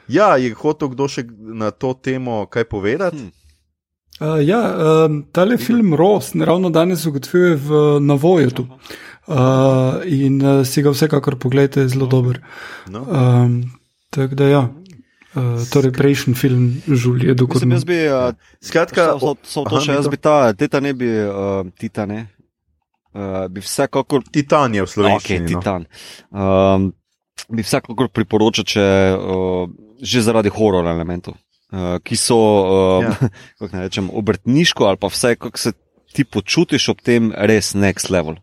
ja, 0.08 0.36
je 0.36 0.54
hotel 0.54 0.88
kdo 0.94 1.08
še 1.10 1.26
na 1.54 1.70
to 1.70 1.94
temo 1.94 2.46
kaj 2.46 2.64
povedati? 2.70 3.18
Hmm. 3.18 3.36
Uh, 4.20 4.36
ja, 4.44 4.60
um, 5.06 5.22
tale 5.32 5.56
film 5.56 5.94
Ross, 5.96 6.34
ravno 6.36 6.70
danes 6.70 7.06
ugotovil 7.08 7.56
v 7.56 7.78
Navoju. 8.04 8.50
Uh, 9.30 10.02
in 10.04 10.42
uh, 10.42 10.60
si 10.66 10.82
ga 10.82 10.92
vsekakor 10.92 11.38
pogledajte, 11.40 11.86
zelo 11.88 12.06
dober. 12.06 12.42
No. 12.90 13.06
Um, 13.08 13.62
tako 14.10 14.34
da 14.34 14.48
ja. 14.48 14.62
Uh, 15.30 15.62
torej, 15.72 15.92
prejšnji 15.94 16.34
film 16.34 16.82
Žulije, 16.84 17.34
dokaj 17.38 17.62
sem 17.62 17.72
jaz 17.72 17.84
bi. 17.86 17.96
Uh, 18.10 18.34
Skratka, 18.60 19.14
so, 19.14 19.36
so, 19.40 19.62
so 19.62 19.64
to 19.70 19.80
še 19.80 19.94
jaz 19.94 20.10
bi 20.10 20.18
ta, 20.18 20.52
teta 20.58 20.82
ne 20.82 20.92
bi, 20.92 21.06
uh, 21.06 21.62
tita 21.78 22.04
ne. 22.10 22.26
Uh, 23.14 23.46
bi 23.48 23.62
vsekakor. 23.62 24.26
Titan 24.34 24.74
je 24.74 24.84
v 24.84 24.90
slovenščini. 24.90 25.46
Okay, 25.46 25.54
no. 25.54 25.62
titan. 25.62 25.86
Um, 26.34 26.90
bi 27.50 27.64
vsekakor 27.66 28.10
priporočal, 28.14 28.66
če 28.68 28.84
uh, 29.16 29.70
že 30.00 30.24
zaradi 30.24 30.52
horor 30.54 30.86
elementov, 30.90 31.36
uh, 31.72 31.98
ki 32.04 32.18
so, 32.18 32.38
uh, 32.38 33.08
ja. 33.08 33.16
kako 33.58 33.70
naj 33.74 33.88
rečem, 33.88 34.10
obrtniško 34.22 34.88
ali 34.90 35.00
pa 35.00 35.10
vse, 35.12 35.34
kako 35.40 35.58
se 35.58 35.74
ti 36.14 36.24
počutiš 36.24 36.90
ob 36.94 37.02
tem, 37.06 37.30
res 37.34 37.74
next 37.74 38.10
level. 38.10 38.40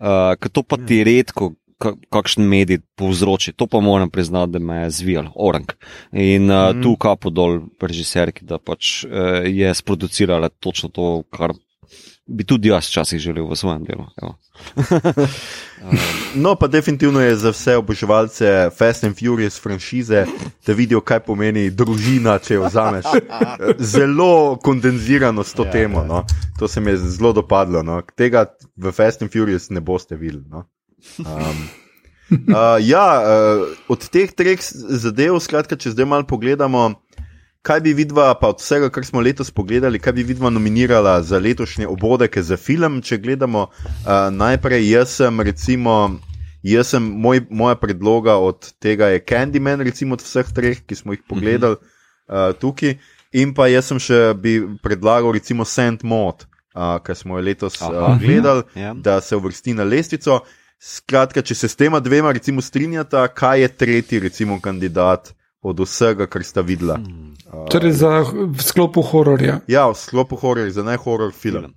Uh, 0.00 0.32
ker 0.40 0.48
to 0.48 0.62
pa 0.64 0.78
ti 0.80 1.02
ja. 1.02 1.08
redko 1.10 1.54
kakšen 2.12 2.44
medij 2.44 2.82
povzroči. 2.96 3.54
To 3.56 3.66
pa 3.66 3.80
moram 3.80 4.10
priznati, 4.12 4.52
da 4.52 4.58
me 4.58 4.82
je 4.82 4.90
zvijal, 4.90 5.30
orang. 5.34 5.72
In 6.12 6.50
uh, 6.50 6.74
mm. 6.74 6.82
tu 6.84 6.96
kapo 7.00 7.32
dol 7.32 7.60
režiserki, 7.80 8.44
da 8.44 8.58
pač 8.58 9.04
uh, 9.04 9.40
je 9.48 9.72
sproducirala 9.74 10.48
točno 10.60 10.92
to, 10.92 11.22
kar 11.32 11.56
bi 12.30 12.44
tudi 12.46 12.70
jaz 12.70 12.86
včasih 12.88 13.18
želel 13.20 13.48
v 13.50 13.56
svojem 13.58 13.84
delu. 13.84 14.06
No, 16.34 16.54
pa 16.54 16.66
definitivno 16.66 17.20
je 17.20 17.36
za 17.36 17.50
vse 17.50 17.76
oboževalce 17.76 18.70
Fast 18.78 19.04
and 19.04 19.16
Furious 19.18 19.60
franšize, 19.60 20.26
da 20.66 20.72
vidijo, 20.72 21.00
kaj 21.00 21.20
pomeni 21.26 21.70
družina, 21.70 22.38
če 22.38 22.54
jo 22.54 22.68
vzameš. 22.68 23.04
Zelo 23.78 24.56
kondenzirano 24.62 25.44
s 25.44 25.52
to 25.56 25.64
Ja, 25.64 25.72
temo. 25.72 25.98
ja. 26.00 26.04
No. 26.06 26.24
To 26.58 26.68
se 26.68 26.80
mi 26.80 26.90
je 26.90 26.96
zelo 26.96 27.32
dopadlo. 27.32 27.82
No. 27.82 28.02
Tega 28.16 28.46
v 28.76 28.92
Fast 28.92 29.22
and 29.22 29.32
Furious 29.32 29.70
ne 29.70 29.80
boste 29.80 30.16
videli. 30.16 30.44
No. 30.50 30.64
Um, 31.18 31.68
uh, 32.30 32.76
ja, 32.92 33.06
uh, 33.24 33.68
od 33.88 34.08
teh 34.08 34.32
treh 34.32 34.60
zadev, 35.00 35.40
skratka, 35.40 35.76
če 35.76 35.96
zdaj 35.96 36.06
malo 36.06 36.28
pogledamo. 36.28 37.00
Kaj 37.62 37.80
bi 37.80 37.92
vidva, 37.92 38.32
pa 38.40 38.48
od 38.48 38.60
vsega, 38.60 38.88
kar 38.88 39.04
smo 39.04 39.20
letos 39.20 39.50
pogledali, 39.52 39.98
kaj 40.00 40.14
bi 40.16 40.22
vidva 40.24 40.48
nominirala 40.50 41.18
za 41.22 41.38
letošnje 41.38 41.86
obodeke 41.88 42.42
za 42.42 42.56
film? 42.56 43.02
Če 43.04 43.18
gledamo 43.20 43.66
uh, 43.68 44.12
najprej, 44.32 44.86
jaz 44.88 45.16
sem, 45.18 45.40
recimo, 45.44 45.96
jaz 46.64 46.94
sem 46.94 47.04
moj, 47.04 47.42
moja 47.50 47.76
predloga 47.76 48.38
od 48.40 48.70
tega 48.80 49.10
je 49.12 49.20
Candyman, 49.28 49.84
recimo 49.84 50.16
od 50.16 50.24
vseh 50.24 50.48
treh, 50.56 50.80
ki 50.86 50.96
smo 50.96 51.12
jih 51.12 51.20
pogledali 51.28 51.76
uh, 51.76 52.54
tukaj. 52.56 52.96
In 53.36 53.52
pa 53.54 53.68
jaz 53.68 53.90
sem 53.92 54.00
še 54.00 54.20
bi 54.40 54.54
predlagal, 54.80 55.28
recimo, 55.36 55.66
Saint 55.68 56.00
Maud, 56.00 56.46
uh, 56.72 56.96
ki 57.04 57.18
smo 57.18 57.36
jo 57.36 57.44
letos 57.44 57.76
uh, 57.84 58.16
gledali, 58.22 58.64
Ja. 58.74 58.94
da 58.96 59.18
se 59.20 59.36
uvrsti 59.36 59.76
na 59.76 59.84
lestvico. 59.84 60.40
Skratka, 60.80 61.44
če 61.44 61.54
se 61.54 61.68
s 61.68 61.76
tema 61.76 62.00
dvema, 62.00 62.32
recimo, 62.32 62.64
strinjata, 62.64 63.26
kaj 63.28 63.60
je 63.60 63.68
tretji, 63.68 64.22
recimo, 64.24 64.56
kandidat 64.64 65.34
od 65.62 65.80
vsega, 65.84 66.26
kar 66.26 66.44
sta 66.44 66.64
videla. 66.64 66.96
Uh, 66.98 67.66
Torej 67.72 67.92
za 68.00 68.24
v 68.32 68.62
sklopu 68.64 69.04
hororja. 69.04 69.60
Ja, 69.68 69.88
v 69.92 69.98
sklopu 69.98 70.38
horor, 70.40 70.70
za 70.72 70.84
najhoror 70.86 71.34
film. 71.36 71.74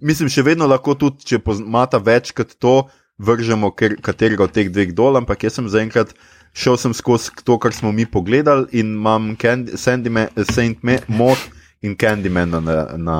Mislim, 0.00 0.28
še 0.28 0.44
vedno 0.46 0.68
lahko 0.70 0.94
tudi, 0.98 1.24
če 1.26 1.40
imata 1.58 1.98
več 1.98 2.34
kot 2.36 2.54
to, 2.60 2.84
vržemo 3.18 3.70
ker, 3.74 3.96
katerega 4.02 4.46
od 4.46 4.54
teh 4.54 4.70
dveh 4.70 4.94
dol, 4.94 5.18
ampak 5.18 5.46
jaz 5.46 5.58
sem 5.58 5.70
zaenkrat 5.70 6.14
šel 6.54 6.76
sem 6.78 6.94
skozi 6.94 7.30
to, 7.44 7.58
kar 7.58 7.74
smo 7.74 7.92
mi 7.92 8.06
pogledali 8.06 8.66
in 8.72 8.94
imam 8.94 9.36
Candy, 9.36 9.76
Sandyman, 9.76 10.28
Saint 10.50 10.82
Maud 10.82 11.38
in 11.82 11.96
Candyman 11.96 12.50
na, 12.62 12.96
na, 12.96 13.18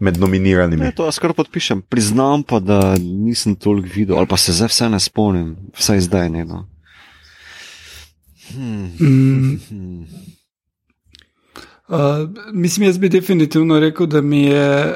med 0.00 0.18
nominiranimi. 0.18 0.84
Ne, 0.86 0.92
to 0.94 1.06
jaz 1.06 1.18
kar 1.22 1.34
podpišem. 1.34 1.82
Priznam 1.82 2.42
pa, 2.46 2.60
da 2.62 2.94
nisem 2.98 3.54
toliko 3.54 3.90
videl, 3.94 4.18
ali 4.18 4.30
pa 4.30 4.38
se 4.38 4.54
zdaj 4.54 4.70
vse 4.70 4.88
ne 4.88 5.00
spomnim, 5.02 5.56
vsaj 5.78 6.06
zdaj 6.06 6.30
ne. 6.30 6.44
No. 6.46 6.64
Hmm. 8.54 8.90
Mm, 9.00 9.58
Hmm. 9.68 10.06
uh, 11.88 11.98
mislim, 12.52 12.86
jaz 12.86 12.98
bi 12.98 13.08
definitivno 13.08 13.80
rekel, 13.80 14.06
da 14.06 14.20
mi 14.20 14.42
je 14.42 14.86
uh, 14.86 14.94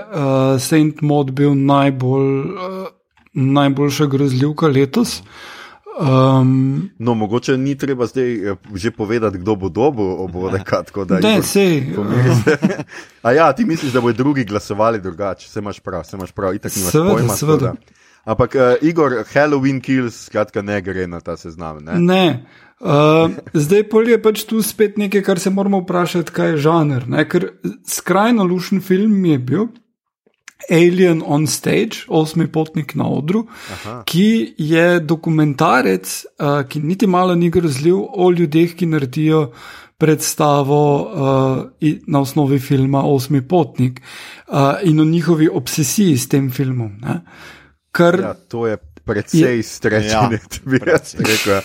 Saint 0.61 1.01
Maud 1.01 1.31
bil 1.31 1.55
najbolj, 1.57 2.41
uh, 2.41 2.87
najboljša 3.35 4.07
grozljivka 4.07 4.66
letos. 4.66 5.23
Um, 5.99 6.91
No, 6.99 7.15
mogoče 7.15 7.57
ni 7.57 7.74
treba 7.74 8.07
zdaj 8.07 8.51
eh, 8.51 8.57
že 8.74 8.91
povedati, 8.91 9.39
kdo 9.39 9.55
bo 9.57 9.69
dobil 9.69 10.05
da, 11.07 11.15
ne, 11.15 11.35
Igor, 11.35 11.43
sej. 11.43 11.95
pomiri 11.95 12.35
se. 12.37 12.57
A 13.23 13.33
ja, 13.33 13.53
ti 13.53 13.65
misliš, 13.65 13.93
da 13.93 14.01
bodo 14.01 14.12
drugi 14.15 14.45
glasovali 14.45 15.01
drugače, 15.01 15.49
se 15.49 15.59
imaš 15.59 15.81
prav, 15.81 16.05
se 16.05 16.16
imaš 16.16 16.33
prav, 16.33 16.55
itak 16.55 16.77
nimaš 16.77 16.93
Seveda, 16.93 17.11
pojma. 17.11 17.28
tako 17.28 17.39
seveda. 17.39 17.66
da. 17.66 17.74
Ampak 18.24 18.55
uh, 18.55 18.61
Igor, 18.83 19.12
Halloween 19.33 19.81
Kills, 19.81 20.24
skratka, 20.24 20.62
ne 20.62 20.81
gre 20.81 21.07
na 21.07 21.20
ta 21.20 21.37
seznam. 21.37 21.78
Ne? 21.78 21.93
Ne. 21.95 22.45
Uh, 22.77 23.32
zdaj 23.57 23.86
pol 23.89 24.09
je 24.11 24.19
pač 24.20 24.43
tu 24.44 24.61
spet 24.62 24.98
nekaj, 25.01 25.23
kar 25.24 25.40
se 25.40 25.51
moramo 25.51 25.81
vprašati, 25.81 26.32
kaj 26.32 26.51
je 26.51 26.62
žanr. 26.66 27.07
Ne? 27.09 27.24
Ker 27.28 27.48
skrajno 27.89 28.44
lušen 28.44 28.82
film 28.85 29.24
je 29.24 29.39
bil 29.39 29.69
Alien 30.73 31.23
on 31.24 31.47
Stage, 31.47 32.05
osmi 32.09 32.47
potnik 32.53 32.94
na 32.94 33.07
odru, 33.09 33.47
Aha. 33.73 34.03
ki 34.09 34.55
je 34.59 35.01
dokumentarec, 35.01 36.12
uh, 36.40 36.62
ki 36.69 36.82
niti 36.85 37.07
malo 37.07 37.35
ni 37.35 37.51
grozljiv 37.51 37.97
o 37.97 38.31
ljudeh, 38.31 38.74
ki 38.77 38.89
naredijo 38.93 39.51
predstavo 39.97 40.81
uh, 41.01 41.90
na 42.07 42.20
osnovi 42.20 42.59
filma 42.59 43.05
Osmi 43.05 43.40
potnik 43.48 44.01
uh, 44.01 44.77
in 44.82 45.01
o 45.01 45.05
njihovi 45.05 45.48
obsesiji 45.48 46.19
s 46.19 46.28
tem 46.28 46.51
filmom. 46.51 46.93
Ne? 47.01 47.20
Kar 47.90 48.20
Ja, 48.20 48.35
to 48.35 48.66
je 48.66 48.77
precej 49.05 49.62
strečenje, 49.62 50.12
Ja, 50.12 50.28
ja, 50.32 50.61
bi 50.65 50.81
jaz 50.86 51.15
rekel. 51.19 51.61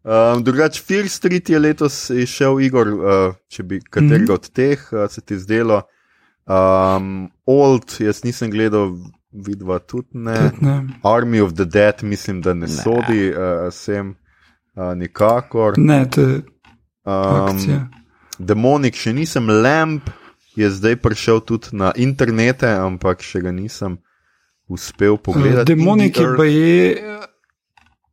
Um, 0.00 0.42
drugač, 0.44 0.80
Fear 0.80 1.08
Street 1.08 1.50
je 1.50 1.58
letos 1.58 2.10
izšel, 2.10 2.60
Igor, 2.64 2.88
uh, 2.88 3.34
če 3.48 3.62
bi 3.62 3.80
katerega 3.80 4.16
mm. 4.16 4.26
-hmm. 4.26 4.34
od 4.34 4.50
teh 4.50 4.92
uh, 4.92 5.10
se 5.10 5.20
ti 5.20 5.38
zdelo. 5.38 5.82
Um, 6.46 7.30
Old, 7.46 8.00
jaz 8.00 8.24
nisem 8.24 8.50
gledal, 8.50 8.96
vidva 9.32 9.78
tudi 9.78 10.08
ne. 10.12 10.50
tudi 10.50 10.66
ne. 10.66 10.86
Army 11.02 11.40
of 11.40 11.52
the 11.52 11.64
Dead, 11.64 12.02
mislim, 12.02 12.40
da 12.40 12.54
ne, 12.54 12.60
ne. 12.60 12.68
Sodi 12.68 13.30
uh, 13.30 13.68
sem 13.70 14.16
uh, 14.74 14.94
nikakor. 14.96 15.74
Ne, 15.76 16.10
to 16.10 16.20
je 16.20 16.42
Um, 17.04 17.12
akcija. 17.48 17.88
Demonik 18.38 18.96
še 18.96 19.12
nisem, 19.16 19.48
Lamp 19.48 20.10
je 20.56 20.68
zdaj 20.70 20.98
prišel 21.00 21.40
tudi 21.48 21.72
na 21.76 21.92
internete, 21.96 22.68
ampak 22.68 23.24
še 23.24 23.40
ga 23.40 23.52
nisem 23.52 23.98
uspel 24.68 25.16
pogledati. 25.16 25.72
demonik 25.72 26.20
je 26.20 26.26
pa 26.36 26.44
je, 26.44 26.96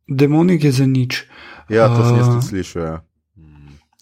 demonik 0.08 0.64
je 0.64 0.72
za 0.72 0.86
nič. 0.86 1.24
Ja, 1.68 1.88
to 1.88 2.04
sem 2.04 2.16
jaz 2.16 2.26
tudi 2.26 2.46
slišal. 2.46 2.82
Ja. 2.82 2.96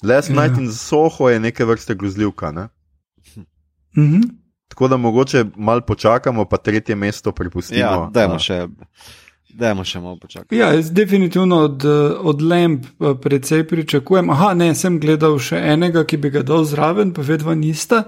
Last 0.03 0.31
Ja. 0.31 0.35
Night 0.43 0.59
in 0.59 0.73
Soho 0.73 1.29
je 1.29 1.41
neke 1.41 1.65
vrste 1.65 1.95
grozljivka. 1.95 2.53
Ne? 2.53 2.69
Mhm. 3.97 4.21
Tako 4.69 4.89
da 4.89 4.97
mogoče 4.97 5.45
malo 5.57 5.81
počakamo, 5.81 6.45
pa 6.45 6.57
tretje 6.57 6.97
mesto 6.97 7.33
prepustimo. 7.33 7.81
Ja, 7.81 8.11
dajmo 8.13 8.35
A, 8.35 8.39
še, 8.39 8.67
dajmo 9.55 9.85
še 9.85 10.01
malo 10.01 10.19
počakati. 10.21 10.57
Ja, 10.57 10.73
jaz 10.75 10.91
definitivno 10.93 11.57
od, 11.65 11.85
od 12.21 12.43
Lamp 12.43 12.85
eh, 12.87 13.15
precej 13.23 13.67
pričakujem. 13.69 14.31
Aha, 14.31 14.55
ne, 14.55 14.75
sem 14.75 15.01
gledal 15.01 15.39
še 15.39 15.63
enega, 15.73 16.05
ki 16.05 16.17
bi 16.17 16.31
ga 16.35 16.43
dal 16.43 16.67
zraven, 16.69 17.15
pa 17.15 17.23
vedno 17.23 17.55
nista. 17.55 18.05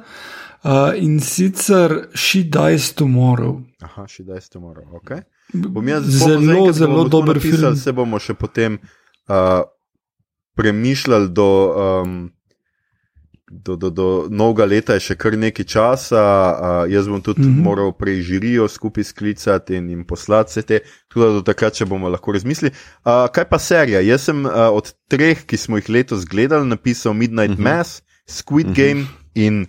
Uh, 0.59 0.91
in 0.99 1.21
sicer 1.23 2.09
She 2.15 2.43
Dies 2.43 2.91
Tomorrow. 2.99 3.61
Aha, 3.83 4.07
daj 4.19 4.41
ste 4.41 4.59
morali. 4.59 4.87
Okay. 4.99 5.23
Bom 5.55 5.89
jaz 5.89 6.03
Zelo, 6.05 6.73
zelo 6.73 7.05
dober 7.09 7.37
napisali, 7.37 7.63
film. 7.63 7.77
Se 7.77 7.93
bomo 7.93 8.19
še 8.19 8.35
potem 8.35 8.81
uh, 9.29 9.63
premišljali 10.55 11.29
do, 11.29 11.75
um, 12.03 12.33
do, 13.51 13.77
do, 13.77 13.91
do 13.91 14.27
novega 14.31 14.65
leta, 14.65 14.97
je 14.99 15.05
še 15.07 15.17
kar 15.17 15.37
nekaj 15.39 15.65
časa. 15.65 16.25
Uh, 16.25 16.93
jaz 16.93 17.09
bom 17.09 17.23
tudi 17.23 17.43
mm. 17.43 17.53
-hmm. 17.53 17.63
moral 17.63 17.93
prej 17.93 18.21
žirijo 18.23 18.69
skupaj 18.69 19.05
sklicati 19.05 19.77
in 19.77 19.91
jim 19.91 20.05
poslati 20.05 20.51
vse 20.51 20.63
te, 20.63 20.81
tudi 21.09 21.33
do 21.39 21.43
takrat, 21.43 21.75
če 21.75 21.87
bomo 21.87 22.09
lahko 22.09 22.33
razmislili. 22.33 22.75
Uh, 23.05 23.29
kaj 23.33 23.45
pa 23.49 23.59
serija? 23.59 24.01
Jaz 24.01 24.23
sem 24.23 24.47
uh, 24.47 24.53
od 24.73 24.93
treh, 25.09 25.47
ki 25.47 25.57
smo 25.57 25.77
jih 25.77 25.89
letos 25.89 26.27
gledali, 26.27 26.69
napisal 26.69 27.15
Midnight 27.15 27.59
mm. 27.59 27.65
-hmm. 27.65 27.79
Mass, 27.79 28.03
Squid 28.27 28.67
mm. 28.67 28.73
-hmm. 28.73 28.89
Game 28.89 29.07
in 29.35 29.67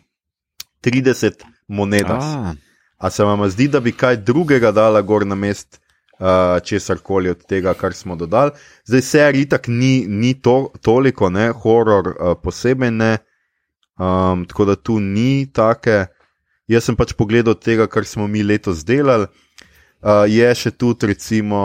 30 0.84 1.44
monedas. 1.68 2.24
Ah, 2.24 2.56
A 2.98 3.10
se 3.10 3.24
vam 3.24 3.50
zdi, 3.50 3.68
da 3.68 3.80
bi 3.80 3.92
kaj 3.92 4.18
drugega 4.18 4.72
dala 4.72 5.02
gor 5.02 5.26
na 5.26 5.36
mest, 5.36 5.80
uh, 6.20 6.60
česar 6.64 7.00
koli 7.04 7.30
od 7.30 7.46
tega, 7.46 7.74
kar 7.74 7.94
smo 7.94 8.16
dodali? 8.16 8.52
Zdaj, 8.86 9.02
serij 9.02 9.42
itak 9.42 9.68
ni, 9.68 10.06
ni 10.08 10.34
to, 10.42 10.72
toliko, 10.82 11.30
ne, 11.30 11.50
horor 11.52 12.14
uh, 12.14 12.34
posebej 12.44 12.92
ne, 12.92 13.18
um, 14.00 14.46
tako 14.46 14.66
da 14.66 14.76
tu 14.76 15.00
ni 15.00 15.48
take. 15.54 16.06
Jaz 16.70 16.86
sem 16.86 16.96
pač 16.96 17.16
pogledal 17.18 17.56
tega, 17.58 17.88
kar 17.88 18.06
smo 18.06 18.28
mi 18.28 18.44
letos 18.44 18.84
delali. 18.86 19.26
Uh, 20.00 20.24
je 20.30 20.52
še 20.56 20.72
tudi, 20.72 21.10
recimo, 21.14 21.62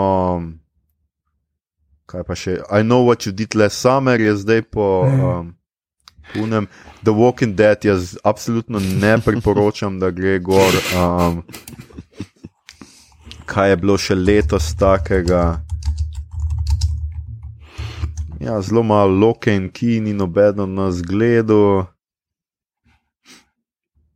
kaj 2.09 2.25
pa 2.25 2.35
še, 2.35 2.57
I 2.71 2.81
know 2.81 3.05
what 3.05 3.27
you 3.27 3.31
did 3.31 3.55
last 3.55 3.79
summer, 3.79 4.19
je 4.21 4.35
zdaj 4.41 4.65
po. 4.71 5.05
Um, 5.05 5.53
Unem, 6.33 6.65
The 7.05 7.13
Walking 7.13 7.53
Dead 7.53 7.85
jaz 7.85 8.15
absolutno 8.25 8.79
ne 8.79 9.11
priporočam, 9.21 9.99
da 10.01 10.09
gre 10.09 10.39
gor. 10.41 10.73
Um, 10.97 11.43
kaj 13.45 13.69
je 13.69 13.77
bilo 13.77 13.97
še 13.97 14.15
letos 14.15 14.73
takega? 14.75 15.61
Ja, 18.39 18.61
zelo 18.61 18.83
malo 18.83 19.07
loke 19.09 19.53
in 19.55 19.69
ki 19.69 19.99
ni 19.99 20.13
nobeno 20.13 20.65
na 20.65 20.91
zgledu. 20.91 21.85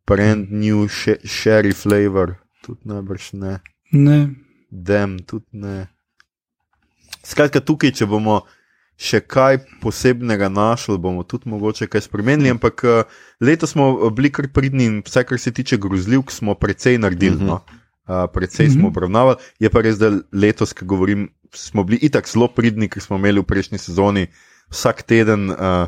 Brand 0.07 0.51
new 0.51 0.88
še- 0.88 1.22
sherry 1.23 1.73
flavor, 1.73 2.35
tudi 2.61 2.81
najbrž 2.84 3.34
ne. 3.34 3.60
Ne. 3.91 4.35
Dem, 4.69 5.19
tudi 5.19 5.45
ne. 5.53 5.88
Skratka, 7.23 7.61
tukaj, 7.61 7.93
če 7.93 8.06
bomo 8.06 8.41
še 8.97 9.22
kaj 9.22 9.61
posebnega 9.80 10.49
našli, 10.49 10.97
bomo 10.97 11.23
tudi 11.23 11.47
mogoče 11.47 11.88
kaj 11.88 12.01
spremenili, 12.01 12.49
ampak 12.49 12.84
eh, 12.84 13.03
letos 13.39 13.72
smo 13.72 14.10
bili 14.10 14.30
kar 14.30 14.49
pridni 14.49 14.85
in 14.85 15.01
vse, 15.01 15.23
kar 15.23 15.39
se 15.39 15.51
tiče 15.51 15.77
grozljivk, 15.77 16.31
smo 16.31 16.56
precej 16.56 16.97
naredili. 16.97 17.38
Mhm. 17.38 17.45
No? 17.45 17.61
Uh, 18.10 18.26
precej 18.26 18.69
smo 18.69 18.80
Mhm. 18.80 18.88
obravnavali, 18.88 19.38
je 19.60 19.69
pa 19.69 19.81
res, 19.81 19.98
da 19.98 20.10
letos, 20.34 20.73
ki 20.73 20.81
govorim, 20.84 21.27
smo 21.53 21.84
bili 21.84 21.99
itak 22.02 22.26
zelo 22.26 22.48
pridni, 22.48 22.90
ker 22.90 23.02
smo 23.02 23.18
imeli 23.18 23.38
v 23.38 23.45
prejšnji 23.45 23.77
sezoni 23.77 24.27
vsak 24.68 25.03
teden 25.03 25.52
uh, 25.52 25.86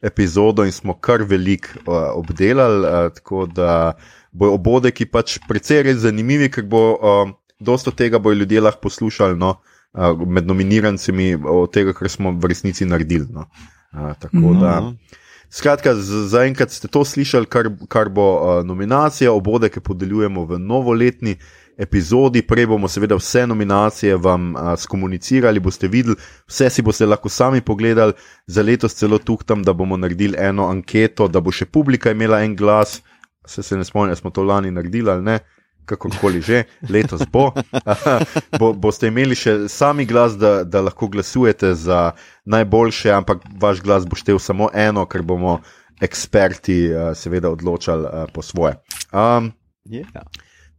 epizodo 0.00 0.62
in 0.62 0.70
smo 0.70 0.94
kar 0.94 1.22
veliko 1.22 1.68
uh, 1.80 1.94
obdelali. 2.14 2.78
Uh, 2.80 3.10
tako 3.10 3.46
da 3.48 3.92
bojo 4.30 4.54
obodeki 4.54 5.06
pač 5.06 5.38
precej 5.48 5.82
res 5.82 5.96
zanimivi, 5.98 6.46
ker 6.48 6.62
bo 6.64 6.82
uh, 6.92 7.30
dosto 7.58 7.90
tega 7.90 8.18
bojo 8.18 8.34
ljudje 8.36 8.60
lahko 8.60 8.80
poslušali 8.82 9.34
no, 9.34 9.56
uh, 9.92 10.14
med 10.20 10.46
nominirancimi 10.46 11.34
od 11.36 11.72
tega, 11.72 11.92
kar 11.92 12.06
smo 12.08 12.30
v 12.32 12.46
resnici 12.46 12.84
naredili. 12.84 13.26
No. 13.28 13.48
Uh, 13.92 14.14
tako 14.14 14.36
No. 14.52 14.60
da. 14.60 14.92
Skratka, 15.50 15.94
z- 15.94 16.26
zaenkrat 16.28 16.70
ste 16.70 16.88
to 16.88 17.04
slišali, 17.04 17.46
kar, 17.46 17.66
kar 17.88 18.08
bo 18.08 18.24
uh, 18.32 18.64
nominacija, 18.64 19.30
obode, 19.32 19.68
ki 19.68 19.80
podeljujemo 19.80 20.44
v 20.44 20.58
novoletni 20.58 21.36
epizodi. 21.78 22.42
Prej 22.42 22.66
bomo 22.66 22.88
seveda 22.88 23.16
vse 23.18 23.46
nominacije 23.46 24.16
vam 24.16 24.54
uh, 24.54 24.74
skomunicirali, 24.78 25.60
boste 25.60 25.88
videli, 25.88 26.16
vse 26.48 26.70
si 26.70 26.82
boste 26.82 27.06
lahko 27.06 27.28
sami 27.28 27.60
pogledali. 27.60 28.12
Za 28.46 28.62
letos 28.62 28.94
celo 28.94 29.18
tukaj, 29.18 29.62
da 29.64 29.72
bomo 29.72 29.96
naredili 29.96 30.36
eno 30.38 30.68
anketo, 30.68 31.28
da 31.28 31.40
bo 31.40 31.52
še 31.52 31.66
publika 31.66 32.10
imela 32.10 32.42
en 32.44 32.56
glas. 32.56 33.00
Se, 33.46 33.62
se 33.62 33.76
ne 33.76 33.84
spomnim, 33.84 34.16
smo 34.16 34.30
to 34.30 34.42
lani 34.42 34.70
naredili 34.70 35.10
ali 35.10 35.22
ne. 35.22 35.38
Kakorkoli 35.84 36.40
že, 36.40 36.62
letos 36.88 37.26
bo. 37.32 37.50
bo. 38.60 38.72
Boste 38.72 39.10
imeli 39.10 39.36
še 39.36 39.66
sami 39.68 40.06
glas, 40.08 40.38
da, 40.40 40.62
da 40.64 40.80
lahko 40.80 41.10
glasujete 41.12 41.74
za 41.74 42.14
najboljše, 42.48 43.12
ampak 43.12 43.44
vaš 43.60 43.82
glas 43.84 44.06
bo 44.08 44.16
štev 44.16 44.40
samo 44.40 44.70
eno, 44.72 45.04
ker 45.04 45.22
bomo 45.22 45.58
eksperti, 46.00 46.78
seveda, 47.14 47.52
odločali 47.52 48.30
po 48.32 48.42
svoje. 48.42 48.78
Um, 49.12 49.52
Yeah. 49.84 50.04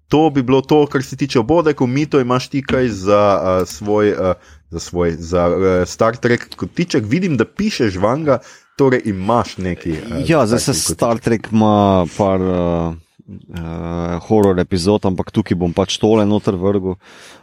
To 0.08 0.30
bi 0.30 0.44
bilo 0.44 0.62
to, 0.62 0.86
kar 0.86 1.04
se 1.04 1.18
tiče 1.18 1.40
obodekov, 1.40 1.88
mito 1.88 2.20
imaš 2.20 2.50
ti 2.50 2.64
kaj 2.64 2.88
za 2.88 3.24
uh, 3.36 3.68
svoj, 3.68 4.12
uh, 4.12 4.34
za, 4.70 4.80
svoj 4.80 5.12
za, 5.12 5.48
uh, 5.48 5.88
Star 5.88 6.18
Trek 6.18 6.56
kotiček. 6.56 7.06
Vidim, 7.08 7.38
da 7.38 7.46
pišeš 7.46 7.98
vanga, 7.98 8.40
torej 8.78 9.02
imaš 9.06 9.58
neki. 9.58 9.92
Uh, 9.92 10.30
Ja, 10.30 10.46
zdaj 10.46 10.60
se 10.60 10.72
kotiček. 10.72 10.94
Star 10.96 11.20
Trek 11.20 11.48
ima 11.52 12.06
par 12.18 12.42
uh, 12.42 12.94
uh, 13.28 14.20
horror 14.28 14.60
epizod, 14.60 15.06
ampak 15.06 15.32
tukaj 15.32 15.58
bom 15.58 15.74
pač 15.74 15.98
tole 16.02 16.26
noter 16.26 16.56
vrgel. 16.56 16.98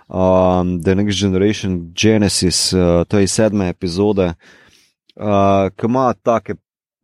Um, 0.09 0.79
The 0.83 0.95
Next 0.95 1.19
Generation 1.21 1.93
Genesis, 1.95 2.73
uh, 2.73 3.05
to 3.09 3.19
je 3.19 3.25
iz 3.25 3.33
sedme 3.33 3.69
epizode, 3.73 4.35
uh, 5.17 5.71
ki 5.75 5.89
ima 5.89 6.13
take 6.15 6.55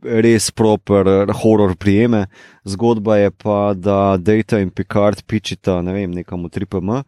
res 0.03 0.51
proper 0.51 1.07
eh, 1.07 1.33
horror 1.43 1.77
prijeme. 1.77 2.27
Zgodba 2.65 3.17
je 3.17 3.31
pa, 3.31 3.75
da 3.75 4.17
Data 4.17 4.61
in 4.61 4.71
Picard 4.71 5.23
pičita, 5.27 5.83
ne 5.83 5.93
vem, 5.93 6.15
nekam 6.15 6.47
v 6.47 6.53
3PM. 6.55 7.03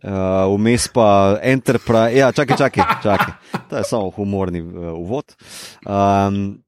Uh, 0.00 0.48
vmes 0.48 0.86
pa 0.88 1.36
Enterprise, 1.44 2.16
ja, 2.16 2.30
čakaj, 2.32 2.56
čakaj, 2.56 2.84
čakaj. 3.02 3.34
To 3.68 3.76
je 3.76 3.84
samo 3.84 4.08
humorni 4.16 4.62
uh, 4.64 4.94
uvod. 4.96 5.36
Um, 5.84 6.62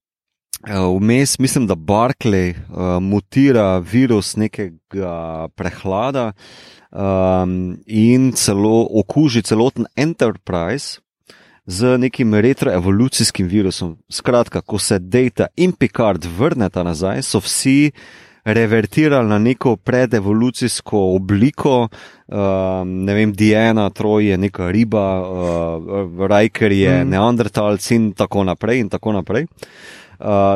Vmes 0.63 1.39
mislim, 1.43 1.67
da 1.67 1.75
Barclay 1.75 2.53
uh, 2.55 3.01
mutira 3.03 3.79
virus 3.79 4.37
nekega 4.37 5.49
prehlada 5.59 6.33
um, 6.93 7.75
in 7.87 8.31
celo 8.33 8.87
okuži 9.01 9.43
celoten 9.43 9.89
Enterprise 9.97 11.02
z 11.67 11.99
nekim 11.99 12.35
retroevolucijskim 12.35 13.47
virusom. 13.47 13.97
Skratka, 14.11 14.61
ko 14.61 14.79
se 14.79 14.99
Data 14.99 15.47
in 15.57 15.73
Picard 15.73 16.27
vrneta 16.39 16.83
nazaj, 16.83 17.23
so 17.23 17.41
vsi 17.41 17.91
revertirali 18.45 19.29
na 19.29 19.39
neko 19.39 19.77
predevolucijsko 19.77 20.99
obliko. 21.15 21.89
Um, 22.27 23.05
ne 23.05 23.15
vem, 23.15 23.33
Diana, 23.33 23.91
Troj 23.91 24.27
je 24.27 24.39
neka 24.39 24.71
riba, 24.71 25.07
uh, 25.21 26.27
Riker 26.29 26.73
je 26.73 27.05
mm. 27.05 27.11
Neandertalc 27.11 27.91
in 27.91 28.13
tako 28.13 28.45
naprej. 28.45 28.81
In 28.81 28.89
tako 28.89 29.13
naprej. 29.13 29.45
Uh, 29.45 30.02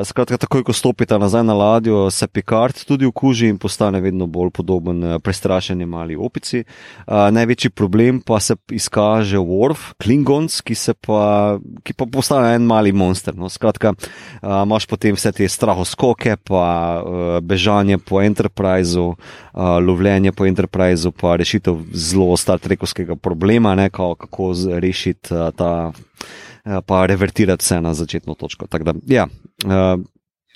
skratka, 0.04 0.36
takoj 0.36 0.62
ko 0.62 0.72
stopite 0.72 1.18
nazaj 1.18 1.44
na 1.44 1.54
ladjo, 1.54 2.10
se 2.10 2.26
Picard 2.26 2.84
tudi 2.84 3.06
okuži 3.06 3.48
in 3.48 3.58
postane 3.58 4.00
vedno 4.00 4.26
bolj 4.26 4.50
podoben 4.50 5.04
uh, 5.04 5.18
prestrašeni 5.22 5.86
mali 5.86 6.16
opici. 6.16 6.64
Uh, 7.06 7.28
največji 7.30 7.70
problem 7.70 8.20
pa 8.20 8.40
se 8.40 8.56
izkaže 8.70 9.38
Worf, 9.38 9.92
Klingons, 10.02 10.60
ki, 10.60 10.74
pa, 11.06 11.58
ki 11.82 11.94
pa 11.94 12.06
postane 12.12 12.54
en 12.54 12.66
mali 12.66 12.92
monster. 12.92 13.34
No. 13.36 13.48
Skratka, 13.48 13.92
uh, 13.92 14.62
imaš 14.62 14.86
potem 14.86 15.16
vse 15.16 15.32
te 15.32 15.48
strahoskoke, 15.48 16.36
pa 16.44 16.66
uh, 17.00 17.24
bežanje 17.42 17.98
po 17.98 18.22
Enterpriseu, 18.22 19.14
uh, 19.14 19.78
lovljenje 19.82 20.32
po 20.32 20.46
Enterpriseu, 20.46 21.12
pa 21.12 21.36
rešitev 21.36 21.80
zelo 21.92 22.36
Star 22.36 22.58
Trekovskega 22.58 23.16
problema, 23.16 23.74
ne, 23.74 23.90
kako 23.90 24.52
rešiti 24.78 25.34
uh, 25.34 25.50
ta 25.56 25.92
pa 26.86 27.06
revertirati 27.06 27.62
vse 27.62 27.80
na 27.80 27.94
začetno 27.94 28.34
točko. 28.34 28.66
Tako 28.66 28.84
da, 28.84 28.94
ja, 29.06 29.26
uh, 29.64 30.02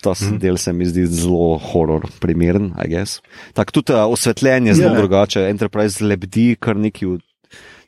ta 0.02 0.10
mm. 0.10 0.38
del 0.38 0.56
se 0.56 0.72
mi 0.72 0.86
zdi 0.86 1.06
zelo 1.06 1.58
horor 1.58 2.06
primeren, 2.20 2.72
I 2.84 2.88
guess. 2.88 3.20
Tako 3.52 3.72
tudi 3.72 3.92
uh, 3.92 4.12
osvetljenje 4.12 4.70
je 4.70 4.74
zelo 4.74 4.94
Ja. 4.94 4.98
drugače, 4.98 5.40
Enterprise 5.40 6.04
lebdi 6.04 6.56
kar 6.60 6.76
neki 6.76 7.06
v. 7.06 7.18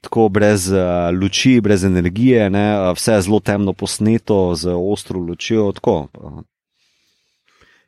Tako 0.03 0.29
brez 0.29 0.67
uh, 0.71 1.15
luči, 1.21 1.61
brez 1.61 1.85
energije, 1.85 2.51
ne, 2.51 2.93
vse 2.95 3.13
je 3.13 3.23
zelo 3.23 3.39
temno 3.41 3.73
posneto, 3.73 4.55
z 4.55 4.75
ostro 4.75 5.21
lučjo. 5.21 5.73
Tako, 5.73 6.09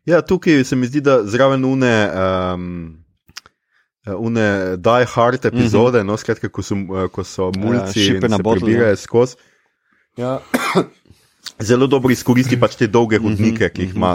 Ja, 0.06 0.20
tukaj 0.22 0.64
se 0.64 0.76
mi 0.76 0.86
zdi, 0.86 1.00
da 1.00 1.22
zraven 1.24 1.64
une. 1.64 2.10
Um, 2.54 3.00
Une 4.18 4.76
die 4.76 5.06
hard 5.06 5.44
epizode, 5.44 5.98
mm 5.98 6.02
-hmm. 6.02 6.06
no, 6.06 6.16
skratka, 6.16 6.48
ko 6.48 6.62
so, 6.62 6.74
eh, 6.74 7.08
ko 7.08 7.24
so 7.24 7.50
mulci 7.56 8.04
Ship 8.04 8.16
in 8.20 8.24
in 8.24 8.32
a 8.32 8.36
se 8.36 8.42
bottle, 8.42 8.60
prebirajo 8.60 8.96
skozi. 8.96 9.36
Ja. 10.16 10.38
Zelo 11.68 11.86
dobro 11.86 12.12
izkoristi 12.12 12.58
pač 12.60 12.78
te 12.78 12.86
dolge 12.90 13.18
hodnike, 13.22 13.68
ki 13.70 13.86
jih 13.86 13.92
ima 13.94 14.14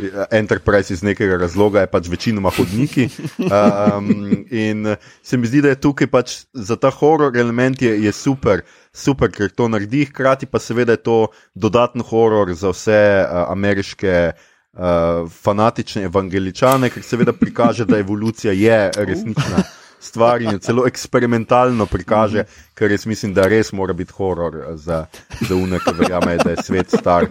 eh, 0.00 0.22
Enterprise 0.38 0.94
iz 0.94 1.02
nekega 1.06 1.36
razloga, 1.38 1.84
je 1.84 1.90
pač 1.90 2.08
večinoma 2.10 2.50
hodniki. 2.54 3.08
Um, 3.38 4.08
in 4.64 4.86
eh, 4.94 4.96
se 5.22 5.38
mi 5.38 5.50
zdi, 5.50 5.62
da 5.64 5.74
je 5.74 5.80
tukaj 5.86 6.10
pač 6.10 6.36
za 6.52 6.76
ta 6.80 6.90
horor 6.94 7.36
element 7.36 7.82
je, 7.82 7.92
je 8.04 8.12
super, 8.12 8.64
super, 8.92 9.30
ker 9.30 9.52
to 9.54 9.68
naredi, 9.70 10.06
hkrati 10.10 10.50
pa 10.50 10.62
seveda 10.62 10.98
je 10.98 11.04
to 11.04 11.20
dodaten 11.54 12.02
horor 12.02 12.54
za 12.54 12.74
vse 12.74 13.04
uh, 13.22 13.46
ameriške. 13.52 14.32
Uh, 14.74 15.28
fanatične 15.30 16.08
evangeličane, 16.08 16.88
ker 16.90 17.04
seveda 17.06 17.30
prikaže, 17.30 17.84
da 17.86 18.00
evolucija 18.02 18.50
je 18.58 18.78
resnična 19.06 19.60
stvar 20.04 20.42
in 20.42 20.56
jo 20.56 20.58
celo 20.58 20.86
eksperimentalno 20.86 21.86
prikaže, 21.86 22.44
ker 22.74 22.92
jaz 22.92 23.06
mislim, 23.06 23.34
da 23.34 23.48
res 23.48 23.72
mora 23.72 23.92
biti 23.96 24.12
horor 24.12 24.76
za, 24.76 25.06
za 25.40 25.54
une, 25.54 25.80
ki 25.80 25.96
verjamejo, 25.98 26.44
da 26.44 26.54
je 26.54 26.66
svet 26.66 26.94
star 27.00 27.26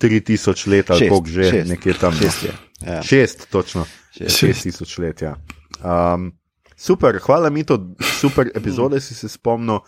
3000 0.00 0.68
let 0.70 0.90
ali 0.90 1.08
koliko 1.08 1.28
že, 1.28 1.50
šest. 1.50 1.68
nekje 1.68 1.98
tam. 2.00 2.14
no. 2.14 2.20
Šest 2.20 2.42
je, 2.44 2.54
ja. 2.86 3.02
Šest, 3.02 3.46
točno. 3.50 3.86
Šest. 4.18 4.36
Šest 4.36 4.62
tisoč 4.62 4.98
let, 4.98 5.22
ja. 5.22 5.34
Um, 5.82 6.32
super, 6.76 7.18
hvala 7.22 7.50
mi 7.50 7.64
to, 7.64 7.78
super 8.20 8.50
epizode 8.54 9.00
si 9.00 9.14
se 9.14 9.28
spomnil. 9.28 9.82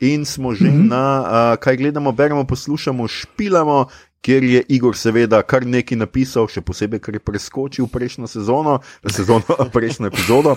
In 0.00 0.24
smo 0.24 0.54
že 0.56 0.64
na, 0.64 1.04
uh, 1.20 1.56
kaj 1.60 1.76
gledamo, 1.76 2.12
beremo, 2.12 2.46
poslušamo, 2.48 3.08
špilamo, 3.08 3.86
kjer 4.20 4.44
je 4.44 4.62
Igor 4.68 4.96
seveda 4.96 5.42
kar 5.42 5.66
nekaj 5.66 5.98
napisal, 5.98 6.48
še 6.48 6.62
posebej, 6.64 7.00
ker 7.04 7.16
je 7.16 7.24
preskočil 7.24 7.88
prejšnjo 7.88 8.28
sezono, 8.28 8.80
sezono 9.04 9.68
prejšnjo 9.74 10.08
epizodo. 10.08 10.56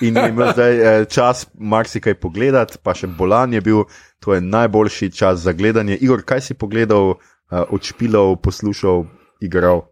In 0.00 0.16
je 0.16 0.28
imel 0.28 0.52
zdaj 0.52 0.74
eh, 0.76 1.04
čas 1.04 1.46
marsikaj 1.54 2.14
pogledati, 2.20 2.78
pa 2.82 2.94
še 2.94 3.08
bolan 3.08 3.54
je 3.56 3.60
bil, 3.64 3.84
to 4.20 4.34
je 4.34 4.40
najboljši 4.40 5.10
čas 5.10 5.40
za 5.44 5.52
gledanje. 5.56 5.96
Igor, 6.00 6.24
kaj 6.26 6.40
si 6.40 6.54
pogledal, 6.54 7.16
uh, 7.16 7.62
odšpilal, 7.70 8.36
poslušal, 8.42 9.06
igral? 9.40 9.86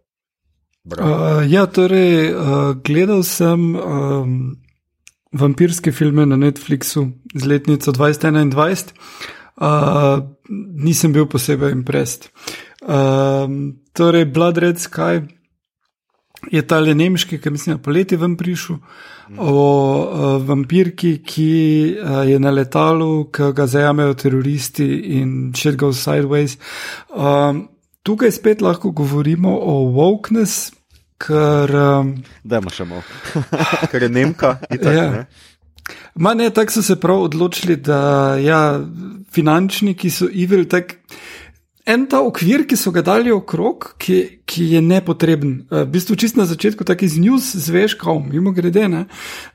Bravo. 0.85 1.09
Uh, 1.09 1.41
ja, 1.49 1.65
torej, 1.65 2.33
uh, 2.33 2.75
gledal 2.85 3.23
sem 3.25 3.73
um, 3.75 4.35
vampirske 5.33 5.91
filme 5.91 6.25
na 6.25 6.37
Netflixu 6.37 7.07
z 7.33 7.49
letnico 7.49 7.91
2021. 7.91 8.93
Uh, 9.55 10.21
nisem 10.77 11.15
bil 11.15 11.25
posebej 11.31 11.73
imprest. 11.73 12.29
Um, 12.85 13.81
torej, 13.97 14.29
Blood 14.29 14.61
Red 14.61 14.77
Sky 14.77 15.25
je 16.51 16.61
ta 16.67 16.79
le 16.79 16.93
nemški, 16.95 17.39
ki 17.41 17.49
mislim, 17.49 17.75
da 17.77 17.81
poleti 17.83 18.15
vam 18.15 18.35
prišel, 18.37 18.77
o 19.37 19.53
uh, 19.57 20.25
vampirki, 20.47 21.17
ki 21.25 21.49
uh, 21.97 22.21
je 22.29 22.39
na 22.39 22.51
letalu, 22.53 23.25
ki 23.33 23.51
ga 23.57 23.65
zajamejo 23.67 24.13
teroristi 24.13 24.85
in 25.19 25.53
shit 25.57 25.75
goes 25.81 26.03
sideways. 26.05 26.57
Um, 27.09 27.67
tukaj 28.05 28.31
spet 28.31 28.61
lahko 28.61 28.91
govorimo 28.91 29.55
o 29.57 29.79
wokeness, 29.95 30.71
ker. 31.17 31.73
Um, 31.73 32.15
Dajmo 32.43 32.69
še 32.69 32.85
malo. 32.85 33.01
Ker 33.91 34.03
je 34.03 34.09
Nemka, 34.09 34.57
itak, 34.69 34.93
Ja. 34.93 35.09
ne? 35.11 35.25
Ma 36.15 36.33
ne, 36.33 36.49
tako 36.49 36.71
so 36.71 36.81
se 36.81 36.95
prav 36.97 37.27
odločili, 37.27 37.75
da 37.77 38.35
ja, 38.41 38.79
finančniki 39.33 40.09
so 40.09 40.25
evil. 40.33 40.63
Tak, 40.65 40.95
en 41.85 42.05
ta 42.09 42.19
okvir, 42.25 42.65
ki 42.65 42.77
so 42.79 42.89
ga 42.93 43.03
dali 43.05 43.31
okrog, 43.33 43.91
ki, 44.01 44.17
ki 44.49 44.65
je 44.73 44.81
nepotreben. 44.81 45.53
Eh, 45.69 45.83
v 45.85 45.91
bistvu, 45.93 46.17
čist 46.17 46.37
na 46.37 46.47
začetku, 46.49 46.85
tako 46.87 47.05
iz 47.05 47.17
news, 47.21 47.51
zveš, 47.67 47.97
kao, 48.01 48.17
mimo 48.19 48.53
grede, 48.55 48.87
ne, 48.89 49.03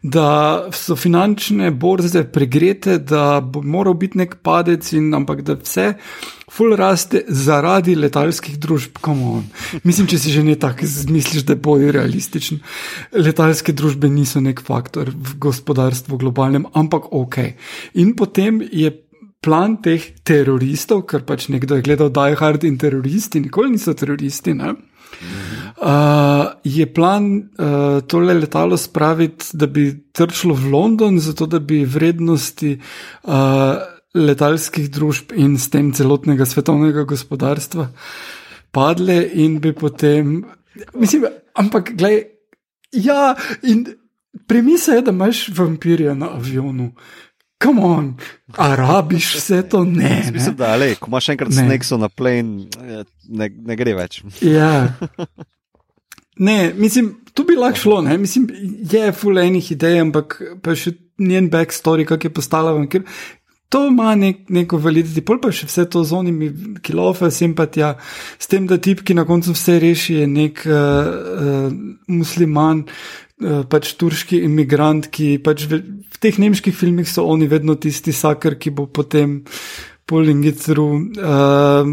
da 0.02 0.70
so 0.74 0.97
finančne 0.97 1.73
borze 1.74 2.23
pregrete, 2.31 3.01
da 3.02 3.40
bo 3.43 3.62
moral 3.62 3.98
biti 3.98 4.23
nek 4.23 4.39
padec, 4.47 4.93
in, 4.94 5.11
ampak 5.15 5.43
da 5.43 5.59
vse. 5.59 5.94
Ful 6.51 6.74
raste 6.78 7.24
zaradi 7.28 7.94
letalskih 7.98 8.57
družb, 8.59 8.98
kamon. 9.02 9.44
Mislim, 9.86 10.09
če 10.11 10.19
si 10.19 10.32
že 10.35 10.47
ne 10.47 10.57
tako 10.59 10.86
misliš, 11.11 11.47
da 11.47 11.55
bolj 11.55 11.93
realističen. 11.94 12.62
Letalske 13.15 13.74
družbe 13.74 14.11
niso 14.11 14.43
nek 14.43 14.62
faktor 14.66 15.11
v 15.15 15.39
gospodarstvu 15.39 16.19
globalnem, 16.19 16.66
ampak 16.74 17.11
ok. 17.15 17.39
In 18.02 18.16
potem 18.19 18.62
je 18.66 18.90
plan 19.41 19.77
teh 19.81 20.01
teroristov, 20.25 21.07
ker 21.09 21.25
pač 21.25 21.49
nekdo 21.53 21.79
je 21.79 21.87
gledal 21.87 22.12
Die 22.12 22.37
Hard 22.37 22.65
in 22.69 22.77
teroristi, 22.79 23.41
nikoli 23.41 23.73
niso 23.75 23.95
teroristi. 23.97 24.55
Ne? 24.55 24.75
Uh, 25.81 26.53
je 26.65 26.85
plan 26.93 27.25
uh, 27.41 28.01
tole 28.07 28.35
letalo 28.37 28.77
spraviti, 28.77 29.57
da 29.57 29.67
bi 29.67 29.89
trčilo 30.12 30.55
v 30.55 30.73
London, 30.73 31.19
zato 31.19 31.49
da 31.49 31.59
bi 31.59 31.83
vrednosti 31.89 32.77
uh, 32.77 33.81
letalskih 34.15 34.91
družb 34.93 35.33
in 35.39 35.57
s 35.59 35.71
tem 35.73 35.93
celotnega 35.97 36.45
svetovnega 36.47 37.07
gospodarstva 37.09 37.89
padle, 38.71 39.23
in 39.35 39.59
bi 39.61 39.73
potem. 39.75 40.45
Mislim, 40.95 41.27
ampak, 41.59 41.95
gledaj, 41.97 42.23
ja, 42.93 43.35
in 43.62 43.87
premisa 44.47 44.99
je, 44.99 45.03
da 45.03 45.15
imaš 45.15 45.49
vampirja 45.57 46.15
na 46.15 46.35
avionu. 46.37 46.93
Kam 47.61 47.78
on, 47.85 48.15
arabiš 48.57 49.35
vse 49.37 49.62
to? 49.69 49.85
Ne. 49.85 50.03
ne. 50.03 50.31
Mislim, 50.32 50.57
da 50.57 50.77
le, 50.81 50.95
ko 50.97 51.11
imaš 51.12 51.28
enkrat 51.35 51.53
snekso 51.53 51.99
na 52.01 52.09
plen, 52.09 52.55
ne, 53.28 53.51
ne 53.51 53.77
gre 53.77 53.95
več. 53.99 54.23
Ja. 54.41 54.73
Ne, 56.41 56.73
mislim, 56.73 57.11
tu 57.37 57.45
bi 57.45 57.53
lahko 57.53 57.77
šlo, 57.77 57.99
ne? 58.01 58.15
mislim, 58.16 58.47
je 58.93 59.11
fulejnih 59.12 59.66
idej, 59.74 59.99
ampak 60.01 60.39
pa 60.65 60.73
še 60.73 60.95
njen 61.20 61.51
backstory, 61.53 62.07
kako 62.09 62.31
je 62.31 62.32
postala 62.32 62.73
vampir. 62.73 63.03
To 63.69 63.82
ima 63.91 64.15
nek, 64.16 64.49
neko 64.49 64.81
validiti, 64.81 65.20
pol 65.20 65.37
pa 65.43 65.53
še 65.53 65.69
vse 65.69 65.85
to 65.93 66.01
z 66.01 66.16
onimi 66.16 66.49
kilofe, 66.82 67.28
simpatija, 67.31 67.93
s 68.41 68.49
tem, 68.49 68.65
da 68.70 68.81
tip, 68.81 69.05
ki 69.05 69.19
na 69.19 69.27
koncu 69.28 69.53
vse 69.53 69.77
reši, 69.85 70.16
je 70.23 70.31
nek 70.31 70.65
uh, 70.65 70.73
uh, 70.73 71.69
musliman, 72.09 72.87
pač 73.41 73.95
turški 73.97 74.43
imigrant, 74.45 75.09
ki 75.12 75.39
pač 75.45 75.65
v, 75.71 75.81
v 75.81 76.21
teh 76.21 76.37
nemških 76.39 76.75
filmih 76.77 77.09
so 77.09 77.25
oni 77.25 77.49
vedno 77.49 77.75
tisti 77.81 78.12
saker, 78.12 78.59
ki 78.61 78.71
bo 78.71 78.87
potem 78.87 79.41
pulling 80.07 80.45
it 80.45 80.61
through. 80.61 81.09
Uh, 81.17 81.85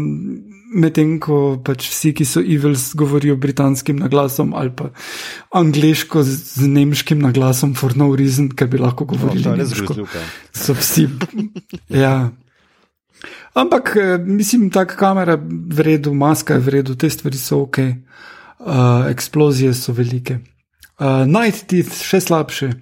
medtem 0.68 1.14
ko 1.20 1.56
pač 1.64 1.86
vsi, 1.88 2.12
ki 2.12 2.24
so 2.28 2.42
evils, 2.44 2.90
govorijo 2.98 3.38
britanskim 3.40 3.96
naglasom 4.02 4.52
ali 4.52 4.68
pa 4.76 4.90
angliško 5.56 6.22
z, 6.22 6.34
z 6.60 6.68
nemškim 6.68 7.22
naglasom, 7.24 7.72
for 7.74 7.96
no 7.96 8.10
reason, 8.16 8.50
ker 8.52 8.68
bi 8.68 8.80
lahko 8.80 9.06
govorili 9.08 9.44
No, 9.46 9.56
nemško. 9.56 9.86
grozljivka. 9.86 10.20
So 10.52 10.76
vsi. 10.76 11.08
ja. 11.88 12.30
Ampak 13.54 13.96
eh, 13.96 14.18
mislim, 14.18 14.68
da 14.68 14.84
kamera 14.84 15.32
je 15.32 15.40
v 15.72 15.80
redu, 15.80 16.12
maska 16.14 16.54
je 16.54 16.60
v 16.60 16.68
redu, 16.78 16.94
te 16.94 17.10
stvari 17.10 17.38
so 17.40 17.64
ok, 17.64 17.78
uh, 17.80 19.08
eksplozije 19.08 19.72
so 19.74 19.92
velike. 19.96 20.38
Uh, 20.98 21.22
Night 21.30 21.66
Teeth, 21.70 22.02
še 22.02 22.20
slabše. 22.20 22.72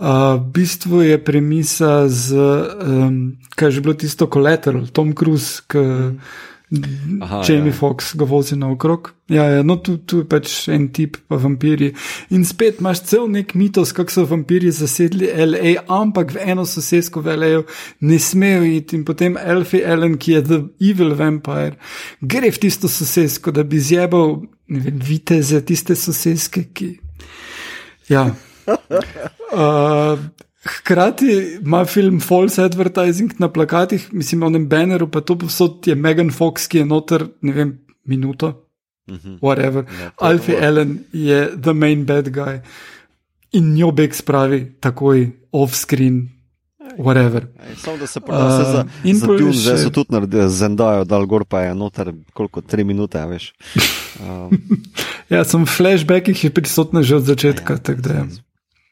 Uh, 0.00 0.40
v 0.40 0.44
bistvu 0.56 1.04
je 1.04 1.16
premisa 1.20 2.08
z, 2.08 2.32
um, 2.32 3.36
kaj 3.52 3.68
je 3.68 3.74
že 3.76 3.80
bilo 3.84 3.94
tisto, 3.94 4.24
Collateral, 4.32 4.88
Tom 4.88 5.12
Cruise, 5.12 5.60
ki 5.68 6.16
Aha, 7.20 7.42
Jamie 7.48 7.72
ja. 7.72 7.76
Fox 7.76 8.14
ga 8.14 8.24
vozi 8.24 8.56
naokrog. 8.56 9.10
Ja, 9.28 9.44
ja, 9.44 9.62
no, 9.62 9.76
tu, 9.76 9.96
tu 10.06 10.22
je 10.22 10.26
pač 10.30 10.68
en 10.70 10.86
tip, 10.94 11.16
pa 11.26 11.34
vampiri. 11.42 11.90
In 12.30 12.44
spet 12.46 12.78
imaš 12.78 13.02
cel 13.10 13.26
nek 13.30 13.56
mitos, 13.58 13.90
kako 13.94 14.14
so 14.14 14.24
vampiri 14.30 14.70
zasedli 14.70 15.32
LA, 15.34 15.74
ampak 15.90 16.36
v 16.36 16.46
eno 16.54 16.62
sosedsko 16.66 17.24
v 17.26 17.34
LA 17.42 17.50
ne 18.06 18.20
smejo 18.22 18.62
iti. 18.70 19.00
In 19.00 19.04
potem 19.04 19.34
Elfie 19.34 19.82
Allen, 19.82 20.14
ki 20.14 20.38
je 20.38 20.44
The 20.46 20.60
Evil 20.92 21.16
Vampire, 21.18 21.74
gre 22.22 22.54
v 22.54 22.62
tisto 22.62 22.88
sosedsko, 22.88 23.50
da 23.50 23.66
bi 23.66 23.82
zjebal, 23.82 24.38
vem, 24.70 25.02
viteze 25.02 25.64
tiste 25.66 25.98
sosedske, 25.98 26.68
ki. 26.70 26.92
Ja. 28.10 28.26
Uh, 28.66 30.18
Hkrati 30.60 31.58
ima 31.62 31.84
film 31.88 32.20
false 32.20 32.62
advertising 32.62 33.32
na 33.38 33.48
plakatih, 33.48 34.08
mislim, 34.12 34.42
onem 34.42 34.66
banneru, 34.68 35.08
pa 35.08 35.20
to 35.20 35.38
povsod 35.38 35.86
je 35.86 35.94
Megan 35.94 36.30
Fox, 36.30 36.66
ki 36.68 36.82
je 36.82 36.86
noter, 36.86 37.24
ne 37.40 37.52
vem, 37.52 37.70
minuto, 38.04 38.52
whatever. 39.40 39.86
Ja, 39.88 40.10
to 40.10 40.26
je 40.26 40.30
Alfie 40.30 40.54
dovolj. 40.54 40.66
Allen 40.66 40.98
je 41.12 41.40
the 41.62 41.72
main 41.72 42.04
bad 42.04 42.28
guy 42.28 42.60
in 43.52 43.72
njo 43.74 43.90
beg 43.90 44.14
spravi 44.14 44.60
takoj 44.80 45.30
off-screen, 45.52 46.28
whatever. 46.98 47.46
Samo 47.76 47.96
da 47.96 48.06
se 48.06 48.20
pravi, 48.20 48.42
uh, 48.42 48.50
za, 48.50 48.64
za 48.64 49.26
Dune, 49.26 49.52
še- 49.52 49.76
so 49.78 49.90
tudi 49.90 50.12
naredili 50.12 50.48
Zendajo, 50.50 51.04
dal 51.04 51.26
gor 51.26 51.44
pa 51.44 51.60
je 51.60 51.74
noter, 51.74 52.12
koliko, 52.32 52.60
tri 52.60 52.84
minute, 52.84 53.20
a 53.20 53.26
veš. 53.26 53.52
Um, 54.20 54.50
Ja, 55.30 55.44
sem 55.46 55.62
v 55.64 55.70
flashbackih 55.70 56.34
je 56.34 56.50
prisotna 56.50 57.00
že 57.00 57.16
od 57.16 57.24
začetka. 57.24 57.78
Ja, 57.78 57.94
da, 57.94 58.12
ja. 58.12 58.24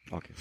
okay. 0.09 0.33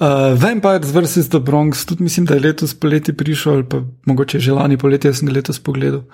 Uh, 0.00 0.32
Vampires 0.32 0.88
vs. 0.88 1.28
The 1.28 1.38
Bronx, 1.38 1.84
tudi 1.84 2.02
mislim, 2.02 2.24
da 2.26 2.34
je 2.34 2.40
letos 2.40 2.74
poleti 2.74 3.12
prišel, 3.12 3.52
ali 3.52 3.64
pa 3.68 3.82
mogoče 4.06 4.38
že 4.38 4.52
lani 4.52 4.78
poleti, 4.78 5.10
jaz 5.10 5.18
sem 5.18 5.28
ga 5.28 5.34
letos 5.34 5.58
pogledal. 5.58 6.06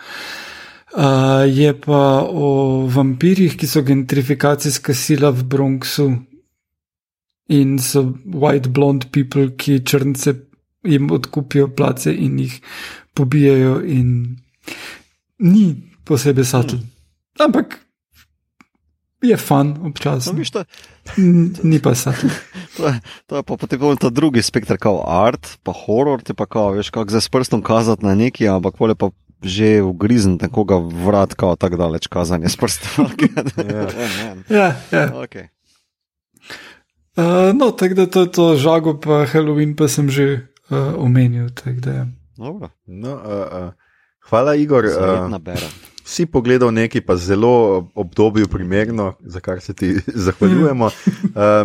Uh, 0.97 1.45
je 1.47 1.71
pa 1.77 2.25
o 2.25 2.87
vampirjih, 2.89 3.55
ki 3.55 3.67
so 3.69 3.85
gentrifikacijska 3.85 4.95
sila 4.95 5.31
v 5.31 5.45
Bronxu 5.45 6.09
in 7.49 7.79
so 7.79 8.03
white 8.27 8.69
blonde 8.69 9.07
people, 9.13 9.51
ki 9.57 9.81
črnce 9.85 10.35
jim 10.87 11.11
odkupijo 11.11 11.69
place 11.77 12.11
in 12.15 12.39
jih 12.39 12.61
pobijajo, 13.15 13.81
in 13.87 14.37
ni 15.39 15.75
posebej 16.05 16.45
satl. 16.45 16.77
Ampak 17.41 17.81
je 19.23 19.37
fan 19.37 19.75
no, 19.75 19.89
občasno, 19.91 20.33
viš, 20.39 20.51
to, 20.51 20.65
ni 21.63 21.79
pa 21.83 21.95
satl. 21.95 22.27
to, 22.77 22.87
je- 22.89 23.01
to 23.27 23.37
je 23.37 23.43
pa 23.43 23.57
potem 23.57 23.97
ta 23.99 24.11
drugi 24.11 24.43
spektr, 24.43 24.79
kot 24.79 25.03
art, 25.07 25.59
pa 25.63 25.73
horor, 25.75 26.23
ti 26.23 26.35
pa 26.35 26.47
kao, 26.47 26.77
veš, 26.77 26.91
kako 26.91 27.11
zdaj 27.11 27.25
s 27.27 27.29
prstom 27.29 27.63
kazati 27.63 28.07
na 28.07 28.15
neki, 28.15 28.49
ampak 28.49 28.77
pole 28.77 28.95
pa 28.95 29.11
že 29.43 29.83
ugrizen, 29.85 30.39
tako 30.39 30.65
ga 30.65 30.77
vrat, 30.81 31.35
kao 31.37 31.57
tako 31.57 31.77
daleč 31.77 32.07
kazanje 32.09 32.49
s 32.49 32.57
prstom. 32.57 33.07
Ja. 33.69 33.85
Ja, 34.49 34.69
ja. 34.93 35.05
okay. 35.13 35.49
Uh, 37.17 37.25
no, 37.53 37.71
tako 37.71 37.95
da 37.95 38.07
to 38.07 38.21
je 38.21 38.31
to 38.31 38.57
žago, 38.57 38.95
pa 38.95 39.25
Halloween 39.25 39.73
pa 39.73 39.89
sem 39.89 40.11
že 40.11 40.47
uh, 40.69 40.95
omenil. 40.97 41.49
Dobro, 42.37 42.69
No, 42.87 43.13
uh, 43.15 43.23
uh, 43.65 43.73
hvala, 44.21 44.55
Igor. 44.55 44.85
Uh, 44.85 45.57
si 46.05 46.27
pogledal 46.27 46.71
nekaj, 46.71 47.01
pa 47.01 47.17
zelo 47.17 47.89
obdobju 47.95 48.47
primerno, 48.49 49.17
za 49.21 49.41
kar 49.41 49.61
se 49.61 49.75
ti 49.75 49.97
zahvaljujemo. 50.27 50.87
Uh, 50.87 50.93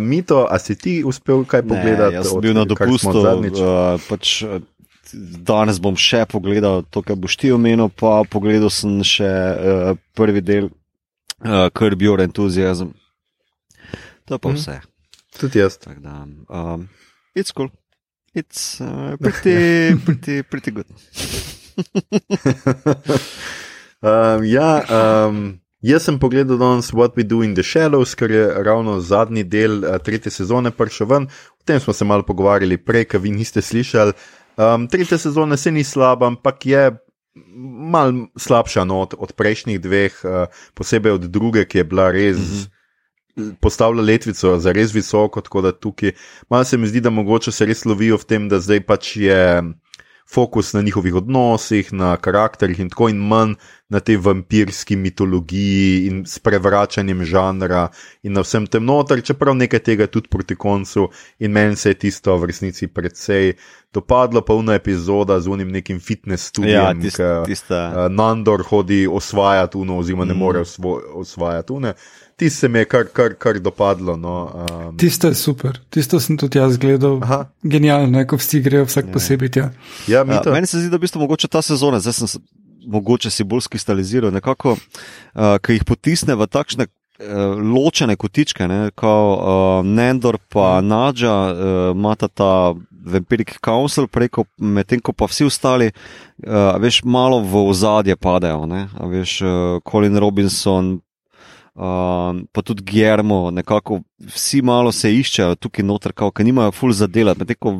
Mito, 0.02 0.46
a 0.50 0.58
si 0.58 0.74
ti 0.74 1.04
uspel 1.04 1.44
kaj 1.44 1.62
pogledati? 1.62 2.10
Ne, 2.10 2.18
jaz 2.18 2.28
sem 2.28 2.40
bil 2.40 2.54
na 2.54 2.64
dopustu. 2.64 3.12
zadnjič? 3.20 3.58
Uh, 3.60 4.00
pač, 4.08 4.42
danes 5.38 5.76
bom 5.78 5.92
še 5.94 6.24
pogledal 6.24 6.82
to, 6.88 7.02
kar 7.02 7.16
boš 7.16 7.36
ti 7.36 7.52
omenil, 7.52 7.92
pa 7.92 8.24
pogledal 8.24 8.72
sem 8.72 9.04
še 9.04 9.28
uh, 9.28 9.92
prvi 10.16 10.40
del 10.40 10.72
uh, 11.44 11.68
Curb 11.68 12.00
Your 12.00 12.24
Enthusiasm. 12.24 12.96
To 14.24 14.34
je 14.34 14.38
pa 14.40 14.48
Mhm. 14.48 14.56
vse. 14.56 14.91
Tudi 15.40 15.58
jaz. 15.58 15.78
Tako 15.78 16.00
da, 16.00 16.26
um, 16.48 16.88
it's 17.34 17.52
cool. 17.52 17.68
It's 18.34 18.80
uh, 18.80 19.16
pretty, 19.20 19.96
pretty, 20.06 20.42
pretty 20.42 20.70
good. 20.70 20.86
Um, 24.02 24.42
ja, 24.44 24.82
um, 24.90 25.60
jaz 25.78 26.08
sem 26.08 26.16
pogledal 26.18 26.58
danes 26.58 26.90
What 26.90 27.14
We 27.14 27.22
Do 27.22 27.44
in 27.46 27.54
the 27.54 27.62
Shadows, 27.62 28.16
ker 28.18 28.32
je 28.34 28.42
ravno 28.66 28.96
zadnji 29.00 29.44
del 29.46 29.84
uh, 29.84 29.94
tretje 30.02 30.32
sezone 30.34 30.72
prišel 30.74 31.06
ven. 31.06 31.28
O 31.54 31.62
tem 31.64 31.78
smo 31.80 31.94
se 31.94 32.04
malo 32.04 32.26
pogovarjali 32.26 32.80
prej, 32.82 33.06
ker 33.12 33.22
vi 33.22 33.30
niste 33.30 33.62
slišali. 33.62 34.16
Um, 34.58 34.88
tretja 34.90 35.18
sezona 35.18 35.56
se 35.56 35.70
ni 35.70 35.84
slaba, 35.84 36.26
ampak 36.26 36.66
je 36.66 36.82
mal 37.94 38.10
slabša 38.36 38.84
no, 38.84 39.04
od, 39.06 39.14
od 39.18 39.32
prejšnjih 39.38 39.78
dveh, 39.80 40.18
uh, 40.26 40.64
posebej 40.74 41.20
od 41.20 41.30
druge, 41.30 41.64
ki 41.64 41.78
je 41.78 41.84
bila 41.84 42.10
res. 42.10 42.38
Mm 42.38 42.42
-hmm. 42.42 42.81
Postavlja 43.60 44.02
letvico 44.02 44.58
za 44.58 44.72
res 44.72 44.92
visoko, 44.92 45.40
tako 45.40 45.62
da 45.62 45.72
tukaj 45.72 46.12
malo 46.48 46.64
se 46.64 46.76
mi 46.76 46.86
zdi, 46.86 47.00
da 47.00 47.10
mogoče 47.10 47.52
se 47.52 47.64
res 47.64 47.84
lovijo 47.84 48.16
v 48.16 48.24
tem, 48.24 48.48
da 48.48 48.60
zdaj 48.60 48.80
pač 48.82 49.16
je 49.16 49.62
fokus 50.26 50.72
na 50.72 50.80
njihovih 50.80 51.14
odnosih, 51.14 51.92
na 51.92 52.16
karakterih 52.16 52.78
in 52.80 52.88
tako 52.88 53.08
in 53.08 53.18
manj 53.18 53.54
na 53.88 54.00
tej 54.00 54.16
vampirski 54.16 54.96
mitologiji 54.96 56.06
in 56.06 56.22
sprevračanjem 56.26 57.24
žanra 57.24 57.88
in 58.22 58.32
na 58.32 58.40
vsem 58.40 58.66
tem 58.66 58.80
noter, 58.82 59.20
čeprav 59.20 59.54
nekaj 59.54 59.80
tega 59.80 60.06
tudi 60.06 60.28
proti 60.28 60.56
koncu 60.56 61.08
in 61.38 61.52
meni 61.52 61.76
se 61.76 61.90
je 61.90 61.94
tisto 61.96 62.36
v 62.36 62.44
resnici 62.44 62.86
predvsej 62.86 63.52
dopadlo, 63.92 64.40
pa 64.40 64.54
una 64.54 64.74
epizoda 64.74 65.40
z 65.40 65.48
unim 65.48 65.68
nekim 65.70 66.00
fitness 66.00 66.46
studijem, 66.46 66.80
Ja, 66.80 66.94
tist- 66.94 67.16
ke, 67.16 67.42
tista- 67.44 67.92
eh, 67.96 68.08
Nandor 68.08 68.62
hodi 68.62 69.06
osvajati 69.06 69.76
uno, 69.78 69.98
oziroma 69.98 70.24
ne 70.24 70.34
Mm. 70.34 70.38
more 70.38 70.60
osvo- 70.60 71.02
osvajati 71.14 71.72
une. 71.72 71.92
Ti 72.42 72.50
se 72.50 72.68
mi 72.68 72.80
je 72.82 72.88
kar, 72.90 73.06
kar, 73.14 73.34
kar 73.38 73.58
dopadlo. 73.62 74.16
No, 74.18 74.50
um, 74.50 74.96
Tisto 74.98 75.28
je 75.30 75.34
super, 75.38 75.78
tisto 75.94 76.18
sem 76.20 76.34
tudi 76.40 76.58
jaz 76.58 76.74
gledal. 76.78 77.20
Aha. 77.22 77.44
Genialno 77.62 78.24
ko 78.26 78.38
vsi 78.40 78.58
grejo 78.64 78.88
vsak 78.88 79.12
posebej 79.14 79.52
tja. 79.54 79.68
ja, 80.10 80.24
Ja, 80.26 80.42
meni 80.50 80.66
se 80.66 80.80
zdi, 80.80 80.90
da 80.90 80.98
v 80.98 81.06
bistvu 81.06 81.22
mogoče 81.22 81.46
ta 81.46 81.62
sezona, 81.62 82.00
zdaj 82.02 82.16
sem 82.18 82.30
se 82.32 82.40
mogoče 82.82 83.30
si 83.30 83.46
bolj 83.46 83.62
skristaliziral, 83.68 84.34
nekako, 84.34 84.74
uh, 84.74 85.54
ki 85.62 85.78
jih 85.78 85.86
potisne 85.86 86.34
v 86.34 86.50
takšne. 86.50 86.88
Uh, 87.22 87.60
ločene 87.60 88.16
kotičke, 88.18 88.66
ne, 88.66 88.88
kot 88.98 89.38
uh, 89.38 89.86
Nendor 89.86 90.40
in 90.40 90.88
Nadža, 90.88 91.34
uh, 91.52 91.90
imata 91.94 92.26
ta 92.26 92.74
Vampiric 93.04 93.60
Council, 93.62 94.08
preko, 94.10 94.48
medtem 94.58 94.98
ko 94.98 95.12
pa 95.12 95.28
vsi 95.30 95.46
ostali, 95.46 95.92
uh, 95.92 96.74
veš, 96.82 97.04
malo 97.04 97.38
v 97.46 97.62
ozadje 97.68 98.16
padejo. 98.16 98.66
Ne, 98.66 98.88
a 98.98 99.06
veš, 99.06 99.38
uh, 99.42 99.78
Colin 99.86 100.18
Robinson, 100.18 100.98
uh, 101.74 102.42
pa 102.52 102.62
tudi 102.62 102.82
Germo, 102.82 103.50
nekako 103.50 104.00
vsi 104.34 104.62
malo 104.62 104.92
se 104.92 105.10
iščejo 105.14 105.54
tukaj 105.54 105.84
noter, 105.84 106.12
kao, 106.12 106.30
ker 106.30 106.46
nimajo 106.46 106.72
ful 106.72 106.92
za 106.94 107.06
delati. 107.10 107.40
Medtem 107.42 107.58
ko 107.60 107.72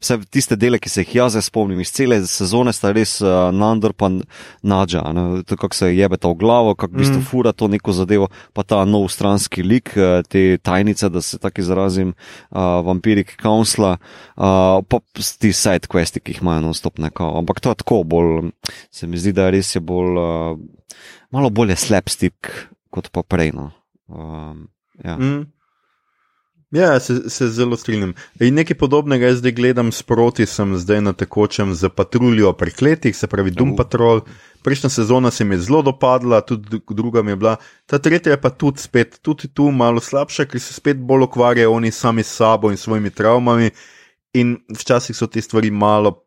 vse 0.00 0.18
tiste 0.32 0.56
dele, 0.56 0.78
ki 0.78 0.88
se 0.88 1.04
jih 1.04 1.14
jaz 1.20 1.36
spomnim, 1.44 1.80
iz 1.80 1.92
cele 1.92 2.20
sezone 2.28 2.72
sta 2.72 2.92
res 2.94 3.18
uh, 3.24 3.50
Nandor 3.54 3.92
pa 3.92 4.10
Nadža, 4.62 5.02
ne, 5.14 5.42
to 5.44 5.58
kako 5.60 5.76
se 5.76 5.90
jebe 5.94 6.16
ta 6.16 6.30
v 6.32 6.38
glavo, 6.40 6.74
kako 6.74 6.94
v 6.94 7.02
bistvu 7.02 7.20
Mm. 7.24 7.24
fura 7.24 7.52
to 7.52 7.68
neko 7.68 7.92
zadevo, 7.92 8.28
pa 8.52 8.62
ta 8.62 8.84
nov 8.84 9.08
stranski 9.08 9.62
lik, 9.62 9.96
eh, 9.96 10.22
te 10.28 10.58
tajnice, 10.58 11.08
da 11.08 11.22
se 11.22 11.38
tako 11.38 11.60
izrazim, 11.60 12.14
uh, 12.50 12.58
Vampirik 12.84 13.36
Councila, 13.42 13.96
uh, 14.36 14.82
pa 14.88 14.98
ti 15.38 15.52
side 15.52 15.88
questi, 15.88 16.20
ki 16.20 16.32
jih 16.32 16.42
imajo 16.42 16.60
non-stop 16.60 16.98
neko. 16.98 17.38
Ampak 17.38 17.60
to 17.60 17.70
je 17.70 17.74
tako 17.74 18.02
bolj, 18.04 18.50
se 18.90 19.06
mi 19.06 19.18
zdi, 19.18 19.32
da 19.32 19.50
res 19.50 19.74
je 19.76 19.80
bolj, 19.80 20.18
uh, 20.18 20.58
malo 21.30 21.50
bolje 21.50 21.76
slapstick 21.76 22.73
kot 22.94 23.10
pa 23.10 23.26
prej. 23.26 23.50
No. 23.56 23.72
Um, 24.06 24.68
ja. 25.02 25.18
Mm. 25.18 25.42
Ja, 26.74 27.00
se, 27.00 27.30
se 27.30 27.48
zelo 27.54 27.76
strinjam. 27.78 28.16
In 28.42 28.56
nekaj 28.58 28.74
podobnega 28.78 29.28
jaz 29.28 29.38
zdaj 29.38 29.52
gledam 29.54 29.92
sproti, 29.94 30.46
sem 30.46 30.72
zdaj 30.78 31.04
na 31.06 31.12
tekočem 31.14 31.70
z 31.74 31.90
patruljo 31.94 32.50
prekletih, 32.58 33.14
se 33.16 33.28
pravi 33.30 33.52
Doom 33.54 33.70
Uh. 33.74 33.76
Patrol. 33.78 34.24
Prejšnja 34.62 34.90
sezona 34.90 35.30
se 35.30 35.44
mi 35.44 35.54
je 35.54 35.68
zelo 35.68 35.82
dopadla, 35.86 36.40
tudi 36.40 36.68
dru- 36.68 36.94
druga 36.94 37.22
mi 37.22 37.30
je 37.30 37.36
bila. 37.36 37.56
Ta 37.86 37.98
tretja 37.98 38.32
je 38.32 38.40
pa 38.40 38.50
tudi 38.50 38.82
spet, 38.82 39.18
tudi 39.22 39.48
tu 39.54 39.70
malo 39.70 40.00
slabša, 40.00 40.48
ker 40.50 40.60
se 40.60 40.74
spet 40.74 40.98
bolj 40.98 41.28
ukvarjajo 41.28 41.72
oni 41.72 41.90
sami 41.90 42.22
s 42.22 42.34
sabo 42.34 42.70
in 42.70 42.76
svojimi 42.76 43.10
travmami. 43.10 43.70
In 44.34 44.56
včasih 44.78 45.16
so 45.16 45.26
te 45.26 45.42
stvari 45.42 45.70
malo 45.70 46.24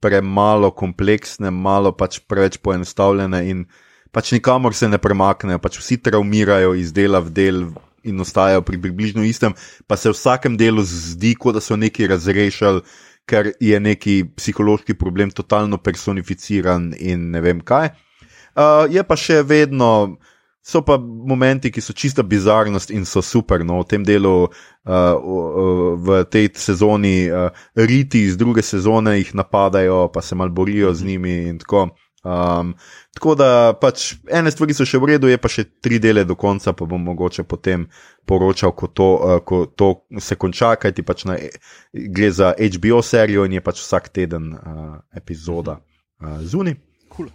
premalo 0.00 0.70
kompleksne, 0.70 1.50
malo 1.50 1.92
pač 1.96 2.20
preveč 2.28 2.58
poenostavljene 2.60 3.48
in 3.48 3.64
pač 4.12 4.32
nikamor 4.32 4.74
se 4.74 4.88
ne 4.88 4.98
premaknejo, 4.98 5.58
pač 5.58 5.80
vsi 5.80 5.98
travmirajo 6.02 6.74
iz 6.74 6.92
dela 6.92 7.20
v 7.20 7.32
del 7.32 7.66
in 8.06 8.20
ostajajo 8.20 8.62
pri 8.62 8.78
približno 8.78 9.24
istem, 9.26 9.54
pa 9.86 9.96
se 9.96 10.10
v 10.10 10.14
vsakem 10.14 10.56
delu 10.56 10.84
zdi, 10.86 11.34
kot 11.34 11.58
da 11.58 11.60
so 11.60 11.76
nekaj 11.76 12.12
razrešili, 12.14 12.84
ker 13.26 13.50
je 13.60 13.80
neki 13.82 14.22
psihološki 14.36 14.94
problem 14.94 15.32
totalno 15.34 15.78
personificiran 15.82 16.92
in 16.98 17.30
ne 17.34 17.42
vem 17.42 17.60
kaj. 17.60 17.90
Uh, 18.56 18.86
je 18.88 19.02
pa 19.02 19.18
še 19.18 19.42
vedno. 19.42 20.16
So 20.66 20.80
pa 20.82 20.96
momenti, 20.98 21.70
ki 21.70 21.78
so 21.78 21.94
čista 21.94 22.24
bizarnost 22.26 22.90
in 22.90 23.04
so 23.06 23.20
super. 23.22 23.62
No, 23.62 23.84
v 23.84 23.86
tem 23.86 24.02
delu, 24.02 24.48
uh, 24.50 24.90
uh, 24.90 25.92
v 25.94 26.24
tej 26.26 26.48
sezoni, 26.58 27.28
uh, 27.30 27.54
riti 27.78 28.24
iz 28.26 28.34
druge 28.34 28.64
sezone 28.66 29.14
jih 29.20 29.30
napadajo, 29.38 30.08
pa 30.10 30.24
se 30.26 30.34
mal 30.34 30.50
borijo 30.50 30.90
z 30.90 31.06
njimi. 31.06 31.36
in 31.52 31.60
Tako. 31.62 31.90
Um, 32.26 32.72
tako 33.14 33.34
da 33.38 33.48
pač 33.80 34.16
ene 34.32 34.50
stvari 34.50 34.74
so 34.74 34.82
še 34.88 34.98
v 34.98 35.12
redu, 35.12 35.28
je 35.30 35.38
pa 35.38 35.50
še 35.52 35.62
tri 35.84 36.00
dele 36.02 36.24
do 36.26 36.34
konca, 36.34 36.72
pa 36.74 36.88
bom 36.90 37.04
mogoče 37.06 37.44
potem 37.46 37.84
poročal, 38.26 38.72
ko 38.74 38.90
to, 38.90 39.08
uh, 39.14 39.38
ko 39.46 39.60
to 39.70 39.92
se 40.18 40.34
konča, 40.34 40.74
kajti 40.82 41.04
pač 41.06 41.22
na, 41.30 41.38
gre 41.92 42.30
za 42.34 42.50
HBO 42.58 42.98
serijo 43.06 43.46
in 43.46 43.54
je 43.58 43.62
pač 43.62 43.84
vsak 43.84 44.10
teden 44.10 44.50
uh, 44.56 44.96
epizoda 45.14 45.78
uh, 45.78 46.40
zunaj. 46.42 46.74
Cool. 47.14 47.30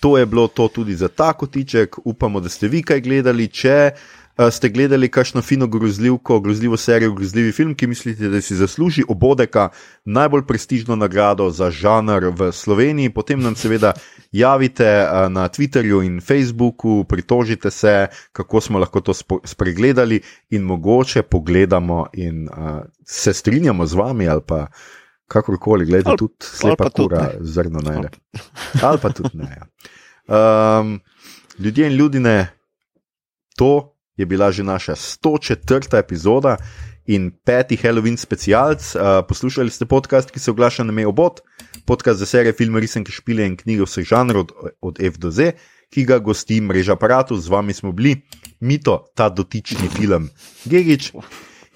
To 0.00 0.14
je 0.16 0.24
bilo 0.30 0.46
to 0.48 0.68
tudi 0.72 0.94
za 0.96 1.10
ta 1.10 1.32
kotiček. 1.34 2.00
Upamo, 2.06 2.40
da 2.40 2.48
ste 2.48 2.70
vi 2.70 2.80
kaj 2.86 3.02
gledali. 3.02 3.50
Če 3.50 3.78
uh, 3.92 4.17
ste 4.50 4.68
gledali 4.68 5.08
kakšno 5.08 5.42
fino 5.42 5.66
grozljivko, 5.66 6.40
grozljivo 6.40 6.76
serijo, 6.76 7.12
grozljivi 7.12 7.52
film, 7.52 7.74
ki 7.74 7.86
mislite, 7.86 8.28
da 8.28 8.40
si 8.40 8.54
zasluži 8.54 9.02
obodeka 9.08 9.68
najbolj 10.04 10.44
prestižno 10.46 10.96
nagrado 10.96 11.50
za 11.50 11.70
žanr 11.70 12.30
v 12.30 12.52
Sloveniji, 12.52 13.10
potem 13.10 13.40
nam 13.42 13.56
seveda 13.56 13.92
javite 14.32 14.86
uh, 15.02 15.32
na 15.32 15.48
Twitterju 15.48 16.04
in 16.06 16.20
Facebooku, 16.20 17.04
pritožite 17.04 17.70
se, 17.70 18.06
kako 18.32 18.60
smo 18.60 18.78
lahko 18.78 19.00
to 19.00 19.14
spregledali 19.44 20.20
in 20.50 20.62
mogoče 20.62 21.22
pogledamo 21.22 22.06
in 22.12 22.48
uh, 22.48 22.80
se 23.06 23.32
strinjamo 23.32 23.86
z 23.86 23.94
vami 23.94 24.28
ali 24.28 24.42
pa. 24.46 24.66
Kakorkoli, 25.28 25.84
gledajte, 25.84 26.16
tudi 26.16 26.34
slepa 26.40 26.84
pa 26.84 26.90
tudi 26.90 27.08
kura, 27.08 27.22
ne. 27.22 27.32
zrno 27.40 27.80
najde. 27.84 28.08
Ali 28.88 28.98
pa 29.02 29.10
tudi 29.12 29.28
ne. 29.36 29.58
Ja. 29.60 30.80
Um, 30.80 31.00
ljudje 31.58 31.86
in 31.86 31.92
ljudine, 31.92 32.48
to 33.56 33.97
je 34.18 34.26
bila 34.26 34.50
že 34.52 34.66
naša 34.66 34.94
104. 34.98 35.98
epizoda 35.98 36.56
in 37.06 37.30
peti 37.44 37.76
Halloween 37.76 38.16
specialc. 38.16 38.94
Uh, 38.94 39.24
poslušali 39.28 39.70
ste 39.70 39.86
podcast, 39.86 40.30
ki 40.30 40.40
se 40.40 40.50
oglaša 40.50 40.84
na 40.84 40.92
mejo 40.92 41.08
obot, 41.08 41.40
podcast 41.86 42.18
za 42.18 42.26
serije, 42.26 42.52
filme, 42.52 42.80
risanke, 42.80 43.12
špile 43.12 43.46
in 43.46 43.56
knjige 43.56 43.86
vseh 43.88 44.04
žanrov 44.04 44.44
od, 44.44 44.52
od 44.80 45.00
F 45.00 45.16
do 45.18 45.30
Z, 45.30 45.56
ki 45.88 46.04
ga 46.04 46.18
gosti 46.18 46.60
mreža 46.60 46.98
aparatov. 46.98 47.40
Z 47.40 47.48
vami 47.48 47.72
smo 47.72 47.92
bili, 47.92 48.20
Mito, 48.60 49.04
ta 49.14 49.28
dotični 49.28 49.88
film, 49.88 50.28
Gigič. 50.68 51.12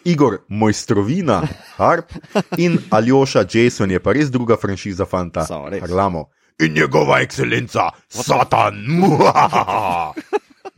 Igor 0.04 0.42
Mojstrovina, 0.48 1.46
Harp 1.78 2.10
in 2.58 2.78
Aljoša 2.90 3.46
Jason 3.46 3.90
je 3.90 4.02
pa 4.02 4.12
res 4.12 4.30
druga 4.34 4.56
franšiza 4.58 5.06
fanta. 5.06 5.46
Harlamo. 5.46 6.26
In 6.58 6.74
njegova 6.74 7.20
ekscelenca, 7.22 7.88
Satan. 8.10 8.82
Muahaha. 8.88 10.12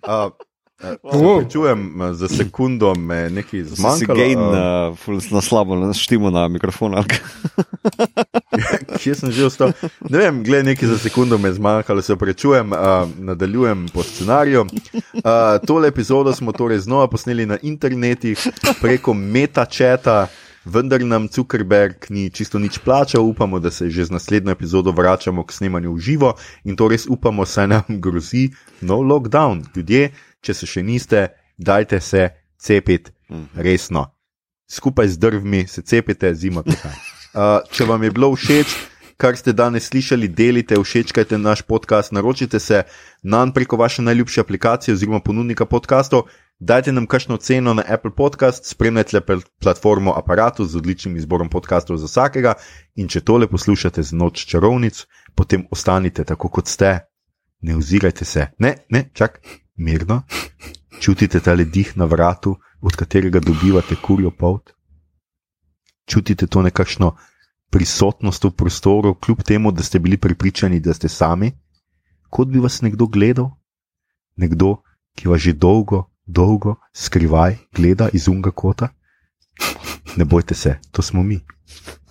uh, 1.02 1.12
Wow. 1.14 1.52
Čujem 1.52 2.00
za 2.12 2.28
sekundo, 2.28 2.94
me 2.94 3.30
nekaj 3.30 3.64
Si 3.64 3.74
zmanjkalo. 3.74 4.18
gain 4.18 4.38
uh, 4.38 5.08
uh, 5.08 5.32
na 5.32 5.40
slabo, 5.40 5.76
na 5.76 5.92
štimo 5.92 6.30
na 6.30 6.48
mikrofon. 6.48 6.94
Kje 9.00 9.14
sem 9.14 9.32
že 9.32 9.46
ostal? 9.46 9.72
Ne 10.08 10.18
vem, 10.18 10.42
gled 10.44 10.64
nekaj 10.66 10.88
za 10.88 10.98
sekundo 10.98 11.38
me 11.38 11.48
je 11.48 11.58
zmanjkalo, 11.58 12.02
se 12.02 12.16
prečujem, 12.16 12.72
uh, 12.72 12.78
nadaljujem 13.18 13.86
po 13.94 14.02
scenariju. 14.02 14.60
Uh, 14.60 15.20
tole 15.66 15.88
epizodo 15.88 16.32
smo 16.32 16.52
torej 16.52 16.78
znova 16.78 17.08
posneli 17.08 17.46
na 17.46 17.58
internetih 17.62 18.48
preko 18.80 19.14
metačeta. 19.14 20.26
Vendar 20.64 21.00
nam 21.04 21.28
Zuckerberg 21.28 22.08
ni 22.08 22.30
čisto 22.30 22.58
nič 22.58 22.78
plačal, 22.78 23.20
upamo, 23.22 23.60
da 23.60 23.70
se 23.70 23.90
že 23.90 24.04
z 24.04 24.10
naslednjo 24.10 24.52
epizodo 24.52 24.92
vračamo 24.96 25.44
k 25.44 25.52
snemanju 25.52 25.92
v 25.92 26.00
živo 26.00 26.34
in 26.64 26.76
to 26.76 26.88
res 26.88 27.04
upamo, 27.04 27.44
saj 27.44 27.68
nam 27.68 27.82
grozi 28.00 28.48
no 28.80 28.96
lockdown. 29.04 29.60
Ljudje, 29.76 30.10
če 30.44 30.54
se 30.54 30.68
še 30.68 30.82
niste, 30.84 31.26
dajte 31.56 32.00
se 32.00 32.28
cepiti 32.60 33.12
resno. 33.54 34.06
Skupaj 34.70 35.08
z 35.08 35.18
drvmi 35.18 35.66
se 35.68 35.82
cepite, 35.82 36.34
zima 36.34 36.62
prihaja. 36.62 36.96
Uh, 37.34 37.64
če 37.74 37.82
vam 37.82 37.98
je 38.06 38.12
bilo 38.14 38.28
všeč, 38.30 38.72
kar 39.18 39.34
ste 39.34 39.50
danes 39.50 39.88
slišali, 39.90 40.28
delite, 40.30 40.76
všečkajte 40.78 41.34
naš 41.34 41.64
podcast, 41.66 42.12
naročite 42.14 42.60
se 42.62 42.84
nam 43.26 43.50
preko 43.50 43.74
vaše 43.76 44.04
najljubše 44.06 44.44
aplikacije 44.44 44.94
oziroma 44.94 45.18
ponudnika 45.18 45.66
podkastov. 45.66 46.28
Dajte 46.62 46.92
nam 46.94 47.08
kakšno 47.10 47.36
ceno 47.42 47.74
na 47.74 47.82
Apple 47.88 48.14
Podcast, 48.14 48.70
spremljajte 48.70 49.20
pl- 49.26 49.42
platformo 49.58 50.14
Apparatu 50.14 50.64
z 50.64 50.76
odličnim 50.76 51.16
izborom 51.16 51.50
podkastov 51.50 51.98
za 51.98 52.06
vsakega. 52.06 52.54
In 52.94 53.10
če 53.10 53.24
tole 53.26 53.50
poslušate 53.50 54.02
z 54.02 54.14
noč 54.14 54.46
čarovnic, 54.46 55.02
potem 55.34 55.66
ostanite 55.74 56.22
tako 56.24 56.54
kot 56.54 56.70
ste, 56.70 57.00
ne 57.66 57.76
ozirajte 57.76 58.24
se, 58.24 58.46
ne, 58.62 58.76
ne, 58.94 59.08
čak, 59.10 59.42
mirno, 59.76 60.22
čutite 61.00 61.40
ta 61.40 61.56
dih 61.56 61.96
na 61.96 62.04
vratu, 62.04 62.56
od 62.80 62.96
katerega 62.96 63.40
dobivate 63.40 63.96
kurjo 63.96 64.30
pot, 64.30 64.70
čutite 66.06 66.46
to 66.46 66.62
nekakšno 66.62 67.16
prisotnost 67.70 68.44
v 68.44 68.50
prostoru, 68.50 69.14
kljub 69.14 69.42
temu, 69.42 69.72
da 69.72 69.82
ste 69.82 69.98
bili 69.98 70.16
pripričani, 70.16 70.80
da 70.80 70.94
ste 70.94 71.08
sami, 71.08 71.52
kot 72.30 72.48
bi 72.48 72.58
vas 72.58 72.82
nekdo 72.82 73.06
gledal, 73.06 73.50
nekdo, 74.36 74.82
ki 75.16 75.28
vas 75.28 75.40
že 75.40 75.52
dolgo, 75.52 76.04
dolgo 76.26 76.76
skrivaj 76.92 77.56
gleda 77.74 78.08
iz 78.12 78.28
unga 78.28 78.50
kota. 78.50 78.88
Ne 80.16 80.24
bojte 80.24 80.54
se, 80.54 80.78
to 80.90 81.02
smo 81.02 81.22
mi. 81.22 81.40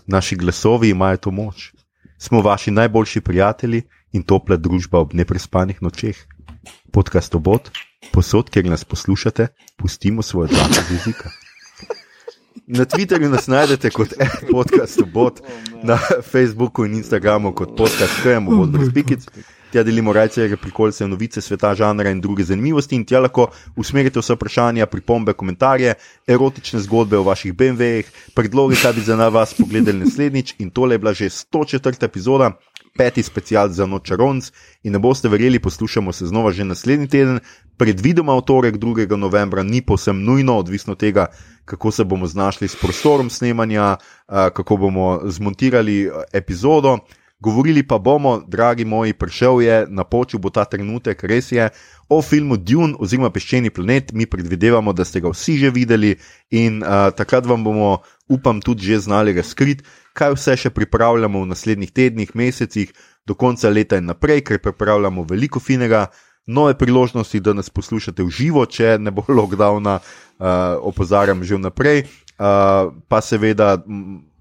Naši 0.08 0.36
glasovi 0.36 0.90
imajo 0.90 1.18
to 1.18 1.32
moč. 1.32 1.74
smo 2.18 2.42
vaši 2.42 2.72
najboljši 2.72 3.22
prijatelji 3.22 3.82
in 4.12 4.24
topla 4.24 4.56
družba 4.58 5.00
ob 5.00 5.14
neprespanih 5.14 5.82
nočeh. 5.82 6.16
Podcast 6.92 7.36
obot, 7.36 7.72
posod, 8.12 8.50
kjer 8.50 8.66
nas 8.66 8.86
poslušate, 8.86 9.48
pustimo 9.76 10.22
svoj 10.22 10.48
glas 10.48 10.78
z 10.90 10.92
jezika. 10.94 11.32
Na 12.68 12.86
Twitterju 12.86 13.30
nas 13.30 13.48
najdete 13.48 13.90
kot 13.90 14.14
podcast 14.52 15.02
obot, 15.02 15.42
na 15.84 15.98
Facebooku 16.32 16.86
in 16.86 16.94
Instagramu 16.94 17.52
kot 17.52 17.76
podcast 17.78 18.22
KM, 18.24 18.48
obot 18.48 18.70
brez 18.70 18.94
pikic. 18.94 19.28
Tja 19.74 19.82
delimo 19.84 20.14
rajce, 20.14 20.46
prikolce, 20.62 21.08
novice 21.10 21.42
sveta, 21.42 21.72
žanra 21.76 22.12
in 22.14 22.22
druge 22.22 22.44
zanimivosti. 22.46 22.96
In 22.96 23.08
tja 23.10 23.20
lahko 23.20 23.48
usmerite 23.76 24.22
vse 24.22 24.38
vprašanja, 24.38 24.86
pripombe, 24.86 25.34
komentarje, 25.34 25.96
erotične 26.30 26.80
zgodbe 26.86 27.18
o 27.18 27.24
vaših 27.26 27.56
BMW-jih, 27.58 28.12
predloge, 28.38 28.78
kaj 28.78 28.94
bi 28.94 29.02
za 29.02 29.18
nas 29.18 29.56
pogledali 29.58 30.06
naslednjič. 30.06 30.56
In 30.60 30.70
tole 30.70 30.94
je 30.94 31.02
bila 31.02 31.14
že 31.14 31.32
104. 31.34 32.06
epizoda, 32.06 32.52
peti 32.98 33.24
special 33.24 33.70
za 33.70 33.86
nočaronc. 33.86 34.52
In 34.84 34.94
ne 34.94 35.00
boste 35.00 35.30
verjeli, 35.30 35.60
poslušamo 35.60 36.14
se 36.14 36.26
znova 36.26 36.52
že 36.52 36.66
naslednji 36.66 37.08
teden, 37.08 37.40
predvidoma 37.78 38.36
v 38.38 38.42
torek 38.42 38.76
2. 38.78 39.16
novembra, 39.18 39.64
ni 39.64 39.82
povsem 39.82 40.24
nujno, 40.24 40.58
odvisno 40.58 40.94
od 40.94 41.00
tega, 41.00 41.26
kako 41.66 41.92
se 41.92 42.04
bomo 42.04 42.28
znašli 42.28 42.68
s 42.68 42.76
prostorom 42.76 43.30
snemanja, 43.30 43.98
kako 44.28 44.78
bomo 44.78 45.22
zmontirali 45.26 46.10
epizodo. 46.34 46.98
Govorili 47.44 47.84
pa 47.84 47.98
bomo, 47.98 48.40
dragi 48.48 48.86
moji, 48.86 49.14
prišel 49.14 49.62
je, 49.62 49.86
napočil 49.90 50.40
bo 50.40 50.50
ta 50.50 50.64
trenutek, 50.66 51.24
res 51.28 51.52
je, 51.52 51.66
o 52.08 52.22
filmu 52.22 52.56
Dune 52.56 52.96
oziroma 53.00 53.34
Peščeni 53.36 53.68
planet. 53.70 54.14
Mi 54.16 54.26
predvidevamo, 54.26 54.94
da 54.94 55.04
ste 55.04 55.20
ga 55.20 55.34
vsi 55.34 55.58
že 55.58 55.70
videli 55.76 56.16
in 56.56 56.80
uh, 56.80 57.12
takrat 57.12 57.44
vam 57.46 57.66
bomo, 57.68 57.98
upam, 58.32 58.62
tudi 58.64 58.88
že 58.88 59.02
znali 59.04 59.36
razkriti, 59.36 59.84
kaj 60.14 60.36
vse 60.38 60.58
še 60.66 60.74
pripravljamo 60.74 61.42
v 61.44 61.52
naslednjih 61.54 61.92
tednih, 61.92 62.36
mesecih, 62.36 62.94
do 63.26 63.36
konca 63.36 63.70
leta 63.70 63.98
in 63.98 64.10
naprej, 64.12 64.44
ker 64.48 64.62
pripravljamo 64.62 65.26
veliko 65.30 65.60
finega. 65.60 66.08
Nove 66.44 66.74
priložnosti, 66.76 67.40
da 67.40 67.54
nas 67.56 67.70
poslušate 67.72 68.20
v 68.20 68.28
živo, 68.28 68.66
če 68.68 68.98
ne 69.00 69.14
bo 69.16 69.24
lockdowna, 69.38 70.02
uh, 70.04 70.76
opozarjam 70.84 71.44
že 71.44 71.56
vnaprej. 71.56 72.04
Uh, 72.34 72.90
pa 73.08 73.22
seveda 73.22 73.78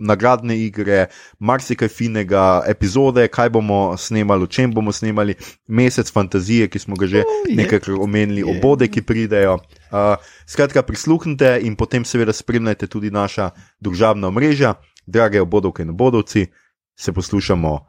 nagradne 0.01 0.57
igre, 0.59 1.12
marsikaj 1.39 1.90
finega, 1.93 2.65
epizode, 2.66 3.28
kaj 3.28 3.53
bomo 3.55 3.94
snemali, 4.01 4.49
o 4.49 4.51
čem 4.51 4.73
bomo 4.74 4.90
snemali, 4.90 5.36
mesec 5.69 6.11
fantazije, 6.11 6.66
ki 6.73 6.81
smo 6.81 6.97
ga 6.99 7.07
že 7.07 7.23
oh, 7.23 7.44
nekaj 7.53 7.93
omenili, 7.94 8.43
yeah. 8.43 8.57
obode, 8.57 8.89
ki 8.89 9.05
pridejo. 9.07 9.61
Uh, 9.93 10.16
skratka, 10.49 10.82
prisluhnite 10.82 11.61
in 11.62 11.77
potem 11.77 12.03
seveda 12.09 12.32
spremljajte 12.32 12.89
tudi 12.90 13.12
naša 13.15 13.53
družabna 13.78 14.32
mreža, 14.32 14.74
drage 15.07 15.41
obodovke 15.41 15.83
in 15.83 15.91
obodovci. 15.91 16.47
Se 16.95 17.12
poslušamo 17.12 17.73
uh, 17.73 17.81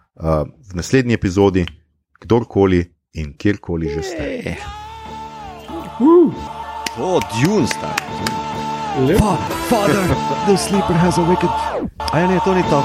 v 0.72 0.76
naslednji 0.76 1.14
epizodi, 1.14 1.66
kdorkoli 2.20 2.94
in 3.14 3.38
kjerkoli 3.38 3.90
že 3.90 4.04
ste. 4.04 4.56
Oh, 6.98 7.22
Dune, 7.42 7.68
star. 7.68 7.96
Fa 9.20 9.38
father, 9.70 10.08
the 10.46 10.58
sleeper 10.58 10.94
has 10.94 11.18
awakened. 11.18 11.52
A 12.14 12.20
ja, 12.20 12.28
ne, 12.28 12.40
to 12.46 12.54
ni 12.54 12.64
to. 12.64 12.84